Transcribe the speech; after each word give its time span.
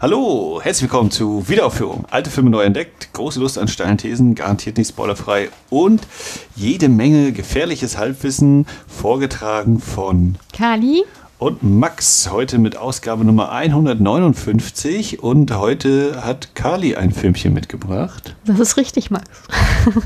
Hallo, 0.00 0.60
herzlich 0.62 0.82
willkommen 0.82 1.10
zu 1.10 1.48
Wiederaufführung. 1.48 2.04
Alte 2.08 2.30
Filme 2.30 2.50
neu 2.50 2.62
entdeckt, 2.62 3.12
große 3.14 3.40
Lust 3.40 3.58
an 3.58 3.66
steilen 3.66 3.98
Thesen, 3.98 4.36
garantiert 4.36 4.76
nicht 4.76 4.90
spoilerfrei 4.90 5.48
und 5.70 6.06
jede 6.54 6.88
Menge 6.88 7.32
gefährliches 7.32 7.98
Halbwissen, 7.98 8.66
vorgetragen 8.86 9.80
von 9.80 10.36
Kali 10.52 11.02
und 11.38 11.64
Max. 11.64 12.30
Heute 12.30 12.58
mit 12.58 12.76
Ausgabe 12.76 13.24
Nummer 13.24 13.50
159 13.50 15.20
und 15.20 15.58
heute 15.58 16.24
hat 16.24 16.54
Kali 16.54 16.94
ein 16.94 17.10
Filmchen 17.10 17.52
mitgebracht. 17.52 18.36
Das 18.44 18.60
ist 18.60 18.76
richtig, 18.76 19.10
Max. 19.10 19.28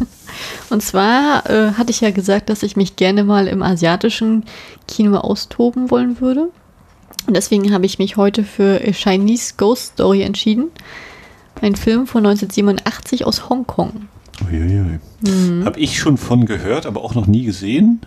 und 0.70 0.82
zwar 0.82 1.50
äh, 1.50 1.72
hatte 1.72 1.90
ich 1.90 2.00
ja 2.00 2.12
gesagt, 2.12 2.48
dass 2.48 2.62
ich 2.62 2.76
mich 2.76 2.96
gerne 2.96 3.24
mal 3.24 3.46
im 3.46 3.62
asiatischen 3.62 4.46
Kino 4.88 5.18
austoben 5.18 5.90
wollen 5.90 6.18
würde. 6.18 6.48
Und 7.26 7.34
deswegen 7.34 7.72
habe 7.72 7.86
ich 7.86 7.98
mich 7.98 8.16
heute 8.16 8.44
für 8.44 8.80
A 8.86 8.92
Chinese 8.92 9.54
Ghost 9.56 9.94
Story 9.94 10.22
entschieden. 10.22 10.70
Ein 11.60 11.76
Film 11.76 12.06
von 12.06 12.26
1987 12.26 13.24
aus 13.24 13.48
Hongkong. 13.48 14.08
Uiuiui. 14.50 14.98
Mhm. 15.20 15.64
Habe 15.64 15.78
ich 15.78 15.98
schon 15.98 16.16
von 16.16 16.46
gehört, 16.46 16.86
aber 16.86 17.04
auch 17.04 17.14
noch 17.14 17.26
nie 17.26 17.44
gesehen. 17.44 18.00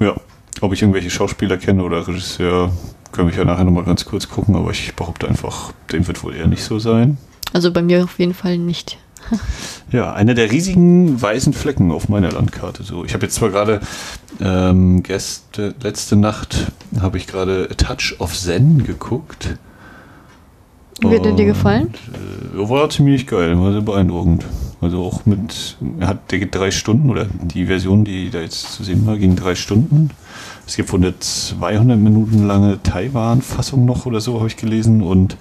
Ja, 0.00 0.16
ob 0.60 0.72
ich 0.72 0.82
irgendwelche 0.82 1.10
Schauspieler 1.10 1.58
kenne 1.58 1.84
oder 1.84 2.06
Regisseur, 2.08 2.72
können 3.12 3.30
wir 3.30 3.36
ja 3.36 3.44
nachher 3.44 3.64
nochmal 3.64 3.84
ganz 3.84 4.04
kurz 4.04 4.28
gucken, 4.28 4.56
aber 4.56 4.70
ich 4.70 4.94
behaupte 4.94 5.28
einfach, 5.28 5.72
dem 5.92 6.06
wird 6.08 6.24
wohl 6.24 6.34
eher 6.34 6.48
nicht 6.48 6.64
so 6.64 6.78
sein. 6.78 7.18
Also 7.52 7.70
bei 7.70 7.82
mir 7.82 8.02
auf 8.02 8.18
jeden 8.18 8.34
Fall 8.34 8.58
nicht. 8.58 8.98
Ja, 9.92 10.14
einer 10.14 10.32
der 10.32 10.50
riesigen 10.50 11.20
weißen 11.20 11.52
Flecken 11.52 11.92
auf 11.92 12.08
meiner 12.08 12.32
Landkarte. 12.32 12.82
So, 12.82 13.04
ich 13.04 13.12
habe 13.12 13.26
jetzt 13.26 13.34
zwar 13.34 13.50
gerade 13.50 13.80
ähm, 14.40 15.02
gestern, 15.02 15.74
letzte 15.82 16.16
Nacht 16.16 16.72
habe 16.98 17.18
ich 17.18 17.26
gerade 17.26 17.68
A 17.70 17.74
Touch 17.74 18.16
of 18.18 18.34
Zen 18.34 18.84
geguckt. 18.84 19.58
Wie 21.00 21.14
hat 21.14 21.26
er 21.26 21.32
dir 21.32 21.44
gefallen? 21.44 21.92
Äh, 22.54 22.68
war 22.68 22.88
ziemlich 22.88 23.26
geil, 23.26 23.58
war 23.58 23.72
sehr 23.72 23.82
beeindruckend. 23.82 24.46
Also 24.80 25.04
auch 25.04 25.26
mit, 25.26 25.76
er 26.00 26.08
hat, 26.08 26.32
der 26.32 26.40
geht 26.40 26.54
drei 26.54 26.70
Stunden 26.70 27.10
oder 27.10 27.26
die 27.26 27.66
Version, 27.66 28.04
die 28.04 28.30
da 28.30 28.40
jetzt 28.40 28.72
zu 28.72 28.82
sehen 28.82 29.06
war, 29.06 29.16
ging 29.16 29.36
drei 29.36 29.54
Stunden. 29.54 30.10
Es 30.66 30.76
gibt 30.76 30.92
wohl 30.92 31.00
eine 31.00 31.18
200 31.18 31.98
Minuten 31.98 32.46
lange 32.46 32.82
Taiwan-Fassung 32.82 33.84
noch 33.84 34.06
oder 34.06 34.20
so, 34.20 34.38
habe 34.38 34.48
ich 34.48 34.56
gelesen 34.56 35.02
und 35.02 35.36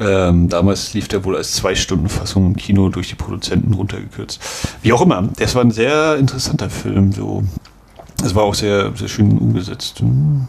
ähm, 0.00 0.48
damals 0.48 0.94
lief 0.94 1.08
der 1.08 1.24
wohl 1.24 1.36
als 1.36 1.52
Zwei-Stunden-Fassung 1.52 2.46
im 2.46 2.56
Kino 2.56 2.88
durch 2.88 3.08
die 3.08 3.14
Produzenten 3.14 3.74
runtergekürzt. 3.74 4.40
Wie 4.82 4.92
auch 4.92 5.02
immer, 5.02 5.28
das 5.36 5.54
war 5.54 5.62
ein 5.62 5.70
sehr 5.70 6.16
interessanter 6.16 6.70
Film. 6.70 7.12
So. 7.12 7.44
Es 8.24 8.34
war 8.34 8.44
auch 8.44 8.54
sehr, 8.54 8.92
sehr 8.96 9.08
schön 9.08 9.38
umgesetzt. 9.38 10.02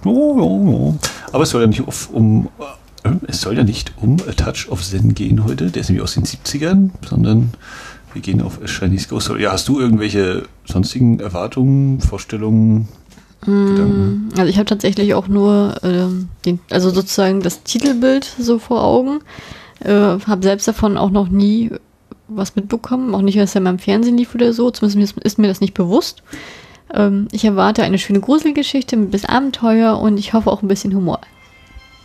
Aber 0.03 1.43
es 1.43 1.49
soll 1.49 1.61
ja 1.61 1.67
nicht 1.67 1.83
um 2.11 2.49
äh, 3.05 3.11
es 3.27 3.41
soll 3.41 3.55
ja 3.55 3.63
nicht 3.63 3.93
um 4.01 4.17
A 4.27 4.31
Touch 4.31 4.69
of 4.69 4.83
Zen 4.83 5.13
gehen 5.13 5.45
heute, 5.45 5.69
der 5.69 5.81
ist 5.81 5.89
nämlich 5.89 6.03
aus 6.03 6.15
den 6.15 6.23
70ern, 6.23 6.89
sondern 7.07 7.51
wir 8.13 8.21
gehen 8.21 8.41
auf 8.41 8.59
A 8.63 8.67
Chinese 8.67 9.07
Ghost 9.07 9.25
Story. 9.25 9.43
Ja, 9.43 9.51
hast 9.51 9.67
du 9.67 9.79
irgendwelche 9.79 10.43
sonstigen 10.65 11.19
Erwartungen, 11.19 12.01
Vorstellungen? 12.01 12.87
Gedanken? 13.41 14.29
Also 14.37 14.49
ich 14.49 14.57
habe 14.57 14.65
tatsächlich 14.65 15.13
auch 15.13 15.27
nur 15.27 15.75
ähm, 15.83 16.29
den, 16.45 16.59
also 16.69 16.89
sozusagen 16.89 17.41
das 17.41 17.63
Titelbild 17.63 18.25
so 18.39 18.59
vor 18.59 18.83
Augen. 18.83 19.19
Äh, 19.79 19.91
habe 19.91 20.43
selbst 20.43 20.67
davon 20.67 20.97
auch 20.97 21.11
noch 21.11 21.29
nie 21.29 21.71
was 22.27 22.55
mitbekommen, 22.55 23.13
auch 23.13 23.21
nicht, 23.21 23.37
dass 23.37 23.55
er 23.55 23.61
mal 23.61 23.71
im 23.71 23.79
Fernsehen 23.79 24.17
lief 24.17 24.33
oder 24.33 24.53
so. 24.53 24.71
Zumindest 24.71 25.17
ist 25.19 25.37
mir 25.37 25.47
das 25.47 25.61
nicht 25.61 25.73
bewusst. 25.73 26.23
Ähm, 26.93 27.27
ich 27.31 27.45
erwarte 27.45 27.83
eine 27.83 27.97
schöne 27.97 28.19
Gruselgeschichte 28.19 28.97
mit 28.97 29.11
bis 29.11 29.25
Abenteuer 29.25 29.99
und 29.99 30.17
ich 30.17 30.33
hoffe 30.33 30.51
auch 30.51 30.61
ein 30.61 30.67
bisschen 30.67 30.95
Humor. 30.95 31.21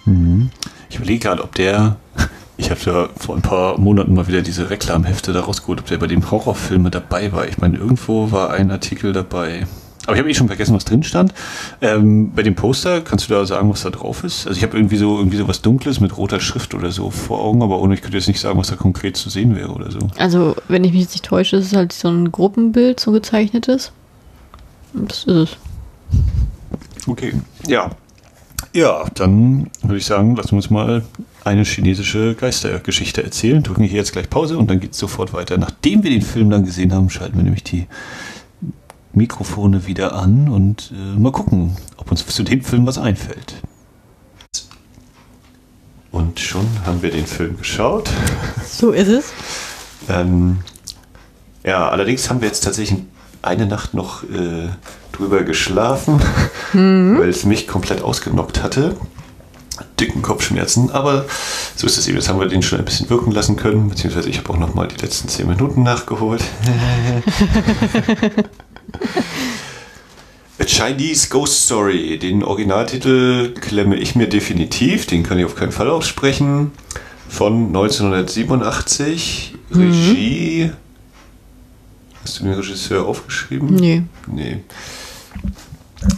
Mhm. 0.05 0.51
Ich 0.89 0.97
überlege 0.97 1.21
gerade, 1.21 1.43
ob 1.43 1.55
der, 1.55 1.97
ich 2.57 2.71
habe 2.71 2.81
ja 2.85 3.09
vor 3.17 3.37
ein 3.37 3.43
paar 3.43 3.79
Monaten 3.79 4.15
mal 4.15 4.29
wieder 4.29 4.43
diese 4.43 4.71
Reklamhefte 4.71 5.33
da 5.33 5.41
rausgeholt, 5.41 5.81
ob 5.81 5.87
der 5.87 5.99
bei 5.99 6.07
dem 6.07 6.31
Horrorfilme 6.31 6.91
dabei 6.91 7.33
war. 7.33 7.47
Ich 7.49 7.59
meine, 7.59 7.79
irgendwo 7.79 8.33
war 8.33 8.51
ein 8.51 8.71
Artikel 8.71 9.13
dabei. 9.13 9.67
Aber 10.07 10.15
ich 10.15 10.21
habe 10.21 10.31
eh 10.31 10.35
schon 10.35 10.47
vergessen, 10.47 10.75
was 10.75 10.85
drin 10.85 11.03
stand. 11.03 11.35
Ähm, 11.81 12.33
bei 12.35 12.43
dem 12.43 12.55
Poster, 12.55 13.03
kannst 13.03 13.29
du 13.29 13.35
da 13.35 13.45
sagen, 13.45 13.71
was 13.71 13.83
da 13.83 13.91
drauf 13.91 14.25
ist? 14.25 14.47
Also 14.47 14.57
ich 14.57 14.63
habe 14.63 14.77
irgendwie 14.77 14.97
so 14.97 15.19
irgendwie 15.19 15.37
so 15.37 15.47
was 15.47 15.61
Dunkles 15.63 16.01
mit 16.01 16.17
roter 16.17 16.41
Schrift 16.41 16.75
oder 16.75 16.91
so 16.91 17.11
vor 17.11 17.41
Augen, 17.41 17.63
aber 17.63 17.81
ohne 17.81 17.95
ich 17.95 18.03
könnte 18.03 18.17
jetzt 18.17 18.29
nicht 18.29 18.41
sagen, 18.41 18.59
was 18.59 18.69
da 18.69 18.77
konkret 18.77 19.17
zu 19.17 19.29
sehen 19.29 19.55
wäre 19.55 19.71
oder 19.71 19.91
so. 19.91 19.99
Also, 20.17 20.57
wenn 20.69 20.85
ich 20.85 20.93
mich 20.93 21.03
jetzt 21.03 21.13
nicht 21.13 21.27
täusche, 21.27 21.57
ist 21.57 21.67
es 21.67 21.77
halt 21.77 21.93
so 21.93 22.09
ein 22.09 22.33
Gruppenbild, 22.33 22.99
so 22.99 23.13
gezeichnetes. 23.13 23.93
Und 24.95 25.11
das 25.11 25.25
ist 25.25 25.27
es. 25.27 25.57
Okay. 27.07 27.35
Ja. 27.67 27.91
Ja, 28.73 29.05
dann 29.15 29.71
würde 29.83 29.97
ich 29.97 30.07
sagen, 30.07 30.37
lassen 30.37 30.53
wir 30.53 30.57
uns 30.57 30.71
mal 30.71 31.03
eine 31.45 31.65
chinesische 31.65 32.35
Geistergeschichte 32.35 33.23
erzählen. 33.23 33.63
Drücken 33.63 33.83
hier 33.83 33.97
jetzt 33.97 34.13
gleich 34.13 34.31
Pause 34.31 34.59
und 34.59 34.71
dann 34.71 34.79
geht 34.79 34.93
es 34.93 34.99
sofort 34.99 35.33
weiter. 35.33 35.59
Nachdem 35.59 36.05
wir 36.05 36.11
den 36.11 36.23
Film 36.23 36.51
dann 36.51 36.65
gesehen 36.65 36.93
haben, 36.95 37.11
schalten 37.11 37.37
wir 37.37 37.43
nämlich 37.43 37.65
die 37.65 37.87
Mikrofone 39.13 39.87
wieder 39.87 40.15
an 40.15 40.49
und 40.49 40.93
äh, 40.95 41.19
mal 41.19 41.33
gucken, 41.33 41.77
ob 41.97 42.11
uns 42.11 42.27
zu 42.27 42.43
dem 42.43 42.63
Film 42.63 42.87
was 42.87 42.99
einfällt. 42.99 43.57
Und 46.13 46.41
schon 46.41 46.67
haben 46.87 47.03
wir 47.03 47.11
den 47.11 47.27
Film 47.27 47.59
geschaut. 47.59 48.11
So 48.67 48.91
ist 48.91 49.09
es. 49.09 49.33
ähm, 50.09 50.59
ja, 51.65 51.89
allerdings 51.89 52.31
haben 52.31 52.41
wir 52.41 52.49
jetzt 52.49 52.65
tatsächlich 52.65 53.01
eine 53.43 53.67
Nacht 53.67 53.95
noch 53.95 54.25
äh, 54.25 54.69
drüber 55.13 55.43
geschlafen, 55.43 56.21
mhm. 56.73 57.19
weil 57.19 57.29
es 57.29 57.45
mich 57.45 57.69
komplett 57.69 58.03
ausgenockt 58.03 58.63
hatte. 58.63 58.97
Dicken 59.99 60.23
Kopfschmerzen, 60.23 60.91
aber 60.91 61.27
so 61.77 61.87
ist 61.87 61.99
es 61.99 62.09
eben. 62.09 62.17
Jetzt 62.17 62.29
haben 62.29 62.41
wir 62.41 62.49
den 62.49 62.63
schon 62.63 62.79
ein 62.79 62.85
bisschen 62.85 63.09
wirken 63.11 63.33
lassen 63.33 63.57
können, 63.57 63.89
beziehungsweise 63.89 64.29
ich 64.29 64.39
habe 64.39 64.51
auch 64.51 64.59
noch 64.59 64.75
mal 64.75 64.89
die 64.89 64.97
letzten 64.97 65.29
zehn 65.29 65.47
Minuten 65.47 65.83
nachgeholt. 65.83 66.43
A 70.59 70.65
Chinese 70.65 71.29
Ghost 71.29 71.65
Story. 71.65 72.19
Den 72.19 72.45
Originaltitel 72.45 73.55
klemme 73.55 73.97
ich 73.97 74.15
mir 74.15 74.29
definitiv, 74.29 75.07
den 75.07 75.23
kann 75.23 75.39
ich 75.39 75.45
auf 75.45 75.55
keinen 75.55 75.73
Fall 75.73 75.89
aussprechen. 75.89 76.73
Von 77.29 77.69
1987. 77.69 79.55
Mhm. 79.71 79.81
Regie. 79.81 80.71
Hast 82.23 82.41
du 82.41 82.45
den 82.45 82.53
Regisseur 82.55 83.07
aufgeschrieben? 83.07 83.75
Nee. 83.75 84.03
Nee. 84.27 84.59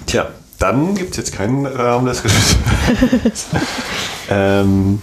Tja, 0.06 0.30
dann 0.58 0.94
gibt 0.94 1.12
es 1.12 1.16
jetzt 1.18 1.32
keinen 1.32 1.66
Rahmen 1.66 2.06
des 2.06 2.24
Regisseurs. 2.24 3.46
ähm, 4.30 5.00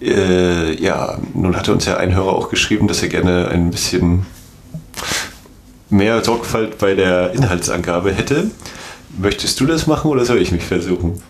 äh, 0.00 0.74
ja, 0.82 1.18
nun 1.34 1.56
hatte 1.56 1.72
uns 1.72 1.84
ja 1.84 1.96
ein 1.96 2.14
Hörer 2.14 2.32
auch 2.32 2.50
geschrieben, 2.50 2.88
dass 2.88 3.02
er 3.02 3.08
gerne 3.08 3.48
ein 3.48 3.70
bisschen 3.70 4.26
mehr 5.90 6.22
Sorgfalt 6.24 6.78
bei 6.78 6.94
der 6.94 7.32
Inhaltsangabe 7.32 8.12
hätte. 8.12 8.50
Möchtest 9.18 9.60
du 9.60 9.66
das 9.66 9.86
machen 9.86 10.10
oder 10.10 10.24
soll 10.24 10.38
ich 10.38 10.52
mich 10.52 10.64
versuchen? 10.64 11.22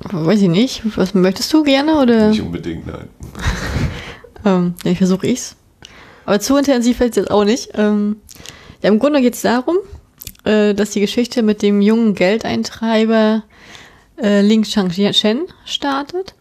Weiß 0.00 0.42
ich 0.42 0.48
nicht. 0.48 0.82
Was 0.96 1.14
möchtest 1.14 1.52
du 1.52 1.62
gerne 1.62 2.00
oder? 2.00 2.28
Nicht 2.28 2.42
unbedingt, 2.42 2.86
nein. 2.86 3.08
ähm, 4.44 4.74
ja, 4.84 4.92
ich 4.92 4.98
versuche 4.98 5.26
ich's. 5.26 5.56
Aber 6.26 6.40
zu 6.40 6.56
intensiv 6.56 6.98
fällt 6.98 7.12
es 7.12 7.16
jetzt 7.16 7.30
auch 7.30 7.44
nicht. 7.44 7.70
Ähm, 7.74 8.16
ja, 8.82 8.90
im 8.90 8.98
Grunde 8.98 9.22
geht 9.22 9.34
es 9.34 9.42
darum, 9.42 9.76
äh, 10.44 10.74
dass 10.74 10.90
die 10.90 11.00
Geschichte 11.00 11.42
mit 11.42 11.62
dem 11.62 11.80
jungen 11.80 12.14
Geldeintreiber 12.14 13.44
äh, 14.20 14.42
Ling 14.42 14.62
Changchen 14.64 15.46
startet. 15.64 16.34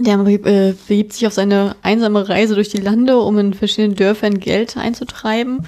Der 0.00 0.18
äh, 0.18 0.74
begibt 0.88 1.12
sich 1.12 1.26
auf 1.26 1.32
seine 1.32 1.76
einsame 1.82 2.28
Reise 2.28 2.56
durch 2.56 2.70
die 2.70 2.80
Lande, 2.80 3.18
um 3.18 3.38
in 3.38 3.54
verschiedenen 3.54 3.94
Dörfern 3.94 4.40
Geld 4.40 4.76
einzutreiben. 4.76 5.66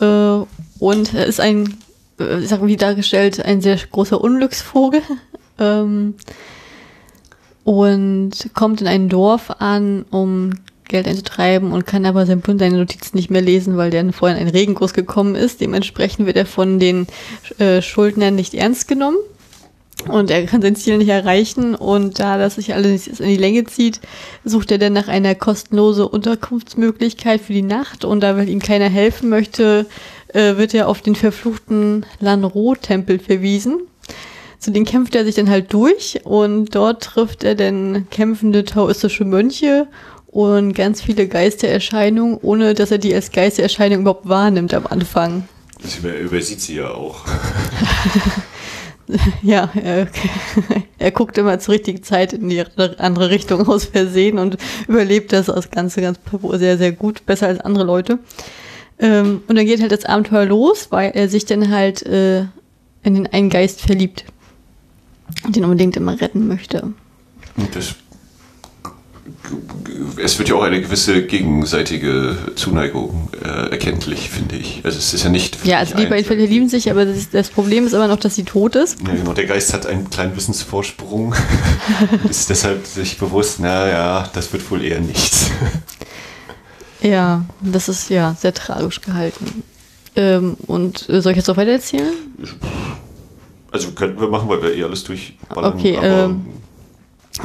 Äh, 0.00 0.44
und 0.78 1.14
er 1.14 1.26
ist 1.26 1.40
ein, 1.40 1.78
äh, 2.18 2.40
ich 2.40 2.48
sag 2.48 2.64
wie 2.66 2.76
dargestellt, 2.76 3.44
ein 3.44 3.60
sehr 3.60 3.76
großer 3.76 4.20
Unglücksvogel. 4.20 5.02
ähm, 5.58 6.14
und 7.64 8.32
kommt 8.52 8.82
in 8.82 8.86
ein 8.86 9.08
Dorf 9.08 9.50
an, 9.58 10.04
um 10.10 10.52
Geld 10.86 11.08
einzutreiben 11.08 11.72
und 11.72 11.86
kann 11.86 12.04
aber 12.04 12.26
sein 12.26 12.40
Bund 12.40 12.60
seine 12.60 12.76
Notizen 12.76 13.16
nicht 13.16 13.30
mehr 13.30 13.40
lesen, 13.40 13.76
weil 13.76 13.90
der 13.90 14.12
vorhin 14.12 14.38
ein 14.38 14.48
Regenguss 14.48 14.92
gekommen 14.92 15.34
ist. 15.34 15.60
Dementsprechend 15.60 16.26
wird 16.26 16.36
er 16.36 16.46
von 16.46 16.78
den 16.78 17.06
äh, 17.58 17.80
Schuldnern 17.80 18.34
nicht 18.34 18.54
ernst 18.54 18.86
genommen. 18.86 19.16
Und 20.08 20.30
er 20.30 20.46
kann 20.46 20.62
sein 20.62 20.76
Ziel 20.76 20.98
nicht 20.98 21.08
erreichen. 21.08 21.74
Und 21.74 22.18
da 22.18 22.38
das 22.38 22.56
sich 22.56 22.74
alles 22.74 23.06
in 23.06 23.28
die 23.28 23.36
Länge 23.36 23.64
zieht, 23.64 24.00
sucht 24.44 24.70
er 24.70 24.78
dann 24.78 24.92
nach 24.92 25.08
einer 25.08 25.34
kostenlosen 25.34 26.06
Unterkunftsmöglichkeit 26.06 27.40
für 27.40 27.52
die 27.52 27.62
Nacht. 27.62 28.04
Und 28.04 28.20
da 28.20 28.36
weil 28.36 28.48
ihm 28.48 28.60
keiner 28.60 28.88
helfen 28.88 29.28
möchte, 29.28 29.86
äh, 30.28 30.56
wird 30.56 30.74
er 30.74 30.88
auf 30.88 31.00
den 31.00 31.14
verfluchten 31.14 32.06
Lanro-Tempel 32.20 33.18
verwiesen. 33.18 33.80
Zu 34.58 34.70
den 34.70 34.84
kämpft 34.84 35.14
er 35.14 35.24
sich 35.24 35.34
dann 35.34 35.50
halt 35.50 35.72
durch 35.72 36.20
und 36.24 36.74
dort 36.74 37.02
trifft 37.02 37.44
er 37.44 37.54
dann 37.54 38.08
kämpfende 38.10 38.64
taoistische 38.64 39.26
Mönche 39.26 39.88
und 40.26 40.72
ganz 40.72 41.02
viele 41.02 41.28
Geistererscheinungen, 41.28 42.38
ohne 42.40 42.72
dass 42.72 42.90
er 42.90 42.98
die 42.98 43.14
als 43.14 43.30
Geistererscheinung 43.30 44.00
überhaupt 44.00 44.28
wahrnimmt 44.28 44.72
am 44.72 44.86
Anfang. 44.86 45.46
Das 45.82 45.98
übersieht 45.98 46.62
sie 46.62 46.76
ja 46.76 46.90
auch. 46.90 47.24
ja, 49.42 49.70
er, 49.74 50.08
er 50.98 51.10
guckt 51.10 51.36
immer 51.38 51.58
zur 51.58 51.74
richtigen 51.74 52.02
Zeit 52.02 52.32
in 52.32 52.48
die 52.48 52.62
andere 52.98 53.30
Richtung 53.30 53.66
aus 53.68 53.84
Versehen 53.84 54.38
und 54.38 54.56
überlebt 54.88 55.32
das 55.32 55.50
aus 55.50 55.70
Ganze 55.70 56.00
ganz 56.00 56.18
sehr, 56.54 56.78
sehr 56.78 56.92
gut, 56.92 57.26
besser 57.26 57.48
als 57.48 57.60
andere 57.60 57.84
Leute. 57.84 58.18
Ähm, 58.98 59.42
und 59.48 59.56
dann 59.56 59.66
geht 59.66 59.80
halt 59.80 59.92
das 59.92 60.04
Abenteuer 60.04 60.46
los, 60.46 60.88
weil 60.90 61.10
er 61.14 61.28
sich 61.28 61.44
dann 61.44 61.70
halt 61.70 62.02
äh, 62.02 62.40
in 63.02 63.14
den 63.14 63.26
einen 63.26 63.50
Geist 63.50 63.80
verliebt 63.80 64.24
und 65.44 65.56
den 65.56 65.64
unbedingt 65.64 65.96
immer 65.96 66.20
retten 66.20 66.46
möchte. 66.46 66.92
Das 67.72 67.94
es 70.22 70.38
wird 70.38 70.48
ja 70.48 70.54
auch 70.54 70.62
eine 70.62 70.80
gewisse 70.80 71.22
gegenseitige 71.22 72.36
Zuneigung 72.56 73.28
äh, 73.42 73.70
erkenntlich, 73.70 74.28
finde 74.30 74.56
ich. 74.56 74.80
Also 74.84 74.98
es 74.98 75.14
ist 75.14 75.24
ja 75.24 75.30
nicht. 75.30 75.64
Ja, 75.64 75.78
also 75.78 75.96
die 75.96 76.06
beiden 76.06 76.24
Fälle 76.24 76.44
lieben 76.44 76.68
sich, 76.68 76.90
aber 76.90 77.06
das, 77.06 77.30
das, 77.30 77.50
Problem 77.50 77.86
ist 77.86 77.94
aber 77.94 78.08
noch, 78.08 78.18
dass 78.18 78.34
sie 78.34 78.44
tot 78.44 78.76
ist. 78.76 78.98
Ja, 79.06 79.14
genau. 79.14 79.32
Der 79.32 79.46
Geist 79.46 79.72
hat 79.72 79.86
einen 79.86 80.10
kleinen 80.10 80.36
Wissensvorsprung. 80.36 81.34
ist 82.28 82.50
deshalb 82.50 82.86
sich 82.86 83.18
bewusst, 83.18 83.60
naja, 83.60 84.28
das 84.34 84.52
wird 84.52 84.70
wohl 84.70 84.84
eher 84.84 85.00
nichts. 85.00 85.50
ja, 87.00 87.44
das 87.60 87.88
ist 87.88 88.10
ja 88.10 88.36
sehr 88.38 88.52
tragisch 88.52 89.00
gehalten. 89.00 89.62
Ähm, 90.16 90.56
und 90.66 91.08
äh, 91.08 91.20
soll 91.20 91.32
ich 91.32 91.38
jetzt 91.38 91.50
auch 91.50 91.56
weiter 91.56 91.72
erzählen? 91.72 92.12
Also 93.72 93.90
könnten 93.92 94.20
wir 94.20 94.28
machen, 94.28 94.48
weil 94.48 94.62
wir 94.62 94.74
eh 94.74 94.84
alles 94.84 95.02
durchballern. 95.02 95.74
Okay, 95.74 95.98
ähm, 96.00 96.46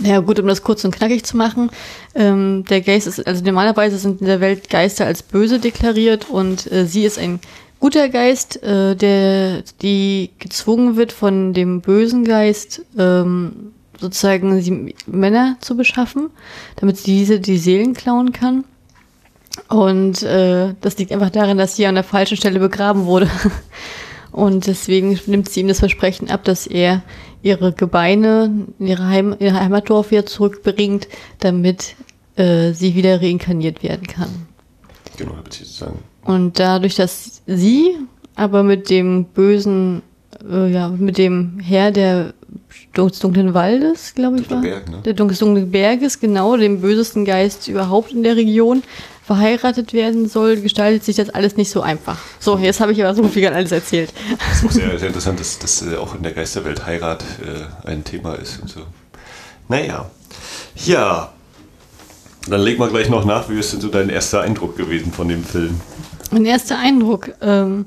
ja 0.04 0.20
gut, 0.20 0.40
um 0.40 0.48
das 0.48 0.64
kurz 0.64 0.84
und 0.86 0.96
knackig 0.96 1.24
zu 1.24 1.36
machen. 1.36 1.72
Ähm, 2.16 2.64
der 2.70 2.82
Geist 2.82 3.08
ist, 3.08 3.26
also 3.26 3.44
normalerweise 3.44 3.98
sind 3.98 4.22
in 4.22 4.28
der 4.28 4.42
Welt 4.42 4.70
Geister 4.70 5.06
als 5.06 5.24
böse 5.24 5.60
deklariert 5.60 6.30
und 6.30 6.72
äh, 6.72 6.86
sie 6.86 7.06
ist 7.06 7.18
ein 7.18 7.40
guter 7.80 8.10
Geist, 8.10 8.62
äh, 8.62 8.96
der 8.96 9.64
die 9.82 10.32
gezwungen 10.40 10.96
wird 10.96 11.12
von 11.12 11.54
dem 11.54 11.82
bösen 11.82 12.24
Geist 12.24 12.86
ähm, 12.98 13.74
sozusagen 14.00 14.62
sie 14.62 14.96
Männer 15.08 15.58
zu 15.60 15.76
beschaffen, 15.76 16.30
damit 16.78 16.98
sie 16.98 17.18
diese 17.18 17.40
die 17.40 17.58
Seelen 17.58 17.94
klauen 17.94 18.32
kann. 18.32 18.64
Und 19.68 20.24
äh, 20.24 20.74
das 20.80 20.98
liegt 20.98 21.12
einfach 21.12 21.30
daran, 21.32 21.58
dass 21.58 21.76
sie 21.76 21.86
an 21.86 21.96
der 21.96 22.04
falschen 22.04 22.38
Stelle 22.38 22.60
begraben 22.60 23.06
wurde. 23.06 23.30
Und 24.32 24.68
deswegen 24.68 25.20
nimmt 25.26 25.50
sie 25.50 25.62
ihm 25.62 25.68
das 25.68 25.80
Versprechen 25.80 26.30
ab, 26.30 26.44
dass 26.44 26.68
er 26.68 27.04
ihre 27.42 27.74
Gebeine 27.74 28.68
in 28.80 28.88
ihre, 28.88 29.08
Heim 29.08 29.36
ihr 29.40 29.54
Heimatdorf 29.54 30.12
wieder 30.12 30.26
zurückbringt, 30.26 31.08
damit 31.40 31.96
äh, 32.36 32.74
sie 32.74 32.96
wieder 32.96 33.22
reinkarniert 33.22 33.84
werden 33.84 34.08
kann. 34.08 34.30
Genau, 35.18 35.36
habe 35.36 35.50
ich 35.50 35.68
sagen. 35.68 36.00
Und 36.24 36.60
dadurch, 36.60 36.96
dass 36.96 37.42
sie 37.48 37.98
aber 38.36 38.64
mit 38.64 38.90
dem 38.90 39.26
bösen, 39.26 40.02
äh, 40.50 40.72
ja, 40.72 40.90
mit 40.90 41.18
dem 41.18 41.60
Herr 41.60 41.92
der 41.92 42.34
des 42.96 43.20
dunklen 43.20 43.54
Waldes, 43.54 44.14
glaube 44.16 44.40
ich, 44.40 44.50
war. 44.50 44.62
Berg, 44.62 44.90
ne? 44.90 44.98
Der 45.06 45.14
dunklen 45.14 45.72
Berges, 45.72 46.20
genau, 46.20 46.58
dem 46.58 46.82
bösesten 46.82 47.26
Geist 47.26 47.68
überhaupt 47.68 48.12
in 48.12 48.24
der 48.24 48.36
Region, 48.36 48.84
verheiratet 49.30 49.94
werden 49.94 50.28
soll, 50.28 50.58
gestaltet 50.58 51.06
sich 51.06 51.16
das 51.16 51.30
alles 51.30 51.56
nicht 51.56 51.70
so 51.70 51.82
einfach. 51.82 52.18
So, 52.40 52.58
jetzt 52.58 52.80
habe 52.80 52.94
ich 52.94 53.04
aber 53.04 53.14
so 53.14 53.28
viel 53.28 53.48
alles 53.48 53.72
erzählt. 53.72 54.12
Das 54.40 54.58
ist 54.58 54.66
auch 54.66 54.72
sehr, 54.72 54.90
sehr 54.98 55.08
interessant, 55.10 55.40
dass, 55.40 55.60
dass 55.60 55.84
äh, 55.84 55.98
auch 55.98 56.16
in 56.16 56.24
der 56.24 56.32
Geisterwelt 56.32 56.84
Heirat 56.88 57.24
äh, 57.44 57.88
ein 57.88 58.04
Thema 58.04 58.34
ist 58.34 58.60
und 58.60 58.70
so. 58.70 58.80
Naja. 59.68 60.10
Ja. 60.84 61.32
Dann 62.50 62.62
leg 62.62 62.80
mal 62.80 62.90
gleich 62.90 63.10
noch 63.10 63.24
nach, 63.24 63.50
wie 63.50 63.60
ist 63.60 63.72
denn 63.72 63.82
so 63.82 63.90
dein 63.90 64.10
erster 64.10 64.42
Eindruck 64.42 64.76
gewesen 64.76 65.12
von 65.12 65.28
dem 65.28 65.44
Film? 65.44 65.80
Mein 66.32 66.46
erster 66.46 66.80
Eindruck, 66.80 67.30
ähm, 67.42 67.86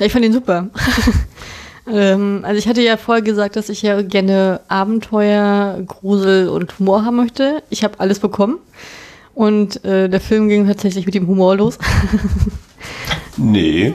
ich 0.00 0.12
fand 0.12 0.24
ihn 0.24 0.32
super. 0.32 0.68
ähm, 1.86 2.40
also 2.42 2.58
ich 2.58 2.68
hatte 2.68 2.82
ja 2.82 2.96
vorher 2.96 3.22
gesagt, 3.22 3.56
dass 3.56 3.68
ich 3.68 3.82
ja 3.82 4.02
gerne 4.02 4.60
Abenteuer, 4.68 5.80
Grusel 5.86 6.48
und 6.48 6.78
Humor 6.78 7.04
haben 7.04 7.16
möchte. 7.16 7.62
Ich 7.70 7.84
habe 7.84 7.98
alles 8.00 8.20
bekommen. 8.20 8.58
Und 9.34 9.84
äh, 9.84 10.08
der 10.08 10.20
Film 10.20 10.48
ging 10.48 10.66
tatsächlich 10.66 11.06
mit 11.06 11.14
dem 11.14 11.26
Humor 11.26 11.56
los. 11.56 11.78
nee. 13.36 13.94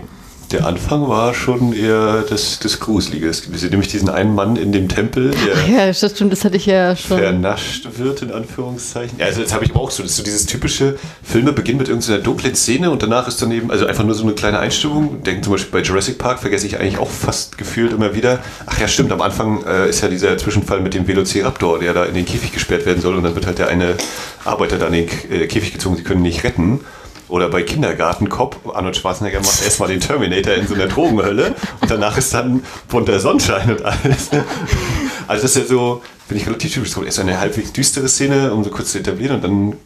Der 0.52 0.66
Anfang 0.66 1.10
war 1.10 1.34
schon 1.34 1.74
eher 1.74 2.24
das, 2.30 2.60
das 2.60 2.80
Gruselige. 2.80 3.26
Wir 3.26 3.34
sehen 3.34 3.70
nämlich 3.72 3.90
diesen 3.90 4.08
einen 4.08 4.34
Mann 4.34 4.56
in 4.56 4.72
dem 4.72 4.88
Tempel, 4.88 5.32
der 5.32 5.76
ja, 5.78 5.88
das 5.88 6.12
stimmt, 6.12 6.32
das 6.32 6.46
hatte 6.46 6.56
ich 6.56 6.66
ja 6.66 6.96
schon. 6.96 7.18
vernascht 7.18 7.86
wird, 7.98 8.22
in 8.22 8.32
Anführungszeichen. 8.32 9.20
Ja, 9.20 9.26
also 9.26 9.42
das 9.42 9.54
habe 9.54 9.66
ich 9.66 9.76
auch 9.76 9.92
so. 9.92 10.04
Das 10.04 10.12
ist 10.12 10.18
so 10.18 10.24
dieses 10.24 10.46
typische, 10.46 10.98
Filme 11.22 11.52
beginnen 11.52 11.80
mit 11.80 11.90
irgendeiner 11.90 12.20
dunklen 12.20 12.56
Szene 12.56 12.92
und 12.92 13.04
danach 13.04 13.28
ist 13.28 13.42
dann 13.42 13.52
eben, 13.52 13.70
also 13.72 13.88
einfach 13.88 14.06
nur 14.06 14.16
so 14.16 14.24
eine 14.24 14.36
kleine 14.36 14.60
Einstimmung. 14.60 15.22
Denken 15.22 15.44
zum 15.44 15.52
Beispiel 15.52 15.82
bei 15.82 15.86
Jurassic 15.86 16.18
Park, 16.18 16.40
vergesse 16.40 16.66
ich 16.66 16.80
eigentlich 16.80 16.98
auch 16.98 17.10
fast 17.10 17.58
gefühlt 17.58 17.92
immer 17.92 18.16
wieder. 18.16 18.40
Ach 18.68 18.80
ja, 18.80 18.88
stimmt, 18.88 19.12
am 19.12 19.22
Anfang 19.22 19.66
äh, 19.66 19.90
ist 19.90 20.00
ja 20.00 20.08
dieser 20.08 20.38
Zwischenfall 20.38 20.80
mit 20.80 20.94
dem 20.94 21.08
Velociraptor, 21.08 21.80
der 21.80 21.94
da 21.94 22.06
in 22.06 22.14
den 22.14 22.26
Käfig 22.26 22.54
gesperrt 22.54 22.86
werden 22.86 23.02
soll 23.02 23.18
und 23.18 23.24
dann 23.24 23.36
wird 23.36 23.46
halt 23.46 23.60
der 23.60 23.68
eine 23.68 23.96
Arbeiter 24.46 24.78
da 24.78 24.88
in 24.88 24.94
den 24.94 25.10
äh, 25.30 25.48
Käfig 25.48 25.74
gezogen, 25.74 25.98
sie 25.98 26.04
können 26.04 26.22
ihn 26.22 26.30
nicht 26.30 26.46
retten. 26.46 26.80
Oder 27.30 27.50
bei 27.50 27.64
Kindergarten 27.64 28.30
Cop, 28.30 28.56
Arnold 28.74 28.96
Schwarzenegger 28.96 29.42
macht 29.42 29.64
erstmal 29.64 29.90
den 29.90 30.00
Terminator 30.00 30.54
in 30.54 30.68
so 30.68 30.76
einer 30.76 30.88
Drogenhölle 30.88 31.56
und 31.82 31.92
danach 31.92 32.18
ist 32.18 32.34
dann 32.34 32.64
bunter 32.88 33.20
Sonnenschein 33.20 33.70
und 33.70 33.84
alles. 33.84 34.30
Also 35.28 35.42
das 35.42 35.56
ist 35.56 35.58
ja 35.58 35.66
so, 35.66 36.02
bin 36.30 36.38
ich 36.38 36.48
relativ 36.48 36.74
typisch. 36.74 36.96
Erst 36.98 37.20
eine 37.20 37.40
halbwegs 37.40 37.74
düstere 37.74 38.08
Szene, 38.08 38.54
um 38.54 38.64
so 38.64 38.70
kurz 38.70 38.94
zu 38.94 39.00
etablieren 39.00 39.36
und 39.36 39.44
dann 39.44 39.78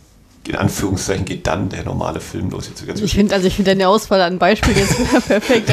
in 0.47 0.55
Anführungszeichen 0.55 1.25
geht 1.25 1.45
dann 1.45 1.69
der 1.69 1.83
normale 1.83 2.19
Film 2.19 2.49
los. 2.49 2.67
Jetzt 2.67 2.85
ganz 2.85 2.99
ich 2.99 3.13
finde 3.13 3.35
also 3.35 3.47
ich 3.47 3.55
finde 3.55 3.71
deine 3.71 3.87
Auswahl 3.87 4.21
an 4.21 4.39
Beispielen 4.39 4.77
jetzt 4.77 4.95
perfekt. 5.27 5.71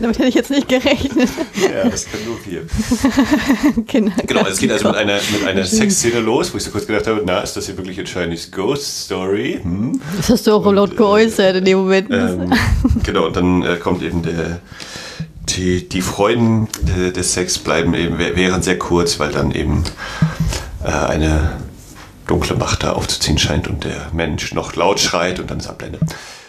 Damit 0.00 0.18
hätte 0.18 0.28
ich 0.28 0.34
jetzt 0.34 0.50
nicht 0.50 0.68
gerechnet. 0.68 1.28
Ja, 1.62 1.88
das 1.88 2.06
kann 2.06 2.20
nur 2.26 2.36
viel. 2.38 2.66
genau, 3.86 4.12
genau 4.26 4.46
es 4.46 4.58
geht 4.58 4.72
also 4.72 4.88
mit 4.88 4.96
einer, 4.96 5.20
mit 5.32 5.46
einer 5.46 5.64
Sexszene 5.64 6.20
los, 6.20 6.52
wo 6.52 6.58
ich 6.58 6.64
so 6.64 6.70
kurz 6.70 6.86
gedacht 6.86 7.06
habe, 7.06 7.22
na, 7.24 7.40
ist 7.40 7.56
das 7.56 7.66
hier 7.66 7.76
wirklich 7.76 7.98
ein 8.00 8.06
Chinese 8.06 8.50
Ghost 8.50 9.04
Story? 9.04 9.60
Hm? 9.62 10.00
Das 10.16 10.30
hast 10.30 10.46
du 10.46 10.52
auch 10.52 10.66
und, 10.66 10.74
laut 10.74 10.96
geäußert 10.96 11.54
äh, 11.54 11.58
in 11.58 11.64
dem 11.64 11.78
Moment. 11.78 12.10
Ähm, 12.10 12.52
genau, 13.04 13.26
und 13.26 13.36
dann 13.36 13.62
äh, 13.62 13.76
kommt 13.76 14.02
eben 14.02 14.22
der 14.22 14.60
die, 15.48 15.88
die 15.88 16.02
Freuden 16.02 16.68
des 17.14 17.34
Sex 17.34 17.58
bleiben 17.58 17.94
eben, 17.94 18.18
wären 18.18 18.62
sehr 18.62 18.78
kurz, 18.78 19.18
weil 19.18 19.32
dann 19.32 19.50
eben 19.50 19.82
äh, 20.84 20.90
eine 20.90 21.56
dunkle 22.30 22.56
Macht 22.56 22.84
da 22.84 22.92
aufzuziehen 22.92 23.38
scheint 23.38 23.66
und 23.66 23.84
der 23.84 24.08
Mensch 24.12 24.54
noch 24.54 24.76
laut 24.76 25.00
schreit 25.00 25.40
und 25.40 25.50
dann 25.50 25.58
ist 25.58 25.68
Ablende. 25.68 25.98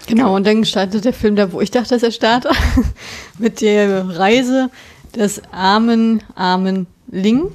Genau, 0.08 0.36
und 0.36 0.46
dann 0.46 0.64
startet 0.64 1.06
der 1.06 1.14
Film 1.14 1.36
da, 1.36 1.52
wo 1.52 1.62
ich 1.62 1.72
dachte, 1.72 1.90
dass 1.90 2.04
er 2.04 2.12
startet, 2.12 2.52
mit 3.40 3.62
der 3.62 4.18
Reise 4.18 4.70
des 5.16 5.42
armen, 5.52 6.22
armen 6.36 6.88
Ling. 7.10 7.48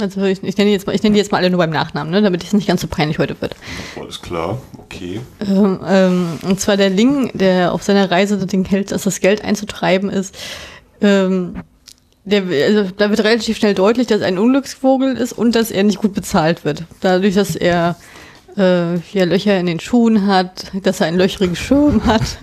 Also 0.00 0.22
ich, 0.24 0.42
ich 0.42 0.56
nenne, 0.56 0.70
jetzt 0.70 0.86
mal, 0.86 0.94
ich 0.94 1.02
nenne 1.02 1.14
die 1.14 1.18
jetzt 1.18 1.32
mal 1.32 1.38
alle 1.38 1.50
nur 1.50 1.58
beim 1.58 1.70
Nachnamen, 1.70 2.10
ne, 2.10 2.20
damit 2.20 2.44
es 2.44 2.52
nicht 2.52 2.68
ganz 2.68 2.82
so 2.82 2.88
peinlich 2.88 3.18
heute 3.18 3.40
wird. 3.40 3.56
Alles 3.98 4.20
klar, 4.20 4.60
okay. 4.76 5.20
Ähm, 5.40 5.80
ähm, 5.86 6.38
und 6.42 6.60
zwar 6.60 6.76
der 6.76 6.90
Ling, 6.90 7.30
der 7.34 7.72
auf 7.72 7.82
seiner 7.82 8.10
Reise 8.10 8.46
den 8.46 8.64
Geld, 8.64 8.92
das 8.92 9.20
Geld 9.20 9.42
einzutreiben 9.42 10.10
ist, 10.10 10.36
ähm, 11.00 11.54
der, 12.28 12.44
also, 12.66 12.90
da 12.96 13.10
wird 13.10 13.20
relativ 13.20 13.56
schnell 13.56 13.74
deutlich, 13.74 14.06
dass 14.06 14.20
er 14.20 14.28
ein 14.28 14.38
Unglücksvogel 14.38 15.16
ist 15.16 15.32
und 15.32 15.54
dass 15.54 15.70
er 15.70 15.82
nicht 15.82 16.00
gut 16.00 16.14
bezahlt 16.14 16.64
wird. 16.64 16.84
Dadurch, 17.00 17.34
dass 17.34 17.56
er 17.56 17.96
äh, 18.56 18.98
hier 19.10 19.26
Löcher 19.26 19.58
in 19.58 19.66
den 19.66 19.80
Schuhen 19.80 20.26
hat, 20.26 20.72
dass 20.82 21.00
er 21.00 21.06
einen 21.06 21.18
löchrigen 21.18 21.56
Schirm 21.56 22.04
hat, 22.04 22.22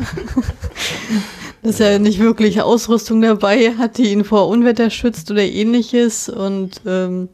dass 1.63 1.79
er 1.79 1.99
nicht 1.99 2.19
wirklich 2.19 2.61
Ausrüstung 2.61 3.21
dabei 3.21 3.73
hat, 3.77 3.97
die 3.97 4.11
ihn 4.11 4.23
vor 4.23 4.47
Unwetter 4.47 4.89
schützt 4.89 5.29
oder 5.31 5.43
ähnliches 5.43 6.29
und, 6.29 6.81
ähm, 6.85 7.29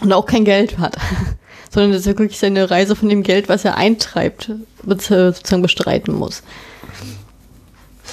und 0.00 0.12
auch 0.12 0.26
kein 0.26 0.44
Geld 0.44 0.78
hat. 0.78 0.96
Sondern 1.72 1.92
dass 1.92 2.06
er 2.06 2.18
wirklich 2.18 2.38
seine 2.40 2.68
Reise 2.68 2.96
von 2.96 3.08
dem 3.08 3.22
Geld, 3.22 3.48
was 3.48 3.64
er 3.64 3.76
eintreibt, 3.76 4.50
sozusagen 4.84 5.62
bestreiten 5.62 6.12
muss. 6.14 6.42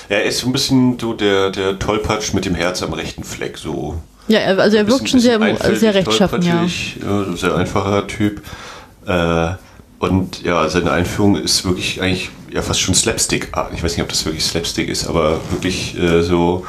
Er 0.09 0.23
ist 0.23 0.39
so 0.39 0.47
ein 0.47 0.53
bisschen 0.53 0.97
so 0.99 1.13
der, 1.13 1.49
der 1.49 1.79
Tollpatsch 1.79 2.33
mit 2.33 2.45
dem 2.45 2.55
Herz 2.55 2.81
am 2.81 2.93
rechten 2.93 3.23
Fleck. 3.23 3.57
So 3.57 4.01
ja, 4.27 4.39
also 4.39 4.77
er 4.77 4.87
wirkt 4.87 5.09
schon 5.09 5.19
sehr, 5.19 5.39
sehr 5.75 5.93
rechtschaffen. 5.93 6.41
Ja. 6.41 6.67
Sehr 7.35 7.55
einfacher 7.55 8.07
Typ. 8.07 8.41
Äh, 9.05 9.51
und 9.99 10.43
ja, 10.43 10.67
seine 10.69 10.91
Einführung 10.91 11.37
ist 11.37 11.65
wirklich 11.65 12.01
eigentlich 12.01 12.29
ja 12.51 12.61
fast 12.61 12.81
schon 12.81 12.93
Slapstick. 12.93 13.53
-Art. 13.53 13.69
Ich 13.73 13.83
weiß 13.83 13.93
nicht, 13.93 14.03
ob 14.03 14.09
das 14.09 14.25
wirklich 14.25 14.43
Slapstick 14.43 14.89
ist, 14.89 15.07
aber 15.07 15.39
wirklich 15.49 15.97
äh, 15.97 16.21
so 16.21 16.65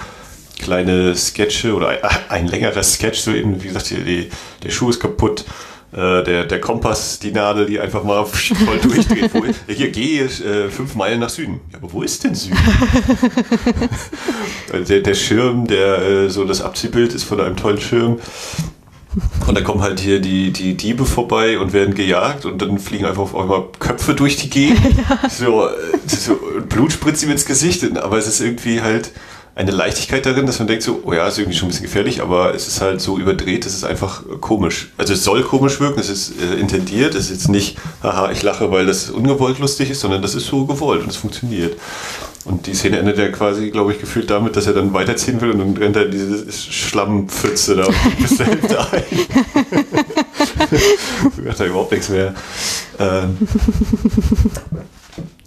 kleine 0.58 1.14
Sketche 1.14 1.74
oder 1.74 1.88
ein, 1.88 1.98
ein, 2.28 2.46
längerer 2.46 2.82
Sketch, 2.82 3.20
so 3.20 3.32
eben, 3.32 3.62
wie 3.62 3.68
gesagt, 3.68 3.90
die, 3.90 4.30
der 4.62 4.70
Schuh 4.70 4.90
ist 4.90 5.00
kaputt 5.00 5.44
äh, 5.92 6.22
der, 6.22 6.44
der 6.44 6.60
Kompass, 6.60 7.18
die 7.18 7.32
Nadel, 7.32 7.66
die 7.66 7.80
einfach 7.80 8.04
mal 8.04 8.24
voll 8.26 8.78
durchdreht. 8.78 9.30
Wo, 9.32 9.44
hier, 9.72 9.90
gehe 9.90 10.24
äh, 10.24 10.68
fünf 10.68 10.94
Meilen 10.94 11.20
nach 11.20 11.30
Süden. 11.30 11.60
Ja, 11.72 11.78
aber 11.78 11.92
wo 11.92 12.02
ist 12.02 12.24
denn 12.24 12.34
Süden? 12.34 12.58
der, 14.88 15.00
der 15.00 15.14
Schirm, 15.14 15.66
der 15.66 15.98
äh, 16.02 16.30
so 16.30 16.44
das 16.44 16.60
Abziehbild 16.60 17.14
ist 17.14 17.24
von 17.24 17.40
einem 17.40 17.56
tollen 17.56 17.80
Schirm. 17.80 18.18
Und 19.46 19.56
da 19.56 19.62
kommen 19.62 19.80
halt 19.80 20.00
hier 20.00 20.20
die, 20.20 20.52
die 20.52 20.76
Diebe 20.76 21.06
vorbei 21.06 21.58
und 21.58 21.72
werden 21.72 21.94
gejagt 21.94 22.44
und 22.44 22.60
dann 22.60 22.78
fliegen 22.78 23.06
einfach 23.06 23.22
auf 23.22 23.34
einmal 23.34 23.64
Köpfe 23.78 24.14
durch 24.14 24.36
die 24.36 24.50
Gegend. 24.50 24.78
Ja. 24.98 25.28
So, 25.28 25.66
äh, 25.66 25.70
so 26.06 26.38
Blut 26.68 26.92
spritzt 26.92 27.22
ihm 27.22 27.30
ins 27.30 27.46
Gesicht, 27.46 27.96
aber 27.96 28.18
es 28.18 28.26
ist 28.26 28.40
irgendwie 28.40 28.80
halt 28.80 29.12
eine 29.58 29.72
Leichtigkeit 29.72 30.24
darin, 30.24 30.46
dass 30.46 30.60
man 30.60 30.68
denkt 30.68 30.84
so, 30.84 31.00
oh 31.04 31.12
ja, 31.12 31.26
ist 31.26 31.36
irgendwie 31.36 31.58
schon 31.58 31.66
ein 31.66 31.70
bisschen 31.70 31.86
gefährlich, 31.86 32.22
aber 32.22 32.54
es 32.54 32.68
ist 32.68 32.80
halt 32.80 33.00
so 33.00 33.18
überdreht, 33.18 33.66
es 33.66 33.74
ist 33.74 33.82
einfach 33.82 34.22
komisch. 34.40 34.92
Also 34.96 35.14
es 35.14 35.24
soll 35.24 35.42
komisch 35.42 35.80
wirken, 35.80 35.98
es 35.98 36.08
ist 36.08 36.40
äh, 36.40 36.60
intendiert, 36.60 37.16
es 37.16 37.24
ist 37.24 37.30
jetzt 37.30 37.48
nicht, 37.48 37.76
haha, 38.00 38.30
ich 38.30 38.44
lache, 38.44 38.70
weil 38.70 38.86
das 38.86 39.10
ungewollt 39.10 39.58
lustig 39.58 39.90
ist, 39.90 39.98
sondern 39.98 40.22
das 40.22 40.36
ist 40.36 40.46
so 40.46 40.64
gewollt 40.64 41.02
und 41.02 41.10
es 41.10 41.16
funktioniert. 41.16 41.76
Und 42.44 42.68
die 42.68 42.74
Szene 42.74 42.98
endet 42.98 43.18
ja 43.18 43.30
quasi, 43.30 43.70
glaube 43.70 43.92
ich, 43.92 44.00
gefühlt 44.00 44.30
damit, 44.30 44.54
dass 44.54 44.68
er 44.68 44.74
dann 44.74 44.94
weiterziehen 44.94 45.40
will 45.40 45.50
und 45.50 45.58
dann 45.58 45.76
rennt 45.76 45.96
er 45.96 46.04
in 46.04 46.12
diese 46.12 46.52
Schlammpfütze 46.52 47.74
da 47.74 47.88
bis 48.20 48.36
zur 48.36 48.46
Hälfte 48.46 48.78
ein. 48.92 49.02
da 51.44 51.50
hat 51.50 51.60
er 51.60 51.66
überhaupt 51.66 51.90
nichts 51.90 52.10
mehr. 52.10 52.32
Ähm 53.00 53.36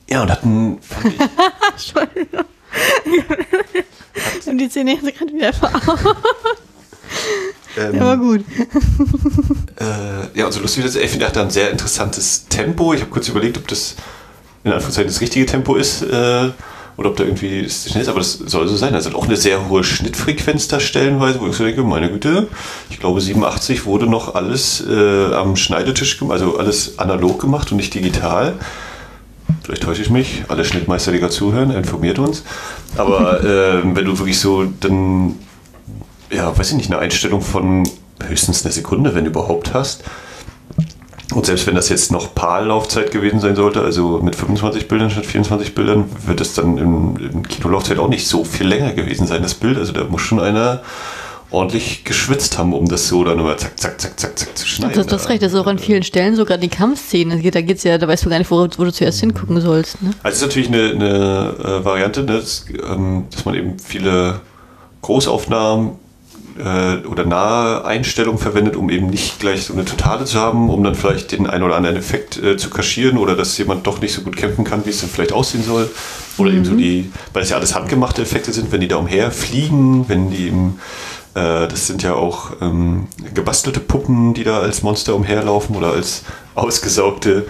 ja, 0.10 0.22
und 0.22 0.32
hatten. 0.32 0.80
Entschuldigung. 1.72 2.44
Und 4.51 4.58
die 4.58 4.70
Szene 4.70 4.96
jetzt 4.96 5.17
gerade 5.17 5.34
wieder 5.34 5.53
vor 5.53 5.72
ähm, 7.77 7.96
ja, 7.96 8.05
war 8.05 8.17
gut. 8.17 8.43
Äh, 9.79 10.38
ja, 10.38 10.46
und 10.46 10.51
so 10.51 10.60
lustig 10.60 10.86
ist, 10.86 10.96
ich 10.96 11.10
finde, 11.10 11.25
er 11.25 11.29
hat 11.29 11.36
da 11.36 11.41
ein 11.41 11.50
sehr 11.50 11.72
interessantes 11.72 12.48
Tempo. 12.48 12.93
Ich 12.93 13.01
habe 13.01 13.10
kurz 13.10 13.29
überlegt, 13.29 13.58
ob 13.58 13.67
das 13.67 13.96
in 14.63 14.72
Anführungszeichen 14.72 15.10
das 15.10 15.22
richtige 15.22 15.48
Tempo 15.48 15.75
ist. 15.75 16.03
Äh, 16.03 16.50
oder 16.98 17.10
ob 17.10 17.15
da 17.15 17.24
irgendwie 17.24 17.67
schnell 17.67 18.03
ist, 18.03 18.10
aber 18.10 18.20
das 18.20 18.34
soll 18.34 18.67
so 18.67 18.75
sein. 18.75 18.93
Also 18.93 19.10
hat 19.10 19.15
auch 19.15 19.25
eine 19.25 19.38
sehr 19.38 19.70
hohe 19.70 19.84
Schnittfrequenz 19.84 20.67
da 20.67 20.79
stellenweise, 20.79 21.39
wo 21.39 21.48
ich 21.48 21.55
so 21.55 21.63
denke, 21.63 21.81
meine 21.81 22.12
Güte, 22.12 22.48
ich 22.91 23.00
glaube 23.00 23.22
87 23.22 23.86
wurde 23.86 24.05
noch 24.05 24.36
alles 24.36 24.86
äh, 24.88 25.34
am 25.34 25.55
Schneidetisch 25.55 26.20
gemacht, 26.20 26.41
also 26.41 26.60
alles 26.60 27.00
analog 27.00 27.39
gemacht 27.39 27.72
und 27.72 27.77
nicht 27.77 27.93
digital. 27.93 28.60
Vielleicht 29.63 29.84
täusche 29.84 30.01
ich 30.01 30.10
mich, 30.10 30.44
alle 30.48 30.65
Schnittmeister, 30.65 31.12
die 31.12 31.20
gerade 31.20 31.34
zuhören, 31.34 31.72
informiert 31.72 32.20
uns. 32.20 32.44
Aber 32.98 33.44
äh, 33.44 33.84
wenn 33.84 34.06
du 34.06 34.18
wirklich 34.18 34.39
so 34.39 34.65
dann, 34.80 35.36
ja, 36.32 36.58
weiß 36.58 36.72
ich 36.72 36.77
nicht, 36.77 36.91
eine 36.91 37.00
Einstellung 37.00 37.41
von 37.41 37.88
höchstens 38.24 38.63
eine 38.63 38.72
Sekunde, 38.72 39.15
wenn 39.15 39.25
überhaupt 39.25 39.74
hast, 39.74 40.03
und 41.34 41.46
selbst 41.46 41.65
wenn 41.65 41.75
das 41.75 41.88
jetzt 41.88 42.12
noch 42.12 42.36
PAL-Laufzeit 42.36 43.12
gewesen 43.12 43.39
sein 43.39 43.56
sollte, 43.56 43.82
also 43.82 44.20
mit 44.22 44.36
25 44.36 44.88
Bildern 44.89 45.10
statt 45.10 45.25
24 45.25 45.74
Bildern, 45.74 46.06
wird 46.25 46.41
es 46.41 46.53
dann 46.56 46.77
in, 46.77 47.15
in 47.15 47.48
Kinolaufzeit 47.48 48.00
auch 48.00 48.10
nicht 48.10 48.27
so 48.27 48.44
viel 48.44 48.68
länger 48.68 48.91
gewesen 48.91 49.27
sein, 49.27 49.41
das 49.41 49.53
Bild. 49.53 49.77
Also 49.77 49.94
da 49.94 50.03
muss 50.03 50.22
schon 50.22 50.41
einer 50.41 50.82
ordentlich 51.51 52.03
geschwitzt 52.05 52.58
haben, 52.58 52.74
um 52.74 52.88
das 52.88 53.08
so 53.08 53.24
dann 53.24 53.38
immer 53.38 53.58
zack, 53.58 53.79
zack, 53.79 54.00
zack, 54.00 54.20
zack, 54.20 54.39
zack 54.39 54.58
zu 54.58 54.65
schneiden. 54.65 54.96
Das, 54.96 55.08
das 55.08 55.29
recht, 55.29 55.43
das 55.43 55.53
ist 55.53 55.60
auch 55.60 55.67
an 55.67 55.79
vielen 55.79 56.03
Stellen, 56.03 56.36
sogar 56.36 56.58
die 56.58 56.70
Kampfszenen, 56.70 57.41
da 57.51 57.62
geht's 57.62 57.84
ja, 57.84 57.98
da 57.98 58.08
weißt 58.08 58.25
du 58.25 58.29
gar 58.29 58.39
nicht, 58.39 58.50
wo, 58.50 58.67
wo 58.77 58.84
du 58.84 58.91
zuerst 58.91 59.20
hingucken 59.20 59.60
sollst. 59.60 60.01
Ne? 60.01 60.12
Also 60.24 60.36
es 60.36 60.41
ist 60.41 60.48
natürlich 60.48 60.70
eine, 60.70 60.91
eine 60.91 61.79
äh, 61.81 61.86
Variante, 61.86 62.24
ne, 62.24 62.38
dass, 62.38 62.65
ähm, 62.70 63.25
dass 63.31 63.46
man 63.46 63.55
eben 63.55 63.79
viele 63.79 64.39
Großaufnahmen 65.01 65.91
äh, 66.58 67.05
oder 67.08 67.25
nahe 67.25 67.86
Einstellung 67.86 68.38
verwendet, 68.38 68.75
um 68.75 68.89
eben 68.89 69.08
nicht 69.08 69.39
gleich 69.39 69.63
so 69.63 69.74
eine 69.74 69.86
totale 69.86 70.25
zu 70.25 70.39
haben, 70.39 70.70
um 70.70 70.84
dann 70.84 70.96
vielleicht 70.96 71.31
den 71.31 71.48
einen 71.48 71.63
oder 71.63 71.75
anderen 71.75 71.98
Effekt 71.98 72.41
äh, 72.41 72.58
zu 72.58 72.70
kaschieren 72.70 73.17
oder 73.17 73.36
dass 73.36 73.58
jemand 73.58 73.88
doch 73.88 74.01
nicht 74.01 74.13
so 74.13 74.22
gut 74.22 74.36
kämpfen 74.36 74.63
kann, 74.63 74.86
wie 74.86 74.89
es 74.89 75.01
dann 75.01 75.10
vielleicht 75.10 75.34
aussehen 75.34 75.63
soll. 75.63 75.89
Oder 76.38 76.51
mhm. 76.51 76.58
eben 76.58 76.65
so 76.65 76.75
die, 76.75 77.12
weil 77.34 77.43
es 77.43 77.50
ja 77.50 77.58
alles 77.58 77.75
handgemachte 77.75 78.22
Effekte 78.22 78.53
sind, 78.53 78.72
wenn 78.72 78.81
die 78.81 78.88
da 78.88 78.98
umherfliegen, 78.98 80.08
wenn 80.08 80.29
die 80.29 80.48
eben, 80.48 80.79
äh, 81.34 81.68
das 81.68 81.88
sind 81.88 82.04
ja 82.04 82.14
auch 82.14 82.52
ähm, 82.62 83.08
gebastelte 83.34 83.80
Puppen, 83.80 84.34
die 84.34 84.44
da 84.44 84.60
als 84.60 84.84
Monster 84.84 85.16
umherlaufen 85.16 85.76
oder 85.76 85.92
als 85.92 86.24
ausgesaugte 86.56 87.46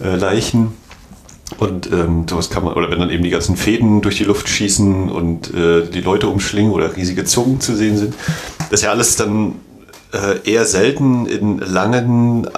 äh, 0.00 0.16
Leichen. 0.16 0.72
Und 1.58 1.90
ähm, 1.92 2.26
sowas 2.28 2.50
kann 2.50 2.64
man, 2.64 2.74
oder 2.74 2.90
wenn 2.90 2.98
dann 2.98 3.10
eben 3.10 3.22
die 3.22 3.30
ganzen 3.30 3.56
Fäden 3.56 4.00
durch 4.00 4.16
die 4.16 4.24
Luft 4.24 4.48
schießen 4.48 5.10
und 5.10 5.52
äh, 5.52 5.86
die 5.86 6.00
Leute 6.00 6.28
umschlingen 6.28 6.72
oder 6.72 6.96
riesige 6.96 7.24
Zungen 7.24 7.60
zu 7.60 7.76
sehen 7.76 7.96
sind, 7.96 8.14
das 8.70 8.80
ist 8.80 8.82
ja 8.82 8.90
alles 8.90 9.16
dann 9.16 9.56
äh, 10.12 10.50
eher 10.50 10.64
selten 10.64 11.26
in 11.26 11.58
langen, 11.58 12.48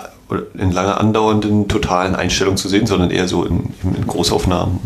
in 0.54 0.72
lange 0.72 0.98
andauernden 0.98 1.68
totalen 1.68 2.14
Einstellungen 2.14 2.56
zu 2.56 2.68
sehen, 2.68 2.86
sondern 2.86 3.10
eher 3.10 3.28
so 3.28 3.44
in, 3.44 3.74
in 3.82 4.06
Großaufnahmen 4.06 4.78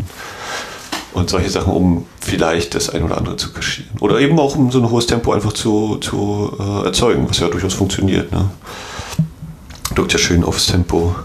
und 1.13 1.29
solche 1.29 1.49
Sachen, 1.49 1.73
um 1.73 2.05
vielleicht 2.19 2.75
das 2.75 2.89
ein 2.89 3.03
oder 3.03 3.17
andere 3.17 3.35
zu 3.35 3.51
kaschieren. 3.51 3.91
Oder 3.99 4.19
eben 4.19 4.39
auch 4.39 4.55
um 4.55 4.71
so 4.71 4.79
ein 4.79 4.89
hohes 4.89 5.07
Tempo 5.07 5.33
einfach 5.33 5.53
zu, 5.53 5.97
zu 5.97 6.55
äh, 6.59 6.85
erzeugen, 6.85 7.27
was 7.29 7.39
ja 7.39 7.47
durchaus 7.47 7.73
funktioniert. 7.73 8.31
Ne? 8.31 8.49
Drückt 9.95 10.13
ja 10.13 10.19
schön 10.19 10.43
aufs 10.43 10.67
Tempo. 10.67 11.15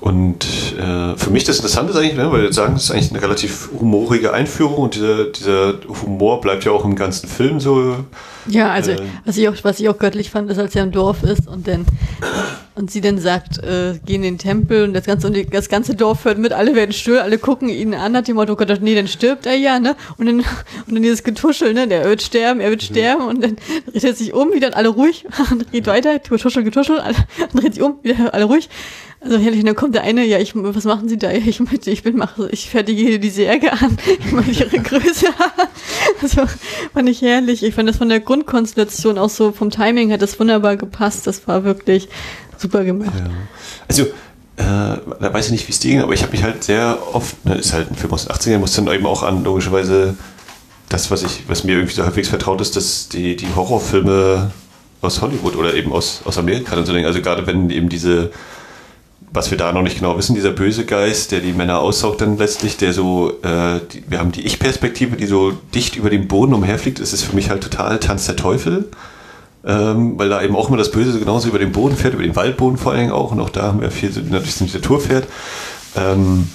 Und 0.00 0.44
äh, 0.78 1.16
für 1.16 1.30
mich 1.30 1.44
das 1.44 1.56
Interessante 1.56 1.92
ist 1.92 1.98
eigentlich, 1.98 2.16
ne, 2.16 2.30
weil 2.30 2.42
wir 2.42 2.52
sagen, 2.52 2.76
es 2.76 2.84
ist 2.84 2.90
eigentlich 2.90 3.10
eine 3.12 3.22
relativ 3.22 3.70
humorige 3.80 4.34
Einführung 4.34 4.74
und 4.74 4.96
dieser, 4.96 5.24
dieser 5.24 5.76
Humor 6.02 6.42
bleibt 6.42 6.64
ja 6.64 6.72
auch 6.72 6.84
im 6.84 6.94
ganzen 6.94 7.26
Film 7.26 7.58
so. 7.58 8.04
Ja, 8.46 8.70
also 8.70 8.90
äh, 8.90 8.98
was, 9.24 9.38
ich 9.38 9.48
auch, 9.48 9.54
was 9.62 9.80
ich 9.80 9.88
auch 9.88 9.96
göttlich 9.96 10.30
fand, 10.30 10.50
ist, 10.50 10.58
als 10.58 10.76
er 10.76 10.82
im 10.82 10.92
Dorf 10.92 11.22
ist 11.22 11.48
und 11.48 11.66
dann 11.66 11.86
und 12.76 12.90
sie 12.90 13.00
dann 13.00 13.18
sagt, 13.18 13.58
äh, 13.58 13.94
geh 14.04 14.16
in 14.16 14.22
den 14.22 14.38
Tempel 14.38 14.84
und 14.84 14.94
das 14.94 15.04
ganze, 15.04 15.28
und 15.28 15.54
das 15.54 15.68
ganze 15.68 15.94
Dorf 15.94 16.24
hört 16.24 16.38
mit, 16.38 16.52
alle 16.52 16.74
werden 16.74 16.92
still, 16.92 17.18
alle 17.18 17.38
gucken 17.38 17.68
ihn 17.68 17.94
an, 17.94 18.16
hat 18.16 18.26
dem 18.26 18.36
Motto, 18.36 18.56
Gott, 18.56 18.80
nee, 18.80 18.94
dann 18.94 19.06
stirbt 19.06 19.46
er 19.46 19.54
ja, 19.54 19.78
ne? 19.78 19.94
Und 20.18 20.26
dann, 20.26 20.38
und 20.86 20.94
dann 20.94 21.02
dieses 21.02 21.22
Getuschel, 21.22 21.72
ne? 21.72 21.86
Der 21.86 22.04
wird 22.04 22.22
sterben, 22.22 22.60
er 22.60 22.70
wird 22.70 22.82
mhm. 22.82 22.86
sterben 22.86 23.24
und 23.26 23.42
dann 23.42 23.56
dreht 23.86 24.04
er 24.04 24.14
sich 24.14 24.32
um, 24.32 24.52
wieder 24.52 24.76
alle 24.76 24.88
ruhig, 24.88 25.24
und 25.50 25.70
geht 25.70 25.86
weiter, 25.86 26.18
getuschel, 26.18 26.64
getuschel, 26.64 26.96
und 27.52 27.62
dreht 27.62 27.74
sich 27.74 27.82
um, 27.82 27.98
wieder 28.02 28.34
alle 28.34 28.44
ruhig. 28.44 28.68
Also 29.24 29.38
herrlich, 29.38 29.64
dann 29.64 29.74
kommt 29.74 29.94
der 29.94 30.02
eine, 30.02 30.22
ja, 30.26 30.38
ich, 30.38 30.52
was 30.54 30.84
machen 30.84 31.08
Sie 31.08 31.16
da? 31.16 31.32
Ich 31.32 31.58
möchte, 31.58 31.90
ich 31.90 32.02
bin, 32.02 32.16
mache, 32.16 32.46
ich 32.50 32.68
fertige 32.68 33.00
hier 33.00 33.18
die 33.18 33.30
Särge 33.30 33.72
an. 33.72 33.96
Ich 34.18 34.32
möchte 34.32 34.64
Ihre 34.64 34.82
Größe. 34.82 35.28
Das 36.20 36.36
war, 36.36 36.46
fand 36.92 37.08
ich 37.08 37.22
herrlich. 37.22 37.62
Ich 37.62 37.74
fand 37.74 37.88
das 37.88 37.96
von 37.96 38.10
der 38.10 38.20
Grundkonstellation 38.20 39.16
auch 39.16 39.30
so, 39.30 39.52
vom 39.52 39.70
Timing 39.70 40.12
hat 40.12 40.20
das 40.20 40.38
wunderbar 40.38 40.76
gepasst. 40.76 41.26
Das 41.26 41.48
war 41.48 41.64
wirklich 41.64 42.08
super 42.64 42.84
gemacht. 42.84 43.12
Ja. 43.16 43.30
Also, 43.88 44.02
äh, 44.56 44.98
da 45.20 45.32
weiß 45.32 45.46
ich 45.46 45.52
nicht, 45.52 45.68
wie 45.68 45.72
es 45.72 45.80
dir 45.80 45.90
ging, 45.92 46.02
aber 46.02 46.12
ich 46.12 46.22
habe 46.22 46.32
mich 46.32 46.42
halt 46.42 46.64
sehr 46.64 46.98
oft, 47.12 47.44
ne, 47.44 47.54
ist 47.54 47.72
halt 47.72 47.90
ein 47.90 47.96
Film 47.96 48.12
aus 48.12 48.26
den 48.26 48.34
80ern, 48.34 48.58
muss 48.58 48.74
dann 48.74 48.86
eben 48.88 49.06
auch 49.06 49.22
an, 49.22 49.44
logischerweise, 49.44 50.14
das, 50.88 51.10
was 51.10 51.22
ich, 51.22 51.44
was 51.48 51.64
mir 51.64 51.72
irgendwie 51.72 51.94
so 51.94 52.04
halbwegs 52.04 52.28
vertraut 52.28 52.60
ist, 52.60 52.76
dass 52.76 53.08
die, 53.08 53.36
die 53.36 53.48
Horrorfilme 53.54 54.50
aus 55.00 55.20
Hollywood 55.20 55.56
oder 55.56 55.74
eben 55.74 55.92
aus, 55.92 56.20
aus 56.24 56.38
Amerika 56.38 56.76
und 56.76 56.86
so 56.86 56.92
denken. 56.92 57.06
Also 57.06 57.20
gerade 57.20 57.46
wenn 57.46 57.70
eben 57.70 57.88
diese 57.88 58.30
was 59.34 59.50
wir 59.50 59.58
da 59.58 59.72
noch 59.72 59.82
nicht 59.82 59.96
genau 59.96 60.16
wissen, 60.16 60.36
dieser 60.36 60.52
böse 60.52 60.86
Geist, 60.86 61.32
der 61.32 61.40
die 61.40 61.52
Männer 61.52 61.80
aussaugt 61.80 62.20
dann 62.20 62.38
letztlich, 62.38 62.76
der 62.76 62.92
so, 62.92 63.32
äh, 63.42 63.80
die, 63.92 64.04
wir 64.08 64.20
haben 64.20 64.30
die 64.30 64.46
Ich-Perspektive, 64.46 65.16
die 65.16 65.26
so 65.26 65.52
dicht 65.74 65.96
über 65.96 66.08
dem 66.08 66.28
Boden 66.28 66.54
umherfliegt, 66.54 67.00
das 67.00 67.12
ist 67.12 67.24
für 67.24 67.34
mich 67.34 67.50
halt 67.50 67.62
total 67.62 67.98
Tanz 67.98 68.26
der 68.26 68.36
Teufel, 68.36 68.88
ähm, 69.66 70.18
weil 70.18 70.28
da 70.28 70.42
eben 70.42 70.56
auch 70.56 70.68
immer 70.68 70.76
das 70.76 70.90
Böse 70.90 71.18
genauso 71.18 71.48
über 71.48 71.58
den 71.58 71.72
Boden 71.72 71.96
fährt, 71.96 72.14
über 72.14 72.22
den 72.22 72.36
Waldboden 72.36 72.76
vor 72.76 72.92
allen 72.92 73.02
Dingen 73.02 73.12
auch, 73.12 73.32
und 73.32 73.40
auch 73.40 73.50
da 73.50 73.62
haben 73.62 73.80
wir 73.80 73.90
viel, 73.90 74.10
natürlich 74.30 74.54
so 74.54 74.78
Tour 74.78 75.00
fährt. 75.00 75.26
Ähm, 75.96 76.48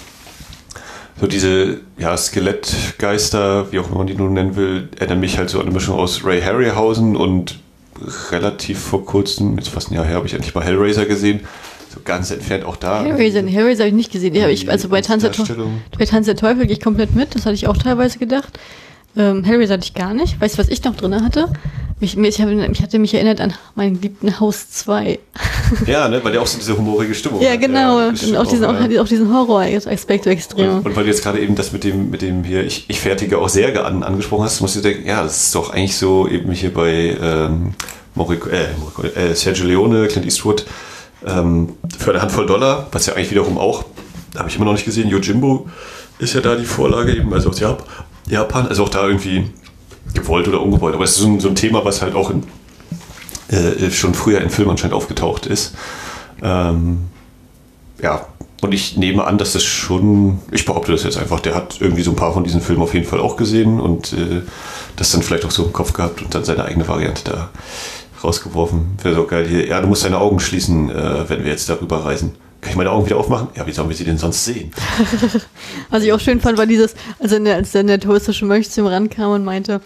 so 1.20 1.28
diese 1.28 1.82
ja, 1.98 2.16
Skelettgeister, 2.16 3.72
wie 3.72 3.80
auch 3.80 3.88
immer 3.88 3.98
man 3.98 4.08
die 4.08 4.16
nun 4.16 4.34
nennen 4.34 4.56
will, 4.56 4.90
erinnern 4.98 5.20
mich 5.20 5.38
halt 5.38 5.50
so 5.50 5.60
an 5.60 5.66
eine 5.66 5.74
Mischung 5.74 6.00
aus 6.00 6.24
Ray 6.24 6.42
Harryhausen 6.42 7.16
und 7.16 7.60
relativ 8.32 8.80
vor 8.80 9.06
kurzem, 9.06 9.58
jetzt 9.58 9.70
fast 9.70 9.92
ein 9.92 9.96
Jahr 9.96 10.06
her, 10.06 10.16
habe 10.16 10.28
ich 10.28 10.34
endlich 10.34 10.56
mal 10.56 10.64
Hellraiser 10.64 11.06
gesehen 11.06 11.42
so 11.90 12.00
ganz 12.04 12.30
entfernt 12.32 12.64
auch 12.66 12.76
da. 12.76 13.04
Hellraiser, 13.04 13.46
Hellraiser 13.46 13.84
habe 13.84 13.90
ich 13.90 13.96
nicht 13.96 14.12
gesehen. 14.12 14.36
Ja, 14.36 14.48
ich, 14.48 14.70
also 14.70 14.90
bei 14.90 15.02
Tanz, 15.02 15.24
der 15.24 15.32
Teufel, 15.32 15.68
bei 15.98 16.06
Tanz 16.06 16.28
der 16.28 16.36
Teufel 16.36 16.68
gehe 16.68 16.76
ich 16.76 16.82
komplett 16.82 17.16
mit. 17.16 17.36
Das 17.36 17.46
hatte 17.46 17.56
ich 17.56 17.68
auch 17.68 17.78
teilweise 17.78 18.20
gedacht. 18.20 18.60
Ähm, 19.18 19.44
Hellraiser 19.44 19.76
hatte 19.76 19.86
ich 19.86 19.94
gar 19.94 20.14
nicht. 20.14 20.40
Weißt 20.40 20.56
du, 20.56 20.60
was 20.60 20.70
ich 20.70 20.84
noch 20.84 20.96
drin 20.96 21.24
hatte? 21.24 21.48
Mich, 22.00 22.18
ich, 22.18 22.42
hab, 22.42 22.50
ich 22.50 22.82
hatte 22.82 22.98
mich 22.98 23.14
erinnert 23.14 23.42
an 23.42 23.54
meinen 23.76 23.96
geliebten 23.96 24.40
Haus 24.40 24.70
2. 24.70 25.20
Ja, 25.86 26.08
ne, 26.08 26.24
weil 26.24 26.32
der 26.32 26.42
auch 26.42 26.48
so 26.48 26.58
diese 26.58 26.78
humorige 26.78 27.14
Stimmung 27.14 27.42
ja. 27.42 27.58
Genau. 27.58 28.00
Ja, 28.00 28.08
und 28.08 28.38
auch 28.38 28.48
diesen, 28.48 28.66
auch, 28.66 28.76
auch 28.76 29.08
diesen 29.08 29.34
Horror-Aspekt 29.34 30.24
so 30.24 30.30
extrem. 30.30 30.70
Und, 30.78 30.86
und, 30.86 30.96
weil 30.96 31.04
du 31.04 31.10
jetzt 31.10 31.24
gerade 31.24 31.40
eben 31.40 31.56
das 31.56 31.74
mit 31.74 31.84
dem, 31.84 32.10
mit 32.10 32.22
dem 32.22 32.46
hier, 32.46 32.64
ich, 32.64 32.86
ich 32.88 33.00
fertige 33.02 33.38
auch 33.38 33.50
Särge 33.50 33.84
an, 33.84 34.04
angesprochen 34.04 34.46
hast, 34.46 34.62
musst 34.62 34.78
du 34.78 34.82
denken, 34.82 35.08
ja, 35.08 35.24
das 35.24 35.44
ist 35.44 35.56
doch 35.56 35.72
eigentlich 35.72 35.98
so 35.98 36.28
eben 36.28 36.52
hier 36.54 36.74
bei 36.74 37.18
ähm, 37.22 37.74
Morico, 38.16 38.50
äh, 38.50 39.32
äh, 39.32 39.36
Sergio 39.36 39.66
Leone, 39.66 40.08
Clint 40.08 40.26
Eastwood, 40.26 40.66
ähm, 41.26 41.74
für 41.98 42.12
eine 42.12 42.22
Handvoll 42.22 42.46
Dollar, 42.46 42.88
was 42.92 43.08
ja 43.08 43.14
eigentlich 43.14 43.32
wiederum 43.32 43.58
auch, 43.58 43.84
habe 44.38 44.48
ich 44.48 44.56
immer 44.56 44.66
noch 44.66 44.74
nicht 44.74 44.86
gesehen, 44.86 45.10
Yojimbo 45.10 45.68
ist 46.20 46.34
ja 46.34 46.42
da 46.42 46.56
die 46.56 46.66
Vorlage 46.66 47.16
eben, 47.16 47.34
also 47.34 47.50
aus 47.50 47.60
Japan, 47.60 47.86
also 48.38 48.84
auch 48.84 48.90
da 48.90 49.08
irgendwie 49.08 49.50
gewollt 50.14 50.48
oder 50.48 50.62
ungewollt. 50.62 50.96
Aber 50.96 51.04
es 51.04 51.12
ist 51.12 51.18
so 51.18 51.28
ein, 51.28 51.40
so 51.40 51.50
ein 51.50 51.56
Thema, 51.56 51.84
was 51.86 52.02
halt 52.02 52.16
auch 52.16 52.30
in, 52.30 52.44
äh, 53.50 53.90
schon 53.92 54.14
früher 54.14 54.42
in 54.42 54.50
Filmen 54.50 54.72
anscheinend 54.72 54.96
aufgetaucht 54.96 55.46
ist. 55.46 55.76
Ähm, 56.42 57.06
ja, 58.02 58.26
und 58.62 58.74
ich 58.74 58.98
nehme 58.98 59.26
an, 59.26 59.38
dass 59.38 59.54
das 59.54 59.64
schon, 59.64 60.40
ich 60.52 60.66
behaupte 60.66 60.92
das 60.92 61.04
jetzt 61.04 61.18
einfach, 61.18 61.40
der 61.40 61.56
hat 61.56 61.78
irgendwie 61.80 62.02
so 62.02 62.12
ein 62.12 62.16
paar 62.16 62.34
von 62.34 62.44
diesen 62.44 62.62
Filmen 62.62 62.82
auf 62.82 62.94
jeden 62.94 63.06
Fall 63.06 63.20
auch 63.20 63.38
gesehen 63.38 63.80
und 63.80 64.14
äh, 64.14 64.42
das 64.96 65.12
dann 65.12 65.22
vielleicht 65.22 65.46
auch 65.46 65.52
so 65.52 65.66
im 65.66 65.74
Kopf 65.74 65.94
gehabt 65.94 66.22
und 66.22 66.36
dann 66.36 66.44
seine 66.44 66.66
eigene 66.66 66.88
Variante 66.88 67.24
da 67.24 67.50
rausgeworfen. 68.24 68.98
Wäre 69.02 69.16
so 69.16 69.26
geil 69.26 69.48
hier. 69.48 69.68
Ja, 69.68 69.80
du 69.82 69.88
musst 69.88 70.04
deine 70.04 70.20
Augen 70.20 70.40
schließen, 70.40 70.90
äh, 70.90 71.30
wenn 71.30 71.44
wir 71.44 71.52
jetzt 71.52 71.70
darüber 71.70 72.04
reisen. 72.04 72.36
Kann 72.62 72.72
ich 72.72 72.76
meine 72.76 72.92
Augen 72.92 73.06
wieder 73.06 73.18
aufmachen? 73.18 73.48
Ja, 73.56 73.66
wie 73.66 73.72
sollen 73.72 73.90
wir 73.90 73.96
sie 73.96 74.04
denn 74.04 74.18
sonst 74.18 74.44
sehen? 74.44 74.72
Was 75.90 76.04
ich 76.04 76.12
auch 76.12 76.20
schön 76.20 76.42
fand, 76.42 76.58
war 76.58 76.66
dieses, 76.66 76.94
also 77.20 77.40
der, 77.40 77.56
als 77.56 77.72
dann 77.72 77.88
der 77.88 78.00
touristische 78.00 78.46
Mönch 78.46 78.70
zu 78.70 78.82
ihm 78.82 78.88
rankam 78.88 79.32
und 79.32 79.46
meinte, 79.46 79.82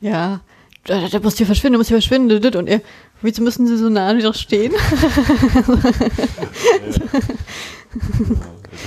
ja, 0.00 0.40
der, 0.86 1.20
muss 1.22 1.36
hier 1.36 1.46
verschwinden, 1.46 1.74
der 1.74 1.78
muss 1.78 1.88
hier 1.88 1.96
verschwinden. 1.96 2.56
Und 2.56 2.68
er, 2.68 2.80
wieso 3.22 3.42
müssen 3.42 3.66
sie 3.66 3.76
so 3.76 3.88
nah 3.88 4.16
wieder 4.16 4.34
stehen? 4.34 4.72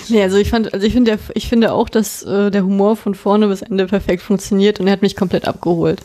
nee, 0.10 0.22
also 0.22 0.38
ich 0.38 0.50
fand, 0.50 0.74
also 0.74 0.86
ich 0.86 0.94
finde, 0.94 1.20
ich 1.34 1.50
finde 1.50 1.74
auch, 1.74 1.90
dass 1.90 2.24
äh, 2.24 2.52
der 2.52 2.64
Humor 2.64 2.96
von 2.96 3.16
vorne 3.16 3.48
bis 3.48 3.62
Ende 3.62 3.88
perfekt 3.88 4.22
funktioniert 4.22 4.80
und 4.80 4.88
er 4.88 4.94
hat 4.94 5.02
mich 5.02 5.16
komplett 5.16 5.48
abgeholt. 5.48 6.02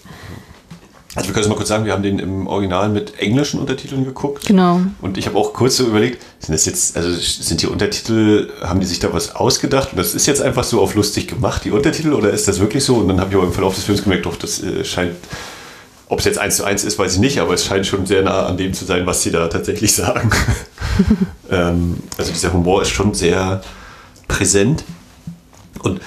Also 1.17 1.29
wir 1.29 1.33
können 1.33 1.45
es 1.45 1.49
mal 1.49 1.57
kurz 1.57 1.69
sagen, 1.69 1.87
wir 1.87 1.95
haben 1.95 2.03
den 2.03 2.19
im 2.19 2.47
Original 2.47 2.91
mit 2.91 3.19
englischen 3.19 3.59
Untertiteln 3.59 4.05
geguckt. 4.05 4.45
Genau. 4.45 4.83
Und 5.01 5.17
ich 5.17 5.27
habe 5.27 5.39
auch 5.39 5.55
kurz 5.55 5.79
so 5.79 5.87
überlegt, 5.87 6.23
sind 6.41 6.55
das 6.55 6.67
jetzt, 6.67 6.95
also 6.95 7.11
sind 7.11 7.63
die 7.63 7.67
Untertitel, 7.67 8.51
haben 8.61 8.81
die 8.81 8.87
sich 8.87 8.99
da 8.99 9.11
was 9.15 9.35
ausgedacht 9.35 9.93
und 9.93 9.99
das 9.99 10.15
ist 10.15 10.27
jetzt 10.27 10.43
einfach 10.43 10.63
so 10.63 10.83
auf 10.83 10.95
lustig 10.95 11.27
gemacht, 11.27 11.65
die 11.65 11.71
Untertitel, 11.71 12.13
oder 12.13 12.31
ist 12.31 12.47
das 12.49 12.61
wirklich 12.61 12.85
so? 12.85 12.97
Und 12.97 13.09
dann 13.09 13.19
habe 13.19 13.31
ich 13.31 13.37
aber 13.37 13.47
im 13.47 13.53
Verlauf 13.55 13.75
des 13.75 13.85
Films 13.85 14.03
gemerkt, 14.03 14.27
doch, 14.27 14.37
das 14.37 14.63
äh, 14.63 14.85
scheint, 14.85 15.17
ob 16.09 16.19
es 16.19 16.27
jetzt 16.27 16.39
eins 16.39 16.57
zu 16.57 16.65
eins 16.65 16.85
ist, 16.85 16.99
weiß 16.99 17.15
ich 17.15 17.21
nicht, 17.21 17.41
aber 17.41 17.55
es 17.55 17.65
scheint 17.65 17.87
schon 17.87 18.05
sehr 18.05 18.21
nah 18.21 18.45
an 18.45 18.59
dem 18.59 18.75
zu 18.75 18.85
sein, 18.85 19.07
was 19.07 19.23
sie 19.23 19.31
da 19.31 19.49
tatsächlich 19.49 19.95
sagen. 19.95 20.31
ähm, 21.51 21.97
also 22.19 22.31
dieser 22.31 22.53
Humor 22.53 22.83
ist 22.83 22.91
schon 22.91 23.15
sehr 23.15 23.63
präsent 24.29 24.85
und 25.83 26.03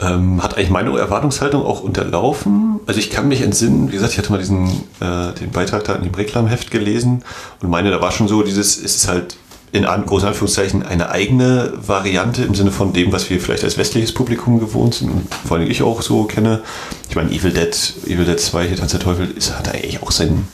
ähm, 0.00 0.42
hat 0.42 0.56
eigentlich 0.56 0.70
meine 0.70 0.96
Erwartungshaltung 0.98 1.64
auch 1.64 1.82
unterlaufen. 1.82 2.80
Also 2.86 2.98
ich 2.98 3.10
kann 3.10 3.28
mich 3.28 3.42
entsinnen, 3.42 3.88
wie 3.88 3.92
gesagt, 3.92 4.12
ich 4.12 4.18
hatte 4.18 4.32
mal 4.32 4.38
diesen 4.38 4.68
äh, 5.00 5.32
den 5.38 5.50
Beitrag 5.52 5.84
da 5.84 5.94
in 5.94 6.04
dem 6.04 6.14
Reklamheft 6.14 6.70
gelesen 6.70 7.22
und 7.60 7.70
meine, 7.70 7.90
da 7.90 8.00
war 8.00 8.10
schon 8.12 8.28
so 8.28 8.42
dieses, 8.42 8.76
es 8.76 8.96
ist 8.96 9.08
halt 9.08 9.36
in 9.72 9.84
an, 9.84 10.04
großen 10.04 10.28
Anführungszeichen 10.28 10.82
eine 10.82 11.10
eigene 11.10 11.72
Variante 11.86 12.42
im 12.42 12.54
Sinne 12.54 12.72
von 12.72 12.92
dem, 12.92 13.12
was 13.12 13.30
wir 13.30 13.40
vielleicht 13.40 13.62
als 13.62 13.78
westliches 13.78 14.12
Publikum 14.12 14.58
gewohnt 14.58 14.94
sind 14.94 15.10
und 15.10 15.34
vor 15.46 15.58
allem 15.58 15.70
ich 15.70 15.82
auch 15.82 16.02
so 16.02 16.24
kenne. 16.24 16.62
Ich 17.08 17.14
meine, 17.14 17.30
Evil 17.30 17.52
Dead, 17.52 17.94
Evil 18.06 18.24
Dead 18.24 18.40
2, 18.40 18.66
hier 18.66 18.76
Tanz 18.76 18.90
der 18.90 19.00
Teufel, 19.00 19.30
ist, 19.30 19.56
hat 19.56 19.68
eigentlich 19.68 20.02
auch 20.02 20.10
seinen 20.10 20.48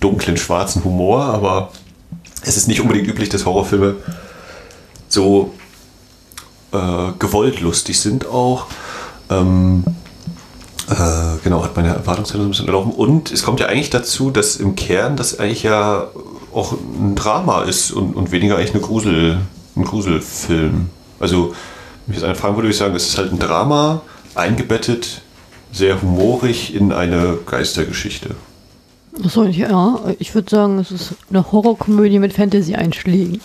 dunklen, 0.00 0.36
schwarzen 0.36 0.84
Humor, 0.84 1.24
aber 1.24 1.70
es 2.44 2.56
ist 2.56 2.66
nicht 2.66 2.80
unbedingt 2.80 3.08
üblich, 3.08 3.28
dass 3.28 3.44
Horrorfilme 3.44 3.96
so 5.08 5.52
äh, 6.72 7.12
gewollt 7.18 7.60
lustig 7.60 8.00
sind 8.00 8.26
auch. 8.26 8.66
Ähm, 9.30 9.84
äh, 10.88 11.38
genau, 11.42 11.64
hat 11.64 11.76
meine 11.76 11.88
Erwartungshaltung 11.88 12.48
ein 12.48 12.50
bisschen 12.50 12.66
erlauben. 12.66 12.92
Und 12.92 13.30
es 13.32 13.42
kommt 13.42 13.60
ja 13.60 13.66
eigentlich 13.66 13.90
dazu, 13.90 14.30
dass 14.30 14.56
im 14.56 14.74
Kern 14.74 15.16
das 15.16 15.38
eigentlich 15.38 15.62
ja 15.62 16.08
auch 16.52 16.72
ein 16.72 17.14
Drama 17.14 17.62
ist 17.62 17.92
und, 17.92 18.14
und 18.14 18.30
weniger 18.30 18.56
eigentlich 18.56 18.74
eine 18.74 18.82
Grusel, 18.82 19.38
ein 19.76 19.84
Gruselfilm. 19.84 20.90
Also, 21.18 21.54
wenn 22.06 22.14
ich 22.14 22.20
jetzt 22.20 22.24
einen 22.24 22.34
fragen 22.34 22.56
würde, 22.56 22.64
würde 22.64 22.72
ich 22.72 22.78
sagen, 22.78 22.94
es 22.94 23.08
ist 23.08 23.18
halt 23.18 23.32
ein 23.32 23.38
Drama, 23.38 24.02
eingebettet, 24.34 25.22
sehr 25.72 26.02
humorig 26.02 26.74
in 26.74 26.92
eine 26.92 27.38
Geistergeschichte. 27.46 28.34
Achso, 29.24 29.44
ja, 29.44 30.00
ich 30.18 30.34
würde 30.34 30.50
sagen, 30.50 30.78
es 30.78 30.90
ist 30.90 31.14
eine 31.30 31.52
Horrorkomödie 31.52 32.18
mit 32.18 32.32
Fantasy-Einschlägen. 32.32 33.40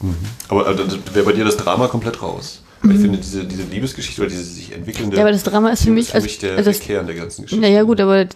Mhm. 0.00 0.16
Aber 0.48 0.66
also, 0.66 0.82
wäre 1.12 1.24
bei 1.24 1.32
dir 1.32 1.44
das 1.44 1.56
Drama 1.56 1.88
komplett 1.88 2.22
raus? 2.22 2.62
Weil 2.82 2.92
ich 2.92 2.98
mhm. 2.98 3.02
finde, 3.02 3.18
diese, 3.18 3.44
diese 3.44 3.62
Liebesgeschichte 3.64 4.22
oder 4.22 4.30
diese 4.30 4.42
sich 4.42 4.72
entwickelnde. 4.72 5.16
Ja, 5.16 5.22
aber 5.22 5.32
das 5.32 5.42
Drama 5.42 5.70
ist 5.70 5.84
für 5.84 5.90
mich. 5.90 6.06
Ist 6.06 6.12
für 6.12 6.22
mich 6.22 6.38
der, 6.38 6.56
also 6.56 6.70
das, 6.70 6.78
der 6.78 6.86
Kern 6.86 7.06
der 7.06 7.16
ganzen 7.16 7.42
Geschichte. 7.42 7.60
Naja, 7.60 7.82
gut, 7.82 8.00
aber 8.00 8.26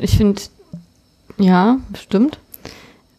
ich 0.00 0.16
finde, 0.16 0.42
ja, 1.38 1.78
stimmt. 1.96 2.38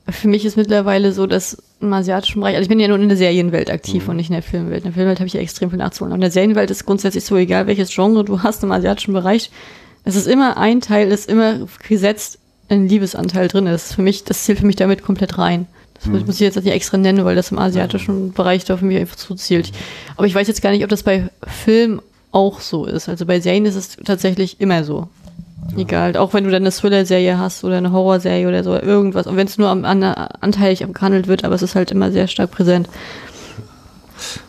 Für 0.10 0.27
mich 0.27 0.46
ist 0.46 0.57
mittlerweile 0.57 1.12
so, 1.12 1.27
dass 1.27 1.57
im 1.79 1.93
asiatischen 1.93 2.41
Bereich, 2.41 2.55
also 2.55 2.63
ich 2.63 2.69
bin 2.69 2.79
ja 2.79 2.88
nur 2.88 3.00
in 3.00 3.07
der 3.07 3.17
Serienwelt 3.17 3.69
aktiv 3.69 4.03
mhm. 4.03 4.10
und 4.10 4.15
nicht 4.17 4.29
in 4.29 4.34
der 4.34 4.43
Filmwelt. 4.43 4.79
In 4.79 4.91
der 4.91 4.93
Filmwelt 4.93 5.19
habe 5.19 5.27
ich 5.27 5.34
ja 5.34 5.41
extrem 5.41 5.69
viel 5.69 5.79
nachzuholen. 5.79 6.12
Und 6.12 6.17
in 6.17 6.22
der 6.22 6.31
Serienwelt 6.31 6.72
ist 6.72 6.86
grundsätzlich 6.86 7.24
so, 7.24 7.36
egal 7.36 7.67
welches 7.67 7.93
Genre 7.93 8.24
du 8.24 8.41
hast 8.41 8.63
im 8.63 8.72
asiatischen 8.72 9.13
Bereich, 9.13 9.51
es 10.03 10.15
ist 10.15 10.27
immer 10.27 10.57
ein 10.57 10.81
Teil, 10.81 11.12
ist 11.12 11.29
immer 11.29 11.67
gesetzt 11.88 12.39
ein 12.69 12.88
Liebesanteil 12.88 13.48
drin 13.48 13.67
ist. 13.67 13.93
Für 13.93 14.01
mich, 14.01 14.24
das 14.24 14.43
zählt 14.43 14.60
für 14.60 14.65
mich 14.65 14.75
damit 14.75 15.03
komplett 15.03 15.38
rein. 15.38 15.67
Das 16.00 16.08
mhm. 16.08 16.25
muss 16.25 16.36
ich 16.36 16.42
jetzt 16.42 16.56
nicht 16.56 16.68
extra 16.68 16.98
nennen, 16.98 17.25
weil 17.25 17.36
das 17.36 17.51
im 17.51 17.60
asiatischen 17.60 18.34
Bereich 18.34 18.66
da 18.66 18.77
für 18.77 18.86
mich 18.86 18.98
einfach 18.98 19.16
zuzielt. 19.16 19.72
Aber 20.15 20.28
ich 20.28 20.36
weiß 20.36 20.48
jetzt 20.48 20.62
gar 20.62 20.71
nicht, 20.71 20.84
ob 20.84 20.89
das 20.89 21.04
bei 21.04 21.30
Film 21.45 22.02
auch 22.32 22.60
so 22.60 22.86
ist. 22.86 23.10
Also 23.10 23.26
bei 23.26 23.39
Serien 23.39 23.65
ist 23.65 23.76
es 23.76 23.98
tatsächlich 24.06 24.60
immer 24.60 24.84
so. 24.84 25.08
Ja. 25.71 25.80
Egal, 25.80 26.17
auch 26.17 26.34
wenn 26.34 26.43
du 26.43 26.52
dann 26.52 26.63
eine 26.63 26.71
Thriller-Serie 26.71 27.38
hast 27.38 27.63
oder 27.63 27.78
eine 27.78 27.91
Horrorserie 27.91 28.48
oder 28.48 28.63
so, 28.63 28.74
irgendwas. 28.74 29.28
Und 29.28 29.36
wenn 29.36 29.48
es 29.48 29.58
nur 29.58 29.69
am, 29.69 29.86
an, 29.86 30.04
anteilig 30.04 30.84
abgehandelt 30.84 31.28
wird, 31.28 31.43
aber 31.43 31.56
es 31.56 31.62
ist 31.62 31.76
halt 31.76 31.91
immer 31.91 32.12
sehr 32.12 32.28
stark 32.28 32.52
präsent. 32.52 32.88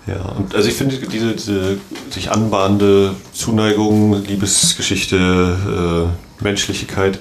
Ja, 0.07 0.23
und 0.37 0.55
also 0.55 0.69
ich 0.69 0.75
finde 0.75 0.97
diese, 0.97 1.33
diese 1.33 1.79
sich 2.11 2.31
anbahnende 2.31 3.15
Zuneigung, 3.33 4.25
Liebesgeschichte, 4.25 6.09
äh, 6.41 6.43
Menschlichkeit, 6.45 7.19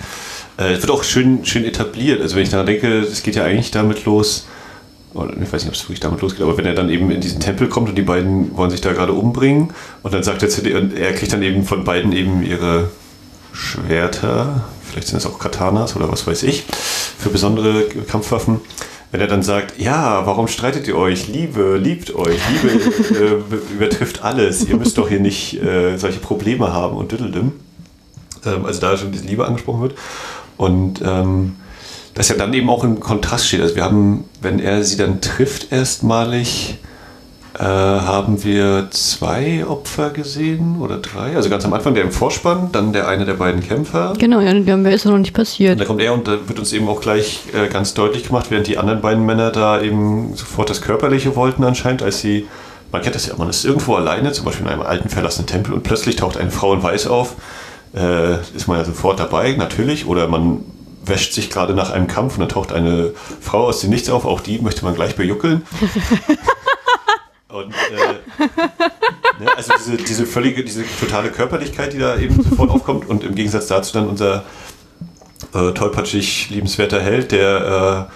es 0.58 0.82
wird 0.82 0.92
auch 0.92 1.04
schön, 1.04 1.46
schön 1.46 1.66
etabliert. 1.66 2.22
Also 2.22 2.36
wenn 2.36 2.44
ich 2.44 2.50
daran 2.50 2.66
denke, 2.66 3.00
es 3.00 3.24
geht 3.24 3.36
ja 3.36 3.44
eigentlich 3.44 3.72
damit 3.72 4.06
los, 4.06 4.48
oder 5.14 5.32
ich 5.34 5.52
weiß 5.52 5.64
nicht, 5.64 5.68
ob 5.68 5.74
es 5.74 5.84
wirklich 5.84 6.00
damit 6.00 6.22
losgeht, 6.22 6.42
aber 6.42 6.58
wenn 6.58 6.66
er 6.66 6.74
dann 6.74 6.90
eben 6.90 7.10
in 7.12 7.22
diesen 7.22 7.40
Tempel 7.40 7.68
kommt 7.68 7.90
und 7.90 7.98
die 7.98 8.04
beiden 8.04 8.56
wollen 8.58 8.72
sich 8.72 8.82
da 8.82 8.94
gerade 8.94 9.14
umbringen 9.14 9.74
und 10.04 10.14
dann 10.14 10.24
sagt 10.24 10.44
er 10.44 10.50
zu 10.50 10.62
dir, 10.62 10.78
und 10.78 10.94
er 10.94 11.14
kriegt 11.14 11.34
dann 11.34 11.42
eben 11.42 11.64
von 11.64 11.84
beiden 11.84 12.12
eben 12.12 12.44
ihre 12.44 12.90
Schwerter, 13.54 14.66
vielleicht 14.84 15.08
sind 15.08 15.18
es 15.18 15.26
auch 15.26 15.40
Katanas 15.40 15.96
oder 15.96 16.12
was 16.12 16.28
weiß 16.28 16.44
ich, 16.44 16.66
für 17.18 17.30
besondere 17.30 17.86
Kampfwaffen. 18.08 18.62
Wenn 19.10 19.22
er 19.22 19.28
dann 19.28 19.42
sagt, 19.42 19.80
ja, 19.80 20.26
warum 20.26 20.50
streitet 20.50 20.86
ihr 20.88 20.98
euch? 20.98 21.30
Liebe, 21.30 21.78
liebt 21.78 22.14
euch. 22.14 22.40
Liebe 22.52 23.50
äh, 23.50 23.74
übertrifft 23.74 24.22
alles. 24.22 24.68
Ihr 24.68 24.76
müsst 24.76 24.98
doch 24.98 25.08
hier 25.08 25.22
nicht 25.22 25.62
äh, 25.64 25.96
solche 25.98 26.20
Probleme 26.20 26.74
haben 26.74 26.98
und 26.98 27.14
düdeldim. 27.14 27.54
Ähm, 28.46 28.66
also 28.66 28.82
da 28.82 28.98
schon 28.98 29.14
diese 29.14 29.26
Liebe 29.26 29.46
angesprochen 29.46 29.82
wird. 29.82 29.96
Und 30.58 31.02
ähm, 31.04 31.56
das 32.18 32.30
ja 32.30 32.36
dann 32.36 32.54
eben 32.54 32.70
auch 32.70 32.84
im 32.84 33.00
Kontrast 33.00 33.48
steht. 33.48 33.62
Also 33.62 33.76
wir 33.76 33.84
haben, 33.84 34.26
wenn 34.42 34.60
er 34.60 34.84
sie 34.84 34.98
dann 34.98 35.22
trifft 35.22 35.72
erstmalig, 35.72 36.80
äh, 37.60 37.64
haben 37.64 38.44
wir 38.44 38.88
zwei 38.92 39.66
Opfer 39.68 40.10
gesehen 40.10 40.78
oder 40.80 40.98
drei. 40.98 41.36
Also 41.36 41.50
ganz 41.50 41.66
am 41.66 41.74
Anfang 41.74 41.94
der 41.94 42.04
im 42.04 42.12
Vorspann, 42.12 42.70
dann 42.72 42.94
der 42.94 43.08
eine 43.08 43.26
der 43.26 43.34
beiden 43.34 43.62
Kämpfer. 43.62 44.14
Genau, 44.18 44.40
ja, 44.42 44.54
mehr 44.54 44.94
ist 44.94 45.06
noch 45.06 45.18
nicht 45.18 45.34
passiert. 45.34 45.74
Und 45.74 45.80
da 45.80 45.86
kommt 45.86 46.02
er 46.02 46.14
und 46.14 46.28
da 46.28 46.38
wird 46.48 46.58
uns 46.60 46.74
eben 46.74 46.88
auch 46.88 47.02
gleich 47.02 47.42
äh, 47.54 47.68
ganz 47.68 47.94
deutlich 47.94 48.26
gemacht, 48.28 48.48
während 48.50 48.68
die 48.68 48.78
anderen 48.78 49.02
beiden 49.02 49.26
Männer 49.26 49.52
da 49.52 49.82
eben 49.82 50.36
sofort 50.36 50.70
das 50.70 50.82
Körperliche 50.82 51.36
wollten 51.36 51.64
anscheinend, 51.64 52.04
als 52.04 52.22
sie, 52.22 52.48
man 52.92 53.02
kennt 53.02 53.16
das 53.16 53.28
ja, 53.28 53.36
man 53.38 53.50
ist 53.50 53.66
irgendwo 53.66 53.96
alleine, 53.96 54.32
zum 54.32 54.46
Beispiel 54.46 54.66
in 54.66 54.72
einem 54.72 54.84
alten 54.84 55.10
verlassenen 55.10 55.48
Tempel 55.48 55.74
und 55.74 55.84
plötzlich 55.84 56.16
taucht 56.16 56.38
eine 56.38 56.52
Frau 56.52 56.74
in 56.74 56.84
Weiß 56.84 57.08
auf 57.08 57.36
äh, 57.96 58.42
ist 58.56 58.68
man 58.68 58.78
ja 58.78 58.86
sofort 58.86 59.20
dabei, 59.20 59.54
natürlich. 59.54 60.06
Oder 60.06 60.28
man 60.28 60.64
wäscht 61.06 61.34
sich 61.34 61.50
gerade 61.50 61.74
nach 61.74 61.92
einem 61.92 62.08
Kampf 62.08 62.34
und 62.34 62.42
dann 62.42 62.50
taucht 62.50 62.72
eine 62.72 63.14
Frau 63.42 63.66
aus 63.66 63.82
dem 63.82 63.90
Nichts 63.90 64.10
auf. 64.10 64.26
Auch 64.26 64.42
die 64.42 64.60
möchte 64.60 64.84
man 64.84 64.96
gleich 64.96 65.16
bejuckeln. 65.16 65.66
und 67.50 67.74
äh, 67.74 68.44
ne, 69.44 69.50
also 69.56 69.74
diese, 69.78 69.98
diese 69.98 70.26
völlige, 70.26 70.64
diese 70.64 70.84
totale 71.00 71.30
Körperlichkeit, 71.30 71.94
die 71.94 72.00
da 72.00 72.18
eben 72.18 72.42
sofort 72.44 72.70
aufkommt 72.70 73.08
und 73.10 73.24
im 73.24 73.36
Gegensatz 73.36 73.68
dazu 73.68 73.94
dann 73.94 74.08
unser 74.08 74.44
äh, 75.54 75.72
tollpatschig 75.72 76.50
liebenswerter 76.50 77.02
Held, 77.02 77.32
der 77.32 78.10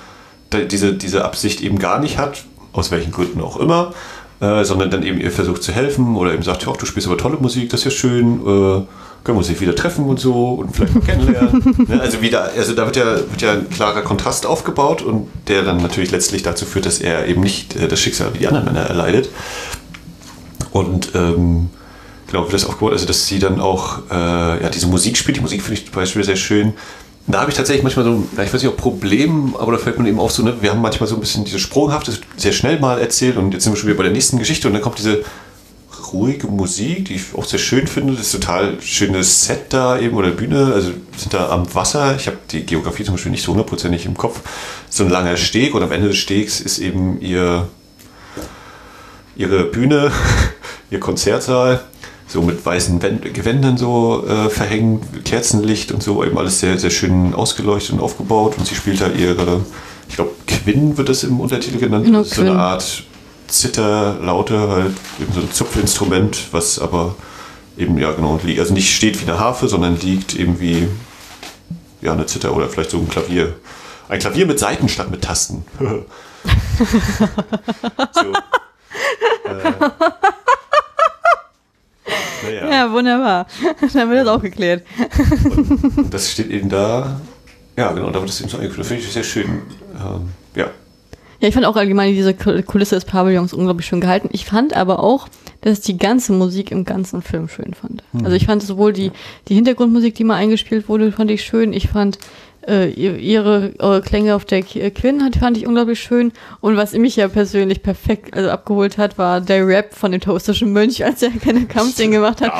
äh, 0.54 0.66
diese, 0.68 0.94
diese 0.94 1.24
Absicht 1.24 1.62
eben 1.62 1.80
gar 1.80 2.00
nicht 2.00 2.18
hat, 2.18 2.44
aus 2.74 2.92
welchen 2.92 3.12
Gründen 3.12 3.42
auch 3.42 3.58
immer, 3.58 3.94
äh, 4.42 4.66
sondern 4.66 4.90
dann 4.90 5.04
eben 5.04 5.22
ihr 5.22 5.32
versucht 5.32 5.64
zu 5.64 5.72
helfen 5.72 6.16
oder 6.16 6.34
eben 6.34 6.44
sagt, 6.44 6.66
ja, 6.66 6.74
du 6.74 6.86
spielst 6.86 7.08
aber 7.08 7.18
tolle 7.18 7.38
Musik, 7.38 7.70
das 7.70 7.82
ist 7.82 7.86
ja 7.86 7.92
schön, 7.92 8.40
äh, 8.40 8.86
können 9.24 9.38
wir 9.38 9.38
uns 9.38 9.50
nicht 9.50 9.62
wieder 9.62 9.76
treffen 9.76 10.06
und 10.06 10.20
so 10.20 10.54
und 10.54 10.76
vielleicht 10.76 10.96
mal 10.96 11.02
kennenlernen. 11.02 11.76
ne? 11.88 12.02
Also 12.02 12.22
wieder, 12.22 12.50
also 12.58 12.74
da 12.74 12.86
wird 12.86 12.96
ja, 12.96 13.18
wird 13.18 13.42
ja 13.42 13.52
ein 13.54 13.70
klarer 13.70 14.02
Kontrast 14.02 14.48
aufgebaut 14.48 15.04
und 15.04 15.28
der 15.48 15.62
dann 15.62 15.78
natürlich 15.78 16.10
letztlich 16.10 16.42
dazu 16.42 16.66
führt, 16.66 16.88
dass 16.88 17.00
er 17.00 17.28
eben 17.28 17.42
nicht 17.42 17.76
äh, 17.76 17.88
das 17.88 18.00
Schicksal 18.00 18.34
wie 18.34 18.40
die 18.40 18.48
anderen 18.48 18.66
Männer 18.66 18.82
erleidet. 18.82 19.30
Und 20.72 21.12
ähm, 21.14 21.70
genau, 22.26 22.44
wird 22.44 22.54
das 22.54 22.66
aufgebaut, 22.66 22.94
also 22.94 23.06
dass 23.06 23.28
sie 23.28 23.38
dann 23.38 23.60
auch 23.60 24.00
äh, 24.10 24.64
ja, 24.64 24.70
diese 24.70 24.88
Musik 24.88 25.18
spielt. 25.18 25.38
Die 25.38 25.42
Musik 25.42 25.62
finde 25.62 25.80
ich 25.80 25.86
zum 25.86 25.94
Beispiel 25.94 26.24
sehr 26.24 26.36
schön. 26.36 26.74
Da 27.28 27.42
habe 27.42 27.52
ich 27.52 27.58
tatsächlich 27.58 27.84
manchmal 27.84 28.06
so, 28.06 28.28
ich 28.32 28.38
weiß 28.38 28.54
nicht, 28.54 28.68
ob 28.68 28.78
Problem, 28.78 29.56
aber 29.56 29.74
da 29.74 29.78
fällt 29.78 30.00
mir 30.00 30.10
eben 30.10 30.20
auf 30.20 30.32
so, 30.32 30.44
ne, 30.44 30.56
wir 30.60 30.72
haben 30.72 30.82
manchmal 30.82 31.08
so 31.08 31.16
ein 31.16 31.22
bisschen 31.22 31.46
diese 31.46 31.60
Sprunghafte, 31.60 32.14
sehr 32.36 32.52
schnell 32.52 32.80
mal 32.80 33.00
erzählt 33.00 33.38
und 33.38 33.54
jetzt 33.54 33.64
sind 33.64 33.74
wir 33.74 33.78
schon 33.78 33.88
wieder 33.88 33.98
bei 33.98 34.04
der 34.04 34.12
nächsten 34.12 34.40
Geschichte 34.40 34.68
und 34.68 34.74
dann 34.74 34.82
kommt 34.82 34.98
diese 34.98 35.24
ruhige 36.14 36.48
Musik, 36.48 37.06
die 37.06 37.16
ich 37.16 37.36
auch 37.36 37.46
sehr 37.46 37.60
schön 37.60 37.88
finde. 37.88 38.14
Das 38.14 38.28
ist 38.28 38.32
total 38.32 38.82
schönes 38.82 39.46
Set 39.46 39.68
da 39.70 40.00
eben 40.00 40.16
oder 40.16 40.32
Bühne. 40.32 40.72
Also 40.74 40.92
sind 41.18 41.34
da 41.34 41.50
am 41.50 41.74
Wasser. 41.74 42.16
Ich 42.16 42.28
habe 42.28 42.38
die 42.52 42.66
Geografie 42.66 43.04
zum 43.04 43.16
Beispiel 43.16 43.32
nicht 43.32 43.44
so 43.44 43.52
hundertprozentig 43.52 44.06
im 44.06 44.18
Kopf. 44.18 44.42
So 44.90 45.04
ein 45.04 45.10
langer 45.10 45.38
Steg 45.38 45.74
und 45.74 45.84
am 45.84 45.92
Ende 45.92 46.10
des 46.10 46.18
Stegs 46.18 46.60
ist 46.60 46.80
eben 46.80 47.22
ihr, 47.22 47.68
ihre 49.36 49.66
Bühne, 49.66 50.12
ihr 50.92 51.00
Konzertsaal. 51.00 51.82
So 52.32 52.42
mit 52.42 52.66
weißen 52.66 53.00
Gewändern 53.34 53.78
so 53.78 54.26
äh, 54.26 54.50
verhängt, 54.50 55.26
Kerzenlicht 55.26 55.92
und 55.92 56.02
so, 56.02 56.24
eben 56.24 56.38
alles 56.38 56.62
sehr, 56.62 56.78
sehr 56.78 56.90
schön 56.90 57.34
ausgeleuchtet 57.34 57.96
und 57.96 58.00
aufgebaut. 58.00 58.58
Und 58.58 58.66
sie 58.66 58.76
spielt 58.76 59.02
da 59.02 59.10
ihre, 59.10 59.60
ich 60.08 60.16
glaube, 60.16 60.32
Quinn 60.48 60.98
wird 60.98 61.10
das 61.10 61.24
im 61.24 61.42
Untertitel 61.42 61.78
genannt. 61.78 62.06
Genau, 62.06 62.24
so 62.24 62.42
eine. 62.42 62.54
Art 62.54 63.04
Zitterlaute, 63.48 64.70
halt 64.70 64.94
eben 65.20 65.34
so 65.34 65.42
ein 65.42 65.52
Zupfinstrument, 65.52 66.48
was 66.54 66.80
aber 66.80 67.16
eben, 67.78 67.98
ja 67.98 68.12
genau, 68.12 68.40
also 68.58 68.74
nicht 68.74 68.96
steht 68.96 69.20
wie 69.20 69.30
eine 69.30 69.40
Harfe, 69.40 69.68
sondern 69.68 70.00
liegt 70.00 70.34
eben 70.36 70.62
wie 70.62 70.88
ja, 72.02 72.14
eine 72.14 72.26
Zither 72.28 72.56
oder 72.56 72.70
vielleicht 72.70 72.92
so 72.92 72.98
ein 72.98 73.10
Klavier. 73.10 73.56
Ein 74.08 74.20
Klavier 74.20 74.46
mit 74.46 74.58
Saiten 74.58 74.88
statt 74.88 75.12
mit 75.12 75.22
Tasten. 75.22 75.66
so. 78.14 78.24
Äh, 79.44 79.74
naja. 82.44 82.70
Ja, 82.70 82.92
wunderbar. 82.92 83.48
Dann 83.94 84.10
wird 84.10 84.22
das 84.22 84.28
auch 84.28 84.42
geklärt. 84.42 84.84
Und 85.98 86.14
das 86.14 86.32
steht 86.32 86.50
eben 86.50 86.70
da. 86.70 87.20
Ja, 87.78 87.92
genau, 87.94 88.10
da 88.10 88.20
wird 88.20 88.30
das 88.30 88.40
eben 88.42 88.50
so 88.50 88.58
eingeführt. 88.58 88.80
Das 88.82 88.88
finde 88.88 89.04
ich 89.04 89.12
sehr 89.12 89.24
schön. 89.24 89.46
Ähm, 89.96 90.30
ja. 90.56 90.68
Ja, 91.40 91.48
ich 91.48 91.54
fand 91.56 91.66
auch 91.66 91.76
allgemein 91.76 92.14
diese 92.14 92.34
Kul- 92.34 92.62
Kulisse 92.62 92.96
des 92.96 93.06
Pavillons 93.06 93.54
unglaublich 93.54 93.88
schön 93.88 94.02
gehalten. 94.02 94.30
Ich 94.32 94.46
fand 94.46 94.76
aber 94.76 95.02
auch, 95.04 95.28
dass 95.62 95.80
ich 95.80 95.86
die 95.86 95.98
ganze 95.98 96.34
Musik 96.34 96.70
im 96.72 96.86
ganzen 96.86 97.22
Film 97.24 97.48
schön 97.50 97.74
fand. 97.74 98.04
Also 98.24 98.36
ich 98.36 98.46
fand 98.46 98.62
sowohl 98.62 98.94
die, 98.94 99.12
die 99.48 99.56
Hintergrundmusik, 99.56 100.14
die 100.16 100.24
mal 100.24 100.36
eingespielt 100.36 100.88
wurde, 100.88 101.12
fand 101.12 101.32
ich 101.32 101.44
schön. 101.44 101.74
Ich 101.74 101.88
fand 101.88 102.20
äh, 102.68 102.90
ihr- 102.92 103.18
ihre 103.18 103.74
äh, 103.80 104.02
Klänge 104.02 104.36
auf 104.36 104.46
der 104.46 104.60
äh, 104.60 104.92
Quinn 104.92 105.24
hat, 105.24 105.36
fand 105.38 105.58
ich 105.58 105.66
unglaublich 105.68 106.00
schön. 106.00 106.32
Und 106.60 106.78
was 106.78 106.94
mich 106.94 107.16
ja 107.16 107.28
persönlich 107.28 107.82
perfekt 107.84 108.36
also 108.36 108.50
abgeholt 108.50 108.98
hat, 108.98 109.18
war 109.18 109.42
der 109.42 109.66
Rap 109.68 109.94
von 109.94 110.12
dem 110.12 110.22
toastischen 110.22 110.72
Mönch, 110.74 111.04
als 111.04 111.22
er 111.24 111.32
keine 111.32 111.66
Kampfszenen 111.66 112.12
gemacht 112.12 112.42
hat 112.42 112.52
Au. 112.54 112.60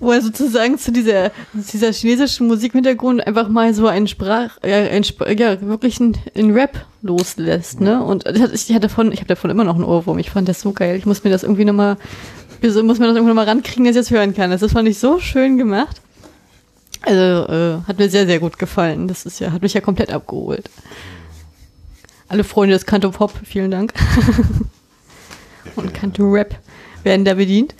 wo 0.00 0.12
er 0.12 0.20
sozusagen 0.20 0.78
zu 0.78 0.92
dieser, 0.92 1.30
dieser 1.52 1.92
chinesischen 1.92 2.46
Musik 2.46 2.74
im 2.74 2.78
Hintergrund 2.78 3.26
einfach 3.26 3.48
mal 3.48 3.72
so 3.74 3.86
einen 3.86 4.08
Sprach, 4.08 4.58
ja, 4.64 4.76
ein, 4.76 5.02
Sp- 5.04 5.28
ja 5.38 5.60
wirklich 5.62 6.00
einen, 6.00 6.16
einen 6.36 6.52
Rap 6.52 6.84
loslässt, 7.02 7.80
ne? 7.80 8.02
Und 8.02 8.24
ich 8.26 8.40
hatte 8.70 8.80
davon, 8.80 9.12
ich 9.12 9.18
habe 9.20 9.28
davon 9.28 9.50
immer 9.50 9.64
noch 9.64 9.74
einen 9.74 9.84
Ohrwurm. 9.84 10.18
Ich 10.18 10.30
fand 10.30 10.48
das 10.48 10.60
so 10.62 10.72
geil. 10.72 10.96
Ich 10.96 11.04
muss 11.06 11.22
mir 11.22 11.30
das 11.30 11.42
irgendwie 11.42 11.64
nochmal, 11.66 11.96
wieso 12.62 12.82
muss 12.82 12.98
mir 12.98 13.06
das 13.06 13.14
irgendwie 13.16 13.28
nochmal 13.34 13.44
rankriegen, 13.48 13.84
dass 13.84 13.94
ich 13.96 14.00
das 14.00 14.10
hören 14.10 14.34
kann. 14.34 14.50
Das, 14.50 14.60
das 14.62 14.72
fand 14.72 14.88
ich 14.88 14.98
so 14.98 15.18
schön 15.18 15.58
gemacht. 15.58 16.00
Also, 17.04 17.52
äh, 17.52 17.78
hat 17.86 17.98
mir 17.98 18.08
sehr, 18.08 18.26
sehr 18.26 18.40
gut 18.40 18.58
gefallen. 18.58 19.08
Das 19.08 19.26
ist 19.26 19.38
ja, 19.38 19.52
hat 19.52 19.62
mich 19.62 19.74
ja 19.74 19.80
komplett 19.80 20.10
abgeholt. 20.10 20.70
Alle 22.28 22.44
Freunde 22.44 22.74
des 22.74 22.86
Kanto 22.86 23.10
Pop, 23.10 23.32
vielen 23.44 23.70
Dank. 23.70 23.92
Und 25.76 25.92
Kanto 25.92 26.30
Rap 26.30 26.56
werden 27.02 27.24
da 27.24 27.34
bedient. 27.34 27.74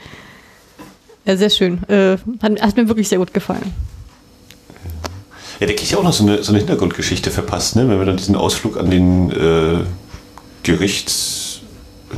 Ja, 1.25 1.37
sehr 1.37 1.51
schön. 1.51 1.83
Äh, 1.89 2.19
hat, 2.43 2.61
hat 2.61 2.77
mir 2.77 2.89
wirklich 2.89 3.09
sehr 3.09 3.19
gut 3.19 3.33
gefallen. 3.33 3.73
Ja, 5.61 5.67
da 5.67 5.73
kriege 5.73 5.83
ich 5.83 5.97
auch 5.97 6.03
noch 6.03 6.13
so 6.13 6.25
eine, 6.25 6.43
so 6.43 6.51
eine 6.51 6.59
Hintergrundgeschichte 6.59 7.31
verpasst, 7.31 7.77
ne? 7.77 7.89
wenn 7.89 7.99
wir 7.99 8.05
dann 8.05 8.17
diesen 8.17 8.37
Ausflug 8.37 8.77
an 8.77 8.91
den 8.91 9.31
äh, 9.31 9.85
Gerichts. 10.63 11.44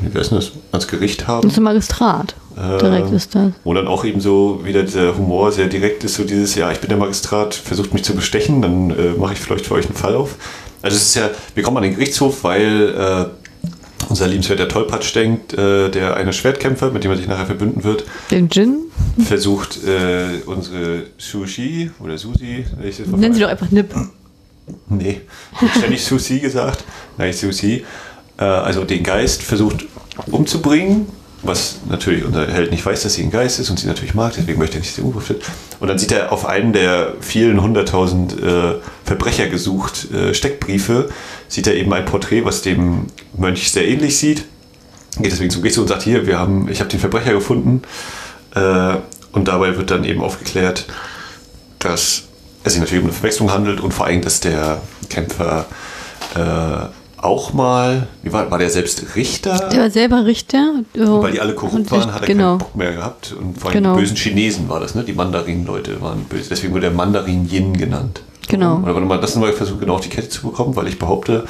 Wie 0.01 0.19
heißt 0.19 0.31
denn 0.31 0.39
das? 0.39 0.53
Ans 0.73 0.89
Gericht 0.89 1.27
haben. 1.27 1.45
Und 1.49 1.55
zum 1.55 1.65
Magistrat. 1.65 2.35
Direkt 2.81 3.13
ist 3.13 3.35
das. 3.35 3.53
Wo 3.65 3.75
dann 3.75 3.87
auch 3.87 4.05
eben 4.05 4.21
so 4.21 4.61
wieder 4.65 4.83
dieser 4.83 5.17
Humor 5.17 5.53
sehr 5.53 5.67
direkt 5.67 6.05
ist, 6.05 6.15
so 6.15 6.25
dieses, 6.25 6.55
ja, 6.55 6.73
ich 6.73 6.79
bin 6.81 6.89
der 6.89 6.97
Magistrat, 6.97 7.55
versucht 7.55 7.93
mich 7.93 8.03
zu 8.03 8.15
bestechen, 8.15 8.63
dann 8.63 8.91
äh, 8.91 9.11
mache 9.19 9.35
ich 9.35 9.39
vielleicht 9.39 9.67
für 9.67 9.75
euch 9.75 9.85
einen 9.85 9.95
Fall 9.95 10.15
auf. 10.15 10.37
Also 10.81 10.97
es 10.97 11.03
ist 11.03 11.15
ja, 11.17 11.31
wir 11.55 11.63
kommen 11.63 11.77
an 11.77 11.83
den 11.83 11.95
Gerichtshof, 11.95 12.45
weil 12.45 12.95
äh, 12.97 13.27
unser 14.09 14.27
liebenswerter 14.29 14.69
Tollpatsch 14.69 15.15
denkt, 15.15 15.53
äh, 15.53 15.91
der 15.91 16.17
eine 16.17 16.33
Schwertkämpfer, 16.33 16.91
mit 16.93 17.05
dem 17.05 17.11
er 17.11 17.17
sich 17.19 17.27
nachher 17.27 17.47
verbünden 17.47 17.85
wird, 17.85 18.05
Den 18.31 18.49
Gin. 18.49 18.85
versucht 19.19 19.79
äh, 19.85 20.43
unsere 20.47 21.03
Sushi 21.19 21.91
oder 22.01 22.17
Susi, 22.17 22.65
das 22.83 23.07
Nennen 23.07 23.35
Sie 23.35 23.41
doch 23.41 23.49
einfach 23.49 23.71
Nip. 23.71 23.95
Nee, 24.89 25.21
ich 25.53 25.61
hab 25.63 25.77
ständig 25.77 26.05
Susi 26.05 26.41
gesagt. 26.41 26.85
Nein, 27.19 27.33
Susi. 27.33 27.85
Äh, 28.39 28.45
also 28.45 28.85
den 28.85 29.03
Geist 29.03 29.43
versucht 29.43 29.87
umzubringen, 30.31 31.07
was 31.43 31.79
natürlich 31.89 32.25
unser 32.25 32.47
Held 32.49 32.71
nicht 32.71 32.85
weiß, 32.85 33.03
dass 33.03 33.15
sie 33.15 33.23
ein 33.23 33.31
Geist 33.31 33.59
ist 33.61 33.71
und 33.71 33.79
sie 33.79 33.87
natürlich 33.87 34.15
mag, 34.15 34.33
deswegen 34.37 34.59
möchte 34.59 34.77
er 34.77 34.81
nicht, 34.81 34.97
dass 34.99 35.05
sie 35.05 35.29
wird. 35.29 35.45
Und 35.81 35.89
dann 35.89 35.99
sieht 35.99 36.13
er 36.13 36.33
auf 36.33 36.47
einen 36.47 36.73
der 36.73 37.15
vielen 37.21 37.63
hunderttausend 37.63 38.41
äh, 38.43 38.75
Verbrecher 39.05 39.47
gesucht 39.49 40.11
äh, 40.13 40.35
Steckbriefe, 40.35 41.11
sieht 41.49 41.67
er 41.67 41.75
eben 41.75 41.93
ein 41.93 42.05
Porträt, 42.05 42.45
was 42.45 42.63
dem 42.63 43.07
Mönch 43.37 43.71
sehr 43.71 43.87
ähnlich 43.87 44.19
sieht. 44.19 44.45
Geht 45.19 45.33
deswegen 45.33 45.51
zum 45.51 45.63
Gerichtshof 45.63 45.83
und 45.83 45.89
sagt, 45.89 46.03
hier, 46.03 46.27
wir 46.27 46.39
haben, 46.39 46.69
ich 46.69 46.81
habe 46.81 46.91
den 46.91 47.01
Verbrecher 47.01 47.33
gefunden. 47.33 47.83
Äh, 48.55 48.97
und 49.33 49.49
dabei 49.49 49.77
wird 49.77 49.91
dann 49.91 50.05
eben 50.05 50.23
aufgeklärt, 50.23 50.87
dass 51.79 52.25
es 52.65 52.73
sich 52.73 52.81
natürlich 52.81 53.03
um 53.03 53.11
eine 53.11 53.17
Verwechslung 53.17 53.53
handelt 53.53 53.81
und 53.81 53.93
vor 53.93 54.07
allem, 54.07 54.23
dass 54.23 54.41
der 54.41 54.81
Kämpfer 55.09 55.67
äh, 56.35 56.87
auch 57.27 57.53
mal, 57.53 58.07
wie 58.23 58.33
war, 58.33 58.51
war 58.51 58.59
der 58.59 58.71
selbst 58.71 59.17
Richter? 59.17 59.69
Der 59.71 59.81
war 59.83 59.91
selber 59.91 60.25
Richter. 60.25 60.83
so. 60.95 61.23
Weil 61.23 61.33
die 61.33 61.41
alle 61.41 61.55
korrupt 61.55 61.75
Und 61.77 61.91
waren, 61.91 62.13
hat 62.15 62.23
er 62.23 62.27
genau. 62.27 62.49
keinen 62.51 62.59
Bock 62.59 62.77
mehr 62.77 62.93
gehabt. 62.93 63.33
Und 63.39 63.59
vor 63.59 63.71
allem 63.71 63.83
Genau. 63.83 63.95
die 63.95 64.01
bösen 64.01 64.17
Chinesen 64.17 64.69
war 64.69 64.81
das, 64.81 64.95
ne? 64.95 65.05
Die 65.05 65.13
Mandarin-Leute 65.13 66.01
waren 66.01 66.25
böse. 66.25 66.49
Deswegen 66.51 66.73
wurde 66.73 66.83
der 66.83 66.91
Mandarin 66.93 67.49
Yin 67.51 67.77
genannt. 67.77 68.23
Genau. 68.49 68.77
Oder 68.79 68.95
warte 68.95 69.01
mal, 69.07 69.21
das 69.21 69.35
nochmal 69.35 69.53
versucht, 69.53 69.81
genau 69.81 69.95
auf 69.97 70.01
die 70.03 70.09
Kette 70.09 70.29
zu 70.29 70.43
bekommen, 70.43 70.77
weil 70.77 70.87
ich 70.87 70.99
behaupte, 70.99 71.47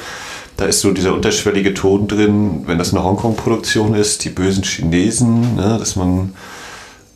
da 0.57 0.65
ist 0.65 0.81
so 0.81 0.91
dieser 0.91 1.13
unterschwellige 1.13 1.75
Ton 1.75 2.07
drin, 2.07 2.63
wenn 2.65 2.79
das 2.79 2.91
eine 2.93 3.03
Hongkong-Produktion 3.03 3.93
ist, 3.93 4.25
die 4.25 4.29
bösen 4.29 4.63
Chinesen, 4.63 5.55
ne? 5.55 5.77
dass 5.79 5.95
man, 5.95 6.33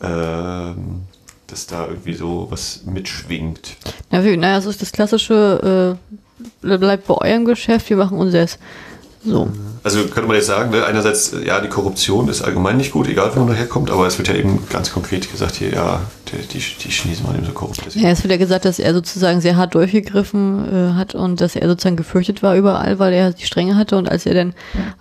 ähm, 0.04 1.02
dass 1.48 1.66
da 1.68 1.88
irgendwie 1.88 2.14
so 2.14 2.48
was 2.50 2.82
mitschwingt. 2.86 3.76
Ja, 4.12 4.24
wie, 4.24 4.38
naja, 4.38 4.62
so 4.62 4.70
ist 4.70 4.82
das 4.82 4.92
klassische, 4.92 5.98
äh, 5.98 6.16
bleibt 6.62 7.08
bei 7.08 7.16
eurem 7.16 7.46
Geschäft, 7.46 7.90
wir 7.90 7.98
machen 7.98 8.18
unseres. 8.18 8.58
So. 9.24 9.50
Also 9.84 10.04
könnte 10.06 10.28
man 10.28 10.36
jetzt 10.36 10.48
sagen, 10.48 10.72
ne, 10.72 10.86
einerseits, 10.86 11.34
ja, 11.46 11.60
die 11.60 11.68
Korruption 11.68 12.28
ist 12.28 12.42
allgemein 12.42 12.78
nicht 12.78 12.92
gut, 12.92 13.08
egal 13.08 13.32
wo 13.36 13.40
man 13.42 13.56
herkommt, 13.56 13.92
aber 13.92 14.08
es 14.08 14.18
wird 14.18 14.28
ja 14.28 14.36
eben 14.36 14.68
ganz 14.70 14.92
konkret 14.92 15.32
gesagt 15.32 15.56
hier, 15.56 15.72
ja, 15.72 16.02
die, 16.32 16.48
die, 16.48 16.60
die 16.60 16.90
Chinesen 16.90 17.28
waren 17.28 17.36
eben 17.36 17.46
so 17.46 17.52
korrupt. 17.52 17.82
Ja, 17.96 18.10
es 18.10 18.24
wird 18.24 18.32
ja 18.32 18.38
gesagt, 18.38 18.66
dass 18.66 18.80
er 18.80 18.94
sozusagen 18.94 19.42
sehr 19.42 19.58
hart 19.58 19.76
durchgegriffen 19.76 20.92
äh, 20.92 20.94
hat 20.94 21.14
und 21.14 21.42
dass 21.42 21.56
er 21.56 21.68
sozusagen 21.68 21.98
gefürchtet 21.98 22.42
war 22.42 22.56
überall, 22.56 23.00
weil 23.00 23.14
er 23.14 23.32
die 23.32 23.46
Strenge 23.46 23.76
hatte. 23.76 23.98
Und 23.98 24.10
als 24.10 24.26
er 24.26 24.34
dann 24.34 24.54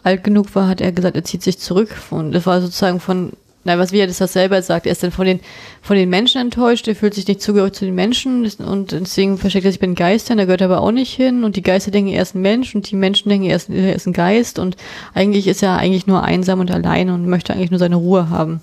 alt 0.03 0.24
genug 0.24 0.55
war, 0.55 0.68
hat 0.68 0.81
er 0.81 0.92
gesagt, 0.92 1.16
er 1.16 1.24
zieht 1.24 1.42
sich 1.42 1.59
zurück. 1.59 1.90
Und 2.11 2.33
das 2.33 2.46
war 2.46 2.61
sozusagen 2.61 3.00
von, 3.00 3.33
na, 3.64 3.78
was 3.78 3.92
wie 3.92 3.98
er 3.98 4.06
das 4.06 4.18
selber 4.18 4.62
sagt, 4.62 4.86
er 4.86 4.92
ist 4.92 5.02
dann 5.02 5.10
von 5.10 5.26
den, 5.26 5.40
von 5.82 5.96
den 5.96 6.08
Menschen 6.08 6.40
enttäuscht, 6.40 6.88
er 6.88 6.96
fühlt 6.96 7.14
sich 7.14 7.28
nicht 7.28 7.42
zugehörig 7.42 7.74
zu 7.74 7.84
den 7.84 7.94
Menschen 7.94 8.50
und 8.58 8.92
deswegen 8.92 9.36
versteckt 9.36 9.66
er 9.66 9.72
sich 9.72 9.80
bei 9.80 9.86
den 9.86 9.94
Geistern, 9.94 10.38
da 10.38 10.44
gehört 10.44 10.62
er 10.62 10.70
aber 10.70 10.80
auch 10.80 10.92
nicht 10.92 11.12
hin. 11.12 11.44
Und 11.44 11.56
die 11.56 11.62
Geister 11.62 11.90
denken, 11.90 12.10
er 12.10 12.22
ist 12.22 12.34
ein 12.34 12.42
Mensch 12.42 12.74
und 12.74 12.90
die 12.90 12.96
Menschen 12.96 13.28
denken, 13.28 13.46
er 13.46 13.56
ist, 13.56 13.68
er 13.68 13.94
ist 13.94 14.06
ein 14.06 14.12
Geist. 14.12 14.58
Und 14.58 14.76
eigentlich 15.14 15.46
ist 15.46 15.62
er 15.62 15.76
eigentlich 15.76 16.06
nur 16.06 16.22
einsam 16.22 16.60
und 16.60 16.70
alleine 16.70 17.14
und 17.14 17.26
möchte 17.26 17.52
eigentlich 17.52 17.70
nur 17.70 17.78
seine 17.78 17.96
Ruhe 17.96 18.30
haben. 18.30 18.60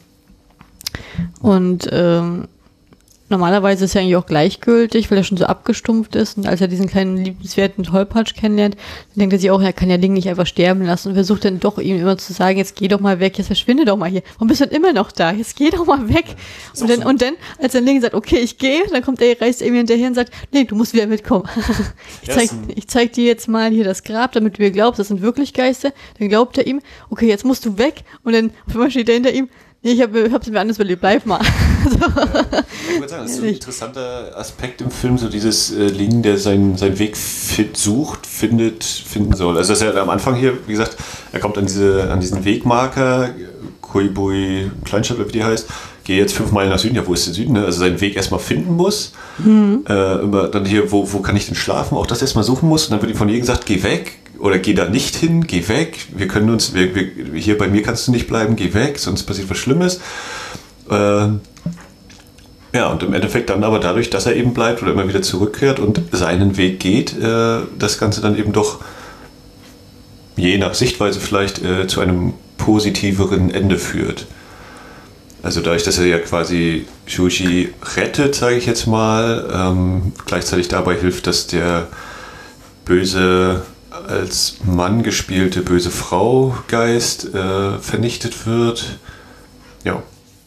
Und 1.41 1.88
ähm, 1.91 2.47
normalerweise 3.30 3.86
ist 3.86 3.96
er 3.96 4.02
eigentlich 4.02 4.16
auch 4.16 4.26
gleichgültig, 4.26 5.12
weil 5.12 5.18
er 5.18 5.24
schon 5.24 5.38
so 5.38 5.46
abgestumpft 5.46 6.16
ist. 6.16 6.38
Und 6.38 6.48
als 6.48 6.62
er 6.62 6.68
diesen 6.68 6.88
kleinen 6.88 7.18
liebenswerten 7.18 7.84
Tollpatsch 7.84 8.36
kennenlernt, 8.36 8.76
dann 8.76 9.20
denkt 9.20 9.34
er 9.34 9.40
sich 9.40 9.52
auch, 9.52 9.62
er 9.62 9.74
kann 9.74 9.90
ja 9.90 9.98
Ling 9.98 10.13
nicht 10.13 10.30
einfach 10.30 10.46
sterben 10.46 10.84
lassen 10.84 11.10
und 11.10 11.16
versucht 11.16 11.46
dann 11.46 11.60
doch 11.60 11.78
ihm 11.78 12.00
immer 12.00 12.18
zu 12.18 12.34
sagen, 12.34 12.58
jetzt 12.58 12.76
geh 12.76 12.88
doch 12.88 13.00
mal 13.00 13.20
weg, 13.20 13.38
jetzt 13.38 13.48
verschwinde 13.48 13.86
doch 13.86 13.98
mal 13.98 14.10
hier. 14.10 14.22
Warum 14.36 14.48
bist 14.48 14.62
du 14.62 14.66
denn 14.68 14.76
immer 14.76 14.94
noch 14.94 15.12
da? 15.12 15.32
Jetzt 15.32 15.56
geh 15.56 15.70
doch 15.70 15.86
mal 15.86 16.08
weg. 16.10 16.26
Und 16.80 16.90
dann, 16.90 17.04
und 17.04 17.22
dann, 17.22 17.34
als 17.62 17.74
dann 17.74 17.84
Ling 17.84 18.02
sagt, 18.02 18.13
okay, 18.13 18.38
ich 18.38 18.58
gehe, 18.58 18.84
dann 18.92 19.04
kommt 19.04 19.22
er, 19.22 19.40
reißt 19.40 19.62
er 19.62 19.68
ihm 19.68 19.76
hinterher 19.76 20.08
und 20.08 20.16
sagt, 20.16 20.32
nee, 20.54 20.63
du 20.63 20.76
musst 20.76 20.94
wieder 20.94 21.08
mitkommen. 21.08 21.48
ich, 22.22 22.30
zeig, 22.30 22.50
ich 22.76 22.88
zeig 22.88 23.13
dir 23.13 23.26
jetzt 23.26 23.48
mal 23.48 23.70
hier 23.72 23.84
das 23.84 24.04
Grab, 24.04 24.32
damit 24.32 24.58
du 24.58 24.62
mir 24.62 24.72
glaubst, 24.72 25.00
das 25.00 25.10
sind 25.10 25.22
wirklich 25.22 25.54
Geister. 25.54 25.92
Dann 26.20 26.30
glaubt 26.30 26.58
er 26.58 26.66
ihm, 26.66 26.82
okay, 27.10 27.28
jetzt 27.28 27.46
musst 27.46 27.66
du 27.66 27.78
weg. 27.78 28.04
Und 28.24 28.34
dann 28.34 28.52
auf 28.68 28.76
einmal 28.76 28.92
steht 28.92 29.10
er 29.10 29.16
hinter 29.16 29.34
ihm, 29.34 29.50
nee, 29.84 29.92
ich 29.92 30.02
habe 30.02 30.30
hab's 30.32 30.48
mir 30.48 30.60
anders 30.60 30.78
überlebt, 30.78 31.02
bleib 31.02 31.26
mal. 31.26 31.42
Ich 32.90 33.00
würde 33.00 33.10
sagen, 33.10 33.24
das 33.24 33.32
ist 33.32 33.38
so 33.38 33.44
ein 33.44 33.54
interessanter 33.54 34.32
Aspekt 34.36 34.82
im 34.82 34.90
Film, 34.90 35.18
so 35.18 35.30
dieses 35.30 35.72
äh, 35.72 35.88
Lin, 35.88 36.24
der 36.24 36.38
seinen, 36.38 36.78
seinen 36.78 36.98
Weg 37.00 37.16
fit, 37.16 37.78
sucht, 37.78 38.26
findet, 38.26 38.84
finden 38.84 39.34
soll. 39.36 39.58
Also 39.58 39.74
dass 39.74 39.82
er 39.82 39.96
am 39.98 40.10
Anfang 40.10 40.36
hier, 40.36 40.58
wie 40.66 40.72
gesagt, 40.72 40.98
er 41.32 41.40
kommt 41.40 41.58
an, 41.58 41.66
diese, 41.66 42.10
an 42.12 42.20
diesen 42.20 42.44
Wegmarker, 42.44 43.30
Koibui 43.82 44.72
Kleinstadt, 44.84 45.20
wie 45.20 45.32
die 45.32 45.44
heißt, 45.44 45.68
gehe 46.04 46.18
jetzt 46.18 46.34
fünf 46.34 46.52
Meilen 46.52 46.70
nach 46.70 46.80
Süden, 46.80 46.96
ja, 46.96 47.06
wo 47.06 47.13
ist 47.13 47.28
der 47.28 47.34
Süden? 47.34 47.54
Ne? 47.54 47.66
Also 47.66 47.80
seinen 47.80 48.02
Weg 48.02 48.16
erstmal 48.16 48.40
finden 48.40 48.76
muss. 48.76 49.13
Äh, 49.88 50.22
immer 50.22 50.48
dann 50.48 50.66
hier, 50.66 50.92
wo, 50.92 51.12
wo 51.12 51.20
kann 51.20 51.36
ich 51.36 51.46
denn 51.46 51.56
schlafen? 51.56 51.98
Auch 51.98 52.08
das 52.08 52.22
erstmal 52.22 52.44
suchen 52.44 52.68
muss. 52.68 52.86
Und 52.86 52.92
dann 52.92 53.02
wird 53.02 53.12
ihm 53.12 53.18
von 53.18 53.30
jedem 53.30 53.42
gesagt, 53.42 53.66
geh 53.66 53.84
weg 53.84 54.18
oder 54.39 54.60
geh 54.60 54.73
da 54.73 54.89
nicht 54.89 55.15
hin, 55.15 55.47
geh 55.47 55.67
weg. 55.67 55.97
Wir 56.15 56.28
können 56.28 56.50
uns, 56.50 56.73
wir, 56.73 56.93
wir, 56.95 57.10
hier 57.36 57.58
bei 57.58 57.67
mir 57.67 57.84
kannst 57.84 58.08
du 58.08 58.12
nicht 58.12 58.28
bleiben, 58.28 58.56
geh 58.56 58.73
weg, 58.73 59.00
sonst 59.00 59.23
passiert 59.23 59.50
was 59.50 59.58
Schlimmes. 59.58 60.00
Äh, 60.89 61.28
ja, 62.73 62.88
und 62.91 63.02
im 63.02 63.13
Endeffekt 63.13 63.50
dann 63.50 63.63
aber 63.63 63.80
dadurch, 63.80 64.10
dass 64.10 64.26
er 64.26 64.36
eben 64.36 64.54
bleibt 64.54 64.82
oder 64.82 64.91
immer 64.91 65.08
wieder 65.08 65.21
zurückkehrt 65.21 65.80
und 65.80 66.02
seinen 66.12 66.58
Weg 66.58 66.80
geht, 66.80 67.17
äh, 67.17 67.60
das 67.78 67.97
Ganze 67.97 68.21
dann 68.21 68.38
eben 68.38 68.54
doch 68.54 68.80
je 70.36 70.58
nach 70.58 70.73
Sichtweise 70.73 71.19
vielleicht 71.19 71.63
äh, 71.63 71.88
zu 71.88 72.02
einem 72.02 72.34
positiveren 72.58 73.50
Ende 73.50 73.78
führt. 73.78 74.28
Also 75.43 75.62
dadurch, 75.62 75.84
dass 75.84 75.97
er 75.97 76.06
ja 76.06 76.19
quasi 76.19 76.86
Shuji 77.06 77.73
rettet, 77.95 78.36
sage 78.36 78.56
ich 78.56 78.65
jetzt 78.65 78.86
mal, 78.86 79.50
ähm, 79.54 80.13
gleichzeitig 80.26 80.67
dabei 80.67 80.95
hilft, 80.95 81.28
dass 81.28 81.47
der 81.47 81.88
böse 82.86 83.62
als 84.08 84.58
Mann 84.63 85.04
gespielte 85.04 85.62
böse 85.62 85.91
Frau 85.91 86.58
Geist 86.67 87.34
äh, 87.34 87.78
vernichtet 87.80 88.48
wird. 88.48 88.98
Ja. 89.84 90.02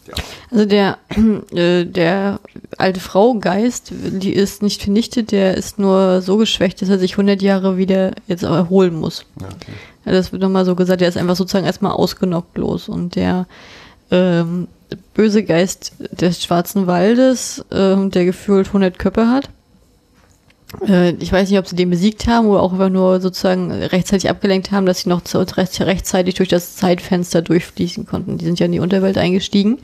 ja. 0.07 0.15
Also 0.51 0.65
der, 0.65 0.99
äh, 1.53 1.85
der 1.85 2.41
alte 2.79 3.01
Frau 3.01 3.35
Geist, 3.35 3.93
die 3.93 4.33
ist 4.33 4.63
nicht 4.63 4.83
vernichtet, 4.83 5.33
der 5.33 5.57
ist 5.57 5.79
nur 5.79 6.23
so 6.23 6.37
geschwächt, 6.37 6.83
dass 6.83 6.89
er 6.89 6.99
sich 6.99 7.13
100 7.13 7.43
Jahre 7.43 7.77
wieder 7.77 8.13
jetzt 8.27 8.43
erholen 8.43 8.95
muss. 8.95 9.27
Okay. 9.37 9.73
Ja, 10.05 10.13
das 10.13 10.33
wird 10.33 10.43
nochmal 10.43 10.65
so 10.65 10.75
gesagt, 10.75 11.01
der 11.01 11.09
ist 11.09 11.17
einfach 11.17 11.37
sozusagen 11.37 11.67
erstmal 11.67 11.93
ausgenockt 11.93 12.57
los 12.57 12.89
und 12.89 13.15
der 13.17 13.47
ähm, 14.11 14.69
böse 15.15 15.45
Geist 15.45 15.93
des 15.99 16.43
Schwarzen 16.43 16.87
Waldes, 16.87 17.65
äh, 17.71 17.97
der 18.09 18.25
gefühlt 18.25 18.69
100 18.69 18.99
Köpfe 18.99 19.29
hat, 19.29 19.51
ich 21.19 21.33
weiß 21.33 21.51
nicht, 21.51 21.59
ob 21.59 21.67
sie 21.67 21.77
den 21.77 21.91
besiegt 21.91 22.27
haben 22.27 22.47
oder 22.47 22.63
auch 22.63 22.73
einfach 22.73 22.91
nur 22.91 23.21
sozusagen 23.21 23.73
rechtzeitig 23.73 24.31
abgelenkt 24.31 24.71
haben, 24.71 24.87
dass 24.87 25.01
sie 25.01 25.09
noch 25.09 25.23
rechtzeitig 25.35 26.37
durch 26.37 26.49
das 26.49 26.77
Zeitfenster 26.77 27.43
durchfließen 27.43 28.07
konnten. 28.07 28.39
Die 28.39 28.45
sind 28.45 28.61
ja 28.61 28.67
in 28.67 28.73
die 28.73 28.81
Unterwelt 28.81 29.19
eingestiegen 29.19 29.79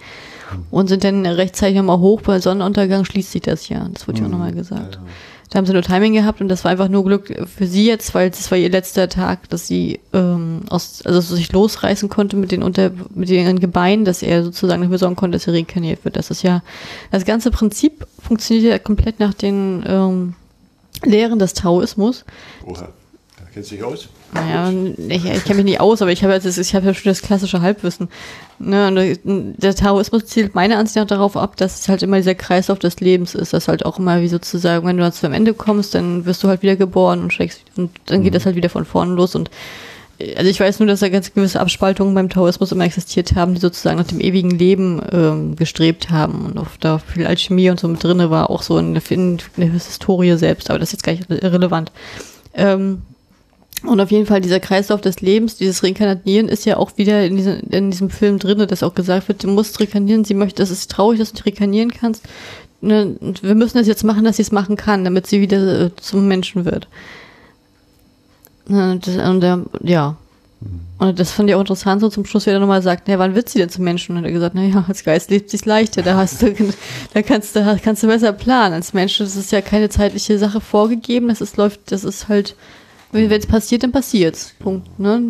und 0.71 0.89
sind 0.89 1.05
dann 1.05 1.27
rechtzeitig 1.27 1.77
nochmal 1.77 1.99
hoch. 1.99 2.23
Bei 2.23 2.41
Sonnenuntergang 2.41 3.05
schließt 3.05 3.33
sich 3.33 3.43
das 3.43 3.69
ja. 3.69 3.89
Das 3.93 4.07
wurde 4.07 4.21
ja 4.21 4.27
auch 4.27 4.31
nochmal 4.31 4.53
mhm. 4.53 4.57
gesagt. 4.57 4.99
Da 5.51 5.59
haben 5.59 5.67
sie 5.67 5.73
nur 5.73 5.83
Timing 5.83 6.13
gehabt 6.13 6.41
und 6.41 6.49
das 6.49 6.65
war 6.65 6.73
einfach 6.73 6.89
nur 6.89 7.05
Glück 7.05 7.47
für 7.47 7.67
sie 7.67 7.87
jetzt, 7.87 8.15
weil 8.15 8.31
das 8.31 8.51
war 8.51 8.59
ihr 8.59 8.69
letzter 8.69 9.09
Tag, 9.09 9.49
dass 9.49 9.67
sie 9.67 10.01
ähm, 10.13 10.63
aus, 10.71 11.03
also 11.05 11.21
sich 11.21 11.53
losreißen 11.53 12.09
konnte 12.09 12.37
mit 12.37 12.51
den 12.51 12.65
unter 12.65 12.91
mit 13.15 13.29
den 13.29 13.61
Gebeinen, 13.61 14.05
dass 14.05 14.23
er 14.23 14.43
sozusagen 14.43 14.83
dafür 14.83 14.99
sorgen 14.99 15.15
konnte, 15.15 15.37
dass 15.37 15.45
sie 15.45 15.53
reinkarniert 15.53 16.05
wird. 16.05 16.17
Das 16.17 16.31
ist 16.31 16.43
ja 16.43 16.63
das 17.13 17.25
ganze 17.25 17.51
Prinzip 17.53 18.07
funktioniert 18.21 18.67
ja 18.67 18.79
komplett 18.79 19.21
nach 19.21 19.35
den 19.35 19.85
ähm, 19.87 20.35
Lehren 21.05 21.39
des 21.39 21.55
Taoismus. 21.55 22.25
Oha. 22.65 22.89
Kennst 23.57 23.71
du 23.71 23.77
dich 23.77 23.85
aus? 23.85 24.09
Naja, 24.35 24.71
ich, 25.09 25.25
ich 25.25 25.45
kenne 25.45 25.57
mich 25.57 25.65
nicht 25.65 25.81
aus, 25.81 26.03
aber 26.03 26.13
ich 26.13 26.23
habe 26.23 26.35
jetzt, 26.35 26.59
ich 26.59 26.75
habe 26.75 26.85
ja 26.85 26.93
schon 26.93 27.11
das 27.11 27.23
klassische 27.23 27.63
Halbwissen. 27.63 28.11
Ne, 28.59 29.17
der 29.25 29.75
Taoismus 29.75 30.27
zielt 30.27 30.55
meiner 30.55 30.77
Ansicht 30.77 30.97
nach 30.97 31.07
darauf 31.07 31.39
ab, 31.39 31.57
dass 31.57 31.81
es 31.81 31.89
halt 31.89 32.03
immer 32.03 32.19
dieser 32.19 32.35
Kreislauf 32.35 32.79
des 32.79 33.01
Lebens 33.01 33.35
ist, 33.35 33.55
dass 33.55 33.69
halt 33.69 33.87
auch 33.87 33.99
immer 33.99 34.21
wie 34.21 34.29
sozusagen, 34.29 34.87
wenn 34.87 34.99
du 34.99 35.03
dann 35.03 35.13
zu 35.15 35.27
Ende 35.27 35.55
kommst, 35.55 35.95
dann 35.95 36.27
wirst 36.27 36.45
du 36.45 36.49
halt 36.49 36.61
wieder 36.61 36.77
geboren 36.77 37.23
und 37.23 37.33
schlägst 37.33 37.63
und 37.79 37.91
dann 38.05 38.23
geht 38.23 38.33
mhm. 38.33 38.35
das 38.35 38.45
halt 38.45 38.57
wieder 38.57 38.69
von 38.69 38.85
vorne 38.85 39.15
los 39.15 39.35
und 39.35 39.51
also 40.37 40.51
ich 40.51 40.61
weiß 40.61 40.79
nur, 40.79 40.87
dass 40.87 41.01
da 41.01 41.09
ganz 41.09 41.33
gewisse 41.35 41.61
Abspaltungen 41.61 42.15
beim 42.15 42.31
Taoismus 42.31 42.73
immer 42.73 42.85
existiert 42.85 43.35
haben, 43.35 43.55
die 43.55 43.61
sozusagen 43.61 43.99
nach 43.99 44.07
dem 44.07 44.21
ewigen 44.21 44.51
Leben 44.51 45.03
ähm, 45.13 45.57
gestrebt 45.57 46.11
haben 46.11 46.47
und 46.47 46.59
oft 46.59 46.83
da 46.83 46.99
viel 46.99 47.27
Alchemie 47.27 47.69
und 47.71 47.79
so 47.79 47.89
mit 47.89 48.03
drinne 48.03 48.31
war, 48.31 48.49
auch 48.49 48.63
so 48.63 48.79
in 48.79 48.95
der, 48.95 49.03
in 49.11 49.39
der 49.57 49.73
Historie 49.73 50.37
selbst, 50.37 50.71
aber 50.71 50.79
das 50.79 50.89
ist 50.89 50.93
jetzt 50.93 51.03
gar 51.03 51.13
nicht 51.13 51.43
irrelevant. 51.43 51.93
Ähm, 52.55 53.03
und 53.85 54.01
auf 54.01 54.11
jeden 54.11 54.27
Fall 54.27 54.41
dieser 54.41 54.59
Kreislauf 54.59 55.03
des 55.03 55.21
Lebens, 55.21 55.57
dieses 55.57 55.83
Reinkarnieren 55.83 56.49
ist 56.49 56.65
ja 56.65 56.79
auch 56.79 56.97
wieder 56.97 57.25
in, 57.27 57.37
diesem 57.37 57.61
in 57.71 57.91
diesem 57.91 58.09
Film 58.09 58.39
drinne, 58.39 58.67
dass 58.67 58.83
auch 58.83 58.95
gesagt 58.95 59.29
wird, 59.29 59.45
du 59.45 59.49
musst 59.49 59.79
reinkarnieren, 59.79 60.25
sie 60.25 60.35
möchte, 60.35 60.63
das 60.63 60.71
ist 60.71 60.91
traurig, 60.91 61.19
dass 61.19 61.33
du 61.33 61.37
nicht 61.37 61.47
reinkarnieren 61.47 61.93
kannst. 61.93 62.25
Ne, 62.81 63.17
wir 63.21 63.55
müssen 63.55 63.79
das 63.79 63.87
jetzt 63.87 64.05
machen, 64.05 64.25
dass 64.25 64.37
sie 64.37 64.43
es 64.43 64.53
machen 64.53 64.77
kann, 64.77 65.05
damit 65.05 65.27
sie 65.27 65.41
wieder 65.41 65.81
äh, 65.81 65.91
zum 65.97 66.27
Menschen 66.27 66.65
wird. 66.65 66.89
Und, 68.69 69.09
und 69.09 69.41
der, 69.41 69.61
ja. 69.83 70.17
Und 70.99 71.21
das 71.21 71.31
fand 71.31 71.49
ich 71.49 71.55
auch 71.55 71.61
interessant, 71.61 72.01
so 72.01 72.09
zum 72.09 72.25
Schluss, 72.25 72.47
wie 72.47 72.51
er 72.51 72.59
nochmal 72.59 72.83
sagt, 72.83 73.07
na, 73.07 73.19
wann 73.19 73.35
wird 73.35 73.49
sie 73.49 73.59
denn 73.59 73.69
zum 73.69 73.85
Menschen? 73.85 74.17
Und 74.17 74.25
er 74.25 74.29
hat 74.29 74.35
gesagt, 74.35 74.55
naja, 74.55 74.85
als 74.89 75.05
Geist 75.05 75.31
lebt 75.31 75.51
sich 75.51 75.65
leichter, 75.67 76.03
da 76.03 76.17
hast 76.17 76.41
du, 76.43 76.53
da 77.15 77.23
kannst 77.23 77.55
du, 77.55 77.81
kannst 77.83 78.03
du 78.03 78.07
besser 78.07 78.33
planen. 78.33 78.75
Als 78.75 78.95
Mensch, 78.95 79.19
das 79.19 79.37
ist 79.37 79.53
ja 79.53 79.61
keine 79.61 79.91
zeitliche 79.91 80.39
Sache 80.39 80.61
vorgegeben, 80.61 81.29
das 81.29 81.41
ist, 81.41 81.57
läuft, 81.57 81.93
das 81.93 82.05
ist 82.05 82.29
halt, 82.29 82.57
wenn 83.13 83.31
es 83.31 83.47
passiert, 83.47 83.83
dann 83.83 83.93
passiert's. 83.93 84.55
Punkt, 84.59 84.99
ne? 84.99 85.21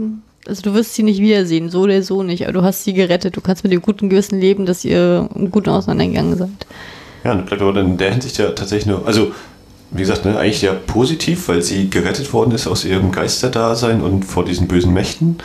Also 0.46 0.62
du 0.62 0.74
wirst 0.74 0.94
sie 0.94 1.02
nicht 1.02 1.20
wiedersehen, 1.20 1.70
so 1.70 1.80
oder 1.80 2.00
so 2.02 2.22
nicht, 2.22 2.44
aber 2.44 2.52
du 2.52 2.62
hast 2.62 2.84
sie 2.84 2.92
gerettet, 2.92 3.36
du 3.36 3.40
kannst 3.40 3.64
mit 3.64 3.72
dem 3.72 3.82
guten 3.82 4.08
Gewissen 4.08 4.40
leben, 4.40 4.64
dass 4.64 4.84
ihr 4.84 5.28
im 5.34 5.50
Guten 5.50 5.70
auseinandergegangen 5.70 6.36
seid. 6.36 6.66
Ja, 7.24 7.32
und 7.32 7.46
bleibt 7.46 7.60
aber 7.60 7.80
in 7.80 7.96
der 7.96 8.12
Hinsicht 8.12 8.38
ja 8.38 8.50
tatsächlich 8.50 8.86
nur, 8.86 9.04
also 9.04 9.32
wie 9.90 10.00
gesagt, 10.00 10.24
ne, 10.24 10.38
eigentlich 10.38 10.62
ja 10.62 10.72
positiv, 10.74 11.48
weil 11.48 11.62
sie 11.62 11.90
gerettet 11.90 12.32
worden 12.32 12.52
ist 12.52 12.66
aus 12.66 12.84
ihrem 12.84 13.12
Geisterdasein 13.12 14.00
und 14.00 14.24
vor 14.24 14.44
diesen 14.44 14.68
bösen 14.68 14.92
Mächten. 14.92 15.38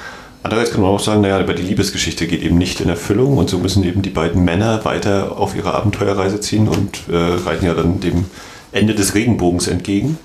Andererseits 0.44 0.74
kann 0.74 0.82
man 0.82 0.90
auch 0.90 1.00
sagen, 1.00 1.22
naja, 1.22 1.38
aber 1.38 1.54
die 1.54 1.62
Liebesgeschichte 1.62 2.26
geht 2.26 2.42
eben 2.42 2.58
nicht 2.58 2.82
in 2.82 2.90
Erfüllung 2.90 3.38
und 3.38 3.50
so 3.50 3.60
müssen 3.60 3.84
eben 3.84 4.02
die 4.02 4.10
beiden 4.10 4.44
Männer 4.44 4.84
weiter 4.86 5.38
auf 5.38 5.56
ihre 5.56 5.76
Abenteuerreise 5.76 6.40
ziehen 6.40 6.68
und 6.68 7.04
äh, 7.12 7.16
reiten 7.16 7.66
ja 7.66 7.76
dann 7.76 8.00
dem 8.00 8.26
Ende 8.72 8.96
des 8.96 9.14
Regenbogens 9.14 9.68
entgegen. 9.68 10.18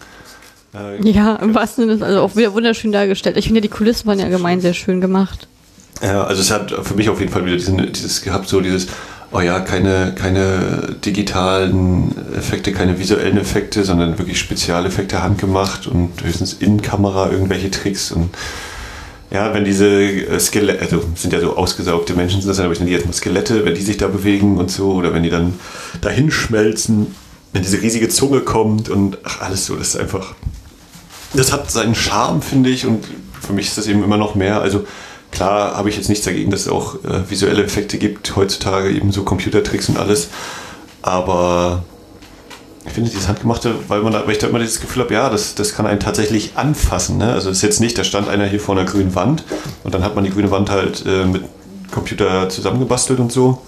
Äh, 0.75 1.07
ja, 1.11 1.37
im 1.37 1.55
wahrsten 1.55 1.89
Sinne, 1.89 2.05
also 2.05 2.21
auch 2.21 2.35
wieder 2.35 2.55
wunderschön 2.55 2.93
dargestellt. 2.93 3.37
Ich 3.37 3.47
finde 3.47 3.59
ja, 3.59 3.63
die 3.63 3.69
Kulissen 3.69 4.07
waren 4.07 4.19
ja 4.19 4.25
allgemein 4.25 4.63
sehr 4.63 4.75
schön 4.75 5.03
gemacht. 5.03 5.49
Ja, 6.03 6.25
also 6.25 6.41
es 6.41 6.51
hat 6.51 6.71
für 6.71 6.95
mich 6.95 7.09
auf 7.09 7.21
jeden 7.21 7.33
Fall 7.33 7.45
wieder 7.45 7.57
diesen, 7.57 7.93
dieses 7.93 8.23
gehabt, 8.23 8.49
so 8.49 8.61
dieses, 8.61 8.89
oh 9.37 9.41
ja, 9.41 9.61
keine, 9.61 10.15
keine 10.15 10.97
digitalen 11.05 12.15
Effekte, 12.35 12.73
keine 12.73 12.99
visuellen 12.99 13.37
Effekte, 13.37 13.85
sondern 13.85 14.19
wirklich 14.19 14.39
Spezialeffekte 14.39 15.23
handgemacht 15.23 15.87
und 15.87 16.13
höchstens 16.25 16.55
in 16.55 16.81
Kamera 16.81 17.31
irgendwelche 17.31 17.71
Tricks 17.71 18.13
und 18.13 18.31
ja, 19.31 19.53
wenn 19.53 19.65
diese 19.65 19.89
äh, 19.89 20.39
Skelette, 20.39 20.81
also 20.81 21.03
sind 21.17 21.33
ja 21.33 21.41
so 21.41 21.57
ausgesaugte 21.57 22.15
Menschen, 22.15 22.41
sind 22.41 22.49
das 22.49 22.57
dann, 22.57 22.67
aber 22.67 22.73
ich 22.73 22.79
nenne 22.79 22.91
die 22.91 22.97
jetzt 22.97 23.07
mal 23.07 23.13
Skelette, 23.13 23.65
wenn 23.65 23.75
die 23.75 23.83
sich 23.83 23.97
da 23.97 24.07
bewegen 24.07 24.57
und 24.57 24.71
so, 24.71 24.93
oder 24.93 25.13
wenn 25.13 25.25
die 25.25 25.31
dann 25.31 25.59
dahin 26.01 26.31
schmelzen, 26.31 27.09
wenn 27.53 27.63
diese 27.63 27.83
riesige 27.83 28.09
Zunge 28.09 28.41
kommt 28.41 28.89
und 28.89 29.19
ach, 29.25 29.41
alles 29.43 29.67
so, 29.67 29.75
das 29.75 29.89
ist 29.89 29.97
einfach, 29.97 30.35
das 31.35 31.53
hat 31.53 31.71
seinen 31.71 31.97
Charme, 31.97 32.41
finde 32.41 32.71
ich, 32.71 32.87
und 32.87 33.05
für 33.41 33.53
mich 33.53 33.67
ist 33.67 33.77
das 33.77 33.89
eben 33.89 34.03
immer 34.03 34.17
noch 34.17 34.37
mehr, 34.37 34.63
also 34.63 34.87
Klar 35.31 35.77
habe 35.77 35.89
ich 35.89 35.97
jetzt 35.97 36.09
nichts 36.09 36.25
dagegen, 36.25 36.51
dass 36.51 36.63
es 36.63 36.69
auch 36.69 36.97
äh, 37.05 37.29
visuelle 37.29 37.63
Effekte 37.63 37.99
gibt, 37.99 38.37
heutzutage 38.37 38.91
eben 38.91 39.13
so 39.13 39.23
Computertricks 39.23 39.89
und 39.89 39.99
alles. 39.99 40.29
Aber 41.03 41.85
ich 42.87 42.93
finde 42.93 43.11
dieses 43.11 43.29
Handgemachte, 43.29 43.75
weil, 43.89 44.01
man 44.03 44.13
da, 44.13 44.25
weil 44.25 44.33
ich 44.33 44.39
da 44.39 44.47
immer 44.47 44.61
das 44.61 44.81
Gefühl 44.81 45.03
habe, 45.03 45.15
ja, 45.15 45.29
das, 45.29 45.55
das 45.55 45.75
kann 45.75 45.87
einen 45.87 46.01
tatsächlich 46.01 46.53
anfassen. 46.55 47.19
Ne? 47.19 47.33
Also 47.33 47.51
es 47.51 47.59
ist 47.59 47.63
jetzt 47.63 47.81
nicht, 47.81 47.99
da 47.99 48.05
stand 48.05 48.29
einer 48.29 48.47
hier 48.47 48.61
vor 48.61 48.77
einer 48.77 48.89
grünen 48.89 49.15
Wand 49.15 49.45
und 49.85 49.95
dann 49.95 50.05
hat 50.05 50.15
man 50.15 50.25
die 50.25 50.31
grüne 50.31 50.51
Wand 50.51 50.71
halt 50.71 51.05
äh, 51.07 51.25
mit 51.25 51.45
Computer 51.91 52.49
zusammengebastelt 52.49 53.21
und 53.21 53.33
so. 53.33 53.61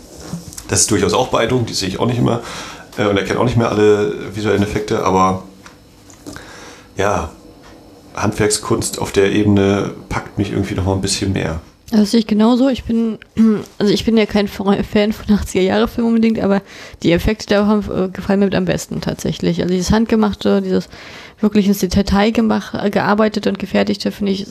Das 0.68 0.80
ist 0.80 0.90
durchaus 0.90 1.14
auch 1.14 1.28
beeindruckend, 1.28 1.70
die 1.70 1.74
sehe 1.74 1.88
ich 1.88 1.98
auch 1.98 2.06
nicht 2.06 2.18
immer 2.18 2.42
äh, 2.96 3.06
und 3.06 3.16
erkenne 3.16 3.40
auch 3.40 3.44
nicht 3.44 3.56
mehr 3.56 3.70
alle 3.70 4.34
visuellen 4.34 4.62
Effekte, 4.62 5.04
aber 5.04 5.42
ja, 6.96 7.30
Handwerkskunst 8.22 9.00
auf 9.00 9.12
der 9.12 9.32
Ebene 9.32 9.92
packt 10.08 10.38
mich 10.38 10.52
irgendwie 10.52 10.74
noch 10.74 10.84
mal 10.84 10.94
ein 10.94 11.00
bisschen 11.00 11.32
mehr. 11.32 11.60
Das 11.90 12.10
sehe 12.10 12.20
ich 12.20 12.26
genauso. 12.26 12.68
Ich 12.68 12.84
bin, 12.84 13.18
also 13.78 13.92
ich 13.92 14.04
bin 14.04 14.16
ja 14.16 14.26
kein 14.26 14.48
Fan 14.48 15.12
von 15.12 15.36
80er-Jahre-Filmen 15.36 16.10
unbedingt, 16.10 16.38
aber 16.40 16.62
die 17.02 17.12
Effekte 17.12 17.54
da 17.54 17.66
haben, 17.66 17.84
äh, 17.90 18.08
gefallen 18.08 18.40
mir 18.40 18.52
am 18.54 18.66
besten 18.66 19.00
tatsächlich. 19.00 19.62
Also 19.62 19.72
dieses 19.72 19.90
Handgemachte, 19.90 20.60
dieses 20.60 20.88
wirklich 21.40 21.68
ins 21.68 21.78
Detail 21.78 22.32
gemacht, 22.32 22.74
gearbeitet 22.92 23.46
und 23.46 23.58
gefertigte, 23.58 24.10
finde 24.10 24.32
ich, 24.32 24.46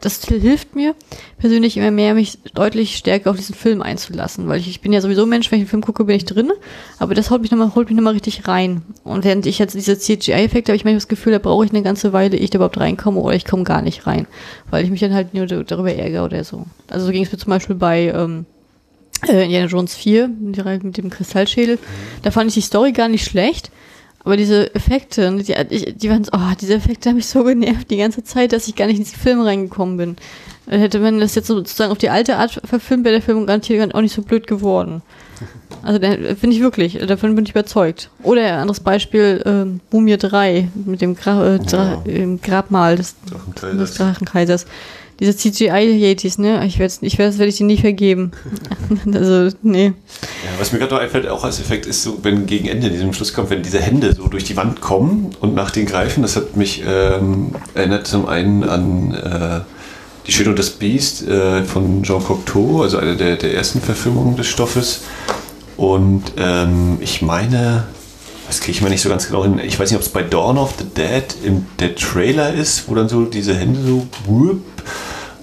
das 0.00 0.24
hilft 0.24 0.74
mir 0.74 0.94
persönlich 1.38 1.76
immer 1.76 1.90
mehr, 1.90 2.14
mich 2.14 2.38
deutlich 2.54 2.96
stärker 2.96 3.30
auf 3.30 3.36
diesen 3.36 3.54
Film 3.54 3.80
einzulassen, 3.80 4.48
weil 4.48 4.58
ich, 4.58 4.68
ich 4.68 4.80
bin 4.80 4.92
ja 4.92 5.00
sowieso 5.00 5.24
Mensch, 5.26 5.50
wenn 5.50 5.58
ich 5.58 5.62
einen 5.62 5.70
Film 5.70 5.82
gucke, 5.82 6.04
bin 6.04 6.16
ich 6.16 6.24
drin, 6.24 6.50
aber 6.98 7.14
das 7.14 7.30
holt 7.30 7.42
mich 7.42 7.50
nochmal, 7.50 7.74
holt 7.74 7.88
mich 7.88 7.96
nochmal 7.96 8.14
richtig 8.14 8.48
rein. 8.48 8.82
Und 9.04 9.24
während 9.24 9.46
ich 9.46 9.58
jetzt 9.58 9.74
diese 9.74 9.98
CGI-Effekte 9.98 10.72
habe 10.72 10.76
ich 10.76 10.84
manchmal 10.84 10.98
das 10.98 11.08
Gefühl, 11.08 11.32
da 11.32 11.38
brauche 11.38 11.64
ich 11.64 11.70
eine 11.70 11.82
ganze 11.82 12.12
Weile, 12.12 12.36
ich 12.36 12.50
da 12.50 12.56
überhaupt 12.56 12.78
reinkomme 12.78 13.20
oder 13.20 13.36
ich 13.36 13.44
komme 13.44 13.64
gar 13.64 13.82
nicht 13.82 14.06
rein, 14.06 14.26
weil 14.70 14.84
ich 14.84 14.90
mich 14.90 15.00
dann 15.00 15.14
halt 15.14 15.34
nur 15.34 15.46
darüber 15.46 15.94
ärgere 15.94 16.24
oder 16.24 16.42
so. 16.44 16.66
Also 16.88 17.06
so 17.06 17.12
ging 17.12 17.22
es 17.22 17.30
mir 17.30 17.38
zum 17.38 17.50
Beispiel 17.50 17.76
bei, 17.76 18.12
ähm, 18.14 18.46
äh, 19.28 19.44
Indiana 19.44 19.66
Jones 19.66 19.94
4, 19.94 20.28
mit 20.28 20.96
dem 20.96 21.10
Kristallschädel. 21.10 21.78
Da 22.22 22.30
fand 22.30 22.48
ich 22.48 22.54
die 22.54 22.60
Story 22.60 22.92
gar 22.92 23.08
nicht 23.08 23.24
schlecht. 23.24 23.70
Aber 24.24 24.36
diese 24.36 24.74
Effekte, 24.74 25.30
die, 25.36 25.54
die, 25.68 25.92
die 25.92 26.10
waren, 26.10 26.24
oh, 26.32 26.54
diese 26.60 26.74
Effekte 26.74 27.08
haben 27.08 27.16
mich 27.16 27.26
so 27.26 27.42
genervt 27.44 27.90
die 27.90 27.96
ganze 27.96 28.22
Zeit, 28.22 28.52
dass 28.52 28.68
ich 28.68 28.76
gar 28.76 28.86
nicht 28.86 28.98
in 28.98 29.04
diesen 29.04 29.18
Film 29.18 29.40
reingekommen 29.40 29.96
bin. 29.96 30.16
Hätte 30.66 31.00
man 31.00 31.18
das 31.18 31.34
jetzt 31.34 31.48
sozusagen 31.48 31.90
auf 31.90 31.98
die 31.98 32.08
alte 32.08 32.36
Art 32.36 32.60
verfilmt, 32.64 33.04
wäre 33.04 33.16
der 33.16 33.22
Film 33.22 33.46
garantiert 33.46 33.94
auch 33.94 34.00
nicht 34.00 34.14
so 34.14 34.22
blöd 34.22 34.46
geworden. 34.46 35.02
Also 35.84 35.98
finde 35.98 36.54
ich 36.54 36.60
wirklich, 36.60 36.96
davon 36.98 37.34
bin 37.34 37.44
ich 37.44 37.50
überzeugt. 37.50 38.10
Oder 38.22 38.42
ein 38.42 38.58
anderes 38.60 38.78
Beispiel, 38.78 39.42
äh, 39.44 39.80
Mumie 39.92 40.16
3 40.16 40.68
mit 40.84 41.00
dem 41.00 41.16
Gra 41.16 41.56
äh, 41.56 41.60
ja. 41.66 42.02
Grabmal 42.40 42.94
des, 42.94 43.16
des 43.60 43.94
Drachenkaisers 43.94 44.66
diese 45.22 45.36
CGI-Yetis, 45.36 46.38
ne? 46.38 46.66
Ich 46.66 46.80
werde 46.80 46.94
ich 47.00 47.16
werde 47.16 47.46
ich 47.46 47.56
dir 47.56 47.64
nie 47.64 47.76
vergeben. 47.78 48.32
also, 49.14 49.56
nee. 49.62 49.86
Ja, 49.86 50.50
was 50.58 50.72
mir 50.72 50.80
gerade 50.80 50.94
noch 50.94 51.00
einfällt, 51.00 51.28
auch 51.28 51.44
als 51.44 51.60
Effekt, 51.60 51.86
ist 51.86 52.02
so, 52.02 52.18
wenn 52.22 52.46
gegen 52.46 52.66
Ende 52.66 52.88
in 52.88 52.92
diesem 52.92 53.12
Schluss 53.12 53.32
kommt, 53.32 53.50
wenn 53.50 53.62
diese 53.62 53.80
Hände 53.80 54.14
so 54.14 54.26
durch 54.26 54.42
die 54.42 54.56
Wand 54.56 54.80
kommen 54.80 55.30
und 55.40 55.54
nach 55.54 55.70
den 55.70 55.86
greifen, 55.86 56.22
das 56.22 56.34
hat 56.34 56.56
mich 56.56 56.82
ähm, 56.84 57.52
erinnert 57.74 58.08
zum 58.08 58.26
einen 58.26 58.64
an 58.64 59.14
äh, 59.14 59.60
Die 60.26 60.32
Schöne 60.32 60.50
und 60.50 60.58
das 60.58 60.70
Biest 60.70 61.28
äh, 61.28 61.62
von 61.62 62.02
Jean 62.02 62.22
Cocteau, 62.22 62.82
also 62.82 62.98
eine 62.98 63.16
der, 63.16 63.36
der 63.36 63.54
ersten 63.54 63.80
Verfilmungen 63.80 64.36
des 64.36 64.48
Stoffes. 64.48 65.02
Und 65.76 66.32
ähm, 66.36 66.98
ich 67.00 67.22
meine, 67.22 67.84
das 68.48 68.58
kriege 68.58 68.72
ich 68.72 68.82
mir 68.82 68.90
nicht 68.90 69.02
so 69.02 69.08
ganz 69.08 69.28
genau 69.28 69.44
hin. 69.44 69.60
Ich 69.64 69.78
weiß 69.78 69.88
nicht, 69.90 69.96
ob 69.96 70.02
es 70.02 70.08
bei 70.08 70.22
Dawn 70.22 70.58
of 70.58 70.74
the 70.78 70.84
Dead 70.84 71.24
im, 71.44 71.66
der 71.78 71.94
Trailer 71.94 72.52
ist, 72.52 72.88
wo 72.88 72.94
dann 72.96 73.08
so 73.08 73.24
diese 73.24 73.54
Hände 73.54 73.80
so 73.80 74.06
whoop, 74.26 74.60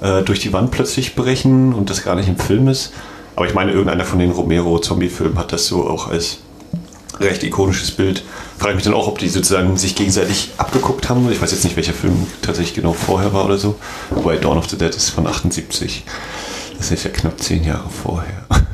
äh, 0.01 0.23
durch 0.23 0.39
die 0.39 0.53
Wand 0.53 0.71
plötzlich 0.71 1.15
brechen 1.15 1.73
und 1.73 1.89
das 1.89 2.03
gar 2.03 2.15
nicht 2.15 2.29
im 2.29 2.38
Film 2.38 2.67
ist. 2.67 2.93
Aber 3.35 3.47
ich 3.47 3.53
meine, 3.53 3.71
irgendeiner 3.71 4.05
von 4.05 4.19
den 4.19 4.31
Romero-Zombie-Filmen 4.31 5.38
hat 5.38 5.53
das 5.53 5.65
so 5.67 5.88
auch 5.88 6.09
als 6.09 6.39
recht 7.19 7.43
ikonisches 7.43 7.91
Bild. 7.91 8.23
Frage 8.57 8.75
mich 8.75 8.83
dann 8.83 8.93
auch, 8.93 9.07
ob 9.07 9.19
die 9.19 9.29
sozusagen 9.29 9.77
sich 9.77 9.95
gegenseitig 9.95 10.51
abgeguckt 10.57 11.09
haben. 11.09 11.29
Ich 11.31 11.41
weiß 11.41 11.51
jetzt 11.51 11.63
nicht, 11.63 11.75
welcher 11.75 11.93
Film 11.93 12.27
tatsächlich 12.41 12.75
genau 12.75 12.93
vorher 12.93 13.33
war 13.33 13.45
oder 13.45 13.57
so. 13.57 13.75
Wobei 14.09 14.38
Dawn 14.38 14.57
of 14.57 14.69
the 14.69 14.77
Dead 14.77 14.93
ist 14.93 15.09
von 15.09 15.27
78. 15.27 16.03
Das 16.77 16.91
ist 16.91 17.03
ja 17.03 17.09
knapp 17.09 17.39
zehn 17.39 17.63
Jahre 17.63 17.89
vorher. 17.89 18.45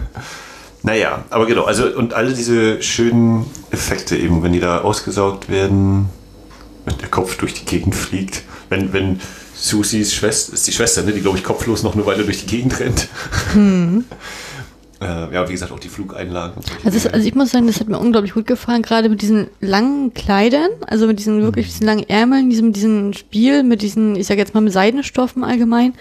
naja, 0.84 1.26
aber 1.30 1.46
genau, 1.46 1.64
also 1.64 1.86
und 1.88 2.14
alle 2.14 2.34
diese 2.34 2.82
schönen 2.82 3.46
Effekte 3.72 4.16
eben, 4.16 4.44
wenn 4.44 4.54
die 4.54 4.60
da 4.60 4.82
ausgesaugt 4.82 5.50
werden, 5.50 6.10
wenn 6.86 6.98
der 7.00 7.10
Kopf 7.10 7.38
durch 7.38 7.54
die 7.54 7.66
Gegend 7.66 7.96
fliegt, 7.96 8.44
wenn, 8.70 8.94
wenn 8.94 9.22
Susis 9.56 10.14
Schwester, 10.14 10.54
ist 10.54 10.68
die 10.68 10.72
Schwester, 10.72 11.04
ne, 11.04 11.12
die 11.12 11.22
glaube 11.22 11.38
ich 11.38 11.44
kopflos 11.44 11.84
noch 11.84 11.96
eine 11.96 12.06
Weile 12.06 12.24
durch 12.24 12.42
die 12.42 12.48
Gegend 12.48 12.80
rennt. 12.80 13.08
Mhm. 13.54 14.04
äh, 15.02 15.34
ja, 15.34 15.48
wie 15.48 15.54
gesagt, 15.54 15.72
auch 15.72 15.80
die 15.80 15.90
Flugeinlagen. 15.90 16.62
Also, 16.84 16.98
ist, 16.98 17.14
also, 17.14 17.28
ich 17.28 17.36
muss 17.36 17.52
sagen, 17.52 17.68
das 17.68 17.80
hat 17.80 17.88
mir 17.88 18.00
unglaublich 18.00 18.34
gut 18.34 18.48
gefallen, 18.48 18.82
gerade 18.82 19.10
mit 19.10 19.22
diesen 19.22 19.48
langen 19.62 20.14
Kleidern, 20.14 20.70
also 20.88 21.08
mit 21.08 21.20
diesen 21.20 21.42
wirklich 21.42 21.68
mhm. 21.68 21.70
diesen 21.70 21.86
langen 21.86 22.10
Ärmeln, 22.10 22.50
diesem, 22.50 22.74
diesem 22.74 23.14
Spiel, 23.14 23.64
mit 23.64 23.82
diesen, 23.82 24.16
ich 24.16 24.28
sag 24.28 24.38
jetzt 24.38 24.54
mal 24.54 24.62
mit 24.62 24.74
Seidenstoffen 24.74 25.44
allgemein. 25.44 25.94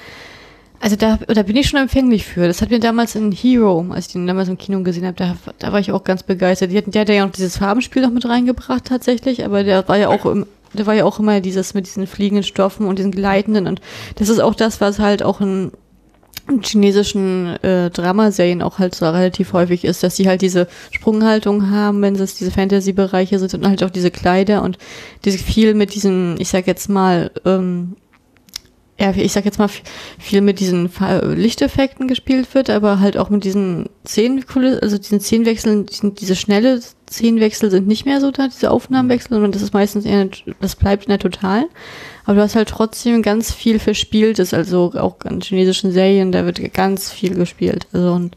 Also 0.80 0.96
da, 0.96 1.16
da 1.16 1.42
bin 1.42 1.56
ich 1.56 1.68
schon 1.68 1.80
empfänglich 1.80 2.26
für. 2.26 2.46
Das 2.46 2.60
hat 2.60 2.68
mir 2.68 2.78
damals 2.78 3.14
in 3.14 3.32
Hero, 3.32 3.86
als 3.88 4.08
ich 4.08 4.12
den 4.12 4.26
damals 4.26 4.50
im 4.50 4.58
Kino 4.58 4.82
gesehen 4.82 5.06
habe, 5.06 5.16
da, 5.16 5.34
da 5.58 5.72
war 5.72 5.80
ich 5.80 5.92
auch 5.92 6.04
ganz 6.04 6.22
begeistert. 6.22 6.72
Die 6.72 6.76
hatten, 6.76 6.90
der 6.90 7.02
hat 7.02 7.08
ja 7.08 7.24
auch 7.24 7.30
dieses 7.30 7.56
Farbenspiel 7.56 8.02
noch 8.02 8.10
mit 8.10 8.28
reingebracht 8.28 8.84
tatsächlich, 8.84 9.46
aber 9.46 9.64
der 9.64 9.88
war 9.88 9.96
ja 9.96 10.08
auch 10.08 10.26
im, 10.26 10.44
der 10.74 10.86
war 10.86 10.94
ja 10.94 11.04
auch 11.04 11.18
immer 11.18 11.40
dieses 11.40 11.74
mit 11.74 11.86
diesen 11.86 12.06
fliegenden 12.06 12.44
Stoffen 12.44 12.86
und 12.86 12.98
diesen 12.98 13.12
gleitenden 13.12 13.66
und 13.66 13.80
das 14.16 14.28
ist 14.28 14.40
auch 14.40 14.54
das, 14.54 14.80
was 14.80 14.98
halt 14.98 15.22
auch 15.22 15.40
in 15.40 15.72
chinesischen 16.62 17.56
äh, 17.62 17.90
Dramaserien 17.90 18.60
auch 18.60 18.78
halt 18.78 18.94
so 18.94 19.06
relativ 19.06 19.52
häufig 19.52 19.84
ist, 19.84 20.02
dass 20.02 20.16
sie 20.16 20.28
halt 20.28 20.42
diese 20.42 20.68
Sprunghaltung 20.90 21.70
haben, 21.70 22.02
wenn 22.02 22.16
es 22.16 22.34
diese 22.34 22.50
Fantasy-Bereiche 22.50 23.38
sind 23.38 23.54
und 23.54 23.66
halt 23.66 23.82
auch 23.82 23.90
diese 23.90 24.10
Kleider 24.10 24.62
und 24.62 24.76
diese 25.24 25.38
viel 25.38 25.74
mit 25.74 25.94
diesen, 25.94 26.38
ich 26.38 26.48
sag 26.48 26.66
jetzt 26.66 26.88
mal, 26.88 27.30
ähm, 27.46 27.96
ja, 28.98 29.12
ich 29.16 29.32
sag 29.32 29.44
jetzt 29.44 29.58
mal, 29.58 29.68
viel 30.18 30.40
mit 30.40 30.60
diesen 30.60 30.88
Lichteffekten 31.34 32.06
gespielt 32.06 32.54
wird, 32.54 32.70
aber 32.70 33.00
halt 33.00 33.16
auch 33.16 33.28
mit 33.28 33.42
diesen 33.42 33.88
Szenenkulissen, 34.06 34.80
also 34.80 34.98
diesen 34.98 35.20
Szenenwechseln, 35.20 35.86
diese 35.86 36.36
schnelle 36.36 36.80
Szenenwechsel 37.10 37.70
sind 37.70 37.88
nicht 37.88 38.06
mehr 38.06 38.20
so 38.20 38.30
da, 38.30 38.46
diese 38.46 38.70
Aufnahmenwechsel, 38.70 39.30
sondern 39.30 39.50
das 39.50 39.62
ist 39.62 39.74
meistens 39.74 40.04
eher, 40.04 40.28
das 40.60 40.76
bleibt 40.76 41.04
in 41.04 41.10
der 41.10 41.18
Totalen. 41.18 41.66
Aber 42.24 42.36
du 42.36 42.42
hast 42.42 42.54
halt 42.54 42.68
trotzdem 42.68 43.20
ganz 43.22 43.52
viel 43.52 43.80
Verspieltes, 43.80 44.54
also 44.54 44.92
auch 44.94 45.16
in 45.24 45.40
chinesischen 45.40 45.90
Serien, 45.90 46.30
da 46.30 46.44
wird 46.44 46.72
ganz 46.72 47.10
viel 47.10 47.34
gespielt. 47.34 47.88
Also 47.92 48.12
und 48.12 48.36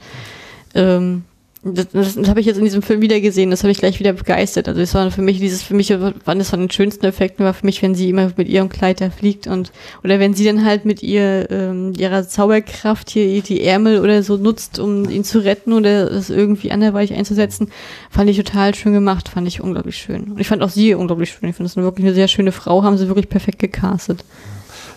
ähm, 0.73 1.23
das, 1.63 1.87
das, 1.91 2.15
das 2.15 2.27
habe 2.29 2.39
ich 2.39 2.45
jetzt 2.45 2.57
in 2.57 2.63
diesem 2.63 2.81
Film 2.81 3.01
wieder 3.01 3.19
gesehen, 3.19 3.49
das 3.49 3.63
habe 3.63 3.71
ich 3.71 3.79
gleich 3.79 3.99
wieder 3.99 4.13
begeistert. 4.13 4.67
Also 4.67 4.79
es 4.79 4.93
war 4.93 5.09
für 5.11 5.21
mich 5.21 5.39
dieses, 5.39 5.63
für 5.63 5.73
mich 5.73 5.89
waren 5.89 6.39
das 6.39 6.51
von 6.51 6.59
den 6.59 6.69
schönsten 6.69 7.05
Effekten, 7.05 7.43
war 7.43 7.53
für 7.53 7.65
mich, 7.65 7.81
wenn 7.81 7.95
sie 7.95 8.09
immer 8.09 8.31
mit 8.37 8.47
ihrem 8.47 8.69
Kleid 8.69 9.01
da 9.01 9.09
fliegt 9.09 9.47
und 9.47 9.71
oder 10.03 10.19
wenn 10.19 10.33
sie 10.33 10.45
dann 10.45 10.63
halt 10.63 10.85
mit 10.85 11.01
ihr 11.01 11.49
ähm, 11.49 11.93
ihrer 11.97 12.27
Zauberkraft 12.27 13.09
hier 13.09 13.41
die 13.41 13.63
Ärmel 13.63 14.01
oder 14.01 14.21
so 14.23 14.37
nutzt, 14.37 14.79
um 14.79 15.09
ihn 15.09 15.23
zu 15.23 15.39
retten 15.39 15.73
oder 15.73 16.09
das 16.09 16.29
irgendwie 16.29 16.71
anderweitig 16.71 17.17
einzusetzen, 17.17 17.71
fand 18.11 18.29
ich 18.29 18.37
total 18.37 18.75
schön 18.75 18.93
gemacht, 18.93 19.29
fand 19.29 19.47
ich 19.47 19.61
unglaublich 19.61 19.97
schön. 19.97 20.25
Und 20.31 20.39
ich 20.39 20.47
fand 20.47 20.61
auch 20.61 20.69
sie 20.69 20.93
unglaublich 20.93 21.31
schön. 21.31 21.49
Ich 21.49 21.55
finde 21.55 21.69
das 21.69 21.75
wirklich 21.75 22.05
eine 22.05 22.15
sehr 22.15 22.27
schöne 22.27 22.51
Frau, 22.51 22.83
haben 22.83 22.97
sie 22.97 23.07
wirklich 23.07 23.29
perfekt 23.29 23.59
gecastet. 23.59 24.23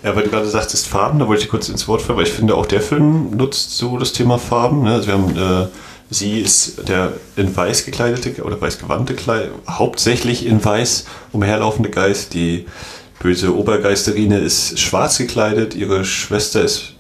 Ja, 0.03 0.17
weil 0.17 0.25
du 0.25 0.31
gerade 0.31 0.47
sagtest 0.47 0.89
Farben, 0.89 1.19
da 1.19 1.29
wollte 1.29 1.43
ich 1.43 1.49
kurz 1.49 1.69
ins 1.69 1.87
Wort 1.87 2.01
fallen, 2.01 2.19
weil 2.19 2.27
ich 2.27 2.33
finde 2.33 2.55
auch 2.55 2.65
der 2.65 2.81
Film 2.81 3.37
nutzt 3.37 3.77
so 3.77 3.99
das 3.99 4.13
Thema 4.13 4.39
Farben. 4.39 4.83
Ne? 4.83 4.95
Also 4.95 5.07
wir 5.09 5.15
haben 5.15 5.37
äh 5.37 5.67
Sie 6.11 6.41
ist 6.41 6.89
der 6.89 7.13
in 7.37 7.57
weiß 7.57 7.85
gekleidete 7.85 8.43
oder 8.43 8.61
weiß 8.61 8.79
gewandte, 8.79 9.15
Kleid, 9.15 9.51
hauptsächlich 9.69 10.45
in 10.45 10.63
weiß 10.63 11.05
umherlaufende 11.33 11.89
Geist. 11.89 12.35
Die 12.35 12.67
böse 13.21 13.57
Obergeisterine 13.57 14.39
ist 14.39 14.81
schwarz 14.81 15.19
gekleidet. 15.19 15.77
Ihre 15.77 16.05
Schwester 16.05 16.63
ist 16.63 16.95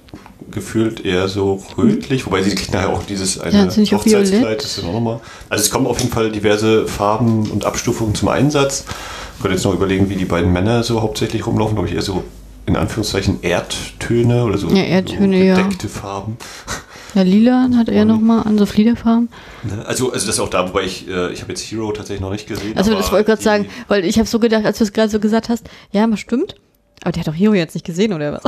gefühlt 0.50 1.04
eher 1.04 1.28
so 1.28 1.62
rötlich, 1.76 2.26
wobei 2.26 2.42
sie 2.42 2.54
kriegt 2.54 2.72
nachher 2.72 2.90
auch 2.90 3.02
dieses 3.02 3.40
eine 3.40 3.68
ja, 3.68 3.98
Hochzeitskleid. 3.98 4.62
Das 4.62 4.78
ist 4.78 4.84
auch 4.84 4.92
nochmal. 4.92 5.20
Also 5.48 5.64
es 5.64 5.70
kommen 5.70 5.86
auf 5.86 5.98
jeden 5.98 6.12
Fall 6.12 6.30
diverse 6.30 6.86
Farben 6.86 7.50
und 7.50 7.64
Abstufungen 7.64 8.14
zum 8.14 8.28
Einsatz. 8.28 8.84
Ich 9.36 9.42
könnte 9.42 9.56
jetzt 9.56 9.64
noch 9.64 9.74
überlegen, 9.74 10.08
wie 10.08 10.16
die 10.16 10.24
beiden 10.24 10.52
Männer 10.52 10.82
so 10.82 11.02
hauptsächlich 11.02 11.46
rumlaufen. 11.46 11.74
Glaube 11.74 11.88
ich 11.88 11.94
eher 11.94 12.02
so 12.02 12.24
in 12.66 12.76
Anführungszeichen 12.76 13.42
Erdtöne 13.42 14.44
oder 14.44 14.58
so, 14.58 14.68
ja, 14.68 14.82
Erdtöne, 14.82 15.54
so 15.54 15.62
bedeckte 15.62 15.86
ja. 15.86 15.92
Farben. 15.92 16.36
Ja, 17.14 17.22
lila 17.22 17.68
hat 17.76 17.88
er 17.88 18.04
nochmal 18.04 18.46
an 18.46 18.58
so 18.58 18.66
Fliederfarben. 18.66 19.28
Ne, 19.62 19.84
also, 19.86 20.12
also 20.12 20.26
das 20.26 20.36
ist 20.36 20.40
auch 20.40 20.48
da, 20.48 20.68
wobei 20.68 20.84
ich, 20.84 21.08
äh, 21.08 21.32
ich 21.32 21.42
habe 21.42 21.52
jetzt 21.52 21.62
Hero 21.62 21.90
tatsächlich 21.92 22.20
noch 22.20 22.30
nicht 22.30 22.46
gesehen. 22.46 22.76
Also 22.76 22.94
das 22.94 23.10
wollte 23.10 23.22
ich 23.22 23.26
gerade 23.26 23.42
sagen, 23.42 23.66
weil 23.88 24.04
ich 24.04 24.18
habe 24.18 24.28
so 24.28 24.38
gedacht, 24.38 24.64
als 24.64 24.78
du 24.78 24.84
es 24.84 24.92
gerade 24.92 25.08
so 25.08 25.18
gesagt 25.18 25.48
hast, 25.48 25.68
ja, 25.92 26.06
das 26.06 26.20
stimmt. 26.20 26.56
Aber 27.02 27.12
der 27.12 27.20
hat 27.20 27.28
doch 27.28 27.34
Hero 27.34 27.54
jetzt 27.54 27.74
nicht 27.74 27.86
gesehen, 27.86 28.12
oder 28.12 28.34
was? 28.34 28.42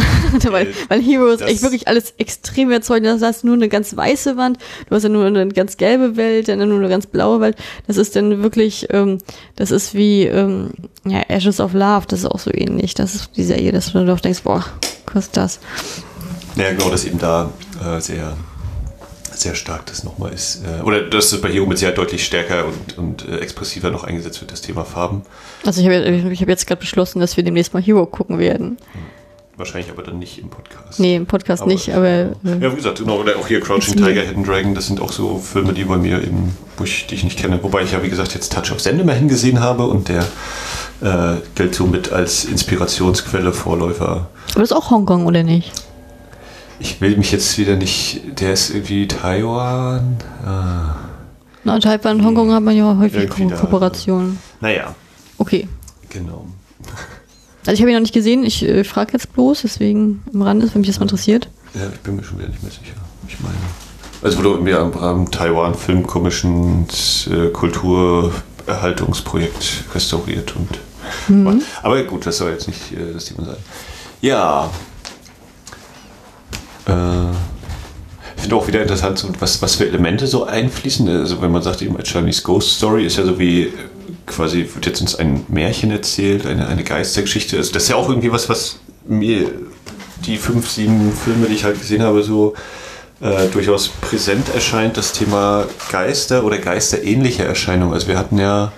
weil, 0.52 0.66
äh, 0.66 0.74
weil 0.88 1.00
Hero 1.00 1.26
ist 1.28 1.40
echt 1.40 1.62
wirklich 1.62 1.88
alles 1.88 2.12
extrem 2.18 2.68
überzeugend. 2.68 3.22
Da 3.22 3.26
hast 3.26 3.42
du 3.42 3.46
nur 3.46 3.56
eine 3.56 3.70
ganz 3.70 3.96
weiße 3.96 4.36
Wand, 4.36 4.58
du 4.88 4.94
hast 4.94 5.04
ja 5.04 5.08
nur 5.08 5.24
eine 5.24 5.48
ganz 5.48 5.78
gelbe 5.78 6.16
Welt, 6.16 6.48
dann 6.48 6.68
nur 6.68 6.78
eine 6.78 6.90
ganz 6.90 7.06
blaue 7.06 7.40
Welt. 7.40 7.56
Das 7.86 7.96
ist 7.96 8.14
dann 8.14 8.42
wirklich, 8.42 8.88
ähm, 8.90 9.18
das 9.56 9.70
ist 9.70 9.94
wie 9.94 10.24
ähm, 10.24 10.70
ja, 11.06 11.22
Ashes 11.28 11.60
of 11.60 11.72
Love, 11.72 12.04
das 12.08 12.20
ist 12.20 12.26
auch 12.26 12.38
so 12.38 12.50
ähnlich. 12.52 12.92
Das 12.92 13.14
ist 13.14 13.30
die 13.36 13.44
Serie, 13.44 13.72
dass 13.72 13.92
du 13.92 14.04
doch 14.04 14.20
denkst, 14.20 14.42
boah, 14.42 14.64
ist 15.14 15.36
das? 15.36 15.58
Ja, 16.56 16.70
genau, 16.72 16.90
dass 16.90 17.06
eben 17.06 17.18
da 17.18 17.50
äh, 17.82 18.00
sehr 18.00 18.36
sehr 19.42 19.54
stark 19.54 19.86
das 19.86 20.04
nochmal 20.04 20.32
ist. 20.32 20.62
Äh, 20.64 20.82
oder 20.82 21.02
dass 21.02 21.32
es 21.32 21.40
bei 21.40 21.50
Hero 21.50 21.66
mit 21.66 21.78
Sicherheit 21.78 21.98
deutlich 21.98 22.24
stärker 22.24 22.64
und, 22.66 22.98
und 22.98 23.28
äh, 23.28 23.38
expressiver 23.38 23.90
noch 23.90 24.04
eingesetzt 24.04 24.40
wird, 24.40 24.52
das 24.52 24.60
Thema 24.60 24.84
Farben. 24.84 25.22
Also 25.64 25.80
ich 25.80 25.86
habe 25.86 26.34
hab 26.34 26.48
jetzt 26.48 26.66
gerade 26.66 26.80
beschlossen, 26.80 27.20
dass 27.20 27.36
wir 27.36 27.44
demnächst 27.44 27.74
mal 27.74 27.82
Hero 27.82 28.06
gucken 28.06 28.38
werden. 28.38 28.78
Hm. 28.92 29.02
Wahrscheinlich 29.58 29.90
aber 29.90 30.02
dann 30.02 30.18
nicht 30.18 30.38
im 30.38 30.48
Podcast. 30.48 30.98
Nee, 30.98 31.16
im 31.16 31.26
Podcast 31.26 31.62
aber, 31.62 31.72
nicht, 31.72 31.92
aber. 31.92 32.08
Äh, 32.08 32.28
ja, 32.60 32.72
wie 32.72 32.76
gesagt, 32.76 32.98
genau, 32.98 33.18
oder 33.18 33.36
auch 33.36 33.46
hier 33.46 33.60
Crouching 33.60 33.96
Tiger, 33.96 34.22
Hidden 34.22 34.44
Dragon, 34.44 34.74
das 34.74 34.86
sind 34.86 35.00
auch 35.00 35.12
so 35.12 35.38
Filme, 35.38 35.74
die 35.74 35.84
bei 35.84 35.98
mir 35.98 36.22
eben, 36.22 36.56
wo 36.78 36.84
ich, 36.84 37.06
die 37.06 37.16
ich 37.16 37.24
nicht 37.24 37.38
kenne. 37.38 37.62
Wobei 37.62 37.82
ich 37.82 37.92
ja, 37.92 38.02
wie 38.02 38.08
gesagt, 38.08 38.34
jetzt 38.34 38.52
Touch 38.52 38.72
of 38.72 38.80
Sende 38.80 39.04
mal 39.04 39.14
hingesehen 39.14 39.60
habe 39.60 39.84
und 39.84 40.08
der 40.08 40.24
äh, 41.02 41.36
gilt 41.54 41.74
somit 41.74 42.12
als 42.12 42.46
Inspirationsquelle, 42.46 43.52
Vorläufer. 43.52 44.28
Aber 44.52 44.60
das 44.60 44.70
ist 44.70 44.72
auch 44.72 44.90
Hongkong, 44.90 45.26
oder 45.26 45.42
nicht? 45.42 45.70
Ich 46.82 47.00
will 47.00 47.16
mich 47.16 47.30
jetzt 47.30 47.56
wieder 47.58 47.76
nicht. 47.76 48.22
Der 48.40 48.54
ist 48.54 48.70
irgendwie 48.70 49.06
Taiwan. 49.06 50.16
Ah. 50.44 50.96
Na, 51.62 51.78
Taiwan 51.78 52.18
und 52.18 52.26
Hongkong 52.26 52.52
hat 52.52 52.64
man 52.64 52.76
ja 52.76 52.96
häufig 52.98 53.30
Ko 53.30 53.48
Kooperationen. 53.48 54.40
Naja. 54.60 54.92
Okay. 55.38 55.68
Genau. 56.10 56.44
Also 57.64 57.74
ich 57.74 57.80
habe 57.82 57.92
ihn 57.92 57.94
noch 57.94 58.00
nicht 58.00 58.12
gesehen, 58.12 58.44
ich 58.44 58.64
äh, 58.64 58.82
frage 58.82 59.12
jetzt 59.12 59.32
bloß, 59.32 59.62
deswegen 59.62 60.24
am 60.34 60.42
Rande, 60.42 60.68
wenn 60.72 60.80
mich 60.80 60.90
das 60.90 60.98
mal 60.98 61.04
interessiert. 61.04 61.48
Ja, 61.74 61.82
ich 61.92 62.00
bin 62.00 62.16
mir 62.16 62.24
schon 62.24 62.40
wieder 62.40 62.48
nicht 62.48 62.64
mehr 62.64 62.72
sicher. 62.72 62.96
Ich 63.28 63.38
meine. 63.38 63.54
Also 64.20 64.42
wurde 64.42 64.60
mir 64.60 64.80
am 64.80 64.90
Rahmen 64.90 65.30
Taiwan 65.30 65.76
Film 65.76 66.04
Commission 66.04 66.88
äh, 67.30 67.46
Kulturerhaltungsprojekt 67.50 69.84
restauriert 69.94 70.56
und. 70.56 70.80
Mhm. 71.28 71.62
Aber 71.84 72.02
gut, 72.02 72.26
das 72.26 72.38
soll 72.38 72.50
jetzt 72.50 72.66
nicht 72.66 72.90
äh, 72.92 73.12
das 73.14 73.26
Thema 73.26 73.44
sein. 73.44 73.58
Ja, 74.20 74.68
ich 76.86 78.42
finde 78.42 78.56
auch 78.56 78.66
wieder 78.66 78.82
interessant, 78.82 79.24
was, 79.38 79.62
was 79.62 79.76
für 79.76 79.86
Elemente 79.86 80.26
so 80.26 80.44
einfließen. 80.44 81.08
Also 81.08 81.40
wenn 81.40 81.52
man 81.52 81.62
sagt, 81.62 81.82
eben 81.82 81.96
A 81.96 82.02
Chinese 82.02 82.42
Ghost 82.42 82.76
Story 82.76 83.06
ist 83.06 83.16
ja 83.16 83.24
so 83.24 83.38
wie 83.38 83.72
quasi, 84.26 84.68
wird 84.74 84.86
jetzt 84.86 85.00
uns 85.00 85.14
ein 85.14 85.44
Märchen 85.48 85.90
erzählt, 85.90 86.46
eine, 86.46 86.66
eine 86.66 86.82
Geistergeschichte. 86.82 87.56
Also 87.56 87.72
das 87.72 87.84
ist 87.84 87.88
ja 87.90 87.96
auch 87.96 88.08
irgendwie 88.08 88.32
was, 88.32 88.48
was 88.48 88.80
mir 89.06 89.50
die 90.26 90.38
fünf, 90.38 90.70
sieben 90.70 91.12
Filme, 91.12 91.46
die 91.46 91.54
ich 91.54 91.64
halt 91.64 91.78
gesehen 91.78 92.02
habe, 92.02 92.22
so 92.22 92.54
äh, 93.20 93.48
durchaus 93.48 93.88
präsent 93.88 94.48
erscheint, 94.54 94.96
das 94.96 95.12
Thema 95.12 95.66
Geister 95.90 96.44
oder 96.44 96.58
geisterähnliche 96.58 97.44
Erscheinungen. 97.44 97.94
Also 97.94 98.08
wir 98.08 98.18
hatten 98.18 98.38
ja 98.38 98.72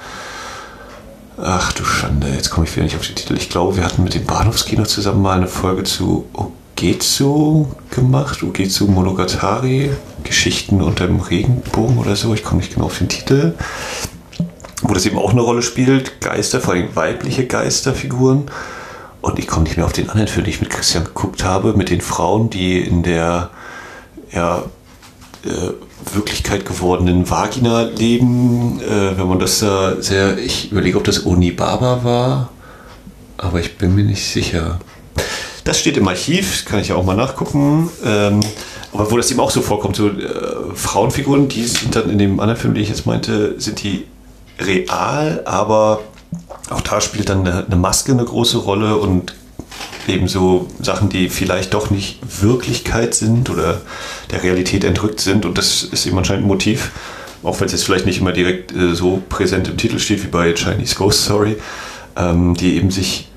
Ach 1.37 1.73
du 1.73 1.85
Schande, 1.85 2.29
jetzt 2.29 2.50
komme 2.50 2.65
ich 2.65 2.75
wieder 2.77 2.85
nicht 2.85 2.94
auf 2.96 3.05
den 3.05 3.17
Titel. 3.17 3.37
Ich 3.37 3.50
glaube, 3.50 3.77
wir 3.77 3.85
hatten 3.85 4.05
mit 4.05 4.15
dem 4.15 4.25
Bahnhofskino 4.25 4.85
zusammen 4.85 5.21
mal 5.21 5.37
eine 5.37 5.48
Folge 5.48 5.83
zu 5.83 6.27
oh 6.33 6.52
Ugetsu 6.77 7.66
gemacht, 7.90 8.42
Ugetsu 8.42 8.87
Monogatari, 8.87 9.90
Geschichten 10.25 10.83
unter 10.83 11.06
dem 11.06 11.20
Regenbogen 11.20 11.98
oder 11.98 12.16
so, 12.16 12.35
ich 12.35 12.42
komme 12.42 12.60
nicht 12.60 12.75
genau 12.75 12.87
auf 12.87 12.98
den 12.98 13.08
Titel, 13.08 13.54
wo 14.83 14.92
das 14.92 15.06
eben 15.06 15.16
auch 15.16 15.31
eine 15.31 15.40
Rolle 15.40 15.62
spielt, 15.62 16.20
Geister, 16.20 16.60
vor 16.60 16.75
allem 16.75 16.94
weibliche 16.96 17.46
Geisterfiguren. 17.46 18.50
Und 19.20 19.38
ich 19.38 19.46
komme 19.46 19.64
nicht 19.64 19.77
mehr 19.77 19.87
auf 19.87 19.92
den 19.92 20.10
anderen 20.10 20.29
Film, 20.29 20.44
den 20.44 20.52
ich 20.52 20.60
mit 20.60 20.68
Christian 20.68 21.04
geguckt 21.04 21.44
habe, 21.44 21.75
mit 21.75 21.90
den 21.90 22.00
Frauen, 22.00 22.50
die 22.50 22.81
in 22.81 23.02
der 23.02 23.50
ja, 24.33 24.64
äh, 25.44 26.12
Wirklichkeit 26.12 26.66
gewordenen 26.66 27.31
Vagina 27.31 27.83
leben. 27.83 28.81
Äh, 28.83 29.16
wenn 29.16 29.29
man 29.29 29.38
das 29.38 29.60
da 29.60 30.02
sehr, 30.02 30.37
ich 30.38 30.72
überlege, 30.72 30.98
ob 30.98 31.04
das 31.04 31.25
Onibaba 31.25 32.04
war, 32.04 32.50
aber 33.38 33.60
ich 33.60 33.79
bin 33.79 33.94
mir 33.94 34.04
nicht 34.04 34.27
sicher. 34.27 34.81
Das 35.65 35.81
steht 35.81 35.96
im 35.96 36.06
Archiv, 36.06 36.65
kann 36.67 36.81
ich 36.81 36.88
ja 36.88 36.94
auch 36.94 37.04
mal 37.04 37.17
nachgucken. 37.17 37.88
Ähm, 38.04 38.40
aber 38.92 39.10
wo 39.10 39.17
das 39.17 39.31
eben 39.31 39.40
auch 39.40 39.50
so 39.50 39.62
vorkommt, 39.62 39.96
so 39.96 40.08
äh, 40.08 40.75
Frauenfiguren, 40.75 41.48
die 41.48 41.65
sind 41.65 41.96
dann 41.96 42.10
in 42.10 42.19
dem 42.19 42.38
anderen 42.38 42.60
Film, 42.60 42.75
den 42.75 42.83
ich 42.83 42.90
jetzt 42.90 43.06
meinte, 43.06 43.58
sind 43.58 43.83
die 43.83 44.04
real, 44.60 45.42
aber 45.46 46.02
auch 46.71 46.81
da 46.81 47.00
spielt 47.00 47.29
dann 47.29 47.46
eine, 47.46 47.67
eine 47.67 47.77
Maske 47.77 48.12
eine 48.12 48.25
große 48.25 48.58
Rolle 48.58 48.96
und 48.96 49.35
eben 50.06 50.29
so 50.29 50.69
Sachen, 50.81 51.08
die 51.08 51.29
vielleicht 51.29 51.75
doch 51.75 51.90
nicht 51.90 52.19
Wirklichkeit 52.42 53.15
sind 53.15 53.50
oder 53.50 53.81
der 54.31 54.42
Realität 54.42 54.85
entrückt 54.85 55.21
sind. 55.21 55.46
Und 55.46 55.58
das 55.58 55.83
ist 55.83 56.06
eben 56.06 56.19
anscheinend 56.19 56.44
ein 56.44 56.48
Motiv, 56.48 56.90
auch 57.42 57.58
wenn 57.60 57.67
es 57.67 57.73
jetzt 57.73 57.85
vielleicht 57.85 58.06
nicht 58.06 58.21
immer 58.21 58.33
direkt 58.33 58.75
äh, 58.75 58.94
so 58.94 59.23
präsent 59.29 59.69
im 59.69 59.77
Titel 59.77 59.98
steht 59.98 60.23
wie 60.23 60.29
bei 60.29 60.52
Chinese 60.54 60.94
Ghost 60.94 61.25
Story, 61.25 61.56
ähm, 62.17 62.54
die 62.54 62.77
eben 62.77 62.90
sich, 62.90 63.29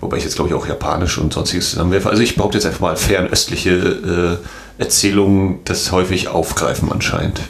wobei 0.00 0.16
ich 0.16 0.24
jetzt 0.24 0.36
glaube 0.36 0.48
ich 0.48 0.54
auch 0.54 0.66
japanisch 0.66 1.18
und 1.18 1.32
sonstiges 1.32 1.70
zusammenwerfe. 1.70 2.10
Also 2.10 2.22
ich 2.22 2.36
behaupte 2.36 2.58
jetzt 2.58 2.66
einfach 2.66 2.80
mal 2.80 2.96
fernöstliche 2.96 4.38
äh, 4.78 4.82
Erzählungen 4.82 5.60
das 5.64 5.92
häufig 5.92 6.28
aufgreifen 6.28 6.90
anscheinend. 6.90 7.40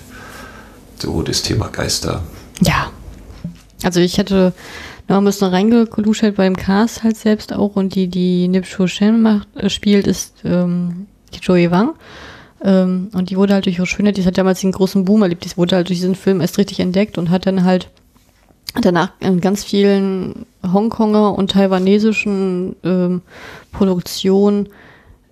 So 0.99 1.23
das 1.23 1.43
Thema 1.43 1.69
Geister. 1.69 2.23
Ja. 2.61 2.91
Also 3.83 4.01
ich 4.01 4.19
hätte 4.19 4.53
noch 5.09 5.19
ein 5.19 5.25
bisschen 5.25 5.49
reingeluschert 5.49 6.37
bei 6.37 6.45
dem 6.45 6.57
Cast 6.57 7.03
halt 7.03 7.17
selbst 7.17 7.53
auch 7.53 7.77
und 7.77 7.95
die, 7.95 8.09
die 8.09 8.49
Nip 8.49 8.67
Shu 8.67 8.87
Shen 8.87 9.23
macht, 9.23 9.49
äh, 9.57 9.71
spielt, 9.71 10.07
ist 10.07 10.35
ähm, 10.45 11.07
die 11.35 11.41
Joey 11.41 11.71
Wang. 11.71 11.95
Ähm, 12.63 13.09
und 13.13 13.31
die 13.31 13.37
wurde 13.37 13.55
halt 13.55 13.67
durch 13.67 13.79
ihre 13.79 13.87
Schönheit, 13.87 14.17
die 14.17 14.25
hat 14.25 14.39
damals 14.39 14.61
den 14.61 14.73
großen 14.73 15.05
Boom 15.05 15.23
erlebt, 15.23 15.45
die 15.45 15.57
wurde 15.57 15.77
halt 15.77 15.89
durch 15.89 15.99
diesen 15.99 16.15
Film 16.15 16.41
erst 16.41 16.59
richtig 16.59 16.81
entdeckt 16.81 17.19
und 17.19 17.31
hat 17.31 17.47
dann 17.47 17.65
halt 17.65 17.89
danach 18.81 19.13
in 19.21 19.41
ganz 19.41 19.65
vielen 19.65 20.47
Hongkonger 20.63 21.37
und 21.37 21.51
taiwanesischen 21.53 22.77
ähm, 22.85 23.23
Produktionen 23.73 24.69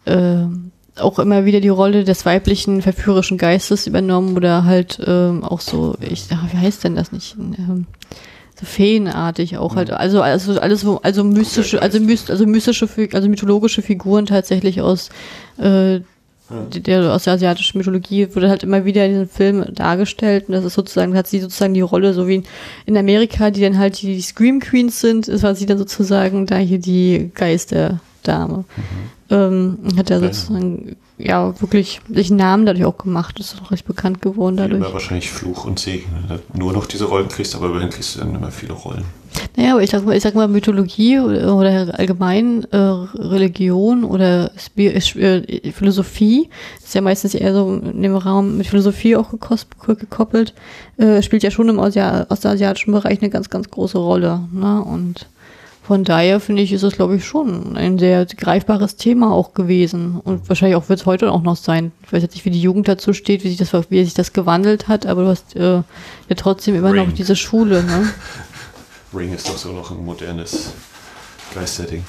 ähm, 0.07 0.73
auch 0.99 1.19
immer 1.19 1.45
wieder 1.45 1.61
die 1.61 1.69
Rolle 1.69 2.05
des 2.05 2.27
weiblichen 2.27 2.83
verführerischen 2.83 3.39
Geistes 3.39 3.87
übernommen 3.87 4.37
oder 4.37 4.65
halt 4.65 5.01
ähm, 5.07 5.45
auch 5.45 5.61
so, 5.61 5.97
ich 6.01 6.25
ach, 6.31 6.53
wie 6.53 6.57
heißt 6.57 6.85
denn 6.85 6.97
das 6.97 7.13
nicht? 7.13 7.37
Ähm, 7.39 7.87
so 8.59 8.67
feenartig 8.67 9.57
auch 9.57 9.77
halt, 9.77 9.91
also 9.91 10.21
also 10.21 10.59
alles 10.59 10.81
so, 10.81 11.01
also 11.03 11.23
mystische, 11.23 11.81
also 11.81 12.01
myst, 12.01 12.29
also 12.31 12.45
mystische, 12.45 12.89
also 13.13 13.29
mythologische 13.29 13.83
Figuren 13.83 14.27
tatsächlich 14.27 14.81
aus 14.81 15.11
äh, 15.59 16.01
der 16.51 17.13
aus 17.13 17.25
der 17.25 17.35
asiatischen 17.35 17.79
Mythologie 17.79 18.29
wurde 18.35 18.49
halt 18.49 18.63
immer 18.63 18.85
wieder 18.85 19.05
in 19.05 19.13
diesem 19.13 19.29
Film 19.29 19.65
dargestellt 19.75 20.49
und 20.49 20.55
das 20.55 20.65
ist 20.65 20.75
sozusagen, 20.75 21.17
hat 21.17 21.27
sie 21.27 21.41
sozusagen 21.41 21.75
die 21.75 21.81
Rolle, 21.81 22.15
so 22.15 22.27
wie 22.27 22.43
in 22.87 22.97
Amerika, 22.97 23.51
die 23.51 23.61
dann 23.61 23.79
halt 23.79 24.01
die 24.01 24.21
Scream 24.21 24.61
Queens 24.61 25.01
sind, 25.01 25.29
ist 25.29 25.43
war 25.43 25.55
sie 25.55 25.67
dann 25.67 25.79
sozusagen 25.79 26.47
da 26.47 26.57
hier 26.57 26.79
die 26.79 27.31
Geisterdame. 27.35 28.65
Mhm 28.77 29.19
ähm, 29.31 29.79
hat 29.97 30.11
er 30.11 30.21
sozusagen 30.21 30.97
ja 31.19 31.61
wirklich 31.61 32.01
sich 32.09 32.31
einen 32.31 32.39
Namen 32.39 32.67
dadurch 32.67 32.85
auch 32.85 32.97
gemacht, 32.97 33.39
ist 33.41 33.61
auch 33.63 33.71
recht 33.71 33.87
bekannt 33.87 34.23
geworden 34.23 34.57
dadurch. 34.57 34.81
Immer 34.81 34.93
wahrscheinlich 34.93 35.31
Fluch 35.31 35.65
und 35.65 35.79
Segen, 35.79 36.07
du 36.29 36.59
nur 36.59 36.73
noch 36.73 36.87
diese 36.87 37.05
Rollen 37.07 37.29
kriegst, 37.29 37.55
aber 37.55 37.67
immerhin 37.67 37.91
kriegst 37.91 38.15
du 38.15 38.21
dann 38.21 38.35
immer 38.35 38.51
viele 38.51 38.73
Rollen. 38.73 39.05
Naja, 39.57 39.73
aber 39.73 39.83
ich 39.83 39.91
sag 39.91 40.05
mal, 40.05 40.17
ich 40.17 40.23
sag 40.23 40.35
mal 40.35 40.49
Mythologie 40.49 41.19
oder, 41.19 41.99
allgemein 41.99 42.65
äh, 42.71 42.77
Religion 42.77 44.05
oder 44.05 44.53
Spi 44.57 44.87
äh, 44.89 45.73
Philosophie, 45.73 46.49
ist 46.83 46.95
ja 46.95 47.01
meistens 47.01 47.35
eher 47.35 47.53
so 47.53 47.75
in 47.75 48.03
dem 48.03 48.17
Raum 48.17 48.57
mit 48.59 48.67
Philosophie 48.67 49.17
auch 49.17 49.31
gekoppelt, 49.31 50.55
äh, 50.97 51.23
spielt 51.23 51.43
ja 51.43 51.51
schon 51.51 51.69
im 51.69 51.81
Asia 51.81 52.27
aus 52.29 52.41
der 52.41 52.53
asiatischen 52.53 52.93
Bereich 52.93 53.21
eine 53.21 53.31
ganz, 53.31 53.51
ganz 53.51 53.71
große 53.71 53.99
Rolle. 53.99 54.41
Ne? 54.53 54.83
Und 54.83 55.27
von 55.89 56.05
daher 56.05 56.39
finde 56.39 56.61
ich, 56.61 56.75
ist 56.75 56.83
es, 56.83 56.97
glaube 56.97 57.17
ich, 57.17 57.25
schon 57.25 57.75
ein 57.75 57.99
sehr 57.99 58.27
greifbares 58.27 58.97
Thema 58.97 59.33
auch 59.33 59.55
gewesen. 59.55 60.21
Und 60.23 60.47
wahrscheinlich 60.51 60.77
auch 60.77 60.91
wird 60.91 61.01
es 61.01 61.07
heute 61.07 61.33
auch 61.33 61.43
noch 61.43 61.57
sein. 61.57 61.93
Ich 62.05 62.13
weiß 62.13 62.23
jetzt 62.23 62.35
nicht, 62.35 62.45
wie 62.45 62.51
die 62.51 62.61
Jugend 62.61 62.89
dazu 62.89 63.15
steht, 63.15 63.43
wie 63.43 63.49
sich 63.49 63.57
das, 63.57 63.73
wie 63.89 64.05
sich 64.05 64.13
das 64.13 64.35
gewandelt 64.35 64.87
hat, 64.87 65.07
aber 65.07 65.23
du 65.23 65.29
hast 65.29 65.57
äh, 65.57 65.77
ja 65.77 65.85
trotzdem 66.37 66.75
immer 66.75 66.93
Ring. 66.93 67.07
noch 67.07 67.15
diese 67.15 67.37
Schule. 67.37 67.83
Ne? 67.85 68.07
Ring 69.15 69.33
ist 69.33 69.49
doch 69.49 69.57
so 69.57 69.73
noch 69.73 69.91
ein 69.91 70.05
modernes 70.05 70.73
Geisterding. 71.55 72.05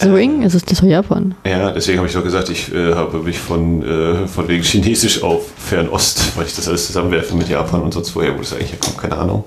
Ring? 0.00 0.42
Ist 0.42 0.54
es 0.54 0.64
das 0.64 0.80
von 0.80 0.88
Japan? 0.88 1.34
Ja, 1.44 1.70
deswegen 1.70 1.98
habe 1.98 2.08
ich 2.08 2.14
doch 2.14 2.24
gesagt, 2.24 2.48
ich 2.48 2.72
äh, 2.74 2.94
habe 2.94 3.18
mich 3.18 3.38
von, 3.38 3.82
äh, 3.82 4.26
von 4.26 4.48
wegen 4.48 4.62
Chinesisch 4.62 5.22
auf 5.22 5.44
Fernost, 5.56 6.36
weil 6.36 6.46
ich 6.46 6.54
das 6.54 6.68
alles 6.68 6.86
zusammenwerfe 6.86 7.34
mit 7.36 7.48
Japan 7.48 7.82
und 7.82 7.92
sonst 7.92 8.14
woher, 8.16 8.34
wo 8.34 8.38
das 8.38 8.52
eigentlich 8.52 8.72
herkommt, 8.72 8.98
keine 8.98 9.16
Ahnung, 9.16 9.44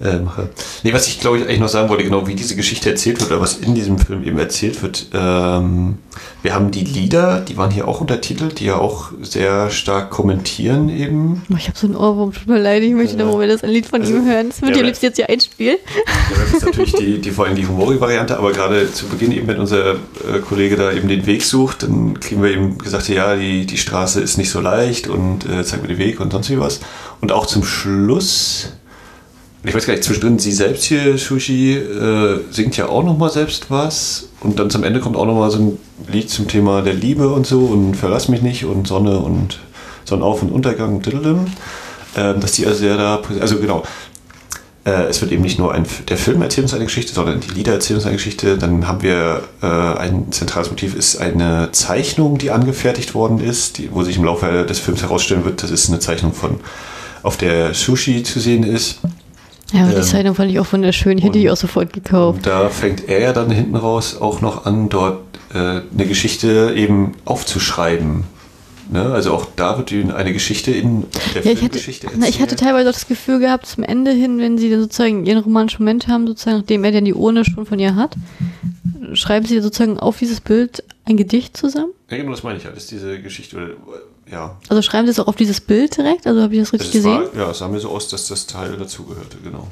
äh, 0.00 0.18
mache. 0.18 0.48
Nee, 0.82 0.92
was 0.92 1.06
ich 1.08 1.20
glaube 1.20 1.38
ich 1.38 1.44
eigentlich 1.44 1.60
noch 1.60 1.68
sagen 1.68 1.88
wollte, 1.88 2.04
genau 2.04 2.26
wie 2.26 2.34
diese 2.34 2.56
Geschichte 2.56 2.90
erzählt 2.90 3.20
wird 3.20 3.30
oder 3.30 3.40
was 3.40 3.56
in 3.56 3.74
diesem 3.74 3.98
Film 3.98 4.24
eben 4.24 4.38
erzählt 4.38 4.82
wird. 4.82 5.06
Ähm, 5.12 5.98
wir 6.42 6.54
haben 6.54 6.70
die 6.70 6.84
Lieder, 6.84 7.40
die 7.40 7.56
waren 7.56 7.70
hier 7.70 7.86
auch 7.86 8.00
untertitelt, 8.00 8.58
die 8.60 8.66
ja 8.66 8.76
auch 8.76 9.12
sehr 9.22 9.70
stark 9.70 10.10
kommentieren 10.10 10.88
eben. 10.88 11.42
Oh, 11.52 11.56
ich 11.56 11.68
habe 11.68 11.78
so 11.78 11.86
einen 11.86 11.96
Ohrwurm, 11.96 12.32
tut 12.32 12.46
mir 12.46 12.58
leid, 12.58 12.82
ich 12.82 12.92
möchte 12.92 13.16
ja. 13.16 13.24
noch 13.24 13.36
mal 13.36 13.46
das 13.46 13.62
ein 13.62 13.70
Lied 13.70 13.86
von 13.86 14.00
also, 14.00 14.14
ihm 14.14 14.26
hören. 14.26 14.48
Das 14.48 14.60
wird 14.60 14.76
ja, 14.76 14.82
liebst 14.82 15.02
jetzt 15.02 15.16
hier 15.16 15.28
einspielen. 15.28 15.76
Ja, 15.94 16.12
das 16.44 16.54
ist 16.54 16.66
natürlich 16.66 16.92
die, 16.94 17.18
die 17.20 17.30
vor 17.30 17.46
allem 17.46 17.54
die 17.54 17.66
Humori-Variante, 17.66 18.36
aber 18.38 18.52
gerade 18.52 18.92
zu 18.92 19.06
Beginn 19.06 19.32
eben, 19.32 19.46
wenn 19.46 19.60
unser 19.72 19.92
äh, 19.92 20.40
Kollege 20.40 20.76
da 20.76 20.92
eben 20.92 21.08
den 21.08 21.26
Weg 21.26 21.42
sucht, 21.44 21.82
dann 21.82 22.20
kriegen 22.20 22.42
wir 22.42 22.50
eben 22.50 22.78
gesagt, 22.78 23.08
ja, 23.08 23.36
die, 23.36 23.66
die 23.66 23.78
Straße 23.78 24.20
ist 24.20 24.36
nicht 24.36 24.50
so 24.50 24.60
leicht 24.60 25.08
und 25.08 25.48
äh, 25.48 25.64
zeigt 25.64 25.82
mir 25.82 25.88
den 25.88 25.98
Weg 25.98 26.20
und 26.20 26.32
sonst 26.32 26.50
wie 26.50 26.60
was. 26.60 26.80
Und 27.20 27.32
auch 27.32 27.46
zum 27.46 27.64
Schluss, 27.64 28.74
ich 29.64 29.74
weiß 29.74 29.86
gar 29.86 29.94
nicht, 29.94 30.04
zwischendrin 30.04 30.38
sie 30.38 30.52
selbst 30.52 30.84
hier, 30.84 31.16
Sushi, 31.16 31.76
äh, 31.76 32.40
singt 32.50 32.76
ja 32.76 32.88
auch 32.88 33.04
nochmal 33.04 33.30
selbst 33.30 33.70
was. 33.70 34.28
Und 34.40 34.58
dann 34.58 34.70
zum 34.70 34.84
Ende 34.84 35.00
kommt 35.00 35.16
auch 35.16 35.26
nochmal 35.26 35.50
so 35.50 35.58
ein 35.58 35.78
Lied 36.12 36.30
zum 36.30 36.48
Thema 36.48 36.82
der 36.82 36.94
Liebe 36.94 37.28
und 37.28 37.46
so 37.46 37.60
und 37.60 37.94
Verlass 37.94 38.28
mich 38.28 38.42
nicht 38.42 38.64
und 38.64 38.86
Sonne 38.86 39.18
und 39.18 39.60
Sonnenauf- 40.04 40.42
und 40.42 40.50
Untergang 40.50 40.96
und 40.96 41.06
ähm, 42.14 42.40
dass 42.40 42.52
die 42.52 42.66
also 42.66 42.80
sehr 42.80 42.98
da, 42.98 43.22
also 43.40 43.58
genau, 43.58 43.84
äh, 44.84 45.04
es 45.04 45.20
wird 45.20 45.30
eben 45.32 45.42
nicht 45.42 45.58
nur 45.58 45.72
ein, 45.72 45.86
der 46.08 46.16
Film 46.16 46.42
erzählt 46.42 46.64
uns 46.64 46.74
eine 46.74 46.84
Geschichte, 46.84 47.12
sondern 47.12 47.40
die 47.40 47.50
Lieder 47.50 47.72
erzählen 47.72 47.98
uns 47.98 48.06
eine 48.06 48.16
Geschichte. 48.16 48.58
Dann 48.58 48.88
haben 48.88 49.02
wir 49.02 49.42
äh, 49.62 49.66
ein 49.66 50.32
zentrales 50.32 50.70
Motiv, 50.70 50.94
ist 50.94 51.16
eine 51.18 51.70
Zeichnung, 51.72 52.38
die 52.38 52.50
angefertigt 52.50 53.14
worden 53.14 53.40
ist, 53.40 53.78
die, 53.78 53.90
wo 53.92 54.02
sich 54.02 54.16
im 54.16 54.24
Laufe 54.24 54.64
des 54.64 54.80
Films 54.80 55.02
herausstellen 55.02 55.44
wird, 55.44 55.62
das 55.62 55.70
ist 55.70 55.88
eine 55.88 56.00
Zeichnung 56.00 56.32
von, 56.32 56.60
auf 57.22 57.36
der 57.36 57.74
Sushi 57.74 58.22
zu 58.24 58.40
sehen 58.40 58.64
ist. 58.64 58.98
Ja, 59.72 59.86
die 59.86 59.94
ähm, 59.94 60.02
Zeichnung 60.02 60.34
fand 60.34 60.50
ich 60.50 60.58
auch 60.58 60.70
wunderschön. 60.72 61.16
Ich 61.16 61.24
hätte 61.24 61.38
die 61.38 61.50
auch 61.50 61.56
sofort 61.56 61.92
gekauft. 61.92 62.38
Und 62.38 62.46
da 62.46 62.68
fängt 62.68 63.08
er 63.08 63.20
ja 63.20 63.32
dann 63.32 63.50
hinten 63.50 63.76
raus 63.76 64.16
auch 64.20 64.40
noch 64.40 64.66
an, 64.66 64.88
dort 64.88 65.20
äh, 65.54 65.58
eine 65.58 66.06
Geschichte 66.06 66.74
eben 66.76 67.12
aufzuschreiben. 67.24 68.24
Ne? 68.90 69.12
Also 69.12 69.32
auch 69.32 69.46
da 69.56 69.78
wird 69.78 69.92
eine 69.92 70.32
Geschichte 70.32 70.70
in 70.70 71.04
der 71.34 71.44
ja, 71.44 71.52
ich 71.52 71.62
hatte, 71.62 71.78
ich 71.78 72.40
hatte 72.40 72.56
teilweise 72.56 72.88
auch 72.88 72.94
das 72.94 73.06
Gefühl 73.06 73.38
gehabt, 73.38 73.66
zum 73.66 73.84
Ende 73.84 74.10
hin, 74.10 74.38
wenn 74.38 74.58
sie 74.58 74.74
sozusagen 74.74 75.24
ihren 75.24 75.42
romantischen 75.42 75.84
Moment 75.84 76.08
haben, 76.08 76.26
sozusagen, 76.26 76.58
nachdem 76.58 76.84
er 76.84 76.92
dann 76.92 77.04
die 77.04 77.14
Urne 77.14 77.44
schon 77.44 77.66
von 77.66 77.78
ihr 77.78 77.94
hat, 77.94 78.16
schreiben 79.14 79.46
sie 79.46 79.60
sozusagen 79.60 79.98
auf 79.98 80.18
dieses 80.18 80.40
Bild 80.40 80.84
ein 81.04 81.16
Gedicht 81.16 81.56
zusammen? 81.56 81.92
Ja, 82.10 82.16
genau, 82.16 82.32
das 82.32 82.42
meine 82.42 82.58
ich 82.58 82.64
halt. 82.64 82.76
Das 82.76 82.84
ist 82.84 82.92
diese 82.92 83.20
Geschichte, 83.20 83.56
oder, 83.56 83.68
ja. 84.30 84.56
Also 84.68 84.82
schreiben 84.82 85.06
sie 85.06 85.12
es 85.12 85.20
auch 85.20 85.28
auf 85.28 85.36
dieses 85.36 85.60
Bild 85.60 85.96
direkt? 85.96 86.26
Also 86.26 86.42
habe 86.42 86.54
ich 86.54 86.60
das 86.60 86.72
richtig 86.72 86.92
das 86.92 87.02
gesehen? 87.02 87.22
War, 87.34 87.36
ja, 87.36 87.50
es 87.50 87.58
sah 87.58 87.68
mir 87.68 87.80
so 87.80 87.90
aus, 87.90 88.08
dass 88.08 88.28
das 88.28 88.46
Teil 88.46 88.76
dazugehörte, 88.76 89.38
genau. 89.42 89.68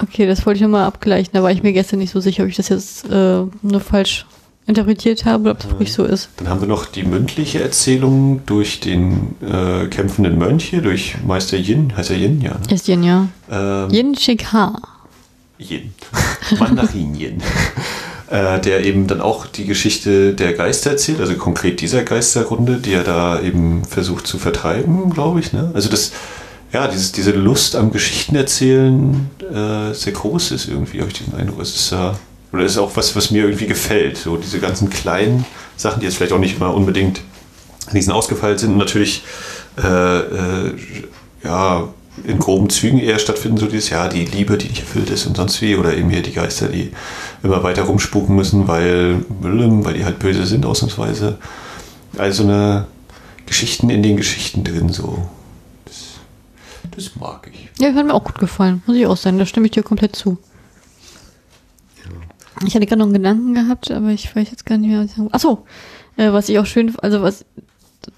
Okay, 0.00 0.26
das 0.26 0.46
wollte 0.46 0.58
ich 0.58 0.62
nochmal 0.62 0.84
abgleichen. 0.84 1.30
Da 1.32 1.42
war 1.42 1.50
ich 1.50 1.62
mir 1.62 1.72
gestern 1.72 1.98
nicht 1.98 2.12
so 2.12 2.20
sicher, 2.20 2.44
ob 2.44 2.48
ich 2.48 2.56
das 2.56 2.68
jetzt 2.68 3.04
äh, 3.10 3.44
nur 3.62 3.80
falsch 3.80 4.26
interpretiert 4.68 5.24
habe 5.24 5.42
oder 5.42 5.50
ob 5.52 5.60
es 5.60 5.70
wirklich 5.70 5.92
so 5.92 6.04
ist. 6.04 6.28
Dann 6.36 6.48
haben 6.48 6.60
wir 6.60 6.68
noch 6.68 6.84
die 6.84 7.02
mündliche 7.02 7.60
Erzählung 7.60 8.42
durch 8.46 8.80
den 8.80 9.34
äh, 9.40 9.86
kämpfenden 9.86 10.38
Mönch 10.38 10.64
hier, 10.64 10.82
durch 10.82 11.16
Meister 11.26 11.56
Yin. 11.56 11.96
Heißt 11.96 12.10
er 12.10 12.16
Yin? 12.16 12.40
Ja. 12.40 12.50
Ne? 12.50 12.74
Ist 12.74 12.86
Yin, 12.86 13.02
ja. 13.02 13.28
Ähm, 13.50 13.90
Yin 13.90 14.14
Shikha. 14.14 14.80
Yin. 15.58 15.94
Mandarin 16.58 17.14
Yin. 17.14 17.42
äh, 18.30 18.60
der 18.60 18.84
eben 18.84 19.06
dann 19.06 19.20
auch 19.20 19.46
die 19.46 19.64
Geschichte 19.64 20.34
der 20.34 20.52
Geister 20.52 20.90
erzählt, 20.90 21.20
also 21.20 21.34
konkret 21.36 21.80
dieser 21.80 22.02
Geisterrunde, 22.02 22.76
die 22.76 22.92
er 22.92 23.04
da 23.04 23.40
eben 23.40 23.84
versucht 23.84 24.26
zu 24.26 24.38
vertreiben, 24.38 25.10
glaube 25.10 25.40
ich. 25.40 25.52
Ne? 25.52 25.70
Also 25.74 25.88
das, 25.88 26.12
ja, 26.72 26.88
dieses, 26.88 27.12
diese 27.12 27.32
Lust 27.32 27.74
am 27.74 27.90
Geschichtenerzählen 27.90 29.30
äh, 29.40 29.94
sehr 29.94 30.12
groß 30.12 30.50
ist 30.50 30.68
irgendwie, 30.68 31.00
habe 31.00 31.10
ich 31.10 31.24
den 31.24 31.34
Eindruck. 31.34 31.60
Es 31.62 31.74
ist 31.74 31.90
ja. 31.90 32.14
Oder 32.52 32.62
das 32.62 32.72
ist 32.72 32.78
auch 32.78 32.96
was, 32.96 33.14
was 33.14 33.30
mir 33.30 33.44
irgendwie 33.44 33.66
gefällt. 33.66 34.16
So 34.16 34.36
diese 34.36 34.58
ganzen 34.58 34.90
kleinen 34.90 35.44
Sachen, 35.76 36.00
die 36.00 36.06
jetzt 36.06 36.16
vielleicht 36.16 36.32
auch 36.32 36.38
nicht 36.38 36.56
immer 36.56 36.74
unbedingt 36.74 37.20
diesen 37.92 38.12
ausgefeilt 38.12 38.60
sind 38.60 38.76
natürlich 38.76 39.22
äh, 39.82 40.18
äh, 40.18 40.74
ja, 41.44 41.88
in 42.24 42.38
groben 42.38 42.68
Zügen 42.68 42.98
eher 42.98 43.18
stattfinden, 43.18 43.58
so 43.58 43.66
dieses, 43.66 43.90
ja, 43.90 44.08
die 44.08 44.24
Liebe, 44.24 44.58
die 44.58 44.68
nicht 44.68 44.80
erfüllt 44.80 45.10
ist 45.10 45.26
und 45.26 45.36
sonst 45.36 45.62
wie, 45.62 45.76
oder 45.76 45.96
eben 45.96 46.10
hier 46.10 46.22
die 46.22 46.32
Geister, 46.32 46.68
die 46.68 46.90
immer 47.42 47.62
weiter 47.62 47.82
rumspuken 47.82 48.34
müssen, 48.34 48.66
weil, 48.66 49.24
weil 49.28 49.94
die 49.94 50.04
halt 50.04 50.18
böse 50.18 50.44
sind, 50.46 50.66
ausnahmsweise. 50.66 51.38
Also 52.16 52.42
eine 52.42 52.86
Geschichten 53.46 53.88
in 53.90 54.02
den 54.02 54.16
Geschichten 54.16 54.64
drin, 54.64 54.88
so. 54.88 55.28
Das 56.90 57.14
mag 57.14 57.48
ich. 57.52 57.68
Ja, 57.80 57.94
hat 57.94 58.06
mir 58.06 58.14
auch 58.14 58.24
gut 58.24 58.38
gefallen. 58.38 58.82
Muss 58.86 58.96
ich 58.96 59.06
auch 59.06 59.16
sagen. 59.16 59.38
Da 59.38 59.46
stimme 59.46 59.66
ich 59.66 59.72
dir 59.72 59.84
komplett 59.84 60.16
zu. 60.16 60.38
Ich 62.66 62.74
hatte 62.74 62.86
gerade 62.86 62.98
noch 62.98 63.06
einen 63.06 63.14
Gedanken 63.14 63.54
gehabt, 63.54 63.90
aber 63.90 64.10
ich 64.10 64.34
weiß 64.34 64.50
jetzt 64.50 64.66
gar 64.66 64.78
nicht 64.78 64.90
mehr, 64.90 65.00
was 65.00 65.10
ich 65.10 65.16
sagen 65.16 65.28
Achso, 65.32 65.66
äh, 66.16 66.32
was 66.32 66.48
ich 66.48 66.58
auch 66.58 66.66
schön, 66.66 66.94
also 66.98 67.22
was, 67.22 67.44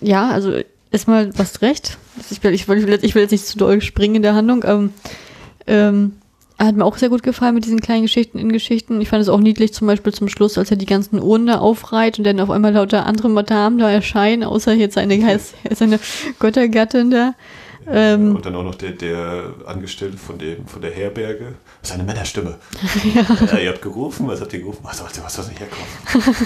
ja, 0.01 0.31
also 0.31 0.53
erstmal, 0.91 1.37
was 1.39 1.63
recht. 1.63 1.99
Ich 2.31 2.43
will, 2.43 2.55
ich, 2.55 2.69
will, 2.69 2.79
ich, 2.79 2.87
will, 2.87 2.99
ich 3.03 3.15
will 3.15 3.23
jetzt 3.23 3.33
nicht 3.33 3.47
zu 3.47 3.59
doll 3.59 3.81
springen 3.81 4.17
in 4.17 4.23
der 4.23 4.35
Handlung, 4.35 4.65
aber 4.65 4.89
ähm, 5.67 6.13
hat 6.59 6.77
mir 6.77 6.85
auch 6.85 6.97
sehr 6.99 7.09
gut 7.09 7.23
gefallen 7.23 7.55
mit 7.55 7.65
diesen 7.65 7.81
kleinen 7.81 8.03
Geschichten 8.03 8.39
in 8.39 8.53
Geschichten. 8.53 9.01
Ich 9.01 9.09
fand 9.09 9.23
es 9.23 9.29
auch 9.29 9.41
niedlich, 9.41 9.73
zum 9.73 9.87
Beispiel 9.87 10.13
zum 10.13 10.29
Schluss, 10.29 10.59
als 10.59 10.71
er 10.71 10.77
die 10.77 10.87
ganzen 10.87 11.21
Uhren 11.23 11.47
da 11.47 11.59
aufreiht 11.59 12.19
und 12.19 12.25
dann 12.25 12.41
auf 12.41 12.51
einmal 12.51 12.73
lauter 12.73 13.07
andere 13.07 13.31
Madamen 13.31 13.79
da 13.79 13.91
erscheinen, 13.91 14.45
außer 14.45 14.75
jetzt 14.75 14.95
seine, 14.95 15.41
seine 15.71 15.99
Göttergattin 16.39 17.11
da. 17.11 17.35
Ähm, 17.89 18.37
und 18.37 18.45
dann 18.45 18.55
auch 18.57 18.63
noch 18.63 18.75
der, 18.75 18.93
der 18.93 19.55
Angestellte 19.67 20.19
von, 20.19 20.39
dem, 20.39 20.67
von 20.67 20.83
der 20.83 20.91
Herberge. 20.91 21.55
Das 21.81 21.91
ist 21.91 21.95
eine 21.95 22.05
Männerstimme. 22.05 22.57
ja. 23.15 23.57
Äh, 23.57 23.65
ihr 23.65 23.71
habt 23.71 23.83
gerufen, 23.83 24.29
was 24.29 24.41
habt 24.41 24.53
ihr 24.53 24.61
gerufen? 24.61 24.81
Was 24.83 24.99
sollte, 24.99 25.23
was 25.23 25.35
sollte 25.35 25.53
herkommen? 25.53 25.87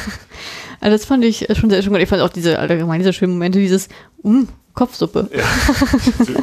also 0.81 0.97
das 0.97 1.05
fand 1.05 1.25
ich 1.25 1.49
schon 1.59 1.71
sehr 1.71 1.83
schön. 1.83 1.95
Ich 1.97 2.09
fand 2.09 2.23
auch 2.23 2.29
diese 2.29 2.59
allgemein 2.59 3.01
diese 3.01 3.13
schönen 3.13 3.33
Momente, 3.33 3.59
dieses 3.59 3.89
um, 4.23 4.49
Kopfsuppe. 4.75 5.29
Ja. 5.35 5.45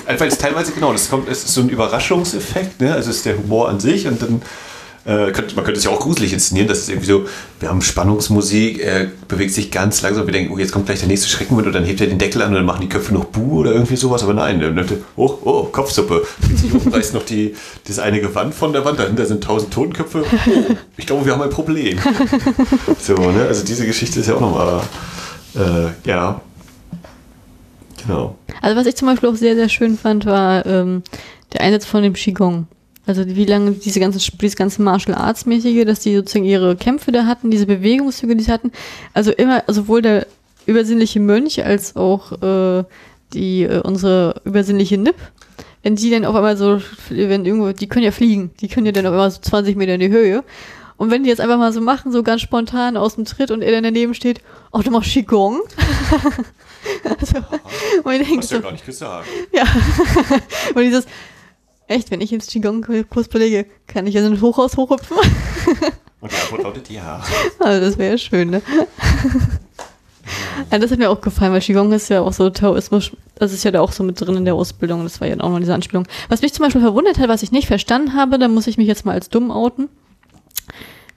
Weil 0.20 0.28
es 0.28 0.38
teilweise, 0.38 0.72
genau, 0.74 0.92
das 0.92 1.10
kommt, 1.10 1.30
es 1.30 1.44
ist 1.44 1.54
so 1.54 1.62
ein 1.62 1.70
Überraschungseffekt, 1.70 2.82
ne? 2.82 2.94
Also 2.94 3.10
es 3.10 3.18
ist 3.18 3.26
der 3.26 3.38
Humor 3.38 3.70
an 3.70 3.80
sich 3.80 4.08
und 4.08 4.22
dann 4.22 4.42
äh, 5.06 5.32
könnte, 5.32 5.56
man 5.56 5.66
könnte 5.66 5.80
es 5.80 5.84
ja 5.84 5.92
auch 5.92 6.00
gruselig 6.00 6.32
inszenieren, 6.32 6.68
dass 6.68 6.80
es 6.80 6.90
irgendwie 6.90 7.08
so, 7.08 7.26
wir 7.60 7.70
haben 7.70 7.82
Spannungsmusik, 7.82 8.80
er 8.80 9.08
bewegt 9.28 9.54
sich 9.54 9.72
ganz 9.72 10.02
langsam, 10.02 10.28
wir 10.28 10.34
denken, 10.34 10.54
oh, 10.54 10.60
jetzt 10.60 10.72
kommt 10.72 10.86
gleich 10.86 11.00
der 11.00 11.08
nächste 11.08 11.28
Schreckenmoment 11.28 11.68
und 11.68 11.74
dann 11.74 11.86
hebt 11.86 12.02
er 12.02 12.08
den 12.08 12.20
Deckel 12.20 12.42
an 12.42 12.50
und 12.50 12.56
dann 12.56 12.66
machen 12.66 12.82
die 12.82 12.90
Köpfe 12.90 13.14
noch 13.14 13.26
Buh 13.26 13.62
oder 13.62 13.72
irgendwie 13.74 13.96
sowas, 13.96 14.22
aber 14.24 14.36
nein, 14.36 14.62
er 14.62 14.70
nimmt, 14.70 14.94
oh, 15.16 15.40
oh, 15.44 15.64
Kopfsuppe. 15.64 16.24
reißt 16.92 17.16
noch 17.16 17.26
die, 17.26 17.56
das 17.88 17.98
eine 17.98 18.22
Gewand 18.22 18.54
von 18.54 18.74
der 18.74 18.86
Wand, 18.86 19.00
dahinter 19.00 19.26
sind 19.26 19.44
tausend 19.44 19.74
Totenköpfe. 19.74 20.24
Oh, 20.24 20.76
ich 20.98 21.08
glaube, 21.08 21.26
wir 21.26 21.34
haben 21.34 21.42
ein 21.42 21.50
Problem. 21.50 21.98
so, 23.00 23.16
ne? 23.16 23.46
Also 23.48 23.66
diese 23.66 23.86
Geschichte 23.88 24.20
ist 24.20 24.28
ja 24.28 24.36
auch 24.36 24.42
nochmal, 24.42 24.82
äh, 25.56 26.08
ja, 26.08 26.42
genau. 28.06 28.38
Also 28.62 28.80
was 28.80 28.86
ich 28.86 28.96
zum 28.96 29.08
Beispiel 29.08 29.30
auch 29.30 29.36
sehr, 29.36 29.56
sehr 29.56 29.70
schön 29.70 29.98
fand, 29.98 30.28
war 30.28 30.64
ähm, 30.68 31.02
der 31.54 31.62
Einsatz 31.62 31.86
von 31.86 32.04
dem 32.04 32.14
Qigong. 32.14 32.68
Also 33.06 33.26
wie 33.26 33.46
lange 33.46 33.72
diese 33.72 34.00
ganze, 34.00 34.20
dieses 34.20 34.56
ganze 34.56 34.82
Martial 34.82 35.18
Arts 35.18 35.46
mäßige, 35.46 35.86
dass 35.86 36.02
die 36.02 36.16
sozusagen 36.16 36.46
ihre 36.46 36.76
Kämpfe 36.76 37.12
da 37.12 37.26
hatten, 37.26 37.50
diese 37.50 37.66
Bewegungszüge, 37.66 38.36
die 38.36 38.44
sie 38.44 38.52
hatten. 38.52 38.72
Also 39.14 39.32
immer, 39.32 39.64
sowohl 39.68 40.02
der 40.02 40.28
übersinnliche 40.66 41.20
Mönch 41.20 41.66
als 41.66 41.96
auch 41.96 42.32
äh, 42.42 42.84
die 43.34 43.64
äh, 43.64 43.82
unsere 43.82 44.42
übersinnliche 44.46 44.98
Nip, 44.98 45.16
wenn 45.84 45.96
die 45.96 46.12
dann 46.12 46.26
auf 46.26 46.36
einmal 46.36 46.58
so, 46.58 46.80
wenn 47.10 47.46
irgendwo, 47.46 47.72
die 47.72 47.88
können 47.88 48.06
ja 48.06 48.12
fliegen, 48.12 48.52
die 48.62 48.68
können 48.68 48.86
ja 48.86 48.92
dann 48.92 49.08
auf 49.08 49.14
einmal 49.14 49.32
so 49.32 49.40
20 49.42 49.76
Meter 49.76 49.96
in 49.96 50.00
die 50.00 50.10
Höhe. 50.10 50.44
Und 50.98 51.10
wenn 51.10 51.24
die 51.24 51.30
jetzt 51.30 51.42
einfach 51.42 51.58
mal 51.58 51.74
so 51.74 51.82
machen, 51.82 52.12
so 52.12 52.22
ganz 52.22 52.42
spontan 52.42 52.96
aus 52.96 53.16
dem 53.16 53.26
Tritt 53.26 53.50
und 53.50 53.64
er 53.64 53.72
dann 53.72 53.84
daneben 53.84 54.14
steht, 54.14 54.42
ach, 54.72 54.84
du 54.84 54.92
machst 54.92 55.10
Qigong. 55.12 55.62
also, 57.04 57.38
und 58.04 58.14
ich 58.14 58.28
denke 58.28 58.46
so, 58.46 58.56
ja 58.56 58.62
gar 58.62 58.72
nicht 58.72 58.86
gesagt. 58.86 59.28
Ja. 59.52 59.64
und 60.76 60.84
dieses, 60.84 61.08
Echt, 61.92 62.10
wenn 62.10 62.22
ich 62.22 62.32
ins 62.32 62.48
Qigong-Kurs 62.48 63.28
belege, 63.28 63.66
kann 63.86 64.08
ich 64.08 64.14
ja 64.14 64.22
so 64.22 64.30
ein 64.30 64.40
Hochhaus 64.40 64.78
hochhüpfen? 64.78 65.18
Und 66.22 66.32
die 66.32 66.36
Antwort 66.38 66.64
lautet 66.64 66.90
ja. 66.90 67.22
Also 67.60 67.86
das 67.86 67.98
wäre 67.98 68.12
ja 68.12 68.18
schön, 68.18 68.50
ne? 68.50 68.62
Ja, 70.72 70.80
das 70.80 70.90
hat 70.90 71.00
mir 71.00 71.10
auch 71.10 71.20
gefallen, 71.20 71.52
weil 71.52 71.60
Qigong 71.60 71.92
ist 71.92 72.08
ja 72.08 72.22
auch 72.22 72.32
so 72.32 72.50
Taoismus, 72.50 73.12
das 73.36 73.52
ist 73.52 73.66
ja 73.66 73.72
da 73.72 73.82
auch 73.82 73.92
so 73.92 74.04
mit 74.04 74.22
drin 74.22 74.38
in 74.38 74.46
der 74.46 74.56
Ausbildung, 74.56 75.04
das 75.04 75.20
war 75.20 75.28
ja 75.28 75.38
auch 75.42 75.50
noch 75.50 75.60
diese 75.60 75.74
Anspielung. 75.74 76.08
Was 76.30 76.42
mich 76.42 76.54
zum 76.54 76.64
Beispiel 76.64 76.80
verwundert 76.80 77.20
hat, 77.20 77.28
was 77.28 77.44
ich 77.44 77.52
nicht 77.52 77.68
verstanden 77.68 78.14
habe, 78.14 78.40
da 78.40 78.48
muss 78.48 78.68
ich 78.68 78.78
mich 78.78 78.88
jetzt 78.88 79.06
mal 79.06 79.12
als 79.12 79.28
dumm 79.28 79.52
outen. 79.52 79.90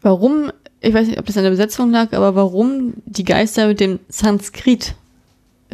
Warum, 0.02 0.50
ich 0.80 0.92
weiß 0.92 1.06
nicht, 1.06 1.20
ob 1.20 1.26
das 1.26 1.36
an 1.36 1.44
der 1.44 1.50
Besetzung 1.50 1.92
lag, 1.92 2.12
aber 2.12 2.34
warum 2.34 2.94
die 3.04 3.24
Geister 3.24 3.68
mit 3.68 3.78
dem 3.78 4.00
Sanskrit 4.08 4.96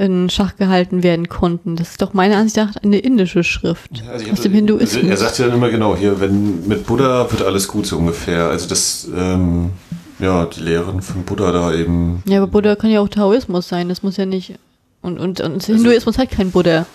in 0.01 0.31
Schach 0.31 0.57
gehalten 0.57 1.03
werden 1.03 1.29
konnten. 1.29 1.77
Das 1.77 1.91
ist 1.91 2.03
doch 2.03 2.15
meiner 2.15 2.39
Ansicht 2.39 2.57
nach 2.57 2.75
eine 2.83 2.99
indische 2.99 3.45
Schrift 3.45 4.03
also 4.11 4.31
aus 4.31 4.41
dem 4.41 4.53
Hinduismus. 4.53 4.97
Also 4.97 5.09
er 5.09 5.17
sagt 5.19 5.39
ja 5.39 5.47
dann 5.47 5.57
immer 5.57 5.69
genau 5.69 5.95
hier, 5.95 6.21
wenn 6.21 6.67
mit 6.67 6.87
Buddha 6.87 7.31
wird 7.31 7.43
alles 7.43 7.69
gut 7.69 7.87
so 7.87 7.99
ungefähr. 7.99 8.49
Also 8.49 8.67
das, 8.67 9.09
ähm, 9.15 9.73
ja, 10.19 10.47
die 10.47 10.61
Lehren 10.61 11.03
von 11.03 11.25
Buddha 11.25 11.53
da 11.53 11.75
eben. 11.75 12.23
Ja, 12.27 12.39
aber 12.39 12.47
Buddha 12.47 12.77
kann 12.77 12.91
ja 12.91 13.01
auch 13.01 13.09
Taoismus 13.09 13.69
sein. 13.69 13.91
Das 13.91 14.03
muss 14.03 14.17
ja 14.17 14.25
nicht. 14.25 14.55
Und, 15.03 15.21
und, 15.21 15.43
und 15.43 15.55
also, 15.55 15.75
Hinduismus 15.75 16.17
hat 16.17 16.31
kein 16.31 16.51
Buddha. 16.51 16.87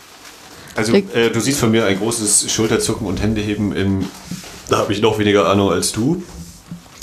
Also 0.75 0.93
äh, 0.93 1.29
du 1.31 1.39
siehst 1.39 1.59
von 1.59 1.69
mir 1.69 1.85
ein 1.85 1.99
großes 1.99 2.51
Schulterzucken 2.51 3.05
und 3.05 3.21
Händeheben 3.21 3.71
im. 3.75 4.05
Da 4.67 4.79
habe 4.79 4.91
ich 4.93 5.01
noch 5.01 5.19
weniger 5.19 5.47
Ahnung 5.47 5.69
als 5.69 5.91
du. 5.91 6.23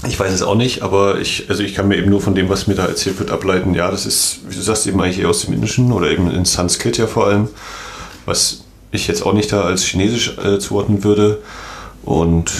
Ich 0.06 0.18
weiß 0.18 0.32
es 0.32 0.42
auch 0.42 0.56
nicht, 0.56 0.82
aber 0.82 1.20
ich, 1.20 1.48
also 1.48 1.62
ich 1.62 1.74
kann 1.74 1.86
mir 1.86 1.96
eben 1.96 2.10
nur 2.10 2.20
von 2.20 2.34
dem, 2.34 2.48
was 2.48 2.66
mir 2.66 2.74
da 2.74 2.86
erzählt 2.86 3.20
wird, 3.20 3.30
ableiten, 3.30 3.74
ja, 3.74 3.90
das 3.90 4.04
ist, 4.04 4.40
wie 4.48 4.54
du 4.56 4.60
sagst, 4.60 4.86
eben 4.86 5.00
eigentlich 5.00 5.20
eher 5.20 5.28
aus 5.28 5.42
dem 5.42 5.54
Indischen 5.54 5.92
oder 5.92 6.10
eben 6.10 6.28
in 6.30 6.44
Sanskrit 6.44 6.98
ja 6.98 7.06
vor 7.06 7.28
allem, 7.28 7.48
was 8.26 8.64
ich 8.90 9.06
jetzt 9.06 9.24
auch 9.24 9.32
nicht 9.32 9.52
da 9.52 9.62
als 9.62 9.84
Chinesisch 9.84 10.36
äh, 10.38 10.58
zuordnen 10.58 11.04
würde. 11.04 11.38
Und 12.04 12.52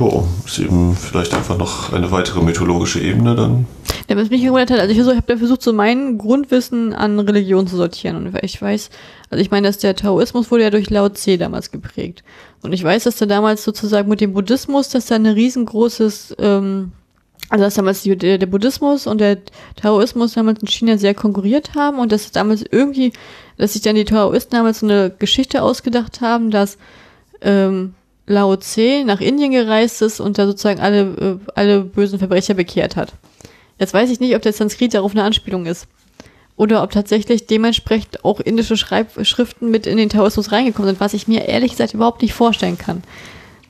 ja, 0.00 0.24
ist 0.44 0.58
eben 0.58 0.94
vielleicht 0.94 1.34
einfach 1.34 1.58
noch 1.58 1.92
eine 1.92 2.10
weitere 2.10 2.40
mythologische 2.40 3.00
Ebene 3.00 3.34
dann. 3.34 3.66
Ja, 4.08 4.16
was 4.16 4.30
mich 4.30 4.42
gewundert 4.42 4.70
hat, 4.70 4.80
also 4.80 4.92
ich, 4.92 5.06
habe 5.06 5.22
da 5.26 5.36
versucht, 5.36 5.62
so 5.62 5.72
mein 5.72 6.16
Grundwissen 6.18 6.94
an 6.94 7.18
Religion 7.18 7.66
zu 7.66 7.76
sortieren. 7.76 8.16
Und 8.16 8.38
ich 8.42 8.60
weiß, 8.60 8.90
also 9.30 9.42
ich 9.42 9.50
meine, 9.50 9.68
dass 9.68 9.78
der 9.78 9.94
Taoismus 9.96 10.50
wurde 10.50 10.64
ja 10.64 10.70
durch 10.70 10.88
Lao 10.88 11.08
Tse 11.08 11.36
damals 11.36 11.70
geprägt. 11.70 12.24
Und 12.62 12.72
ich 12.72 12.82
weiß, 12.82 13.04
dass 13.04 13.16
da 13.16 13.26
damals 13.26 13.64
sozusagen 13.64 14.08
mit 14.08 14.20
dem 14.20 14.32
Buddhismus, 14.32 14.88
dass 14.88 15.06
da 15.06 15.16
ein 15.16 15.26
riesengroßes, 15.26 16.36
ähm, 16.38 16.92
also 17.50 17.64
dass 17.64 17.74
damals 17.74 18.02
die, 18.02 18.16
der, 18.16 18.38
der 18.38 18.46
Buddhismus 18.46 19.06
und 19.06 19.20
der 19.20 19.38
Taoismus 19.76 20.34
damals 20.34 20.60
in 20.60 20.68
China 20.68 20.96
sehr 20.98 21.14
konkurriert 21.14 21.74
haben 21.74 21.98
und 21.98 22.10
dass 22.10 22.30
damals 22.32 22.64
irgendwie, 22.70 23.12
dass 23.58 23.74
sich 23.74 23.82
dann 23.82 23.96
die 23.96 24.04
Taoisten 24.04 24.56
damals 24.56 24.80
so 24.80 24.86
eine 24.86 25.10
Geschichte 25.10 25.62
ausgedacht 25.62 26.20
haben, 26.20 26.50
dass 26.50 26.78
ähm, 27.42 27.94
Lao 28.28 28.56
Tse 28.56 29.04
nach 29.04 29.20
Indien 29.20 29.52
gereist 29.52 30.02
ist 30.02 30.20
und 30.20 30.38
da 30.38 30.46
sozusagen 30.46 30.80
alle, 30.80 31.00
äh, 31.00 31.50
alle 31.54 31.80
bösen 31.80 32.18
Verbrecher 32.18 32.54
bekehrt 32.54 32.96
hat. 32.96 33.12
Jetzt 33.78 33.94
weiß 33.94 34.10
ich 34.10 34.20
nicht, 34.20 34.34
ob 34.36 34.42
der 34.42 34.52
Sanskrit 34.52 34.94
darauf 34.94 35.12
eine 35.12 35.22
Anspielung 35.22 35.66
ist 35.66 35.86
oder 36.56 36.82
ob 36.82 36.90
tatsächlich 36.90 37.46
dementsprechend 37.46 38.24
auch 38.24 38.40
indische 38.40 38.76
Schreibschriften 38.76 39.70
mit 39.70 39.86
in 39.86 39.96
den 39.96 40.08
Taoismus 40.08 40.52
reingekommen 40.52 40.90
sind, 40.90 41.00
was 41.00 41.14
ich 41.14 41.28
mir 41.28 41.46
ehrlich 41.46 41.72
gesagt 41.72 41.94
überhaupt 41.94 42.20
nicht 42.20 42.34
vorstellen 42.34 42.76
kann. 42.76 43.02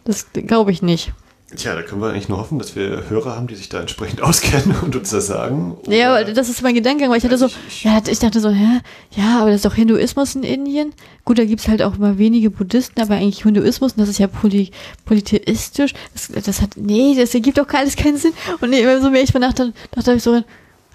Das 0.05 0.33
glaube 0.33 0.73
ich 0.73 0.83
nicht. 0.83 1.13
Tja, 1.57 1.75
da 1.75 1.81
können 1.81 2.03
wir 2.03 2.11
eigentlich 2.11 2.29
nur 2.29 2.37
hoffen, 2.37 2.59
dass 2.59 2.77
wir 2.77 3.09
Hörer 3.09 3.35
haben, 3.35 3.47
die 3.47 3.55
sich 3.55 3.71
da 3.71 3.81
entsprechend 3.81 4.21
auskennen 4.23 4.77
und 4.83 4.95
uns 4.95 5.11
das 5.11 5.29
sagen. 5.29 5.79
Oder 5.87 5.97
ja, 5.97 6.15
aber 6.15 6.25
das 6.25 6.51
ist 6.51 6.63
mein 6.63 6.75
Gedankengang, 6.75 7.11
weil 7.11 7.19
ich 7.19 7.25
hatte 7.25 7.39
so, 7.39 7.47
ich, 7.47 7.85
ja, 7.85 7.99
ich 8.07 8.19
dachte 8.19 8.41
so, 8.41 8.51
hä, 8.51 8.81
ja, 9.17 9.41
aber 9.41 9.47
das 9.47 9.57
ist 9.57 9.65
doch 9.65 9.75
Hinduismus 9.75 10.35
in 10.35 10.43
Indien. 10.43 10.93
Gut, 11.25 11.39
da 11.39 11.47
gibt's 11.47 11.67
halt 11.67 11.83
auch 11.83 11.97
immer 11.97 12.19
wenige 12.19 12.51
Buddhisten, 12.51 13.01
aber 13.01 13.15
eigentlich 13.15 13.43
Hinduismus, 13.45 13.93
und 13.93 14.01
das 14.01 14.11
ist 14.11 14.19
ja 14.19 14.27
poly, 14.27 14.71
polytheistisch. 15.07 15.95
Das, 16.13 16.45
das 16.45 16.61
hat, 16.61 16.77
nee, 16.77 17.15
das 17.17 17.35
ergibt 17.35 17.57
doch 17.57 17.69
alles 17.71 17.97
keinen 17.97 18.19
Sinn. 18.19 18.33
Und 18.61 18.69
nee, 18.69 18.85
so 19.01 19.09
mehr 19.09 19.23
ich 19.23 19.33
dachte, 19.33 19.73
dachte 19.93 20.13
ich 20.13 20.23
so, 20.23 20.43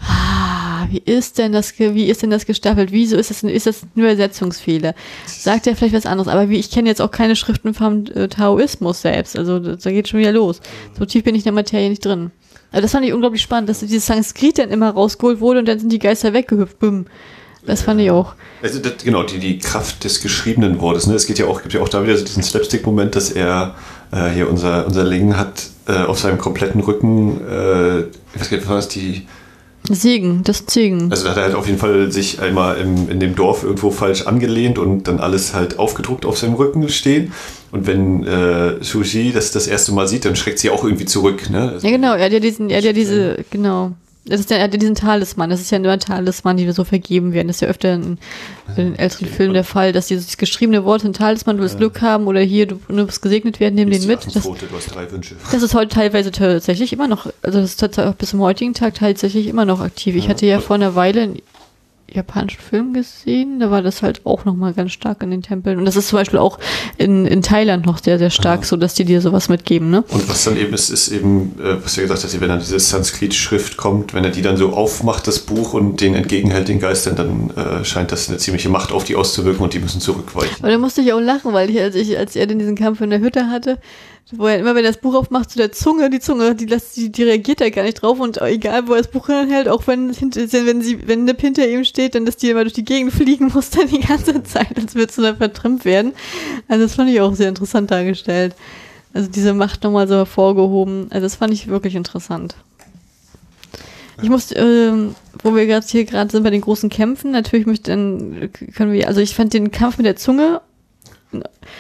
ah, 0.02 0.63
wie 0.90 1.02
ist 1.06 1.38
denn 1.38 1.52
das, 1.52 1.78
wie 1.78 2.06
ist 2.06 2.22
denn 2.22 2.30
das 2.30 2.46
gestaffelt? 2.46 2.92
Wieso 2.92 3.18
ist 3.18 3.30
das, 3.30 3.44
ist 3.44 3.68
das 3.68 3.82
nur 3.96 4.08
Ersetzungsfehler? 4.08 4.94
Sagt 5.26 5.68
er 5.68 5.76
vielleicht 5.76 5.96
was 5.96 6.06
anderes? 6.06 6.28
Aber 6.28 6.50
wie, 6.50 6.58
ich 6.58 6.72
kenne 6.72 6.90
jetzt 6.90 7.02
auch 7.02 7.12
keine 7.12 7.36
Schriften 7.36 7.74
vom 7.74 8.06
äh, 8.14 8.28
Taoismus 8.28 9.02
selbst. 9.02 9.38
Also, 9.38 9.60
da 9.60 9.92
geht 9.92 10.08
schon 10.08 10.20
wieder 10.20 10.32
los. 10.32 10.62
So 10.98 11.06
tief 11.06 11.24
bin 11.24 11.36
ich 11.36 11.42
in 11.42 11.46
der 11.46 11.54
Materie 11.54 11.90
nicht 11.90 12.06
drin. 12.06 12.32
Also, 12.72 12.84
das 12.84 12.92
fand 12.92 13.06
ich 13.06 13.14
unglaublich 13.14 13.42
spannend, 13.42 13.70
dass 13.70 13.80
dieses 13.80 14.06
Sanskrit 14.06 14.58
dann 14.58 14.70
immer 14.70 14.92
rausgeholt 14.92 15.40
wurde 15.40 15.60
und 15.60 15.68
dann 15.68 15.80
sind 15.80 15.92
die 15.92 16.00
Geister 16.00 16.34
weggehüpft. 16.34 16.80
Büm. 16.80 17.06
Das 17.66 17.82
fand 17.84 18.02
ich 18.02 18.12
auch. 18.12 18.36
Also 18.62 18.80
das, 18.80 19.04
genau, 19.04 19.24
die, 19.24 19.40
die 19.40 19.58
Kraft 19.58 20.04
des 20.04 20.22
geschriebenen 20.22 20.82
Wortes. 20.82 21.08
Ne? 21.08 21.16
Es 21.16 21.26
geht 21.26 21.40
ja 21.40 21.46
auch, 21.46 21.62
gibt 21.62 21.74
ja 21.74 21.82
auch 21.82 21.90
da 21.90 22.04
wieder 22.04 22.18
so 22.18 22.26
diesen 22.26 22.44
Slapstick-Moment, 22.44 23.16
dass 23.16 23.32
er 23.32 23.76
äh, 24.12 24.30
hier 24.30 24.50
unser, 24.50 24.86
unser 24.86 25.04
Ling 25.04 25.38
hat 25.38 25.70
äh, 25.88 25.94
auf 25.94 26.20
seinem 26.20 26.38
kompletten 26.38 26.82
Rücken, 26.82 27.42
äh, 27.42 28.04
was 28.36 28.50
geht, 28.50 28.68
was 28.68 28.90
die 28.90 29.28
Segen, 29.90 30.42
das 30.44 30.64
Segen. 30.68 31.12
Also 31.12 31.26
da 31.26 31.32
hat 31.32 31.38
er 31.38 31.44
halt 31.44 31.56
auf 31.56 31.68
jeden 31.68 31.80
Fall 31.80 32.12
sich 32.12 32.40
einmal 32.40 32.78
im, 32.78 33.10
in 33.10 33.20
dem 33.20 33.36
Dorf 33.36 33.64
irgendwo 33.64 33.92
falsch 33.92 34.28
angelehnt 34.28 34.80
und 34.80 35.08
dann 35.08 35.20
alles 35.20 35.54
halt 35.54 35.78
aufgedruckt 35.78 36.26
auf 36.26 36.38
seinem 36.38 36.54
Rücken 36.54 36.88
stehen. 36.88 37.34
Und 37.72 37.86
wenn 37.88 38.24
äh, 38.26 38.82
Suji 38.82 39.34
das 39.34 39.52
das 39.52 39.68
erste 39.68 39.92
Mal 39.92 40.08
sieht, 40.08 40.26
dann 40.26 40.36
schreckt 40.36 40.60
sie 40.60 40.70
auch 40.70 40.84
irgendwie 40.84 41.06
zurück. 41.06 41.50
Ne? 41.50 41.78
Ja 41.82 41.90
genau, 41.90 42.14
er 42.14 42.26
hat 42.26 42.32
ja 42.32 42.40
diesen, 42.40 42.70
er 42.70 42.78
hat 42.78 42.86
ja 42.86 42.94
diese, 42.94 43.44
genau. 43.50 43.92
Das 44.26 44.40
ist 44.40 44.50
ja, 44.50 44.58
er 44.58 44.64
hat 44.64 44.74
ja 44.74 44.80
diesen 44.80 44.96
Talisman, 44.96 45.50
das 45.50 45.60
ist 45.60 45.70
ja 45.70 45.80
nur 45.80 45.92
ein 45.92 46.00
Talisman, 46.00 46.56
die 46.56 46.66
wir 46.66 46.72
so 46.72 46.86
vergeben 46.86 47.34
werden. 47.34 47.48
Das 47.48 47.58
ist 47.58 47.62
ja 47.62 47.68
öfter 47.68 47.94
in, 47.94 48.18
in 48.70 48.76
den 48.76 48.96
älteren 48.96 49.28
Filmen 49.28 49.54
der 49.54 49.66
Fall, 49.66 49.92
dass 49.92 50.08
dieses 50.08 50.38
geschriebene 50.38 50.86
Wort 50.86 51.04
ein 51.04 51.12
Talisman, 51.12 51.58
du 51.58 51.64
willst 51.64 51.78
Glück 51.78 52.02
haben 52.02 52.28
oder 52.28 52.40
hier, 52.40 52.66
du, 52.68 52.80
du 52.88 52.96
wirst 53.08 53.22
gesegnet 53.22 53.60
werden, 53.60 53.76
nimm 53.76 53.90
den 53.90 54.08
mit. 54.08 54.26
Das, 54.34 54.44
du 54.44 54.56
hast 54.72 54.96
drei 54.96 55.12
Wünsche. 55.12 55.36
das 55.52 55.62
ist 55.62 55.74
heute 55.76 55.94
teilweise 55.94 56.32
tatsächlich 56.32 56.94
immer 56.94 57.08
noch, 57.08 57.28
also 57.42 57.60
das 57.60 57.74
ist 57.74 58.18
bis 58.18 58.30
zum 58.30 58.40
heutigen 58.40 58.74
Tag 58.74 58.96
tatsächlich 58.96 59.48
immer 59.48 59.66
noch 59.66 59.82
aktiv. 59.82 60.16
Ich 60.16 60.30
hatte 60.30 60.46
ja 60.46 60.60
vor 60.60 60.78
einer 60.78 60.96
Weile 60.96 61.36
japanischen 62.14 62.62
Film 62.62 62.94
gesehen. 62.94 63.60
Da 63.60 63.72
war 63.72 63.82
das 63.82 64.02
halt 64.02 64.22
auch 64.26 64.46
nochmal 64.46 64.74
ganz 64.74 64.92
stark 64.92 65.24
in 65.24 65.32
den 65.32 65.42
Tempeln. 65.42 65.80
Und 65.80 65.86
das 65.86 65.96
ist 65.96 66.08
zum 66.08 66.20
Beispiel 66.20 66.40
auch 66.40 66.60
in, 66.98 67.26
in 67.26 67.42
Thailand 67.42 67.86
noch 67.86 67.98
sehr, 67.98 68.18
sehr 68.18 68.30
stark, 68.30 68.62
ja. 68.62 68.68
so 68.68 68.78
dass 68.78 68.94
die 68.94 69.06
dir 69.06 69.22
sowas 69.22 69.50
mitgeben, 69.50 69.90
ne? 69.90 70.04
Und 70.10 70.30
was 70.30 70.44
dann 70.44 70.58
eben 70.58 70.74
ist, 70.74 70.90
ist 70.90 71.10
eben, 71.10 71.56
äh, 71.60 71.84
was 71.84 71.96
du 71.96 72.02
gesagt 72.02 72.24
hast, 72.24 72.40
wenn 72.40 72.50
dann 72.50 72.60
diese 72.60 72.80
Sanskrit-Schrift 72.80 73.78
kommt, 73.78 74.14
wenn 74.14 74.24
er 74.24 74.32
die 74.32 74.42
dann 74.42 74.58
so 74.58 74.72
aufmacht, 74.72 75.28
das 75.28 75.40
Buch, 75.40 75.74
und 75.74 76.02
den 76.02 76.14
entgegenhält, 76.14 76.68
den 76.68 76.80
Geistern, 76.80 77.16
dann 77.16 77.50
äh, 77.52 77.86
scheint 77.86 78.12
das 78.12 78.30
eine 78.30 78.38
ziemliche 78.38 78.70
Macht 78.70 78.92
auf 78.92 79.04
die 79.04 79.16
auszuwirken 79.16 79.64
und 79.64 79.74
die 79.74 79.80
müssen 79.80 80.02
zurückweichen. 80.02 80.56
Aber 80.60 80.72
da 80.72 80.78
musste 80.78 81.02
ich 81.02 81.14
auch 81.14 81.20
lachen, 81.20 81.54
weil 81.54 81.70
ich, 81.70 81.80
als 81.80 81.96
ich, 81.96 82.18
als 82.18 82.36
er 82.36 82.48
denn 82.48 82.60
diesen 82.60 82.76
Kampf 82.76 83.02
in 83.02 83.10
der 83.10 83.20
Hütte 83.20 83.50
hatte, 83.50 83.80
wo 84.38 84.48
er 84.48 84.60
immer, 84.60 84.76
wenn 84.76 84.84
er 84.84 84.92
das 84.92 85.02
Buch 85.02 85.16
aufmacht, 85.16 85.52
zu 85.52 85.58
der 85.58 85.72
Zunge, 85.72 86.10
die 86.10 86.20
Zunge, 86.20 86.56
die, 86.56 86.66
lässt, 86.66 86.98
die, 86.98 87.12
die 87.12 87.24
reagiert 87.24 87.62
da 87.62 87.70
gar 87.70 87.84
nicht 87.84 88.02
drauf 88.02 88.20
und 88.20 88.42
egal, 88.42 88.88
wo 88.88 88.94
er 88.94 89.02
das 89.02 89.12
Buch 89.12 89.28
hinhält, 89.28 89.68
auch 89.68 89.86
wenn, 89.88 90.10
wenn 90.10 90.82
sie, 90.82 91.08
wenn 91.08 91.26
Nip 91.26 91.42
hinter 91.42 91.68
ihm 91.68 91.84
steht, 91.84 92.16
dann 92.16 92.26
dass 92.26 92.38
die 92.38 92.50
immer 92.50 92.64
durch 92.64 92.74
die 92.74 92.86
Gegend 92.86 93.14
fliegen 93.14 93.52
muss, 93.54 93.70
dann 93.70 93.88
die 93.88 94.00
ganze 94.00 94.44
Zeit, 94.44 94.78
als 94.78 94.96
würde 94.96 95.14
sie 95.14 95.22
dann 95.22 95.38
vertrimmt 95.38 95.86
werden. 95.86 96.14
Also 96.68 96.84
das 96.84 96.96
fand 96.96 97.10
ich 97.10 97.22
auch 97.22 97.36
sehr 97.36 97.50
interessant 97.50 97.92
dargestellt. 97.92 98.56
Also 99.14 99.30
diese 99.30 99.54
Macht 99.54 99.84
nochmal 99.84 100.08
so 100.08 100.16
hervorgehoben. 100.16 101.08
Also 101.12 101.26
das 101.26 101.36
fand 101.36 101.54
ich 101.54 101.68
wirklich 101.68 101.96
interessant. 101.96 102.56
Ich 104.22 104.30
muss, 104.30 104.54
ähm, 104.56 105.16
wo 105.42 105.56
wir 105.56 105.66
gerade 105.66 105.86
hier 105.88 106.06
gerade 106.06 106.32
sind 106.32 106.44
bei 106.44 106.50
den 106.50 106.62
großen 106.62 106.90
Kämpfen, 106.90 107.32
natürlich 107.32 107.66
möchte 107.66 107.92
dann 107.92 108.50
können 108.76 108.94
wir, 108.94 109.08
also 109.08 109.22
ich 109.22 109.36
fand 109.36 109.54
den 109.54 109.72
Kampf 109.72 109.98
mit 109.98 110.06
der 110.06 110.16
Zunge 110.16 110.62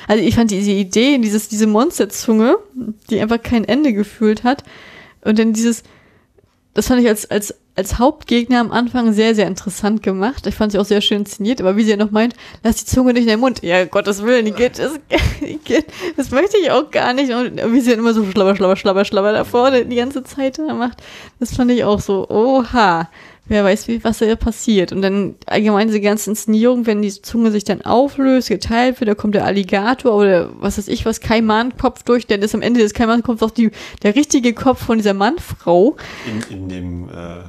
also 0.08 0.24
ich 0.24 0.36
fand 0.36 0.51
diese 0.51 0.72
Idee, 0.72 1.18
dieses, 1.18 1.49
diese 1.49 1.68
Monsterzunge, 1.68 2.58
die 3.10 3.20
einfach 3.20 3.41
kein 3.41 3.66
Ende 3.66 3.93
gefühlt 3.93 4.43
hat. 4.43 4.64
Und 5.24 5.39
dann 5.39 5.54
dieses, 5.54 5.84
das 6.74 6.88
fand 6.88 7.01
ich 7.01 7.08
als, 7.08 7.30
als, 7.30 7.56
als 7.76 7.99
Hauptgegner 7.99 8.60
am 8.60 8.72
Anfang 8.72 9.14
sehr, 9.14 9.36
sehr 9.36 9.47
interessant 9.47 10.04
gemacht. 10.04 10.45
Ich 10.47 10.56
fand 10.56 10.72
sie 10.72 10.80
auch 10.80 10.86
sehr 10.86 11.01
schön 11.01 11.20
inszeniert, 11.20 11.62
aber 11.62 11.76
wie 11.76 11.84
sie 11.84 11.91
ja 11.91 11.97
noch 11.97 12.12
meint, 12.12 12.36
lass 12.64 12.78
die 12.78 12.86
Zunge 12.86 13.14
nicht 13.14 13.24
in 13.24 13.30
den 13.30 13.39
Mund. 13.39 13.64
Ja, 13.64 13.86
Gottes 13.86 14.24
Willen, 14.24 14.45
die 14.45 14.51
geht, 14.51 14.80
das, 14.80 14.93
die 15.41 15.58
geht, 15.58 15.86
das 16.18 16.32
möchte 16.32 16.58
ich 16.58 16.72
auch 16.72 16.91
gar 16.91 17.14
nicht. 17.14 17.32
Und 17.32 17.58
wie 17.72 17.80
sie 17.80 17.91
dann 17.91 17.99
immer 17.99 18.14
so 18.14 18.26
schlabber, 18.26 18.56
schlabber, 18.56 18.76
schlabber, 18.76 19.06
schlabber 19.06 19.34
davor 19.34 19.72
die 19.72 19.95
ganze 19.95 20.24
Zeit 20.24 20.60
macht, 20.60 21.01
das 21.39 21.56
fand 21.56 21.72
ich 21.72 21.84
auch 21.84 21.99
so, 21.99 22.28
oha 22.30 23.10
wer 23.45 23.63
weiß, 23.63 23.87
wie, 23.87 24.03
was 24.03 24.19
da 24.19 24.35
passiert. 24.35 24.91
Und 24.91 25.01
dann 25.01 25.35
allgemein 25.45 25.87
diese 25.87 26.01
ganze 26.01 26.29
Inszenierung, 26.29 26.85
wenn 26.85 27.01
die 27.01 27.09
Zunge 27.09 27.51
sich 27.51 27.63
dann 27.63 27.81
auflöst, 27.81 28.49
geteilt 28.49 28.99
wird, 28.99 29.09
da 29.09 29.15
kommt 29.15 29.35
der 29.35 29.45
Alligator 29.45 30.13
oder 30.13 30.49
was 30.59 30.77
weiß 30.77 30.87
ich 30.87 31.05
was, 31.05 31.19
Kaimankopf 31.19 32.03
durch, 32.03 32.27
dann 32.27 32.41
ist 32.41 32.55
am 32.55 32.61
Ende 32.61 32.79
des 32.79 32.93
Kaimankopfs 32.93 33.43
auch 33.43 33.51
die, 33.51 33.71
der 34.01 34.15
richtige 34.15 34.53
Kopf 34.53 34.83
von 34.85 34.97
dieser 34.97 35.13
Mannfrau. 35.13 35.97
In, 36.49 36.57
in 36.57 36.69
dem, 36.69 37.09
äh, 37.09 37.13
äh 37.13 37.41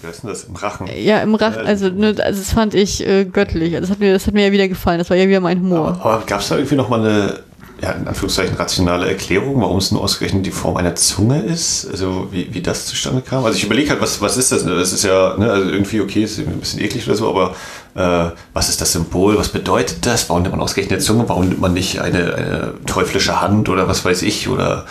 wie 0.00 0.06
heißt 0.06 0.22
denn 0.22 0.30
das? 0.30 0.44
Im 0.44 0.56
Rachen. 0.56 0.88
Ja, 0.96 1.20
im 1.20 1.34
Rachen, 1.34 1.66
also, 1.66 1.88
ne, 1.88 2.14
also 2.18 2.40
das 2.40 2.52
fand 2.52 2.74
ich 2.74 3.06
äh, 3.06 3.26
göttlich. 3.26 3.74
Also 3.74 3.82
das 3.82 3.90
hat, 3.90 4.00
mir, 4.00 4.12
das 4.12 4.26
hat 4.26 4.34
mir 4.34 4.46
ja 4.46 4.52
wieder 4.52 4.66
gefallen, 4.66 4.98
das 4.98 5.10
war 5.10 5.16
ja 5.16 5.28
wieder 5.28 5.40
mein 5.40 5.60
Humor. 5.60 5.88
Aber, 6.00 6.04
aber 6.04 6.26
gab 6.26 6.40
es 6.40 6.48
da 6.48 6.56
irgendwie 6.56 6.76
nochmal 6.76 7.00
eine 7.00 7.40
ja, 7.84 7.90
in 7.92 8.08
Anführungszeichen 8.08 8.56
rationale 8.56 9.06
Erklärung, 9.06 9.60
warum 9.60 9.76
es 9.76 9.92
nur 9.92 10.02
ausgerechnet 10.02 10.46
die 10.46 10.50
Form 10.50 10.78
einer 10.78 10.94
Zunge 10.94 11.42
ist, 11.42 11.86
also 11.90 12.28
wie, 12.30 12.54
wie 12.54 12.62
das 12.62 12.86
zustande 12.86 13.20
kam. 13.20 13.44
Also 13.44 13.58
ich 13.58 13.64
überlege 13.64 13.90
halt, 13.90 14.00
was, 14.00 14.22
was 14.22 14.38
ist 14.38 14.52
das? 14.52 14.64
Das 14.64 14.94
ist 14.94 15.04
ja 15.04 15.36
ne, 15.36 15.50
also 15.50 15.68
irgendwie 15.68 16.00
okay, 16.00 16.24
ist 16.24 16.38
ein 16.38 16.60
bisschen 16.60 16.80
eklig 16.80 17.06
oder 17.06 17.16
so, 17.16 17.28
aber 17.28 17.54
äh, 17.94 18.34
was 18.54 18.70
ist 18.70 18.80
das 18.80 18.92
Symbol? 18.92 19.36
Was 19.36 19.50
bedeutet 19.50 20.06
das? 20.06 20.30
Warum 20.30 20.42
nimmt 20.42 20.54
man 20.54 20.62
ausgerechnet 20.62 20.94
eine 20.94 21.04
Zunge? 21.04 21.28
Warum 21.28 21.46
nimmt 21.50 21.60
man 21.60 21.74
nicht 21.74 22.00
eine, 22.00 22.34
eine 22.34 22.74
teuflische 22.86 23.42
Hand 23.42 23.68
oder 23.68 23.86
was 23.86 24.02
weiß 24.02 24.22
ich 24.22 24.48
oder 24.48 24.86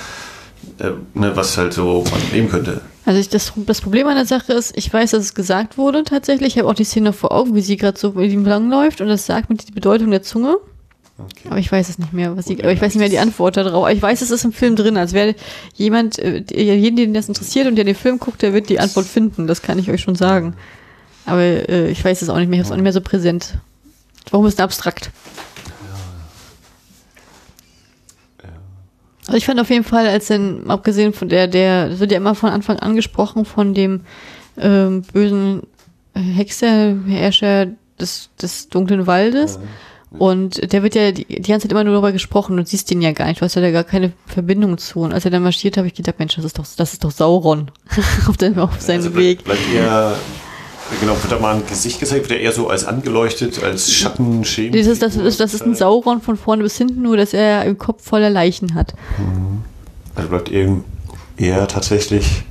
äh, 0.77 0.91
ne, 1.15 1.35
was 1.35 1.57
halt 1.57 1.73
so 1.73 2.03
man 2.11 2.21
nehmen 2.31 2.51
könnte? 2.51 2.81
Also 3.05 3.19
ich, 3.19 3.29
das, 3.29 3.53
das 3.55 3.81
Problem 3.81 4.05
an 4.05 4.17
der 4.17 4.27
Sache 4.27 4.53
ist, 4.53 4.77
ich 4.77 4.93
weiß, 4.93 5.11
dass 5.11 5.23
es 5.23 5.33
gesagt 5.33 5.79
wurde 5.79 6.03
tatsächlich. 6.03 6.53
Ich 6.53 6.59
habe 6.59 6.69
auch 6.69 6.75
die 6.75 6.83
Szene 6.83 7.11
vor 7.11 7.31
Augen, 7.31 7.55
wie 7.55 7.61
sie 7.61 7.75
gerade 7.75 7.99
so 7.99 8.13
ihm 8.19 8.45
langläuft 8.45 9.01
und 9.01 9.07
das 9.07 9.25
sagt 9.25 9.49
mit 9.49 9.67
die 9.67 9.71
Bedeutung 9.71 10.11
der 10.11 10.21
Zunge. 10.21 10.57
Okay. 11.17 11.49
Aber 11.49 11.59
ich 11.59 11.71
weiß 11.71 11.89
es 11.89 11.99
nicht 11.99 12.11
mehr, 12.11 12.35
was 12.35 12.45
die, 12.45 12.59
aber 12.63 12.71
ich 12.71 12.81
weiß 12.81 12.95
nicht 12.95 12.99
mehr 12.99 13.09
die 13.09 13.19
Antwort 13.19 13.55
darauf. 13.55 13.87
Ich 13.89 14.01
weiß, 14.01 14.21
es 14.21 14.31
ist 14.31 14.45
im 14.45 14.51
Film 14.51 14.75
drin. 14.75 14.97
Als 14.97 15.13
wäre 15.13 15.35
jemand, 15.75 16.17
äh, 16.17 16.43
jeden, 16.51 16.95
den 16.95 17.13
das 17.13 17.27
interessiert 17.27 17.67
und 17.67 17.75
der 17.75 17.85
den 17.85 17.95
Film 17.95 18.17
guckt, 18.17 18.41
der 18.41 18.53
wird 18.53 18.69
die 18.69 18.79
Antwort 18.79 19.05
finden. 19.05 19.45
Das 19.45 19.61
kann 19.61 19.77
ich 19.77 19.91
euch 19.91 20.01
schon 20.01 20.15
sagen. 20.15 20.55
Aber 21.25 21.41
äh, 21.41 21.89
ich 21.89 22.03
weiß 22.03 22.21
es 22.21 22.29
auch 22.29 22.37
nicht 22.37 22.49
mehr. 22.49 22.59
Ich 22.59 22.65
habe 22.65 22.67
es 22.67 22.71
auch 22.71 22.77
nicht 22.77 22.83
mehr 22.83 22.93
so 22.93 23.01
präsent. 23.01 23.59
Warum 24.31 24.47
ist 24.47 24.55
es 24.55 24.59
abstrakt? 24.59 25.11
Also 29.27 29.37
ich 29.37 29.45
fand 29.45 29.59
auf 29.59 29.69
jeden 29.69 29.85
Fall, 29.85 30.07
als 30.07 30.27
dann, 30.27 30.69
abgesehen 30.69 31.13
von 31.13 31.29
der, 31.29 31.47
der, 31.47 31.89
das 31.89 31.99
wird 31.99 32.11
ja 32.11 32.17
immer 32.17 32.35
von 32.35 32.49
Anfang 32.49 32.79
an 32.79 32.95
gesprochen, 32.95 33.45
von 33.45 33.73
dem 33.73 34.01
ähm, 34.57 35.03
bösen 35.13 35.63
Hexer, 36.13 36.95
Herrscher 37.07 37.67
des, 37.99 38.29
des 38.41 38.69
dunklen 38.69 39.07
Waldes. 39.07 39.55
Ja. 39.55 39.61
Und 40.19 40.71
der 40.71 40.83
wird 40.83 40.95
ja 40.95 41.11
die, 41.11 41.25
die 41.25 41.41
ganze 41.41 41.67
Zeit 41.67 41.71
immer 41.71 41.83
nur 41.83 41.93
darüber 41.93 42.11
gesprochen 42.11 42.59
und 42.59 42.67
siehst 42.67 42.91
ihn 42.91 43.01
ja 43.01 43.11
gar 43.11 43.27
nicht. 43.27 43.41
Du 43.41 43.45
hast 43.45 43.55
ja 43.55 43.61
da 43.61 43.71
gar 43.71 43.83
keine 43.83 44.13
Verbindung 44.27 44.77
zu. 44.77 44.99
Und 44.99 45.13
als 45.13 45.25
er 45.25 45.31
dann 45.31 45.43
marschiert, 45.43 45.77
habe 45.77 45.87
ich 45.87 45.93
gedacht, 45.93 46.19
Mensch, 46.19 46.35
das 46.35 46.45
ist 46.45 46.59
doch, 46.59 46.65
das 46.77 46.93
ist 46.93 47.03
doch 47.03 47.11
Sauron 47.11 47.71
auf, 48.27 48.37
dem, 48.37 48.59
auf 48.59 48.79
seinem 48.79 48.97
also 48.97 49.15
Weg. 49.15 49.43
Bleibt 49.43 49.61
eher, 49.73 50.15
genau, 50.99 51.13
wird 51.13 51.31
da 51.31 51.39
mal 51.39 51.55
ein 51.55 51.65
Gesicht 51.65 51.99
gezeigt, 51.99 52.29
wird 52.29 52.39
er 52.39 52.45
eher 52.45 52.51
so 52.51 52.67
als 52.69 52.85
angeleuchtet, 52.85 53.63
als 53.63 53.91
Schatten, 53.91 54.45
Schemen. 54.45 54.73
Das 54.73 54.87
ist, 54.87 55.01
das, 55.01 55.15
ist, 55.15 55.39
das 55.39 55.53
ist 55.53 55.63
ein 55.63 55.75
Sauron 55.75 56.21
von 56.21 56.37
vorne 56.37 56.63
bis 56.63 56.77
hinten, 56.77 57.01
nur 57.01 57.17
dass 57.17 57.33
er 57.33 57.65
im 57.65 57.77
Kopf 57.77 58.03
voller 58.07 58.29
Leichen 58.29 58.75
hat. 58.75 58.93
Also 60.15 60.29
bleibt 60.29 60.51
eben 60.51 60.83
eher 61.37 61.67
tatsächlich 61.67 62.43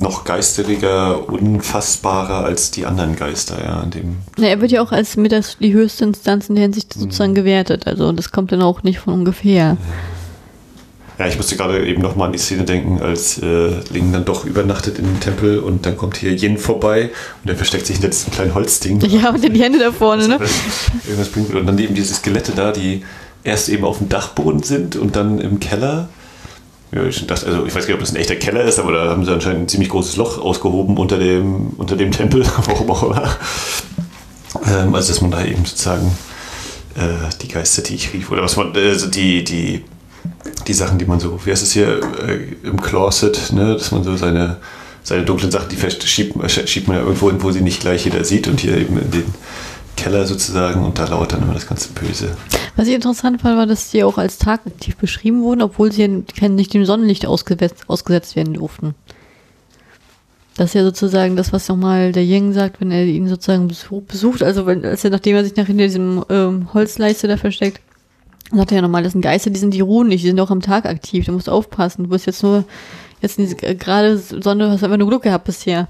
noch 0.00 0.24
geisteriger, 0.24 1.28
unfassbarer 1.28 2.44
als 2.44 2.70
die 2.70 2.86
anderen 2.86 3.16
Geister, 3.16 3.56
ja. 3.64 3.82
In 3.82 3.90
dem 3.90 4.16
ja, 4.38 4.48
er 4.48 4.60
wird 4.60 4.72
ja 4.72 4.82
auch 4.82 4.92
als 4.92 5.16
mit 5.16 5.32
das, 5.32 5.56
die 5.58 5.72
höchste 5.72 6.04
Instanz 6.04 6.48
in 6.48 6.54
der 6.54 6.62
Hinsicht 6.62 6.92
sozusagen 6.92 7.32
mhm. 7.32 7.36
gewertet. 7.36 7.86
Also 7.86 8.12
das 8.12 8.30
kommt 8.32 8.52
dann 8.52 8.62
auch 8.62 8.82
nicht 8.82 8.98
von 8.98 9.14
ungefähr. 9.14 9.76
Ja, 11.18 11.26
ich 11.26 11.36
musste 11.38 11.56
gerade 11.56 11.86
eben 11.86 12.02
noch 12.02 12.14
mal 12.14 12.26
an 12.26 12.32
die 12.32 12.38
Szene 12.38 12.64
denken, 12.64 13.00
als 13.00 13.38
äh, 13.38 13.70
Ling 13.90 14.12
dann 14.12 14.26
doch 14.26 14.44
übernachtet 14.44 14.98
in 14.98 15.06
dem 15.06 15.18
Tempel 15.18 15.60
und 15.60 15.86
dann 15.86 15.96
kommt 15.96 16.18
hier 16.18 16.32
Yin 16.32 16.58
vorbei 16.58 17.10
und 17.42 17.48
er 17.48 17.56
versteckt 17.56 17.86
sich 17.86 17.96
hinter 17.96 18.10
diesem 18.10 18.32
kleinen 18.32 18.54
Holzding. 18.54 19.00
Ja, 19.00 19.30
und 19.30 19.42
die 19.42 19.62
Hände 19.62 19.78
da 19.78 19.92
vorne, 19.92 20.28
ne? 20.28 20.38
Irgendwas 21.06 21.30
bringt. 21.30 21.54
Und 21.54 21.66
dann 21.66 21.78
eben 21.78 21.94
diese 21.94 22.12
Skelette 22.12 22.52
da, 22.52 22.70
die 22.70 23.02
erst 23.44 23.70
eben 23.70 23.84
auf 23.84 23.98
dem 23.98 24.10
Dachboden 24.10 24.62
sind 24.62 24.96
und 24.96 25.16
dann 25.16 25.38
im 25.38 25.58
Keller 25.58 26.10
ja, 26.92 27.04
ich 27.04 27.26
dachte, 27.26 27.46
also 27.46 27.66
ich 27.66 27.74
weiß 27.74 27.86
nicht, 27.86 27.94
ob 27.94 28.00
das 28.00 28.12
ein 28.12 28.16
echter 28.16 28.36
Keller 28.36 28.64
ist, 28.64 28.78
aber 28.78 28.92
da 28.92 29.10
haben 29.10 29.24
sie 29.24 29.32
anscheinend 29.32 29.62
ein 29.62 29.68
ziemlich 29.68 29.90
großes 29.90 30.16
Loch 30.16 30.38
ausgehoben 30.38 30.96
unter 30.96 31.18
dem, 31.18 31.70
unter 31.78 31.96
dem 31.96 32.12
Tempel, 32.12 32.44
warum 32.66 32.90
auch 32.90 33.02
immer. 33.02 33.36
Ähm, 34.66 34.94
also 34.94 35.12
dass 35.12 35.20
man 35.20 35.30
da 35.30 35.44
eben 35.44 35.64
sozusagen 35.64 36.16
äh, 36.94 37.28
die 37.42 37.48
Geister, 37.48 37.82
die 37.82 37.96
ich 37.96 38.12
rief, 38.12 38.30
oder 38.30 38.42
was 38.42 38.56
man, 38.56 38.74
also 38.74 39.08
die, 39.08 39.42
die, 39.42 39.84
die 40.66 40.74
Sachen, 40.74 40.98
die 40.98 41.04
man 41.04 41.18
so, 41.18 41.40
wie 41.44 41.50
heißt 41.50 41.62
es 41.62 41.72
hier, 41.72 42.00
äh, 42.26 42.54
im 42.62 42.80
Closet, 42.80 43.52
ne, 43.52 43.74
dass 43.74 43.90
man 43.90 44.04
so 44.04 44.16
seine, 44.16 44.58
seine 45.02 45.24
dunklen 45.24 45.50
Sachen, 45.50 45.68
die 45.68 46.06
schiebt, 46.06 46.50
schiebt 46.50 46.88
man 46.88 46.96
ja 46.96 47.02
irgendwo 47.02 47.30
hin, 47.30 47.42
wo 47.42 47.50
sie 47.50 47.62
nicht 47.62 47.80
gleich 47.80 48.04
jeder 48.04 48.24
sieht 48.24 48.48
und 48.48 48.60
hier 48.60 48.76
eben 48.76 48.98
in 48.98 49.10
den 49.10 49.34
Keller 49.96 50.26
sozusagen 50.26 50.84
und 50.84 50.98
da 50.98 51.06
lauert 51.06 51.32
dann 51.32 51.42
immer 51.42 51.54
das 51.54 51.66
ganze 51.66 51.90
Böse. 51.92 52.36
Was 52.76 52.86
ich 52.88 52.94
interessant 52.94 53.40
fand, 53.42 53.56
war, 53.56 53.66
dass 53.66 53.90
sie 53.90 54.04
auch 54.04 54.18
als 54.18 54.38
tagaktiv 54.38 54.96
beschrieben 54.96 55.42
wurden, 55.42 55.62
obwohl 55.62 55.90
sie 55.90 56.06
nicht 56.06 56.74
dem 56.74 56.84
Sonnenlicht 56.84 57.26
ausgesetzt, 57.26 57.84
ausgesetzt 57.88 58.36
werden 58.36 58.54
durften. 58.54 58.94
Das 60.56 60.70
ist 60.70 60.74
ja 60.74 60.84
sozusagen 60.84 61.36
das, 61.36 61.52
was 61.52 61.68
nochmal 61.68 62.12
der 62.12 62.24
Ying 62.24 62.52
sagt, 62.52 62.80
wenn 62.80 62.90
er 62.90 63.04
ihn 63.04 63.28
sozusagen 63.28 63.68
besucht, 63.68 64.42
also 64.42 64.64
wenn, 64.64 64.84
als 64.84 65.04
er, 65.04 65.10
nachdem 65.10 65.36
er 65.36 65.44
sich 65.44 65.56
nach 65.56 65.66
hinter 65.66 65.84
diesem 65.84 66.24
ähm, 66.30 66.72
Holzleiste 66.72 67.28
da 67.28 67.36
versteckt, 67.36 67.80
sagt 68.52 68.72
er 68.72 68.76
ja 68.76 68.82
nochmal, 68.82 69.02
das 69.02 69.12
sind 69.12 69.20
Geister, 69.20 69.50
die 69.50 69.58
sind 69.58 69.74
die 69.74 69.80
ruhen 69.80 70.08
nicht, 70.08 70.22
die 70.22 70.28
sind 70.28 70.40
auch 70.40 70.50
am 70.50 70.62
Tag 70.62 70.86
aktiv, 70.86 71.26
du 71.26 71.32
musst 71.32 71.50
aufpassen, 71.50 72.04
du 72.04 72.10
bist 72.10 72.26
jetzt 72.26 72.42
nur, 72.42 72.64
jetzt 73.20 73.38
äh, 73.38 73.74
gerade 73.74 74.16
Sonne, 74.16 74.70
hast 74.70 74.82
einfach 74.82 74.96
nur 74.96 75.08
Glück 75.08 75.22
gehabt 75.22 75.44
bisher. 75.44 75.88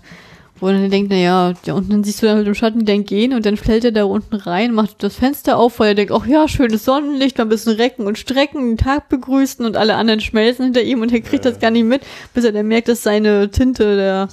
Wo 0.59 0.68
dann 0.68 0.90
denkt, 0.90 1.11
naja, 1.11 1.52
ja, 1.64 1.74
und 1.74 1.92
dann 1.92 2.02
siehst 2.02 2.22
du 2.22 2.26
dann 2.26 2.38
mit 2.38 2.46
dem 2.46 2.54
Schatten 2.54 2.86
den 2.86 3.04
gehen 3.04 3.34
und 3.34 3.44
dann 3.44 3.57
fällt 3.57 3.84
er 3.84 3.92
da 3.92 4.04
unten 4.04 4.36
rein, 4.36 4.72
macht 4.72 5.02
das 5.02 5.16
Fenster 5.16 5.59
auf, 5.59 5.78
weil 5.78 5.88
er 5.88 5.94
denkt, 5.94 6.12
ach 6.12 6.26
ja, 6.26 6.48
schönes 6.48 6.84
Sonnenlicht, 6.84 7.36
mal 7.36 7.44
ein 7.44 7.50
bisschen 7.50 7.74
recken 7.74 8.07
und 8.07 8.18
strecken, 8.18 8.70
den 8.70 8.78
Tag 8.78 9.09
begrüßen 9.11 9.66
und 9.66 9.76
alle 9.76 9.96
anderen 9.96 10.20
schmelzen 10.20 10.64
hinter 10.64 10.82
ihm 10.82 11.02
und 11.02 11.12
er 11.12 11.20
kriegt 11.20 11.44
ja. 11.44 11.50
das 11.50 11.61
gar 11.61 11.70
nicht 11.70 11.84
mit, 11.84 12.02
bis 12.32 12.44
er 12.44 12.52
dann 12.52 12.68
merkt, 12.68 12.88
dass 12.88 13.02
seine 13.02 13.50
Tinte 13.50 13.96
der. 13.96 14.28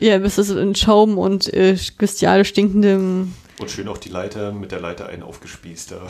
Ja, 0.00 0.18
bis 0.18 0.36
das 0.36 0.50
in 0.50 0.74
Schaum 0.74 1.18
und 1.18 1.52
äh, 1.52 1.76
bestiale 1.98 2.44
stinkendem 2.44 3.32
und 3.58 3.70
schön 3.70 3.88
auch 3.88 3.98
die 3.98 4.08
Leiter 4.08 4.52
mit 4.52 4.72
der 4.72 4.80
Leiter 4.80 5.06
einen 5.06 5.22
aufgespießt. 5.22 5.92
Ja, 5.92 6.02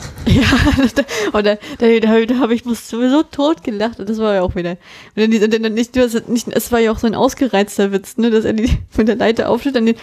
oder 1.33 1.57
da, 1.77 1.99
da, 1.99 2.25
da 2.25 2.39
habe 2.39 2.55
ich 2.55 2.63
sowieso 2.63 3.23
tot 3.23 3.63
gelacht 3.63 3.99
und 3.99 4.09
das 4.09 4.17
war 4.17 4.35
ja 4.35 4.41
auch 4.41 4.55
wieder. 4.55 4.77
Und 5.15 5.53
dann, 5.53 5.63
dann 5.63 5.73
nicht, 5.73 5.95
nicht, 5.95 6.47
es 6.47 6.71
war 6.71 6.79
ja 6.79 6.91
auch 6.91 6.97
so 6.97 7.07
ein 7.07 7.15
ausgereizter 7.15 7.91
Witz, 7.91 8.17
ne, 8.17 8.31
dass 8.31 8.45
er 8.45 8.53
die 8.53 8.69
mit 8.97 9.07
der 9.07 9.15
Leiter 9.15 9.49
aufsteht, 9.49 9.75
dann 9.75 9.85
den 9.85 9.97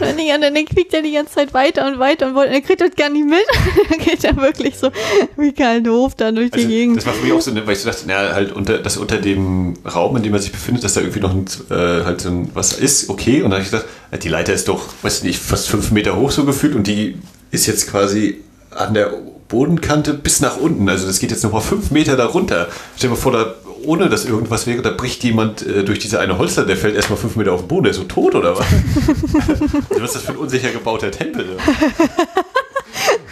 Ja. 0.00 0.08
Und 0.08 0.18
dann, 0.18 0.54
dann 0.54 0.64
kriegt 0.64 0.92
er 0.94 1.02
die 1.02 1.12
ganze 1.12 1.34
Zeit 1.34 1.54
weiter 1.54 1.86
und 1.86 1.98
weiter 1.98 2.28
und 2.28 2.36
er 2.36 2.60
kriegt 2.60 2.80
das 2.80 2.94
gar 2.96 3.08
nicht 3.08 3.26
mit. 3.26 3.44
dann 3.90 3.98
geht 3.98 4.24
er 4.24 4.36
wirklich 4.36 4.76
so 4.76 4.90
wie 5.36 5.52
Karl 5.52 5.82
Doof 5.82 6.14
da 6.16 6.32
durch 6.32 6.52
also, 6.52 6.66
die 6.66 6.72
Gegend. 6.72 6.96
Das 6.98 7.06
war 7.06 7.14
für 7.14 7.24
mich 7.24 7.32
auch 7.32 7.40
so, 7.40 7.54
weil 7.54 7.72
ich 7.72 7.80
so 7.80 7.88
dachte, 7.88 8.04
na, 8.06 8.32
halt 8.34 8.52
unter, 8.52 8.78
dass 8.78 8.96
unter 8.96 9.18
dem 9.18 9.74
Raum, 9.84 10.16
in 10.16 10.22
dem 10.22 10.32
man 10.32 10.40
sich 10.40 10.52
befindet, 10.52 10.84
dass 10.84 10.94
da 10.94 11.00
irgendwie 11.00 11.20
noch 11.20 11.32
ein, 11.32 11.46
äh, 11.70 12.04
halt 12.04 12.20
so 12.20 12.30
ein, 12.30 12.50
was 12.54 12.72
ist, 12.72 13.08
okay. 13.08 13.42
Und 13.42 13.50
dann 13.50 13.60
habe 13.60 13.62
ich 13.62 13.70
gedacht, 13.70 13.86
die 14.22 14.28
Leiter 14.28 14.52
ist 14.52 14.68
doch, 14.68 14.86
weiß 15.02 15.22
nicht, 15.22 15.38
fast 15.38 15.68
fünf 15.68 15.90
Meter 15.90 16.16
hoch 16.16 16.30
so 16.30 16.44
gefühlt 16.44 16.74
und 16.74 16.86
die 16.86 17.16
ist 17.50 17.66
jetzt 17.66 17.90
quasi 17.90 18.42
an 18.70 18.94
der 18.94 19.12
Bodenkante 19.48 20.14
bis 20.14 20.40
nach 20.40 20.56
unten. 20.56 20.88
Also 20.88 21.06
das 21.06 21.18
geht 21.18 21.30
jetzt 21.30 21.42
nochmal 21.42 21.62
fünf 21.62 21.90
Meter 21.90 22.16
darunter. 22.16 22.68
Stell 22.96 23.08
dir 23.10 23.16
mal 23.16 23.20
vor, 23.20 23.32
da, 23.32 23.54
ohne 23.84 24.08
dass 24.08 24.24
irgendwas 24.24 24.66
wäre, 24.66 24.82
da 24.82 24.90
bricht 24.90 25.24
jemand 25.24 25.66
äh, 25.66 25.84
durch 25.84 25.98
diese 25.98 26.20
eine 26.20 26.38
Holster, 26.38 26.64
der 26.64 26.76
fällt 26.76 26.94
erstmal 26.94 27.18
fünf 27.18 27.36
Meter 27.36 27.52
auf 27.52 27.62
den 27.62 27.68
Boden, 27.68 27.84
der 27.84 27.92
ist 27.92 27.98
so 27.98 28.04
tot 28.04 28.34
oder 28.34 28.58
was? 28.58 28.66
was 29.88 30.00
ist 30.00 30.14
das 30.16 30.22
für 30.22 30.32
ein 30.32 30.38
unsicher 30.38 30.70
gebauter 30.70 31.10
Tempel? 31.10 31.56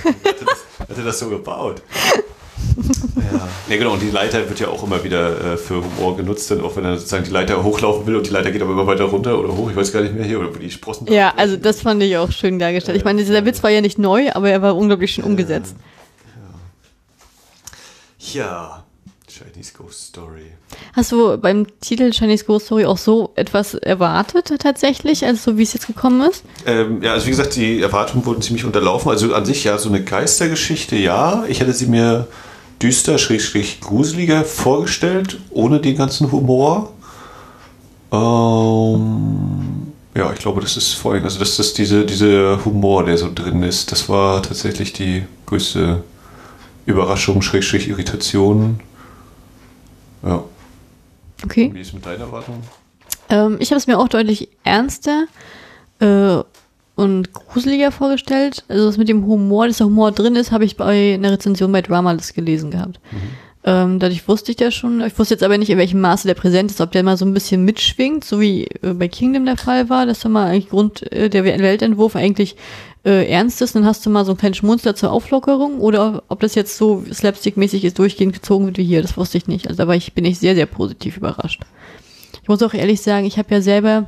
hatte, 0.05 0.45
das, 0.45 0.89
hatte 0.89 1.03
das 1.03 1.19
so 1.19 1.29
gebaut? 1.29 1.83
Ja. 3.17 3.49
ja, 3.69 3.77
genau. 3.77 3.93
Und 3.93 4.03
die 4.03 4.11
Leiter 4.11 4.49
wird 4.49 4.61
ja 4.61 4.69
auch 4.69 4.83
immer 4.83 5.03
wieder 5.03 5.55
äh, 5.55 5.57
für 5.57 5.83
Humor 5.83 6.17
genutzt, 6.17 6.51
dann 6.51 6.61
auch 6.61 6.77
wenn 6.77 6.85
er 6.85 6.97
sozusagen 6.97 7.25
die 7.25 7.31
Leiter 7.31 7.63
hochlaufen 7.63 8.07
will 8.07 8.17
und 8.17 8.27
die 8.27 8.31
Leiter 8.31 8.51
geht 8.51 8.63
aber 8.63 8.73
immer 8.73 8.87
weiter 8.87 9.05
runter 9.05 9.39
oder 9.39 9.57
hoch, 9.57 9.71
ich 9.71 9.77
weiß 9.77 9.93
gar 9.93 10.03
nicht 10.03 10.15
mehr 10.15 10.25
hier, 10.25 10.39
oder 10.39 10.55
wo 10.55 10.59
die 10.59 10.71
Sprossen. 10.71 11.07
Ja, 11.11 11.33
also 11.37 11.57
das 11.57 11.81
fand 11.81 12.03
ich 12.03 12.17
auch 12.17 12.31
schön 12.31 12.59
dargestellt. 12.59 12.97
Ich 12.99 13.05
meine, 13.05 13.19
dieser 13.25 13.45
Witz 13.45 13.63
war 13.63 13.71
ja 13.71 13.81
nicht 13.81 13.99
neu, 13.99 14.31
aber 14.33 14.51
er 14.51 14.63
war 14.63 14.77
unglaublich 14.77 15.13
schön 15.13 15.25
umgesetzt. 15.25 15.75
Ja. 18.19 18.43
ja. 18.43 18.83
Chinese 19.37 19.73
Ghost 19.77 20.09
Story. 20.09 20.53
Hast 20.95 21.13
du 21.13 21.37
beim 21.37 21.67
Titel 21.81 22.11
Chinese 22.11 22.45
Ghost 22.45 22.67
Story 22.67 22.87
auch 22.87 22.97
so 22.97 23.33
etwas 23.35 23.75
erwartet 23.75 24.51
tatsächlich, 24.59 25.25
also 25.27 25.53
so 25.53 25.59
wie 25.59 25.63
es 25.63 25.75
jetzt 25.75 25.87
gekommen 25.87 26.29
ist? 26.29 26.43
Ähm, 26.65 27.03
ja, 27.03 27.13
also 27.13 27.27
wie 27.27 27.31
gesagt, 27.31 27.57
die 27.57 27.81
Erwartungen 27.83 28.25
wurden 28.25 28.41
ziemlich 28.41 28.65
unterlaufen. 28.65 29.11
Also 29.11 29.35
an 29.35 29.45
sich 29.45 29.65
ja, 29.65 29.77
so 29.77 29.89
eine 29.91 30.03
Geistergeschichte, 30.03 30.97
ja. 30.97 31.45
Ich 31.49 31.61
hätte 31.61 31.73
sie 31.73 31.87
mir 31.87 32.29
düster, 32.83 33.19
schrägstrich 33.19 33.81
gruseliger 33.81 34.45
vorgestellt, 34.45 35.39
ohne 35.51 35.81
den 35.81 35.97
ganzen 35.97 36.31
Humor. 36.31 36.93
Ähm, 38.13 39.93
ja, 40.15 40.33
ich 40.33 40.39
glaube, 40.39 40.61
das 40.61 40.77
ist 40.77 40.95
vor 40.95 41.13
allem, 41.13 41.25
also 41.25 41.39
das 41.39 41.59
ist 41.59 41.79
diese, 41.79 42.05
dieser 42.05 42.65
Humor, 42.65 43.05
der 43.05 43.19
so 43.19 43.31
drin 43.33 43.63
ist, 43.63 43.93
das 43.93 44.09
war 44.09 44.43
tatsächlich 44.43 44.93
die 44.93 45.25
größte 45.47 46.03
Überraschung, 46.87 47.43
Schrägstrich 47.43 47.89
Irritation. 47.89 48.81
Ja. 50.23 50.43
Okay. 51.45 51.71
Wie 51.73 51.81
ist 51.81 51.93
mit 51.93 52.07
deiner 52.07 52.25
Erwartung? 52.25 52.63
Ähm, 53.29 53.57
ich 53.61 53.71
habe 53.71 53.79
es 53.79 53.87
mir 53.87 53.99
auch 53.99 54.09
deutlich 54.09 54.49
ernster 54.65 55.27
äh, 56.01 56.39
und 56.97 57.33
gruseliger 57.33 57.93
vorgestellt. 57.93 58.65
Also 58.69 58.87
das 58.87 58.97
mit 58.97 59.09
dem 59.09 59.25
Humor, 59.27 59.69
dass 59.69 59.79
der 59.79 59.87
Humor 59.87 60.11
drin 60.13 60.35
ist, 60.35 60.51
habe 60.51 60.65
ich 60.65 60.77
bei 60.77 61.15
einer 61.15 61.31
Rezension 61.31 61.71
bei 61.71 61.83
Dramalist 61.83 62.35
gelesen 62.35 62.71
gehabt. 62.71 62.99
Mhm. 63.13 63.19
Ähm, 63.65 63.99
dadurch 63.99 64.27
wusste 64.29 64.53
ich 64.53 64.61
ja 64.61 64.71
schon. 64.71 65.01
Ich 65.03 65.19
wusste 65.19 65.35
jetzt 65.35 65.43
aber 65.43 65.59
nicht, 65.59 65.71
in 65.71 65.79
welchem 65.79 66.01
Maße 66.01 66.27
der 66.27 66.35
präsent 66.35 66.71
ist, 66.71 66.81
ob 66.81 66.93
der 66.93 67.03
mal 67.03 67.17
so 67.17 67.25
ein 67.25 67.35
bisschen 67.35 67.65
mitschwingt, 67.65 68.25
so 68.25 68.41
wie 68.41 68.65
äh, 68.83 68.95
bei 68.95 69.09
Kingdom 69.09 69.45
der 69.45 69.57
Fall 69.57 69.89
war, 69.91 70.07
dass 70.07 70.21
da 70.21 70.29
mal 70.29 70.47
eigentlich 70.47 70.71
Grund 70.71 71.11
äh, 71.13 71.29
der 71.29 71.45
Weltentwurf 71.45 72.17
eigentlich 72.17 72.57
äh, 73.05 73.29
ernst 73.29 73.61
ist, 73.61 73.75
dann 73.75 73.85
hast 73.85 74.07
du 74.07 74.11
mal 74.11 74.25
so 74.25 74.33
einen 74.33 74.39
kleinen 74.39 74.55
Schmunzler 74.55 74.95
zur 74.95 75.13
Auflockerung 75.13 75.81
oder 75.81 76.23
ob 76.29 76.41
das 76.41 76.55
jetzt 76.55 76.77
so 76.77 77.05
slapstick-mäßig 77.13 77.85
ist, 77.85 77.99
durchgehend 77.99 78.35
gezogen 78.35 78.67
wird 78.67 78.79
wie 78.79 78.85
hier, 78.85 79.03
das 79.03 79.17
wusste 79.17 79.37
ich 79.37 79.49
nicht. 79.49 79.69
Also 79.69 79.87
war 79.87 79.95
ich, 79.95 80.15
bin 80.15 80.25
ich 80.25 80.39
sehr, 80.39 80.55
sehr 80.55 80.67
positiv 80.67 81.17
überrascht. 81.17 81.63
Ich 82.43 82.49
muss 82.49 82.63
auch 82.63 82.75
ehrlich 82.75 83.03
sagen, 83.03 83.27
ich 83.27 83.39
habe 83.39 83.53
ja 83.53 83.61
selber 83.61 84.07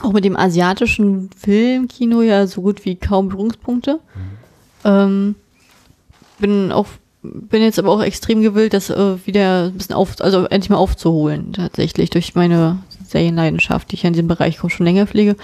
auch 0.00 0.12
mit 0.12 0.24
dem 0.24 0.36
asiatischen 0.36 1.30
Filmkino 1.36 2.22
ja 2.22 2.46
so 2.46 2.62
gut 2.62 2.84
wie 2.84 2.96
kaum 2.96 3.28
Berührungspunkte. 3.28 3.94
Mhm. 3.94 4.38
Ähm, 4.84 5.34
bin 6.38 6.72
auch 6.72 6.86
bin 7.22 7.62
jetzt 7.62 7.78
aber 7.78 7.90
auch 7.90 8.02
extrem 8.02 8.42
gewillt, 8.42 8.74
das 8.74 8.90
äh, 8.90 9.26
wieder 9.26 9.64
ein 9.64 9.74
bisschen 9.74 9.94
auf, 9.94 10.20
also 10.20 10.44
endlich 10.46 10.70
mal 10.70 10.76
aufzuholen, 10.76 11.52
tatsächlich, 11.52 12.10
durch 12.10 12.34
meine 12.34 12.78
Serienleidenschaft, 13.06 13.90
die 13.90 13.96
ich 13.96 14.04
in 14.04 14.12
diesem 14.12 14.28
Bereich 14.28 14.58
schon 14.58 14.86
länger 14.86 15.06
pflege, 15.06 15.36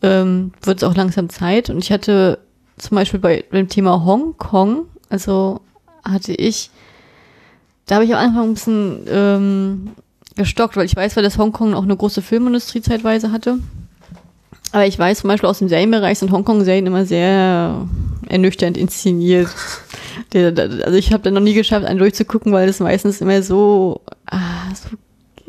ähm, 0.00 0.52
wird 0.62 0.78
es 0.78 0.88
auch 0.88 0.94
langsam 0.94 1.28
Zeit. 1.28 1.68
Und 1.70 1.78
ich 1.78 1.92
hatte 1.92 2.38
zum 2.78 2.94
Beispiel 2.94 3.20
bei 3.20 3.44
dem 3.52 3.68
Thema 3.68 4.04
Hongkong, 4.04 4.86
also 5.10 5.60
hatte 6.02 6.32
ich, 6.32 6.70
da 7.86 7.96
habe 7.96 8.04
ich 8.04 8.14
am 8.14 8.24
Anfang 8.26 8.48
ein 8.48 8.54
bisschen 8.54 9.04
ähm, 9.08 9.90
gestockt, 10.34 10.76
weil 10.76 10.86
ich 10.86 10.96
weiß, 10.96 11.16
weil 11.16 11.22
das 11.22 11.38
Hongkong 11.38 11.74
auch 11.74 11.82
eine 11.82 11.96
große 11.96 12.22
Filmindustrie 12.22 12.80
zeitweise 12.80 13.32
hatte. 13.32 13.58
Aber 14.70 14.86
ich 14.86 14.98
weiß 14.98 15.20
zum 15.20 15.28
Beispiel 15.28 15.48
aus 15.48 15.58
dem 15.58 15.68
Serienbereich 15.68 16.18
sind 16.18 16.30
Hongkong-Serien 16.32 16.86
immer 16.86 17.04
sehr 17.04 17.86
ernüchternd 18.28 18.76
inszeniert. 18.76 19.48
also 20.34 20.96
ich 20.96 21.12
habe 21.12 21.22
da 21.24 21.30
noch 21.30 21.40
nie 21.40 21.54
geschafft, 21.54 21.84
einen 21.84 21.98
durchzugucken, 21.98 22.52
weil 22.52 22.68
es 22.68 22.80
meistens 22.80 23.20
immer 23.20 23.42
so, 23.42 24.00
ah, 24.26 24.38
so 24.74 24.96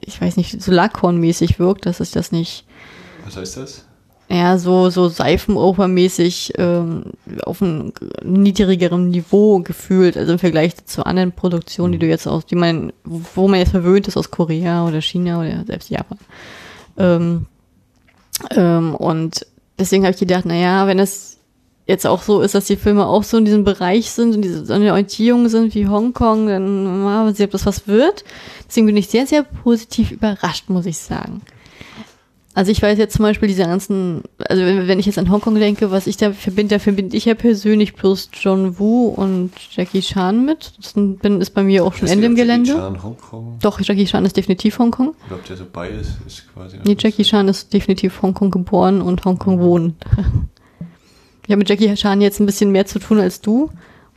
ich 0.05 0.19
weiß 0.19 0.37
nicht, 0.37 0.61
so 0.61 0.71
Lackhorn-mäßig 0.71 1.59
wirkt, 1.59 1.85
dass 1.85 1.99
ich 1.99 2.11
das 2.11 2.31
nicht. 2.31 2.65
Was 3.25 3.37
heißt 3.37 3.57
das? 3.57 3.85
Ja, 4.29 4.57
so, 4.57 4.89
so 4.89 5.09
Seifenoper-mäßig 5.09 6.53
ähm, 6.57 7.03
auf 7.43 7.61
einem 7.61 7.93
niedrigeren 8.23 9.09
Niveau 9.09 9.59
gefühlt, 9.59 10.17
also 10.17 10.33
im 10.33 10.39
Vergleich 10.39 10.85
zu 10.85 11.05
anderen 11.05 11.33
Produktionen, 11.33 11.93
die 11.93 11.99
du 11.99 12.07
jetzt 12.07 12.27
aus, 12.27 12.45
die 12.45 12.55
man, 12.55 12.93
wo 13.03 13.47
man 13.47 13.59
jetzt 13.59 13.71
verwöhnt 13.71 14.07
ist 14.07 14.17
aus 14.17 14.31
Korea 14.31 14.87
oder 14.87 15.01
China 15.01 15.39
oder 15.39 15.63
selbst 15.65 15.89
Japan. 15.89 16.17
Ähm, 16.97 17.45
ähm, 18.51 18.95
und 18.95 19.45
deswegen 19.77 20.03
habe 20.03 20.13
ich 20.13 20.19
gedacht, 20.19 20.45
naja, 20.45 20.87
wenn 20.87 20.99
es 20.99 21.37
jetzt 21.85 22.07
auch 22.07 22.21
so 22.21 22.41
ist, 22.41 22.55
dass 22.55 22.65
die 22.65 22.77
Filme 22.77 23.05
auch 23.05 23.23
so 23.23 23.37
in 23.37 23.45
diesem 23.45 23.63
Bereich 23.63 24.11
sind 24.11 24.35
und 24.35 24.41
diese 24.41 24.65
so 24.65 24.73
eine 24.73 24.91
Orientierung 24.91 25.49
sind 25.49 25.75
wie 25.75 25.87
Hongkong, 25.87 26.47
dann 26.47 27.03
mal 27.03 27.35
sehen, 27.35 27.45
ob 27.45 27.51
das 27.51 27.65
was 27.65 27.87
wird. 27.87 28.23
Deswegen 28.67 28.87
bin 28.87 28.97
ich 28.97 29.09
sehr, 29.09 29.27
sehr 29.27 29.43
positiv 29.43 30.11
überrascht, 30.11 30.69
muss 30.69 30.85
ich 30.85 30.97
sagen. 30.97 31.41
Also 32.55 32.71
ich 32.71 32.81
weiß 32.81 32.99
jetzt 32.99 33.15
zum 33.15 33.23
Beispiel 33.23 33.47
diese 33.47 33.63
ganzen, 33.63 34.23
also 34.47 34.63
wenn, 34.63 34.87
wenn 34.87 34.99
ich 34.99 35.07
jetzt 35.07 35.17
an 35.17 35.31
Hongkong 35.31 35.55
denke, 35.55 35.89
was 35.89 36.05
ich 36.05 36.17
da 36.17 36.33
verbinde, 36.33 36.75
da 36.75 36.79
verbinde 36.79 37.17
ich 37.17 37.25
ja 37.25 37.33
persönlich 37.33 37.95
bloß 37.95 38.29
John 38.33 38.77
Woo 38.77 39.07
und 39.07 39.51
Jackie 39.71 40.01
Chan 40.01 40.45
mit. 40.45 40.73
Das 40.77 40.93
bin, 40.93 41.41
ist 41.41 41.51
bei 41.51 41.63
mir 41.63 41.83
auch 41.83 41.95
schon 41.95 42.07
Ende 42.07 42.27
im 42.27 42.35
Gelände. 42.35 42.69
Jackie 42.69 42.81
Chan 42.81 43.03
Hongkong? 43.03 43.57
Doch, 43.59 43.81
Jackie 43.81 44.05
Chan 44.05 44.23
ist 44.25 44.37
definitiv 44.37 44.77
Hongkong. 44.77 45.15
Ich 45.21 45.27
glaube, 45.27 45.43
der 45.49 45.57
so 45.57 45.65
bei 45.71 45.89
ist, 45.89 46.19
ist 46.27 46.53
quasi. 46.53 46.77
Nee, 46.85 46.95
Jackie 46.99 47.23
Chan 47.23 47.47
ist 47.47 47.73
definitiv 47.73 48.21
Hongkong 48.21 48.51
geboren 48.51 49.01
und 49.01 49.25
Hongkong 49.25 49.59
wohnt. 49.59 49.95
Ich 51.45 51.51
habe 51.51 51.57
mit 51.57 51.69
Jackie 51.69 51.93
Chan 51.95 52.21
jetzt 52.21 52.39
ein 52.39 52.45
bisschen 52.45 52.71
mehr 52.71 52.85
zu 52.85 52.99
tun 52.99 53.19
als 53.19 53.41
du, 53.41 53.69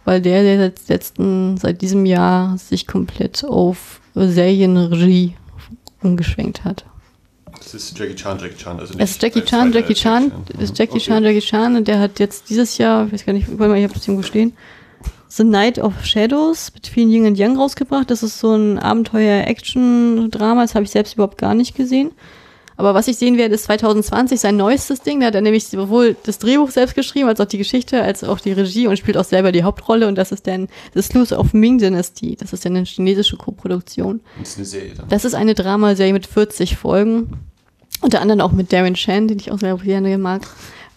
weil 0.05 0.21
der, 0.21 0.43
der 0.43 0.59
seit, 0.59 0.89
letzten, 0.89 1.57
seit 1.57 1.81
diesem 1.81 2.07
Jahr 2.07 2.57
sich 2.59 2.87
komplett 2.87 3.45
auf 3.45 4.01
Serienregie 4.15 5.35
umgeschwenkt 6.03 6.65
hat. 6.65 6.85
Das 7.67 7.75
ist 7.75 7.99
Jackie 7.99 8.15
Chan, 8.15 8.39
Jackie 8.39 8.57
Chan. 8.57 8.79
Also 8.79 8.95
es 8.97 9.11
ist 9.11 9.23
Jackie 9.23 9.43
Chan, 9.43 9.73
Jackie 9.73 9.95
Chan, 9.95 10.31
Jackie 10.31 10.63
ist 10.63 10.79
Jackie 10.79 10.93
okay. 10.93 11.01
Chan, 11.01 11.25
Jackie 11.25 11.41
Chan 11.41 11.77
und 11.77 11.89
der 11.89 11.99
hat 11.99 12.21
jetzt 12.21 12.49
dieses 12.49 12.79
Jahr, 12.79 13.07
ich 13.07 13.13
weiß 13.13 13.27
gar 13.27 13.33
nicht, 13.33 13.49
ich 13.49 13.59
habe 13.59 13.89
das 13.93 14.07
irgendwo 14.07 14.23
stehen, 14.23 14.53
The 15.29 15.43
Night 15.43 15.81
of 15.81 15.93
Shadows 16.05 16.73
mit 16.75 16.87
vielen 16.87 17.11
Yin 17.11 17.27
und 17.27 17.37
Yang 17.37 17.57
rausgebracht. 17.59 18.09
Das 18.09 18.23
ist 18.23 18.39
so 18.39 18.55
ein 18.55 18.79
Abenteuer-Action-Drama, 18.79 20.63
das 20.63 20.77
habe 20.77 20.85
ich 20.85 20.93
selbst 20.93 21.15
überhaupt 21.15 21.39
gar 21.39 21.55
nicht 21.55 21.75
gesehen. 21.75 22.13
Aber 22.77 22.95
was 22.95 23.09
ich 23.09 23.17
sehen 23.17 23.39
werde, 23.39 23.55
ist 23.55 23.65
2020 23.65 24.39
sein 24.39 24.57
neuestes 24.57 25.01
Ding. 25.01 25.21
Da 25.21 25.27
hat 25.27 25.35
er 25.35 25.41
nämlich 25.41 25.67
sowohl 25.67 26.15
das 26.25 26.39
Drehbuch 26.39 26.71
selbst 26.71 26.95
geschrieben, 26.95 27.29
als 27.29 27.41
auch 27.41 27.47
die 27.47 27.59
Geschichte, 27.59 28.03
als 28.03 28.23
auch 28.23 28.39
die 28.39 28.53
Regie 28.53 28.87
und 28.87 28.99
spielt 28.99 29.17
auch 29.17 29.25
selber 29.25 29.51
die 29.51 29.63
Hauptrolle. 29.63 30.07
Und 30.07 30.17
das 30.17 30.31
ist 30.31 30.47
dann 30.47 30.69
The 30.95 31.03
Sleuth 31.03 31.33
of 31.33 31.55
Ming 31.55 31.79
Dynasty. 31.79 32.37
Das 32.37 32.53
ist 32.53 32.65
dann 32.67 32.77
eine 32.77 32.85
chinesische 32.85 33.39
Koproduktion. 33.39 34.21
Das 34.39 34.51
ist 34.51 34.57
eine 34.59 34.67
Serie 34.67 34.95
dann. 34.95 35.09
Das 35.09 35.25
ist 35.25 35.35
eine 35.35 35.55
Dramaserie 35.55 36.13
mit 36.13 36.27
40 36.27 36.77
Folgen. 36.77 37.31
Unter 38.01 38.21
anderem 38.21 38.41
auch 38.41 38.53
mit 38.53 38.73
Darren 38.73 38.97
Shan, 38.97 39.29
den 39.29 39.39
ich 39.39 39.51
auch 39.51 39.59
sehr 39.59 39.77
gerne 39.77 40.19
mag. 40.19 40.43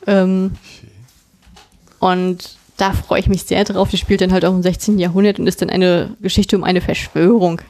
Ähm, 0.06 0.52
okay. 0.54 0.92
Und 2.00 2.58
da 2.78 2.94
freue 2.94 3.20
ich 3.20 3.28
mich 3.28 3.44
sehr 3.44 3.64
drauf. 3.64 3.90
Die 3.90 3.98
spielt 3.98 4.22
dann 4.22 4.32
halt 4.32 4.46
auch 4.46 4.54
im 4.54 4.64
16. 4.64 5.00
Jahrhundert 5.00 5.40
und 5.40 5.48
ist 5.48 5.62
dann 5.62 5.70
eine 5.70 6.16
Geschichte 6.22 6.58
um 6.58 6.64
eine 6.64 6.82
Verschwörung. 6.82 7.62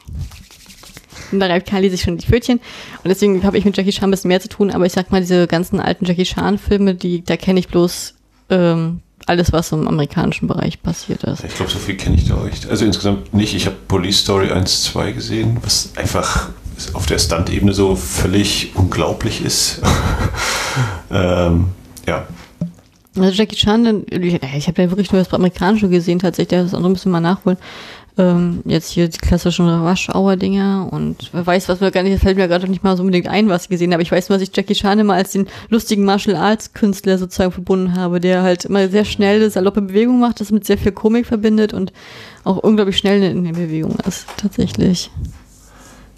Und 1.32 1.40
da 1.40 1.46
reibt 1.46 1.68
Kali 1.68 1.90
sich 1.90 2.02
schon 2.02 2.16
die 2.16 2.26
Pfötchen. 2.26 2.58
Und 2.58 3.08
deswegen 3.08 3.42
habe 3.44 3.58
ich 3.58 3.64
mit 3.64 3.76
Jackie 3.76 3.90
Chan 3.90 4.08
ein 4.08 4.10
bisschen 4.10 4.28
mehr 4.28 4.40
zu 4.40 4.48
tun. 4.48 4.70
Aber 4.70 4.86
ich 4.86 4.92
sag 4.92 5.10
mal, 5.10 5.20
diese 5.20 5.46
ganzen 5.46 5.80
alten 5.80 6.04
Jackie 6.04 6.24
Chan-Filme, 6.24 6.94
die, 6.94 7.24
da 7.24 7.36
kenne 7.36 7.60
ich 7.60 7.68
bloß 7.68 8.14
ähm, 8.50 9.00
alles, 9.26 9.52
was 9.52 9.72
im 9.72 9.86
amerikanischen 9.86 10.48
Bereich 10.48 10.82
passiert 10.82 11.24
ist. 11.24 11.44
Ich 11.44 11.54
glaube, 11.54 11.70
so 11.70 11.78
viel 11.78 11.96
kenne 11.96 12.16
ich 12.16 12.28
da 12.28 12.36
euch. 12.38 12.68
Also 12.68 12.84
insgesamt 12.84 13.34
nicht. 13.34 13.54
Ich 13.54 13.66
habe 13.66 13.76
Police 13.86 14.20
Story 14.20 14.50
1, 14.50 14.84
2 14.84 15.12
gesehen, 15.12 15.58
was 15.62 15.90
einfach 15.96 16.50
auf 16.94 17.06
der 17.06 17.18
Stunt-Ebene 17.18 17.72
so 17.72 17.96
völlig 17.96 18.72
unglaublich 18.74 19.44
ist. 19.44 19.80
ähm, 21.10 21.68
ja. 22.06 22.26
Also 23.16 23.32
Jackie 23.32 23.56
Chan, 23.56 24.04
ich 24.10 24.68
habe 24.68 24.82
ja 24.82 24.90
wirklich 24.90 25.12
nur 25.12 25.22
das 25.22 25.32
Amerikanische 25.32 25.88
gesehen, 25.88 26.20
tatsächlich, 26.20 26.60
das 26.60 26.74
andere 26.74 26.92
müssen 26.92 27.10
wir 27.10 27.20
mal 27.20 27.20
nachholen. 27.20 27.58
Ähm, 28.18 28.62
jetzt 28.66 28.90
hier 28.90 29.08
die 29.08 29.18
klassischen 29.18 29.68
Rush-Hour-Dinger 29.68 30.88
und 30.90 31.30
wer 31.32 31.46
weiß, 31.46 31.68
was 31.68 31.80
mir 31.80 31.90
gar 31.90 32.02
nicht, 32.02 32.14
das 32.14 32.22
fällt 32.22 32.36
mir 32.36 32.48
gerade 32.48 32.68
nicht 32.68 32.82
mal 32.82 32.96
so 32.96 33.02
unbedingt 33.02 33.28
ein, 33.28 33.48
was 33.48 33.64
ich 33.64 33.68
gesehen 33.68 33.92
habe. 33.92 34.02
Ich 34.02 34.12
weiß 34.12 34.28
nur, 34.28 34.38
dass 34.38 34.46
ich 34.46 34.54
Jackie 34.54 34.74
Chan 34.74 34.98
immer 34.98 35.14
als 35.14 35.32
den 35.32 35.46
lustigen 35.68 36.04
Martial 36.04 36.36
Arts-Künstler 36.36 37.18
sozusagen 37.18 37.52
verbunden 37.52 37.94
habe, 37.96 38.20
der 38.20 38.42
halt 38.42 38.64
immer 38.64 38.88
sehr 38.88 39.04
schnell 39.04 39.48
saloppe 39.50 39.80
Bewegung 39.80 40.20
macht, 40.20 40.40
das 40.40 40.50
mit 40.50 40.66
sehr 40.66 40.78
viel 40.78 40.92
Komik 40.92 41.26
verbindet 41.26 41.72
und 41.72 41.92
auch 42.44 42.58
unglaublich 42.58 42.98
schnell 42.98 43.22
in 43.22 43.44
der 43.44 43.52
Bewegung 43.52 43.96
ist, 44.06 44.26
tatsächlich. 44.36 45.10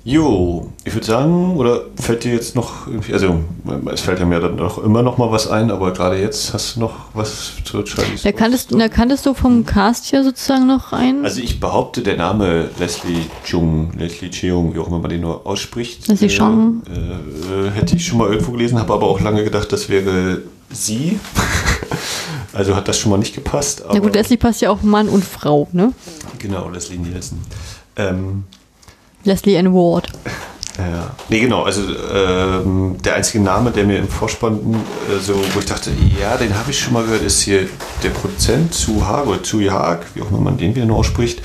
Jo, 0.04 0.68
ich 0.84 0.94
würde 0.94 1.06
sagen, 1.06 1.56
oder 1.56 1.82
fällt 1.94 2.24
dir 2.24 2.32
jetzt 2.32 2.56
noch 2.56 2.88
irgendwie, 2.88 3.12
also 3.12 3.36
es 3.92 4.00
fällt 4.00 4.18
ja 4.18 4.24
mir 4.24 4.40
dann 4.40 4.56
doch 4.56 4.82
immer 4.82 5.00
noch 5.00 5.16
mal 5.16 5.30
was 5.30 5.46
ein, 5.46 5.70
aber 5.70 5.92
gerade 5.92 6.20
jetzt 6.20 6.52
hast 6.52 6.74
du 6.74 6.80
noch 6.80 6.92
was 7.14 7.52
zur 7.64 7.86
Charlie's 7.86 8.22
Da 8.22 8.32
kanntest, 8.32 8.74
da 8.74 8.88
kanntest 8.88 9.26
du 9.26 9.34
vom 9.34 9.64
Cast 9.64 10.06
hier 10.06 10.24
sozusagen 10.24 10.66
noch 10.66 10.92
ein? 10.92 11.24
Also 11.24 11.40
ich 11.40 11.60
behaupte, 11.60 12.02
der 12.02 12.16
Name 12.16 12.68
Leslie 12.80 13.26
Chung, 13.44 13.92
Leslie 13.96 14.30
Cheung, 14.30 14.74
wie 14.74 14.80
auch 14.80 14.88
immer 14.88 14.98
man 14.98 15.08
den 15.08 15.20
nur 15.20 15.46
ausspricht, 15.46 16.08
Leslie 16.08 16.26
äh, 16.26 16.30
Chung. 16.30 16.82
Äh, 16.90 17.70
hätte 17.70 17.94
ich 17.94 18.04
schon 18.04 18.18
mal 18.18 18.28
irgendwo 18.28 18.50
gelesen, 18.50 18.80
habe 18.80 18.92
aber 18.92 19.06
auch 19.06 19.20
lange 19.20 19.44
gedacht, 19.44 19.70
das 19.70 19.88
wäre 19.88 20.42
sie. 20.68 21.20
also 22.52 22.74
hat 22.74 22.88
das 22.88 22.98
schon 22.98 23.12
mal 23.12 23.18
nicht 23.18 23.36
gepasst. 23.36 23.84
Na 23.92 24.00
gut, 24.00 24.16
Leslie 24.16 24.36
passt 24.36 24.62
ja 24.62 24.70
auch 24.70 24.82
Mann 24.82 25.08
und 25.08 25.24
Frau, 25.24 25.68
ne? 25.70 25.92
Genau, 26.40 26.68
Leslie 26.70 26.98
Nielsen. 26.98 27.40
Ähm, 27.94 28.44
Leslie 29.24 29.58
Ann 29.58 29.72
Ward. 29.72 30.08
Ja. 30.78 31.14
Nee, 31.28 31.40
genau. 31.40 31.64
Also 31.64 31.82
ähm, 32.12 32.96
der 33.04 33.16
einzige 33.16 33.44
Name, 33.44 33.70
der 33.70 33.84
mir 33.84 33.98
im 33.98 34.08
Vorspann 34.08 34.58
äh, 35.10 35.20
so, 35.20 35.34
wo 35.52 35.60
ich 35.60 35.66
dachte, 35.66 35.90
ja, 36.20 36.36
den 36.36 36.56
habe 36.58 36.70
ich 36.70 36.78
schon 36.78 36.94
mal 36.94 37.04
gehört, 37.04 37.22
ist 37.22 37.42
hier 37.42 37.68
der 38.02 38.10
Produzent 38.10 38.72
zu 38.72 39.06
Haag 39.06 39.26
oder 39.26 39.42
zu 39.42 39.60
Haag, 39.70 40.06
wie 40.14 40.22
auch 40.22 40.30
immer 40.30 40.40
man 40.40 40.56
den 40.56 40.74
wieder 40.74 40.86
nur 40.86 40.96
ausspricht. 40.98 41.42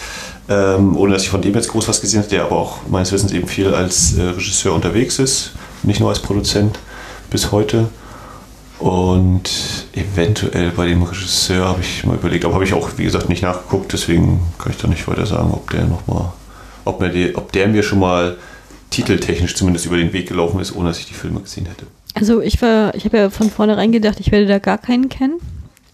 Ähm, 0.50 0.96
ohne 0.96 1.14
dass 1.14 1.24
ich 1.24 1.30
von 1.30 1.42
dem 1.42 1.54
jetzt 1.56 1.68
groß 1.68 1.90
was 1.90 2.00
gesehen 2.00 2.22
habe, 2.22 2.30
der 2.30 2.46
aber 2.46 2.56
auch 2.56 2.78
meines 2.90 3.12
Wissens 3.12 3.34
eben 3.34 3.48
viel 3.48 3.74
als 3.74 4.18
äh, 4.18 4.22
Regisseur 4.22 4.74
unterwegs 4.74 5.20
ist, 5.20 5.52
nicht 5.84 6.00
nur 6.00 6.08
als 6.08 6.20
Produzent 6.20 6.80
bis 7.30 7.52
heute. 7.52 7.90
Und 8.80 9.50
eventuell 9.94 10.70
bei 10.72 10.88
dem 10.88 11.04
Regisseur 11.04 11.68
habe 11.68 11.82
ich 11.82 12.06
mal 12.06 12.16
überlegt, 12.16 12.46
aber 12.46 12.54
habe 12.54 12.64
ich 12.64 12.74
auch, 12.74 12.90
wie 12.96 13.04
gesagt, 13.04 13.28
nicht 13.28 13.42
nachgeguckt, 13.42 13.92
deswegen 13.92 14.40
kann 14.58 14.72
ich 14.72 14.78
da 14.78 14.88
nicht 14.88 15.06
weiter 15.08 15.26
sagen, 15.26 15.52
ob 15.52 15.70
der 15.72 15.84
nochmal 15.86 16.32
ob, 16.88 17.00
mir 17.00 17.10
die, 17.10 17.36
ob 17.36 17.52
der 17.52 17.68
mir 17.68 17.84
schon 17.84 18.00
mal 18.00 18.38
titeltechnisch 18.90 19.56
zumindest 19.56 19.86
über 19.86 19.98
den 19.98 20.14
Weg 20.14 20.28
gelaufen 20.28 20.60
ist, 20.60 20.76
ohne 20.76 20.90
dass 20.90 21.00
ich 21.00 21.06
die 21.06 21.14
Filme 21.14 21.42
gesehen 21.42 21.66
hätte. 21.66 21.86
Also 22.14 22.42
ich 22.42 22.62
war, 22.62 22.96
ich 22.96 23.06
habe 23.06 23.18
ja 23.18 23.30
von 23.30 23.50
vornherein 23.50 23.92
gedacht, 23.92 24.20
ich 24.20 24.32
werde 24.32 24.48
da 24.48 24.60
gar 24.60 24.78
keinen 24.78 25.10
kennen. 25.10 25.40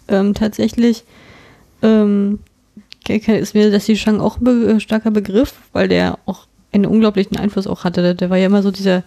Ähm, 0.08 0.34
tatsächlich 0.34 1.04
ähm, 1.82 2.38
ist 3.06 3.54
mir 3.54 3.70
das 3.70 3.86
die 3.86 3.96
Shang 3.96 4.20
auch 4.20 4.38
ein 4.38 4.44
be 4.44 4.80
starker 4.80 5.10
Begriff, 5.10 5.54
weil 5.72 5.88
der 5.88 6.18
auch 6.26 6.46
einen 6.72 6.86
unglaublichen 6.86 7.36
Einfluss 7.36 7.66
auch 7.66 7.84
hatte. 7.84 8.14
Der, 8.14 8.30
war 8.30 8.38
ja 8.38 8.46
immer 8.46 8.62
so 8.62 8.70
dieser, 8.70 9.02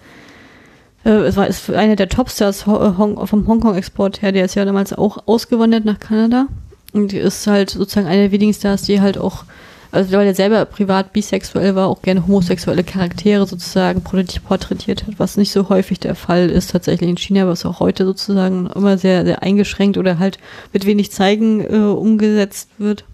äh, 1.05 1.09
es 1.09 1.35
war 1.35 1.47
ist 1.47 1.69
einer 1.69 1.95
der 1.95 2.09
Topstars 2.09 2.65
Hong, 2.67 3.25
vom 3.25 3.47
Hongkong-Export 3.47 4.21
her, 4.21 4.31
der 4.31 4.45
ist 4.45 4.55
ja 4.55 4.65
damals 4.65 4.93
auch 4.93 5.27
ausgewandert 5.27 5.85
nach 5.85 5.99
Kanada 5.99 6.47
und 6.93 7.13
ist 7.13 7.47
halt 7.47 7.71
sozusagen 7.71 8.07
einer 8.07 8.23
der 8.23 8.31
wenigen 8.31 8.53
Stars, 8.53 8.83
die 8.83 9.01
halt 9.01 9.17
auch 9.17 9.43
also 9.91 10.11
weil 10.17 10.27
er 10.27 10.35
selber 10.35 10.65
privat 10.65 11.13
bisexuell 11.13 11.75
war, 11.75 11.87
auch 11.87 12.01
gerne 12.01 12.25
homosexuelle 12.25 12.83
Charaktere 12.83 13.45
sozusagen 13.45 14.01
porträtiert 14.01 15.07
hat, 15.07 15.19
was 15.19 15.37
nicht 15.37 15.51
so 15.51 15.69
häufig 15.69 15.99
der 15.99 16.15
Fall 16.15 16.49
ist 16.49 16.71
tatsächlich 16.71 17.09
in 17.09 17.17
China, 17.17 17.47
was 17.47 17.65
auch 17.65 17.79
heute 17.79 18.05
sozusagen 18.05 18.69
immer 18.75 18.97
sehr, 18.97 19.25
sehr 19.25 19.43
eingeschränkt 19.43 19.97
oder 19.97 20.19
halt 20.19 20.39
mit 20.73 20.85
wenig 20.85 21.11
Zeigen 21.11 21.61
äh, 21.61 21.77
umgesetzt 21.77 22.69
wird. 22.77 23.05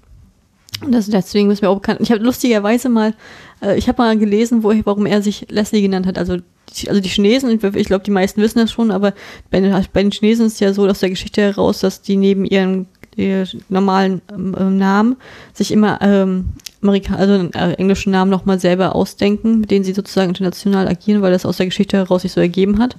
Und 0.81 0.91
das, 0.91 1.07
deswegen 1.07 1.51
ist 1.51 1.61
mir 1.61 1.69
auch 1.69 1.75
bekannt. 1.75 2.01
Ich 2.01 2.11
habe 2.11 2.23
lustigerweise 2.23 2.89
mal, 2.89 3.13
äh, 3.61 3.77
ich 3.77 3.87
habe 3.87 4.01
mal 4.01 4.17
gelesen, 4.17 4.63
wo, 4.63 4.73
warum 4.83 5.05
er 5.05 5.21
sich 5.21 5.47
Leslie 5.49 5.81
genannt 5.81 6.07
hat. 6.07 6.17
Also 6.17 6.37
also 6.87 7.01
die 7.01 7.09
Chinesen, 7.09 7.59
ich 7.75 7.85
glaube, 7.85 8.03
die 8.03 8.09
meisten 8.09 8.41
wissen 8.41 8.57
das 8.57 8.71
schon, 8.71 8.89
aber 8.89 9.13
bei 9.51 9.59
den, 9.59 9.85
bei 9.93 10.01
den 10.01 10.11
Chinesen 10.11 10.47
ist 10.47 10.53
es 10.53 10.59
ja 10.59 10.73
so 10.73 10.87
aus 10.87 11.01
der 11.01 11.09
Geschichte 11.09 11.41
heraus, 11.41 11.81
dass 11.81 12.01
die 12.01 12.15
neben 12.15 12.45
ihren 12.45 12.87
normalen 13.69 14.21
ähm, 14.31 14.77
Namen 14.77 15.17
sich 15.53 15.71
immer 15.71 15.99
ähm, 16.01 16.49
Amerika 16.83 17.15
also 17.15 17.33
einen 17.33 17.53
äh, 17.53 17.73
englischen 17.73 18.11
Namen 18.11 18.29
nochmal 18.29 18.59
selber 18.59 18.95
ausdenken, 18.95 19.61
mit 19.61 19.71
denen 19.71 19.83
sie 19.83 19.93
sozusagen 19.93 20.29
international 20.29 20.87
agieren, 20.87 21.21
weil 21.21 21.31
das 21.31 21.45
aus 21.45 21.57
der 21.57 21.65
Geschichte 21.67 21.97
heraus 21.97 22.21
sich 22.21 22.31
so 22.31 22.41
ergeben 22.41 22.79
hat. 22.79 22.97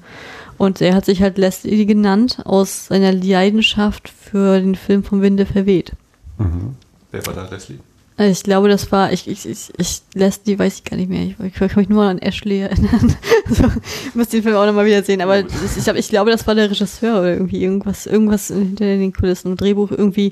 Und 0.57 0.81
er 0.81 0.95
hat 0.95 1.05
sich 1.05 1.23
halt 1.23 1.39
Leslie 1.39 1.87
genannt 1.87 2.39
aus 2.45 2.87
seiner 2.87 3.13
Leidenschaft 3.13 4.09
für 4.09 4.61
den 4.61 4.75
Film 4.75 5.03
vom 5.03 5.21
Winde 5.21 5.47
verweht. 5.47 5.93
Mhm. 6.39 6.77
Wer 7.11 7.27
war 7.27 7.35
da 7.35 7.49
Leslie? 7.49 7.79
Also 8.17 8.31
ich 8.31 8.45
glaube, 8.45 8.69
das 8.69 8.93
war, 8.93 9.13
ich, 9.13 9.27
ich, 9.27 9.45
ich, 9.45 9.73
ich 9.77 10.03
Leslie 10.15 10.57
weiß 10.57 10.77
ich 10.77 10.85
gar 10.85 10.97
nicht 10.97 11.11
mehr. 11.11 11.23
Ich, 11.23 11.37
ich 11.41 11.55
kann 11.55 11.71
mich 11.75 11.89
nur 11.89 12.05
an 12.05 12.19
Ashley 12.19 12.61
erinnern. 12.61 13.17
so, 13.51 13.65
ich 14.07 14.15
muss 14.15 14.29
den 14.29 14.45
Film 14.45 14.55
auch 14.55 14.67
nochmal 14.67 14.87
wieder 14.87 15.03
sehen. 15.03 15.21
Aber 15.21 15.41
ich, 15.41 15.47
ich, 15.77 15.87
ich 15.87 16.09
glaube, 16.09 16.31
das 16.31 16.47
war 16.47 16.55
der 16.55 16.71
Regisseur 16.71 17.19
oder 17.19 17.33
irgendwie 17.33 17.63
irgendwas, 17.63 18.07
irgendwas 18.07 18.49
hinter 18.49 18.85
den 18.85 19.13
Kulissen. 19.13 19.57
Drehbuch 19.57 19.91
irgendwie 19.91 20.31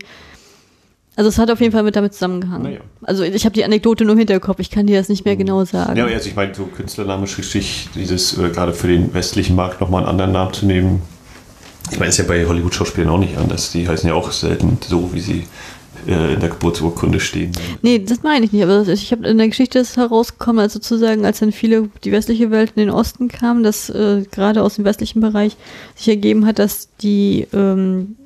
also 1.14 1.28
es 1.28 1.38
hat 1.38 1.50
auf 1.50 1.60
jeden 1.60 1.72
Fall 1.72 1.82
mit 1.82 1.94
damit 1.94 2.14
zusammengehangen. 2.14 2.62
Naja. 2.62 2.80
Also 3.02 3.22
ich 3.22 3.44
habe 3.44 3.54
die 3.54 3.64
Anekdote 3.64 4.04
nur 4.04 4.14
im 4.14 4.18
Hinterkopf, 4.18 4.60
ich 4.60 4.70
kann 4.70 4.86
dir 4.86 4.98
das 4.98 5.08
nicht 5.08 5.24
mehr 5.24 5.36
genau 5.36 5.64
sagen. 5.64 5.96
Ja, 5.96 6.06
also 6.06 6.28
ich 6.28 6.34
meine, 6.34 6.54
so 6.54 6.64
Künstlername 6.64 7.26
schriftlich, 7.26 7.88
dieses, 7.94 8.38
oder 8.38 8.48
gerade 8.48 8.72
für 8.72 8.88
den 8.88 9.12
westlichen 9.12 9.54
Markt 9.54 9.80
nochmal 9.80 10.02
einen 10.02 10.10
anderen 10.10 10.32
Namen 10.32 10.54
zu 10.54 10.64
nehmen. 10.64 11.02
Ich 11.90 11.98
meine, 11.98 12.08
ist 12.08 12.18
ja 12.18 12.24
bei 12.24 12.46
Hollywood-Schauspielern 12.46 13.10
auch 13.10 13.18
nicht 13.18 13.36
anders. 13.36 13.72
Die 13.72 13.86
heißen 13.86 14.08
ja 14.08 14.14
auch 14.14 14.32
selten 14.32 14.78
so, 14.88 15.12
wie 15.12 15.20
sie 15.20 15.44
äh, 16.06 16.34
in 16.34 16.40
der 16.40 16.48
Geburtsurkunde 16.48 17.20
stehen. 17.20 17.52
Nee, 17.82 17.98
das 17.98 18.22
meine 18.22 18.46
ich 18.46 18.52
nicht. 18.52 18.62
Aber 18.62 18.88
ich 18.88 19.12
habe 19.12 19.28
in 19.28 19.36
der 19.36 19.48
Geschichte 19.48 19.80
ist 19.80 19.98
herausgekommen, 19.98 20.60
als 20.60 20.72
sozusagen, 20.72 21.26
als 21.26 21.40
dann 21.40 21.52
viele 21.52 21.90
die 22.04 22.12
westliche 22.12 22.50
Welt 22.50 22.72
in 22.76 22.86
den 22.86 22.90
Osten 22.90 23.28
kamen, 23.28 23.62
dass 23.62 23.90
äh, 23.90 24.24
gerade 24.30 24.62
aus 24.62 24.76
dem 24.76 24.86
westlichen 24.86 25.20
Bereich 25.20 25.56
sich 25.94 26.08
ergeben 26.08 26.46
hat, 26.46 26.58
dass 26.58 26.88
die 27.02 27.46
ähm, 27.52 28.16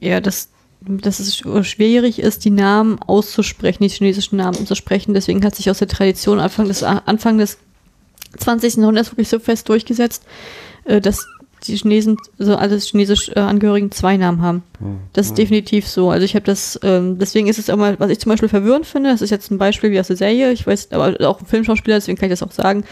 ja, 0.00 0.20
dass 0.20 0.48
dass 0.82 1.20
es 1.20 1.36
schwierig 1.36 2.18
ist, 2.18 2.44
die 2.44 2.50
Namen 2.50 2.98
auszusprechen, 3.00 3.82
die 3.82 3.88
chinesischen 3.88 4.36
Namen 4.36 4.56
auszusprechen. 4.56 5.14
Deswegen 5.14 5.44
hat 5.44 5.54
sich 5.54 5.70
aus 5.70 5.78
der 5.78 5.88
Tradition 5.88 6.40
Anfang 6.40 6.68
des, 6.68 6.82
Anfang 6.82 7.38
des 7.38 7.58
20. 8.38 8.76
Jahrhunderts 8.76 9.10
wirklich 9.12 9.28
so 9.28 9.38
fest 9.38 9.68
durchgesetzt, 9.68 10.24
äh, 10.84 11.00
dass 11.00 11.26
die 11.66 11.76
Chinesen, 11.76 12.16
also 12.38 12.56
alles 12.56 12.86
chinesisch 12.86 13.28
äh, 13.30 13.40
Angehörigen 13.40 13.90
zwei 13.90 14.16
Namen 14.16 14.40
haben. 14.42 14.62
Hm. 14.78 14.98
Das 15.12 15.26
ist 15.26 15.32
hm. 15.32 15.36
definitiv 15.36 15.86
so. 15.86 16.10
Also 16.10 16.24
ich 16.24 16.34
habe 16.34 16.44
das, 16.44 16.78
ähm, 16.82 17.18
deswegen 17.18 17.48
ist 17.48 17.58
es 17.58 17.68
auch 17.68 17.76
mal, 17.76 17.98
was 17.98 18.10
ich 18.10 18.18
zum 18.18 18.30
Beispiel 18.30 18.48
verwirrend 18.48 18.86
finde, 18.86 19.10
das 19.10 19.20
ist 19.20 19.30
jetzt 19.30 19.50
ein 19.50 19.58
Beispiel 19.58 19.90
wie 19.90 20.00
aus 20.00 20.06
der 20.06 20.16
Serie, 20.16 20.52
ich 20.52 20.66
weiß, 20.66 20.92
aber 20.92 21.16
auch 21.28 21.40
ein 21.40 21.46
Filmschauspieler, 21.46 21.96
deswegen 21.96 22.16
kann 22.16 22.30
ich 22.30 22.38
das 22.38 22.42
auch 22.42 22.52
sagen, 22.52 22.84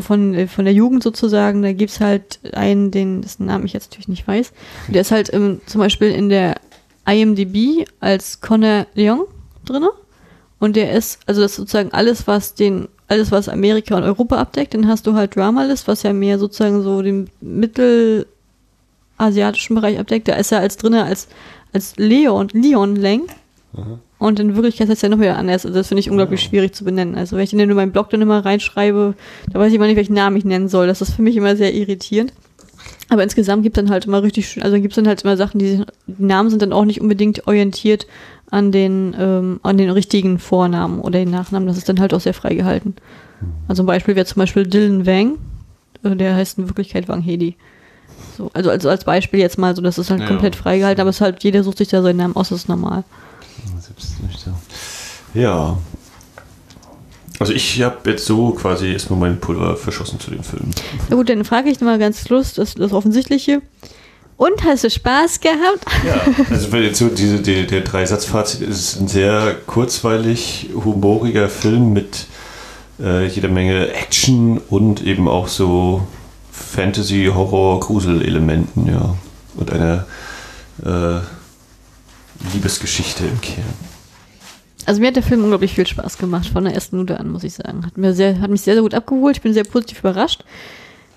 von, 0.00 0.34
äh, 0.34 0.46
von 0.48 0.64
der 0.64 0.74
Jugend 0.74 1.02
sozusagen, 1.02 1.62
da 1.62 1.72
gibt's 1.72 2.00
halt 2.00 2.40
einen, 2.52 2.90
den, 2.90 3.22
dessen 3.22 3.46
Namen 3.46 3.66
ich 3.66 3.72
jetzt 3.72 3.90
natürlich 3.90 4.08
nicht 4.08 4.26
weiß, 4.26 4.52
der 4.88 5.00
ist 5.00 5.12
halt 5.12 5.32
ähm, 5.32 5.60
zum 5.66 5.80
Beispiel 5.80 6.10
in 6.10 6.28
der 6.28 6.56
IMDb 7.08 7.86
als 8.00 8.40
Connor 8.40 8.86
Leong 8.94 9.26
drin. 9.64 9.86
Und 10.58 10.76
der 10.76 10.92
ist, 10.92 11.20
also 11.26 11.40
das 11.40 11.52
ist 11.52 11.56
sozusagen 11.56 11.92
alles, 11.92 12.26
was 12.26 12.54
den, 12.54 12.88
alles, 13.06 13.30
was 13.30 13.48
Amerika 13.48 13.96
und 13.96 14.02
Europa 14.02 14.36
abdeckt, 14.36 14.74
dann 14.74 14.88
hast 14.88 15.06
du 15.06 15.14
halt 15.14 15.36
Dramalist, 15.36 15.88
was 15.88 16.02
ja 16.02 16.12
mehr 16.12 16.38
sozusagen 16.38 16.82
so 16.82 17.00
den 17.00 17.30
mittelasiatischen 17.40 19.76
Bereich 19.76 19.98
abdeckt. 19.98 20.28
Da 20.28 20.34
ist 20.34 20.52
er 20.52 20.60
als 20.60 20.76
drinne 20.76 21.04
als, 21.04 21.28
als 21.72 21.96
Leon, 21.96 22.48
Leon 22.52 22.96
Lang. 22.96 23.22
Mhm. 23.72 24.00
Und 24.18 24.40
in 24.40 24.56
Wirklichkeit 24.56 24.88
ist 24.88 25.04
er 25.04 25.10
noch 25.10 25.20
wieder 25.20 25.36
anders. 25.36 25.64
Also 25.64 25.78
das 25.78 25.86
finde 25.86 26.00
ich 26.00 26.10
unglaublich 26.10 26.42
ja. 26.42 26.48
schwierig 26.48 26.74
zu 26.74 26.84
benennen. 26.84 27.14
Also 27.14 27.36
wenn 27.36 27.44
ich 27.44 27.50
den 27.50 27.60
in 27.60 27.72
meinen 27.72 27.92
Blog 27.92 28.10
dann 28.10 28.20
immer 28.20 28.44
reinschreibe, 28.44 29.14
da 29.52 29.58
weiß 29.58 29.68
ich 29.68 29.76
immer 29.76 29.86
nicht, 29.86 29.96
welchen 29.96 30.14
Namen 30.14 30.36
ich 30.36 30.44
nennen 30.44 30.68
soll. 30.68 30.88
Das 30.88 31.00
ist 31.00 31.14
für 31.14 31.22
mich 31.22 31.36
immer 31.36 31.54
sehr 31.54 31.72
irritierend. 31.72 32.32
Aber 33.10 33.22
insgesamt 33.22 33.62
gibt 33.62 33.76
es 33.76 33.82
dann 33.82 33.90
halt 33.90 34.04
immer 34.04 34.22
richtig, 34.22 34.62
also 34.62 34.76
gibt 34.76 34.92
es 34.92 34.96
dann 34.96 35.08
halt 35.08 35.22
immer 35.22 35.36
Sachen, 35.36 35.58
die, 35.58 35.84
die 36.06 36.22
Namen 36.22 36.50
sind 36.50 36.60
dann 36.60 36.72
auch 36.72 36.84
nicht 36.84 37.00
unbedingt 37.00 37.46
orientiert 37.46 38.06
an 38.50 38.70
den, 38.72 39.16
ähm, 39.18 39.60
an 39.62 39.78
den 39.78 39.90
richtigen 39.90 40.38
Vornamen 40.38 41.00
oder 41.00 41.18
den 41.18 41.30
Nachnamen. 41.30 41.68
Das 41.68 41.78
ist 41.78 41.88
dann 41.88 42.00
halt 42.00 42.12
auch 42.12 42.20
sehr 42.20 42.34
frei 42.34 42.54
gehalten. 42.54 42.94
Also 43.66 43.82
ein 43.82 43.86
Beispiel 43.86 44.16
wäre 44.16 44.26
zum 44.26 44.40
Beispiel 44.40 44.66
Dylan 44.66 45.06
Wang, 45.06 45.38
äh, 46.02 46.16
der 46.16 46.34
heißt 46.34 46.58
in 46.58 46.68
Wirklichkeit 46.68 47.08
Wang 47.08 47.22
Hedi. 47.22 47.56
So, 48.36 48.50
also, 48.52 48.70
also 48.70 48.88
als 48.88 49.04
Beispiel 49.04 49.40
jetzt 49.40 49.58
mal 49.58 49.74
so, 49.74 49.82
das 49.82 49.98
ist 49.98 50.10
halt 50.10 50.20
ja, 50.20 50.26
komplett 50.26 50.56
freigehalten, 50.56 51.00
aber 51.00 51.10
es 51.10 51.16
ist 51.16 51.20
halt, 51.20 51.42
jeder 51.44 51.62
sucht 51.62 51.78
sich 51.78 51.88
da 51.88 52.02
seinen 52.02 52.16
Namen 52.16 52.36
aus, 52.36 52.50
das 52.50 52.60
ist 52.60 52.68
normal. 52.68 53.04
Ja, 55.34 55.78
also 57.38 57.52
ich 57.52 57.80
habe 57.82 58.10
jetzt 58.10 58.26
so 58.26 58.50
quasi 58.50 58.92
erstmal 58.92 59.18
mein 59.20 59.40
Pulver 59.40 59.76
verschossen 59.76 60.18
zu 60.18 60.30
dem 60.30 60.42
Film. 60.42 60.70
Na 61.08 61.16
gut, 61.16 61.28
dann 61.28 61.44
frage 61.44 61.70
ich 61.70 61.80
mal 61.80 61.98
ganz 61.98 62.28
Lust, 62.28 62.58
das, 62.58 62.74
das 62.74 62.92
Offensichtliche. 62.92 63.62
Und 64.36 64.62
hast 64.64 64.84
du 64.84 64.90
Spaß 64.90 65.40
gehabt? 65.40 65.84
Ja, 66.06 66.20
also 66.50 66.76
jetzt 66.76 66.98
so 66.98 67.08
diese, 67.08 67.40
die, 67.40 67.66
der 67.66 67.80
Dreisatzfazit 67.80 68.60
ist 68.60 69.00
ein 69.00 69.08
sehr 69.08 69.56
kurzweilig, 69.66 70.70
humoriger 70.74 71.48
Film 71.48 71.92
mit 71.92 72.26
äh, 73.00 73.26
jeder 73.26 73.48
Menge 73.48 73.92
Action 73.92 74.58
und 74.70 75.04
eben 75.04 75.28
auch 75.28 75.48
so 75.48 76.06
Fantasy, 76.52 77.30
Horror, 77.34 77.80
Grusel-Elementen, 77.80 78.86
ja. 78.86 79.16
Und 79.56 79.72
einer 79.72 80.06
äh, 80.84 81.20
Liebesgeschichte 82.52 83.24
im 83.24 83.40
Kern. 83.40 83.87
Also 84.88 85.02
mir 85.02 85.08
hat 85.08 85.16
der 85.16 85.22
Film 85.22 85.44
unglaublich 85.44 85.74
viel 85.74 85.86
Spaß 85.86 86.16
gemacht, 86.16 86.46
von 86.48 86.64
der 86.64 86.72
ersten 86.72 86.96
Minute 86.96 87.20
an, 87.20 87.30
muss 87.30 87.44
ich 87.44 87.52
sagen. 87.52 87.84
Hat, 87.84 87.98
mir 87.98 88.14
sehr, 88.14 88.40
hat 88.40 88.50
mich 88.50 88.62
sehr, 88.62 88.72
sehr 88.72 88.82
gut 88.82 88.94
abgeholt. 88.94 89.36
Ich 89.36 89.42
bin 89.42 89.52
sehr 89.52 89.64
positiv 89.64 89.98
überrascht. 89.98 90.44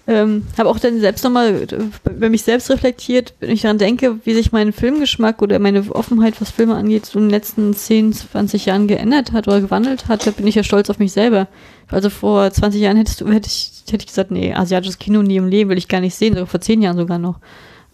Ähm, 0.08 0.46
habe 0.58 0.68
auch 0.68 0.78
dann 0.78 1.00
selbst 1.00 1.24
nochmal 1.24 1.68
bei 2.04 2.30
mich 2.30 2.42
selbst 2.42 2.70
reflektiert, 2.70 3.34
wenn 3.40 3.50
ich 3.50 3.62
daran 3.62 3.78
denke, 3.78 4.18
wie 4.26 4.34
sich 4.34 4.52
mein 4.52 4.74
Filmgeschmack 4.74 5.42
oder 5.42 5.58
meine 5.58 5.90
Offenheit, 5.96 6.42
was 6.42 6.52
Filme 6.52 6.76
angeht, 6.76 7.06
so 7.06 7.18
in 7.18 7.26
den 7.26 7.32
letzten 7.32 7.74
10, 7.74 8.12
20 8.12 8.66
Jahren 8.66 8.88
geändert 8.88 9.32
hat 9.32 9.48
oder 9.48 9.62
gewandelt 9.62 10.10
hat, 10.10 10.28
da 10.28 10.32
bin 10.32 10.48
ich 10.48 10.56
ja 10.56 10.64
stolz 10.64 10.90
auf 10.90 11.00
mich 11.00 11.14
selber. 11.14 11.48
Also 11.88 12.10
vor 12.10 12.52
20 12.52 12.82
Jahren 12.82 12.98
hättest 12.98 13.22
du, 13.22 13.28
hätte 13.30 13.48
ich, 13.48 13.84
hätte 13.90 14.04
ich 14.04 14.08
gesagt, 14.08 14.32
nee, 14.32 14.54
asiatisches 14.54 15.00
Kino 15.00 15.22
nie 15.22 15.38
im 15.38 15.48
Leben 15.48 15.70
will 15.70 15.78
ich 15.78 15.88
gar 15.88 16.02
nicht 16.02 16.16
sehen, 16.16 16.34
sogar 16.34 16.48
vor 16.48 16.60
10 16.60 16.82
Jahren 16.82 16.98
sogar 16.98 17.20
noch. 17.20 17.40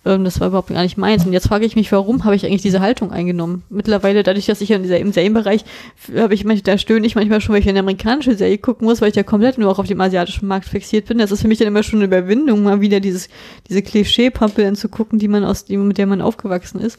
Ähm, 0.07 0.23
das 0.23 0.39
war 0.39 0.47
überhaupt 0.47 0.69
gar 0.69 0.81
nicht 0.81 0.97
meins. 0.97 1.25
Und 1.25 1.33
jetzt 1.33 1.47
frage 1.47 1.65
ich 1.65 1.75
mich, 1.75 1.91
warum 1.91 2.23
habe 2.23 2.35
ich 2.35 2.45
eigentlich 2.45 2.61
diese 2.61 2.79
Haltung 2.79 3.11
eingenommen? 3.11 3.63
Mittlerweile, 3.69 4.23
dadurch, 4.23 4.45
dass 4.45 4.61
ich 4.61 4.71
in 4.71 4.83
dieser, 4.83 4.99
im 4.99 5.11
Serienbereich, 5.11 5.65
habe 6.15 6.33
ich 6.33 6.45
manchmal, 6.45 6.73
da 6.73 6.77
stöhne 6.77 7.05
ich 7.05 7.15
manchmal 7.15 7.41
schon, 7.41 7.53
weil 7.53 7.61
ich 7.61 7.69
eine 7.69 7.79
amerikanische 7.79 8.35
Serie 8.35 8.57
gucken 8.57 8.87
muss, 8.87 9.01
weil 9.01 9.09
ich 9.09 9.15
ja 9.15 9.23
komplett 9.23 9.57
nur 9.57 9.69
auch 9.69 9.79
auf 9.79 9.87
dem 9.87 9.99
asiatischen 9.99 10.47
Markt 10.47 10.65
fixiert 10.65 11.07
bin. 11.07 11.17
Das 11.17 11.31
ist 11.31 11.41
für 11.41 11.47
mich 11.47 11.59
dann 11.59 11.67
immer 11.67 11.83
schon 11.83 11.99
eine 11.99 12.05
Überwindung, 12.05 12.63
mal 12.63 12.79
wieder 12.79 12.99
dieses, 12.99 13.27
diese 13.67 13.81
Klischee-Pappe 13.81 14.73
zu 14.73 14.89
gucken, 14.89 15.19
die 15.19 15.27
man 15.27 15.43
aus 15.43 15.65
dem, 15.65 15.87
mit 15.87 15.97
der 15.97 16.07
man 16.07 16.21
aufgewachsen 16.21 16.79
ist. 16.79 16.97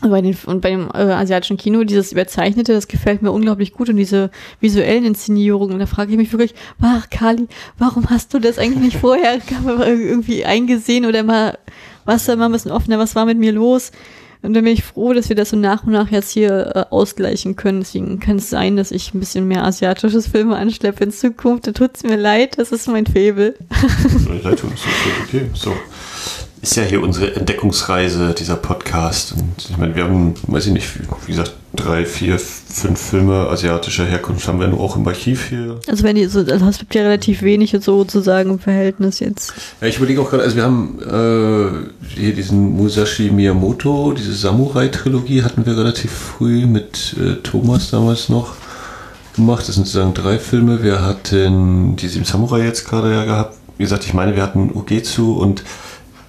Bei 0.00 0.20
den, 0.20 0.36
und 0.46 0.62
bei 0.62 0.70
dem 0.70 0.88
äh, 0.92 1.12
asiatischen 1.12 1.56
Kino, 1.56 1.84
dieses 1.84 2.10
Überzeichnete, 2.10 2.72
das 2.72 2.88
gefällt 2.88 3.22
mir 3.22 3.30
unglaublich 3.30 3.72
gut 3.72 3.88
und 3.88 3.96
diese 3.96 4.32
visuellen 4.58 5.04
Inszenierungen. 5.04 5.78
Da 5.78 5.86
frage 5.86 6.10
ich 6.10 6.16
mich 6.16 6.32
wirklich, 6.32 6.54
ach 6.80 7.08
Kali, 7.08 7.46
warum 7.78 8.10
hast 8.10 8.34
du 8.34 8.40
das 8.40 8.58
eigentlich 8.58 8.82
nicht 8.82 8.96
vorher 8.96 9.38
irgendwie 9.86 10.44
eingesehen 10.44 11.06
oder 11.06 11.22
mal 11.22 11.56
was 12.04 12.24
da 12.24 12.36
mal 12.36 12.46
ein 12.46 12.52
bisschen 12.52 12.70
offener, 12.70 12.98
was 12.98 13.14
war 13.14 13.26
mit 13.26 13.38
mir 13.38 13.52
los? 13.52 13.92
Und 14.42 14.54
dann 14.54 14.64
bin 14.64 14.72
ich 14.72 14.82
froh, 14.82 15.12
dass 15.12 15.28
wir 15.28 15.36
das 15.36 15.50
so 15.50 15.56
nach 15.56 15.84
und 15.84 15.92
nach 15.92 16.10
jetzt 16.10 16.32
hier 16.32 16.72
äh, 16.74 16.84
ausgleichen 16.92 17.54
können. 17.54 17.80
Deswegen 17.80 18.18
kann 18.18 18.36
es 18.36 18.50
sein, 18.50 18.76
dass 18.76 18.90
ich 18.90 19.14
ein 19.14 19.20
bisschen 19.20 19.46
mehr 19.46 19.64
asiatisches 19.64 20.26
Filme 20.26 20.56
anschleppe 20.56 21.04
in 21.04 21.12
Zukunft. 21.12 21.68
Da 21.68 21.72
tut 21.72 21.92
es 21.94 22.02
mir 22.02 22.16
leid, 22.16 22.58
das 22.58 22.72
ist 22.72 22.88
mein 22.88 23.06
Faible. 23.06 23.54
Leid 24.42 24.58
tun, 24.58 24.72
ist 24.74 24.84
okay. 25.28 25.48
So 25.54 25.72
ist 26.62 26.76
ja 26.76 26.84
hier 26.84 27.02
unsere 27.02 27.34
Entdeckungsreise, 27.34 28.34
dieser 28.38 28.54
Podcast. 28.54 29.32
Und 29.32 29.68
ich 29.68 29.76
meine, 29.76 29.96
wir 29.96 30.04
haben, 30.04 30.34
weiß 30.46 30.66
ich 30.68 30.72
nicht, 30.72 30.88
wie 31.26 31.32
gesagt, 31.32 31.54
drei, 31.74 32.06
vier, 32.06 32.38
fünf 32.38 33.00
Filme 33.00 33.48
asiatischer 33.48 34.04
Herkunft 34.04 34.46
haben 34.46 34.60
wir 34.60 34.68
nur 34.68 34.78
auch 34.78 34.94
im 34.94 35.06
Archiv 35.08 35.48
hier. 35.48 35.80
Also 35.88 36.04
wenn 36.04 36.14
die 36.14 36.26
so, 36.26 36.38
also 36.38 36.66
es 36.66 36.78
gibt 36.78 36.94
ja 36.94 37.02
relativ 37.02 37.42
wenig 37.42 37.76
sozusagen 37.80 38.50
im 38.50 38.58
Verhältnis 38.60 39.18
jetzt. 39.18 39.52
Ja, 39.80 39.88
ich 39.88 39.96
überlege 39.96 40.20
auch 40.20 40.30
gerade, 40.30 40.44
also 40.44 40.54
wir 40.54 40.62
haben 40.62 41.00
äh, 41.00 42.14
hier 42.14 42.32
diesen 42.32 42.76
Musashi 42.76 43.32
Miyamoto, 43.32 44.12
diese 44.12 44.32
Samurai-Trilogie 44.32 45.42
hatten 45.42 45.66
wir 45.66 45.76
relativ 45.76 46.12
früh 46.12 46.66
mit 46.66 47.16
äh, 47.18 47.42
Thomas 47.42 47.90
damals 47.90 48.28
noch 48.28 48.54
gemacht. 49.34 49.66
Das 49.66 49.74
sind 49.74 49.88
sozusagen 49.88 50.14
drei 50.14 50.38
Filme. 50.38 50.84
Wir 50.84 51.02
hatten 51.02 51.96
die 51.96 52.06
Sieben 52.06 52.24
Samurai 52.24 52.62
jetzt 52.62 52.88
gerade 52.88 53.12
ja 53.12 53.24
gehabt. 53.24 53.56
Wie 53.78 53.82
gesagt, 53.82 54.04
ich 54.04 54.14
meine, 54.14 54.36
wir 54.36 54.44
hatten 54.44 54.70
Ugetsu 54.72 55.32
und 55.32 55.64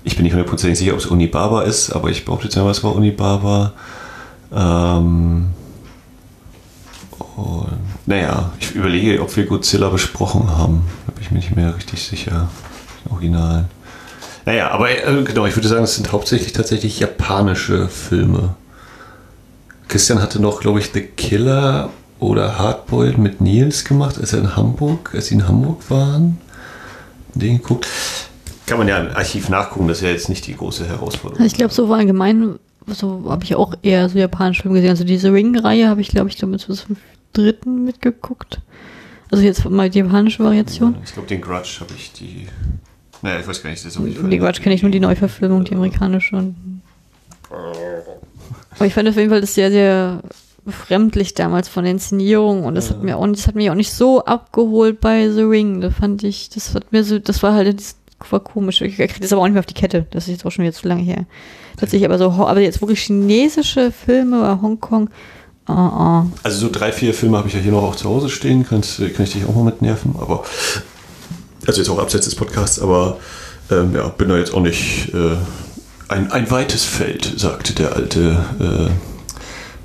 ich 0.04 0.16
bin 0.16 0.24
nicht 0.24 0.34
hundertprozentig 0.34 0.80
sicher, 0.80 0.94
ob 0.94 1.00
es 1.00 1.06
Unibaba 1.06 1.64
ist, 1.64 1.92
aber 1.92 2.10
ich 2.10 2.26
behaupte 2.26 2.46
jetzt 2.46 2.56
mal, 2.56 2.70
es 2.70 2.84
war 2.84 2.96
Unibaba. 2.96 3.74
Ähm, 4.54 5.52
und, 7.36 7.68
naja, 8.06 8.52
ich 8.60 8.76
überlege, 8.76 9.22
ob 9.22 9.36
wir 9.36 9.46
Godzilla 9.46 9.90
besprochen 9.90 10.50
haben. 10.50 10.86
Da 11.08 11.14
bin 11.14 11.24
ich 11.24 11.32
mir 11.32 11.38
nicht 11.38 11.56
mehr 11.56 11.76
richtig 11.76 12.04
sicher. 12.04 12.50
Original. 13.10 13.66
Naja, 14.46 14.72
aber 14.72 14.92
äh, 14.92 15.24
genau, 15.24 15.46
ich 15.46 15.56
würde 15.56 15.68
sagen, 15.68 15.84
es 15.84 15.96
sind 15.96 16.12
hauptsächlich 16.12 16.54
tatsächlich 16.54 17.00
japanische 17.00 17.88
Filme. 17.88 18.56
Christian 19.88 20.22
hatte 20.22 20.42
noch, 20.42 20.60
glaube 20.60 20.80
ich, 20.80 20.92
The 20.94 21.02
Killer 21.02 21.90
oder 22.20 22.58
Hardboiled 22.58 23.18
mit 23.18 23.42
Nils 23.42 23.86
gemacht, 23.86 24.18
als 24.20 24.34
er 24.34 24.40
in 24.40 24.56
Hamburg, 24.56 25.12
als 25.14 25.28
sie 25.28 25.36
in 25.36 25.48
Hamburg 25.48 25.90
waren. 25.90 26.40
Den 27.34 27.58
geguckt. 27.58 27.88
Kann 28.66 28.78
man 28.78 28.88
ja 28.88 29.00
im 29.00 29.16
Archiv 29.16 29.50
nachgucken, 29.50 29.88
das 29.88 29.98
ist 29.98 30.04
ja 30.04 30.10
jetzt 30.10 30.30
nicht 30.30 30.48
die 30.48 30.56
große 30.56 30.88
Herausforderung. 30.88 31.46
Ich 31.46 31.54
glaube, 31.54 31.74
so 31.74 31.90
war 31.90 31.98
allgemein, 31.98 32.60
so 32.88 33.26
habe 33.30 33.44
ich 33.44 33.56
auch 33.56 33.74
eher 33.82 34.08
so 34.10 34.18
japanische 34.18 34.64
Filme 34.64 34.78
gesehen. 34.78 34.92
Also 34.92 35.04
diese 35.04 35.34
Ring-Reihe 35.34 35.90
habe 35.90 36.02
ich, 36.02 36.10
glaube 36.10 36.30
ich, 36.30 36.38
damit 36.38 36.62
zum 36.62 36.98
dritten 37.34 37.84
mitgeguckt. 37.84 38.62
Also 39.32 39.44
jetzt 39.44 39.68
mal 39.70 39.90
die 39.90 40.00
japanische 40.00 40.44
Variation. 40.44 40.96
Ich 41.04 41.14
glaube, 41.14 41.28
den 41.28 41.42
Grudge 41.42 41.78
habe 41.82 41.94
ich 41.98 42.14
die. 42.14 42.48
Naja, 43.22 43.40
ich 43.40 43.48
weiß 43.48 43.64
gar 43.64 43.70
nicht, 43.72 43.84
das 43.84 43.94
ist 43.94 44.00
auch 44.00 44.04
nicht 44.04 44.20
Die 44.22 44.38
Grudge 44.38 44.62
kenne 44.62 44.76
ich 44.76 44.84
nur 44.84 44.92
die 44.92 45.00
Neuverfilmung, 45.00 45.64
die 45.64 45.74
amerikanische. 45.74 46.36
Aber 47.50 48.86
ich 48.86 48.94
fand 48.94 49.10
auf 49.10 49.16
jeden 49.16 49.30
Fall 49.30 49.42
das 49.42 49.54
sehr, 49.54 49.72
sehr 49.72 50.22
befremdlich 50.66 51.34
damals 51.34 51.68
von 51.68 51.84
der 51.84 51.92
Inszenierung 51.92 52.64
und 52.64 52.76
das 52.76 52.90
ja. 52.90 52.96
hat 52.96 53.04
mir 53.04 53.18
auch 53.18 53.28
das 53.28 53.48
hat 53.48 53.56
mich 53.56 53.70
auch 53.70 53.76
nicht 53.76 53.92
so 53.92 54.24
abgeholt 54.24 55.02
bei 55.02 55.30
The 55.30 55.42
Ring. 55.42 55.82
Da 55.82 55.90
fand 55.90 56.24
ich, 56.24 56.50
das 56.50 56.74
hat 56.74 56.92
mir 56.92 57.04
so, 57.04 57.20
das 57.20 57.44
war 57.44 57.54
halt 57.54 57.84
war 58.32 58.40
komisch. 58.40 58.82
Ich 58.82 58.96
kriege 58.96 59.20
das 59.20 59.34
aber 59.34 59.42
auch 59.42 59.46
nicht 59.46 59.54
mehr 59.54 59.62
auf 59.62 59.66
die 59.66 59.74
Kette. 59.74 60.06
Das 60.12 60.26
ist 60.26 60.32
jetzt 60.32 60.46
auch 60.46 60.52
schon 60.52 60.64
wieder 60.64 60.74
zu 60.74 60.88
lange 60.88 61.04
her. 61.04 61.26
Tatsächlich 61.78 62.06
aber 62.06 62.18
so, 62.18 62.30
aber 62.30 62.60
jetzt 62.60 62.82
wirklich 62.82 63.02
chinesische 63.02 63.92
Filme 63.92 64.40
oder 64.40 64.62
Hongkong. 64.62 65.10
Oh, 65.68 65.74
oh. 65.74 66.24
Also 66.44 66.58
so 66.60 66.70
drei, 66.72 66.92
vier 66.92 67.14
Filme 67.14 67.38
habe 67.38 67.48
ich 67.48 67.54
ja 67.54 67.60
hier 67.60 67.72
noch 67.72 67.84
auch 67.84 67.96
zu 67.96 68.10
Hause 68.10 68.30
stehen. 68.30 68.66
Kannst, 68.68 68.98
kann 68.98 69.26
ich 69.26 69.34
dich 69.34 69.46
auch 69.46 69.56
mal 69.56 69.64
mit 69.64 69.82
nerven. 69.82 70.16
Aber 70.20 70.44
also 71.66 71.80
jetzt 71.80 71.90
auch 71.90 72.00
abseits 72.00 72.26
des 72.26 72.36
Podcasts, 72.36 72.80
aber 72.80 73.18
ähm, 73.72 73.96
ja, 73.96 74.08
bin 74.10 74.30
da 74.30 74.38
jetzt 74.38 74.54
auch 74.54 74.62
nicht 74.62 75.14
äh, 75.14 75.38
ein, 76.10 76.32
ein 76.32 76.52
weites 76.52 76.84
Feld, 76.84 77.34
sagte 77.38 77.74
der 77.74 77.96
alte 77.96 78.46
äh, 78.60 78.90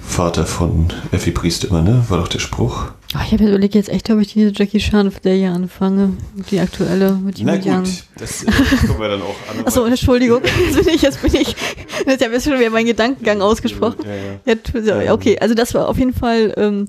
Vater 0.00 0.46
von 0.46 0.92
Effi 1.12 1.30
Priest 1.30 1.64
immer, 1.64 1.82
ne? 1.82 2.04
War 2.08 2.18
doch 2.18 2.28
der 2.28 2.40
Spruch. 2.40 2.86
Ach, 3.14 3.24
ich 3.26 3.32
habe 3.32 3.48
überlegt 3.48 3.74
jetzt 3.74 3.88
echt, 3.88 4.10
ob 4.10 4.20
ich 4.20 4.34
diese 4.34 4.52
Jackie 4.54 4.78
Chan 4.78 5.10
Serie 5.10 5.50
anfange. 5.50 6.12
Die 6.50 6.60
aktuelle 6.60 7.12
mit 7.12 7.40
Na 7.42 7.56
gut, 7.56 7.66
Young. 7.66 7.84
das 8.18 8.42
äh, 8.42 8.50
gucken 8.86 9.00
wir 9.00 9.08
dann 9.08 9.22
auch 9.22 9.36
an. 9.50 9.66
Achso, 9.66 9.84
Entschuldigung. 9.84 10.42
Jetzt 10.74 10.84
bin 10.84 10.94
ich, 10.94 11.02
jetzt 11.02 11.22
bin 11.22 11.34
ich, 11.34 11.56
jetzt 12.06 12.24
habe 12.24 12.36
ich 12.36 12.42
schon 12.44 12.58
wieder 12.58 12.68
meinen 12.68 12.86
Gedankengang 12.86 13.40
ausgesprochen. 13.40 14.04
Ja, 14.44 14.54
ja. 14.80 15.02
ja, 15.02 15.12
okay, 15.14 15.38
also 15.38 15.54
das 15.54 15.72
war 15.72 15.88
auf 15.88 15.96
jeden 15.98 16.12
Fall, 16.12 16.52
ähm, 16.58 16.88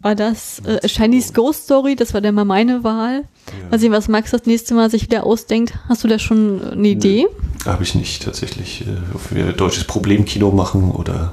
war 0.00 0.14
das 0.14 0.60
äh, 0.60 0.86
Chinese 0.86 1.32
Ghost 1.32 1.64
Story, 1.64 1.96
das 1.96 2.12
war 2.12 2.20
dann 2.20 2.34
mal 2.34 2.44
meine 2.44 2.84
Wahl. 2.84 3.24
Ja. 3.46 3.70
Mal 3.70 3.78
sehen, 3.80 3.92
was 3.92 4.08
Max 4.08 4.30
das 4.30 4.44
nächste 4.44 4.74
Mal 4.74 4.90
sich 4.90 5.02
wieder 5.04 5.24
ausdenkt. 5.24 5.74
Hast 5.88 6.04
du 6.04 6.08
da 6.08 6.18
schon 6.18 6.60
eine 6.72 6.88
Idee? 6.88 7.26
Habe 7.64 7.82
ich 7.82 7.94
nicht 7.94 8.22
tatsächlich. 8.22 8.82
Äh, 8.82 9.14
ob 9.14 9.34
wir 9.34 9.52
deutsches 9.52 9.84
Problemkino 9.84 10.50
machen 10.52 10.90
oder 10.90 11.32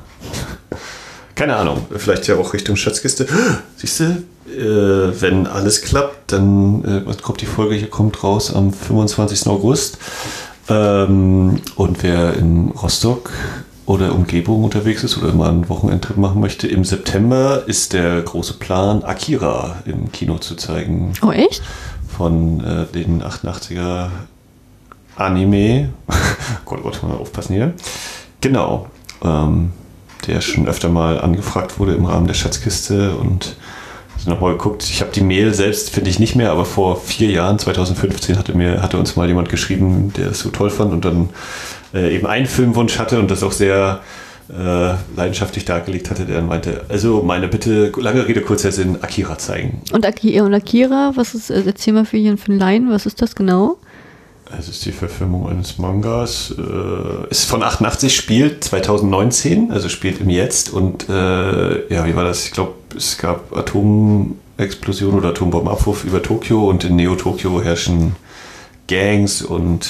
keine 1.35 1.57
Ahnung, 1.57 1.85
vielleicht 1.95 2.27
ja 2.27 2.37
auch 2.37 2.53
Richtung 2.53 2.75
Schatzkiste. 2.75 3.27
Siehst 3.75 3.99
du, 3.99 4.03
äh, 4.47 5.21
wenn 5.21 5.47
alles 5.47 5.81
klappt, 5.81 6.31
dann 6.31 7.05
äh, 7.07 7.13
kommt 7.21 7.41
die 7.41 7.45
Folge 7.45 7.75
hier 7.75 7.89
kommt 7.89 8.23
raus 8.23 8.53
am 8.53 8.71
25. 8.71 9.47
August. 9.47 9.97
Ähm, 10.69 11.61
und 11.75 12.03
wer 12.03 12.35
in 12.35 12.69
Rostock 12.71 13.31
oder 13.85 14.15
Umgebung 14.15 14.63
unterwegs 14.63 15.03
ist 15.03 15.17
oder 15.17 15.33
mal 15.33 15.49
einen 15.49 15.69
Wochenendtrip 15.69 16.17
machen 16.17 16.41
möchte, 16.41 16.67
im 16.67 16.83
September 16.83 17.63
ist 17.67 17.93
der 17.93 18.21
große 18.21 18.53
Plan, 18.53 19.03
Akira 19.03 19.83
im 19.85 20.11
Kino 20.11 20.37
zu 20.37 20.55
zeigen. 20.55 21.13
Oh, 21.21 21.31
echt? 21.31 21.61
Von 22.17 22.63
äh, 22.63 22.85
den 22.93 23.21
88er 23.21 24.09
Anime. 25.17 25.89
Gott, 26.65 26.81
Gott, 26.81 27.03
mal 27.03 27.15
aufpassen 27.15 27.53
hier. 27.53 27.73
Genau. 28.41 28.87
Ähm, 29.23 29.71
der 30.27 30.41
schon 30.41 30.67
öfter 30.67 30.89
mal 30.89 31.19
angefragt 31.19 31.79
wurde 31.79 31.93
im 31.93 32.05
Rahmen 32.05 32.27
der 32.27 32.33
Schatzkiste 32.33 33.15
und 33.15 33.55
nochmal 34.25 34.53
geguckt. 34.53 34.83
Ich 34.83 35.01
habe 35.01 35.11
die 35.11 35.21
Mail 35.21 35.53
selbst, 35.53 35.89
finde 35.89 36.09
ich 36.09 36.19
nicht 36.19 36.35
mehr, 36.35 36.51
aber 36.51 36.65
vor 36.65 36.99
vier 36.99 37.29
Jahren, 37.29 37.59
2015, 37.59 38.37
hatte, 38.37 38.53
mir, 38.53 38.81
hatte 38.81 38.97
uns 38.97 39.15
mal 39.15 39.27
jemand 39.27 39.49
geschrieben, 39.49 40.13
der 40.17 40.31
es 40.31 40.39
so 40.39 40.49
toll 40.49 40.69
fand 40.69 40.93
und 40.93 41.05
dann 41.05 41.29
äh, 41.93 42.15
eben 42.15 42.25
einen 42.25 42.47
Filmwunsch 42.47 42.97
hatte 42.97 43.19
und 43.19 43.29
das 43.29 43.43
auch 43.43 43.51
sehr 43.51 44.01
äh, 44.49 44.93
leidenschaftlich 45.15 45.65
dargelegt 45.65 46.09
hatte, 46.09 46.25
der 46.25 46.37
dann 46.37 46.47
meinte, 46.47 46.85
also 46.89 47.23
meine 47.23 47.47
Bitte, 47.47 47.91
lange 47.97 48.27
Rede, 48.27 48.41
kurzer 48.41 48.71
Sinn, 48.71 48.97
Akira 49.01 49.37
zeigen. 49.37 49.81
Und, 49.91 50.05
Akira, 50.53 51.13
was 51.15 51.33
ist, 51.33 51.49
erzähl 51.49 51.93
mal 51.93 52.05
für 52.05 52.17
für 52.37 52.51
einen 52.51 52.59
Laien, 52.59 52.91
was 52.91 53.05
ist 53.05 53.21
das 53.21 53.35
genau? 53.35 53.77
Es 54.57 54.69
ist 54.69 54.85
die 54.85 54.91
Verfilmung 54.91 55.49
eines 55.49 55.77
Mangas. 55.77 56.53
Äh, 56.57 57.29
ist 57.29 57.45
von 57.45 57.63
88, 57.63 58.15
spielt 58.15 58.63
2019, 58.63 59.71
also 59.71 59.89
spielt 59.89 60.21
im 60.21 60.29
Jetzt. 60.29 60.71
Und 60.71 61.09
äh, 61.09 61.93
ja, 61.93 62.05
wie 62.05 62.15
war 62.15 62.23
das? 62.23 62.45
Ich 62.45 62.51
glaube, 62.51 62.73
es 62.95 63.17
gab 63.17 63.55
Atomexplosion 63.55 65.15
oder 65.15 65.29
Atombombenabwurf 65.29 66.03
über 66.05 66.21
Tokio 66.21 66.69
und 66.69 66.83
in 66.83 66.95
Neo-Tokio 66.95 67.61
herrschen 67.61 68.15
Gangs 68.87 69.41
und 69.41 69.87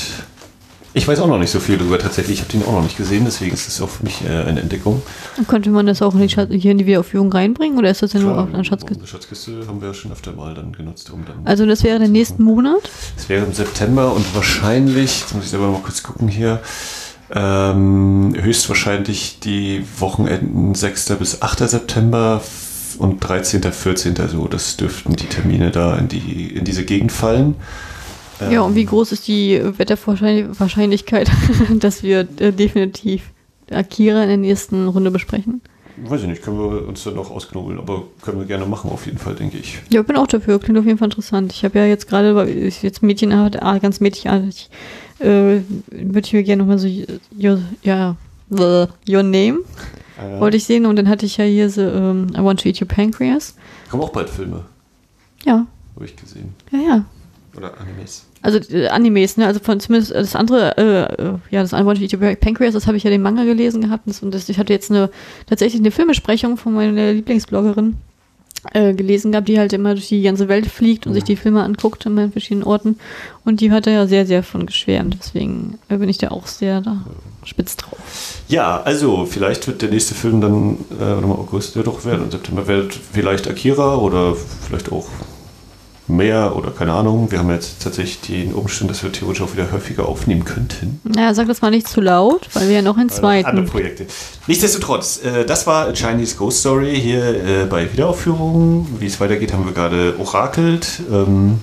ich 0.96 1.08
weiß 1.08 1.20
auch 1.20 1.28
noch 1.28 1.38
nicht 1.38 1.52
so 1.52 1.60
viel 1.60 1.78
darüber 1.78 2.00
tatsächlich. 2.00 2.38
Ich 2.38 2.42
habe 2.42 2.52
den 2.52 2.64
auch 2.64 2.72
noch 2.72 2.84
nicht 2.84 2.96
gesehen, 2.98 3.26
deswegen 3.26 3.54
ist 3.54 3.68
es 3.68 3.82
auch 3.82 3.90
für 3.90 4.04
mich 4.04 4.24
äh, 4.26 4.30
eine 4.30 4.62
Entdeckung. 4.62 5.02
Könnte 5.48 5.70
man 5.70 5.86
das 5.86 6.02
auch 6.02 6.16
in 6.16 6.22
die 6.22 6.30
Schatz 6.30 6.50
hier 6.52 6.72
in 6.72 6.78
die 6.78 6.86
Wiederaufführung 6.86 7.32
reinbringen 7.32 7.78
oder 7.78 7.92
ist 7.92 8.02
das 8.02 8.14
ja 8.14 8.22
nur 8.22 8.38
auf 8.38 8.48
einer 8.54 8.64
Schatzkiste? 8.64 9.02
Eine 9.02 9.08
Schatzkiste 9.08 9.68
haben 9.68 9.82
wir 9.82 9.90
ja 9.90 9.94
schon 9.94 10.14
öfter 10.14 10.32
mal 10.32 10.54
dann 10.54 10.72
genutzt. 10.72 11.12
Um 11.12 11.26
dann 11.26 11.46
also 11.46 11.66
das 11.66 11.84
wäre 11.84 12.00
der 12.00 12.08
nächsten 12.08 12.44
Monat? 12.44 12.90
Das 13.18 13.28
wäre 13.28 13.46
im 13.46 13.54
September 13.54 14.14
und 14.14 14.34
wahrscheinlich, 14.34 15.20
jetzt 15.20 15.36
muss 15.36 15.48
ich 15.48 15.54
aber 15.54 15.68
mal 15.68 15.82
kurz 15.82 16.02
gucken 16.02 16.28
hier, 16.28 16.62
Ähm, 17.34 18.36
höchstwahrscheinlich 18.40 19.40
die 19.40 19.84
Wochenenden 19.98 20.76
6. 20.76 21.16
bis 21.18 21.42
8. 21.42 21.68
September 21.68 22.40
und 23.00 23.20
13. 23.20 23.64
14. 23.64 24.16
so. 24.30 24.48
Das 24.48 24.78
dürften 24.78 25.16
die 25.16 25.26
Termine 25.26 25.72
da 25.72 25.98
in, 25.98 26.08
die, 26.08 26.54
in 26.56 26.64
diese 26.66 26.86
Gegend 26.86 27.12
fallen. 27.12 27.56
Ja, 28.52 28.62
und 28.62 28.76
wie 28.76 28.82
Ähm, 28.82 28.88
groß 28.88 29.12
ist 29.14 29.28
die 29.28 29.62
Wetterwahrscheinlichkeit, 29.78 31.30
dass 31.80 32.04
wir 32.04 32.28
äh, 32.40 32.52
definitiv 32.52 33.24
Akira 33.72 34.22
in 34.24 34.30
der 34.30 34.38
nächsten 34.38 34.88
Runde 34.88 35.12
besprechen? 35.12 35.62
Weiß 35.98 36.22
ich 36.24 36.28
nicht, 36.28 36.42
können 36.44 36.58
wir 36.60 36.86
uns 36.88 37.04
dann 37.06 37.16
noch 37.16 37.32
ausknobeln, 37.32 37.80
aber 37.80 38.04
können 38.22 38.38
wir 38.40 38.46
gerne 38.46 38.66
machen, 38.66 38.92
auf 38.92 39.06
jeden 39.06 39.18
Fall, 39.18 39.34
denke 39.36 39.58
ich. 39.58 39.80
Ja, 39.90 40.02
ich 40.02 40.08
bin 40.08 40.18
auch 40.18 40.28
dafür. 40.28 40.60
Klingt 40.60 40.78
auf 40.78 40.86
jeden 40.86 40.98
Fall 40.98 41.08
interessant. 41.08 41.54
Ich 41.54 41.64
habe 41.64 41.80
ja 41.80 41.86
jetzt 41.86 42.08
gerade, 42.10 42.36
weil 42.36 42.50
ich 42.50 42.84
jetzt 42.84 43.02
Mädchenart, 43.02 43.64
ah, 43.64 43.78
ganz 43.78 44.02
mädchenartig, 44.02 44.70
äh, 45.20 45.60
würde 45.92 46.20
ich 46.26 46.34
mir 46.34 46.44
gerne 46.44 46.64
nochmal 46.64 46.80
so, 46.80 46.88
ja, 47.38 48.16
the, 48.50 48.86
Your 49.08 49.24
Name 49.24 49.60
Äh, 50.18 50.40
wollte 50.42 50.58
ich 50.58 50.66
sehen 50.66 50.86
und 50.86 50.98
dann 50.98 51.08
hatte 51.08 51.26
ich 51.26 51.38
ja 51.38 51.46
hier 51.46 51.70
so, 51.70 51.82
ähm, 51.82 52.28
I 52.34 52.44
Want 52.44 52.62
to 52.62 52.68
Eat 52.70 52.82
Your 52.82 52.88
Pancreas. 52.90 53.56
kommen 53.90 54.04
auch 54.04 54.10
bald 54.12 54.30
Filme, 54.30 54.66
Ja, 55.46 55.66
habe 55.96 56.06
ich 56.06 56.16
gesehen. 56.18 56.54
ja, 56.72 56.80
ja. 56.80 57.06
Oder 57.58 57.80
Animes. 57.80 58.26
Also 58.42 58.60
äh, 58.74 58.88
Animes, 58.88 59.38
ne? 59.38 59.48
Also 59.48 59.60
von 59.60 59.80
zumindest 59.80 60.12
äh, 60.12 60.20
das 60.20 60.36
andere, 60.36 60.78
äh, 60.78 61.54
ja, 61.54 61.62
das 61.62 61.74
Eat 61.74 62.14
Your 62.14 62.36
Pancreas, 62.36 62.74
das 62.74 62.88
habe 62.88 62.98
ich 62.98 63.04
ja 63.04 63.10
den 63.10 63.22
Manga 63.22 63.44
gelesen 63.44 63.82
gehabt 63.82 64.08
und, 64.22 64.34
das, 64.34 64.50
ich 64.50 64.58
hatte 64.58 64.74
jetzt 64.74 64.92
eine 64.92 65.10
tatsächlich 65.48 65.82
eine 65.82 65.92
Filmesprechung 65.92 66.58
von 66.58 66.74
meiner 66.74 67.14
Lieblingsbloggerin 67.14 67.96
äh, 68.74 68.94
gelesen 68.94 69.32
gehabt, 69.32 69.48
die 69.48 69.60
halt 69.60 69.74
immer 69.74 69.94
durch 69.94 70.10
die 70.10 70.22
ganze 70.22 70.48
Welt 70.48 70.68
fliegt 70.68 71.08
und 71.08 71.14
sich 71.14 71.24
die 71.24 71.36
Filme 71.36 71.64
anguckt 71.64 72.06
in 72.06 72.32
verschiedenen 72.32 72.66
Orten 72.66 72.98
und 73.44 73.62
die 73.62 73.72
hat 73.72 73.88
da 73.88 73.92
ja 73.92 74.08
sehr, 74.08 74.26
sehr 74.26 74.44
von 74.44 74.66
geschwärmt. 74.66 75.18
Deswegen 75.20 75.80
äh, 75.90 75.98
bin 75.98 76.10
ich 76.10 76.18
da 76.18 76.30
auch 76.30 76.48
sehr 76.48 76.82
da 76.82 77.06
spitz 77.46 77.78
drauf. 77.78 78.42
Ja, 78.48 78.82
also 78.82 79.26
vielleicht 79.26 79.68
wird 79.68 79.82
der 79.82 79.90
nächste 79.90 80.16
Film 80.16 80.42
dann, 80.42 80.78
äh, 81.00 81.00
warte 81.00 81.28
mal, 81.28 81.36
August, 81.36 81.76
ja 81.76 81.84
doch 81.84 82.06
werden, 82.06 82.26
im 82.26 82.32
September 82.32 82.68
wird 82.68 82.94
vielleicht 82.94 83.48
Akira 83.48 83.98
oder 83.98 84.36
vielleicht 84.36 84.92
auch 84.92 85.08
mehr 86.08 86.56
oder 86.56 86.72
keine 86.72 86.94
Ahnung. 86.94 87.32
Wir 87.32 87.40
haben 87.40 87.50
jetzt 87.50 87.82
tatsächlich 87.82 88.22
den 88.22 88.54
Umstand, 88.54 88.92
dass 88.92 89.02
wir 89.04 89.12
theoretisch 89.12 89.42
auch 89.42 89.54
wieder 89.54 89.72
häufiger 89.72 90.08
aufnehmen 90.08 90.46
könnten. 90.46 91.00
Naja, 91.04 91.34
sag 91.34 91.48
das 91.48 91.62
mal 91.62 91.72
nicht 91.72 91.88
zu 91.88 92.00
laut, 92.02 92.48
weil 92.54 92.68
wir 92.68 92.76
ja 92.76 92.82
noch 92.82 92.98
einen 92.98 93.10
Äh, 93.10 93.14
Andere 93.14 93.22
zweiten. 93.22 93.66
Projekte. 93.66 94.06
Nichtsdestotrotz, 94.48 95.22
äh, 95.24 95.46
das 95.46 95.66
war 95.66 95.92
Chinese 95.94 96.36
Ghost 96.36 96.60
Story 96.60 96.96
hier 97.00 97.24
äh, 97.64 97.66
bei 97.66 97.92
Wiederaufführung. 97.92 98.88
Wie 99.00 99.08
es 99.08 99.20
weitergeht, 99.20 99.52
haben 99.54 99.66
wir 99.66 99.74
gerade 99.74 100.14
orakelt. 100.20 101.02
Ähm, 101.12 101.60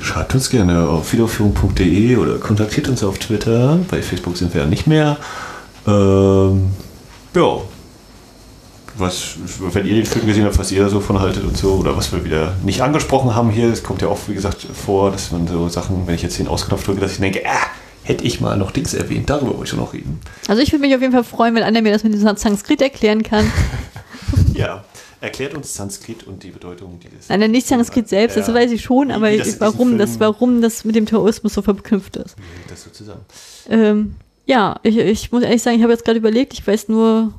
schreibt 0.00 0.34
uns 0.34 0.48
gerne 0.50 0.88
auf 0.88 1.12
wiederaufführung.de 1.12 2.16
oder 2.16 2.38
kontaktiert 2.38 2.88
uns 2.88 3.02
auf 3.04 3.18
Twitter. 3.18 3.78
Bei 3.90 4.00
Facebook 4.02 4.36
sind 4.36 4.54
wir 4.54 4.62
ja 4.62 4.66
nicht 4.66 4.86
mehr. 4.86 5.16
Ähm, 5.86 6.68
ja. 7.34 7.58
Was, 8.98 9.36
wenn 9.72 9.86
ihr 9.86 9.94
den 9.94 10.06
Film 10.06 10.26
gesehen 10.26 10.44
habt, 10.44 10.58
was 10.58 10.72
ihr 10.72 10.82
da 10.82 10.88
so 10.88 11.00
von 11.00 11.20
haltet 11.20 11.44
und 11.44 11.56
so, 11.56 11.74
oder 11.74 11.96
was 11.96 12.12
wir 12.12 12.24
wieder 12.24 12.54
nicht 12.64 12.80
angesprochen 12.82 13.34
haben 13.34 13.50
hier, 13.50 13.70
es 13.70 13.82
kommt 13.82 14.00
ja 14.00 14.08
auch, 14.08 14.18
wie 14.26 14.34
gesagt, 14.34 14.66
vor, 14.72 15.10
dass 15.10 15.32
man 15.32 15.46
so 15.46 15.68
Sachen, 15.68 16.06
wenn 16.06 16.14
ich 16.14 16.22
jetzt 16.22 16.38
den 16.38 16.48
Ausknopf 16.48 16.84
drücke, 16.84 17.00
dass 17.00 17.12
ich 17.12 17.18
denke, 17.18 17.42
ah, 17.46 17.66
hätte 18.04 18.24
ich 18.24 18.40
mal 18.40 18.56
noch 18.56 18.70
Dings 18.70 18.94
erwähnt, 18.94 19.28
darüber 19.28 19.50
wollte 19.50 19.64
ich 19.64 19.70
schon 19.70 19.80
noch 19.80 19.92
reden. 19.92 20.20
Also 20.48 20.62
ich 20.62 20.72
würde 20.72 20.82
mich 20.82 20.94
auf 20.94 21.00
jeden 21.00 21.12
Fall 21.12 21.24
freuen, 21.24 21.54
wenn 21.54 21.62
einer 21.62 21.82
mir 21.82 21.92
das 21.92 22.04
mit 22.04 22.14
diesem 22.14 22.36
Sanskrit 22.36 22.80
erklären 22.80 23.22
kann. 23.22 23.50
Ja, 24.54 24.84
erklärt 25.20 25.54
uns 25.54 25.74
Sanskrit 25.74 26.26
und 26.26 26.42
die 26.42 26.50
Bedeutung 26.50 26.98
dieses. 26.98 27.28
Nein, 27.28 27.50
nicht 27.50 27.66
Sanskrit 27.66 28.08
selbst, 28.08 28.36
das 28.36 28.52
weiß 28.52 28.70
ich 28.72 28.82
schon, 28.82 29.10
aber 29.10 29.30
das 29.36 29.60
warum 29.60 29.98
das, 29.98 30.18
warum 30.18 30.62
das 30.62 30.84
mit 30.84 30.96
dem 30.96 31.04
Taoismus 31.04 31.54
so 31.54 31.62
verknüpft 31.62 32.16
ist. 32.16 32.36
Wie 32.38 32.58
hängt 32.58 32.70
das 32.70 32.84
so 32.84 32.90
zusammen? 32.90 33.20
Ähm, 33.68 34.16
ja, 34.46 34.80
ich, 34.82 34.96
ich 34.96 35.30
muss 35.30 35.42
ehrlich 35.42 35.62
sagen, 35.62 35.76
ich 35.76 35.82
habe 35.82 35.92
jetzt 35.92 36.04
gerade 36.04 36.18
überlegt, 36.18 36.54
ich 36.54 36.66
weiß 36.66 36.88
nur, 36.88 37.34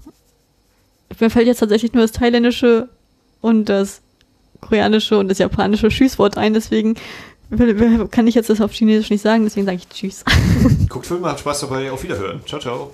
mir 1.19 1.29
fällt 1.29 1.47
jetzt 1.47 1.59
tatsächlich 1.59 1.93
nur 1.93 2.03
das 2.03 2.11
thailändische 2.11 2.89
und 3.41 3.65
das 3.65 4.01
koreanische 4.61 5.17
und 5.17 5.27
das 5.29 5.37
japanische 5.37 5.89
Tschüsswort 5.89 6.37
ein, 6.37 6.53
deswegen 6.53 6.95
kann 8.11 8.27
ich 8.27 8.35
jetzt 8.35 8.49
das 8.49 8.59
auf 8.59 8.71
Chinesisch 8.73 9.09
nicht 9.09 9.21
sagen, 9.21 9.43
deswegen 9.43 9.65
sage 9.65 9.77
ich 9.77 9.87
Tschüss. 9.87 10.25
Guckt 10.89 11.05
Filme, 11.05 11.29
habt 11.29 11.39
Spaß 11.39 11.61
dabei, 11.61 11.91
auf 11.91 12.03
Wiederhören. 12.03 12.41
Ciao, 12.45 12.59
ciao. 12.59 12.91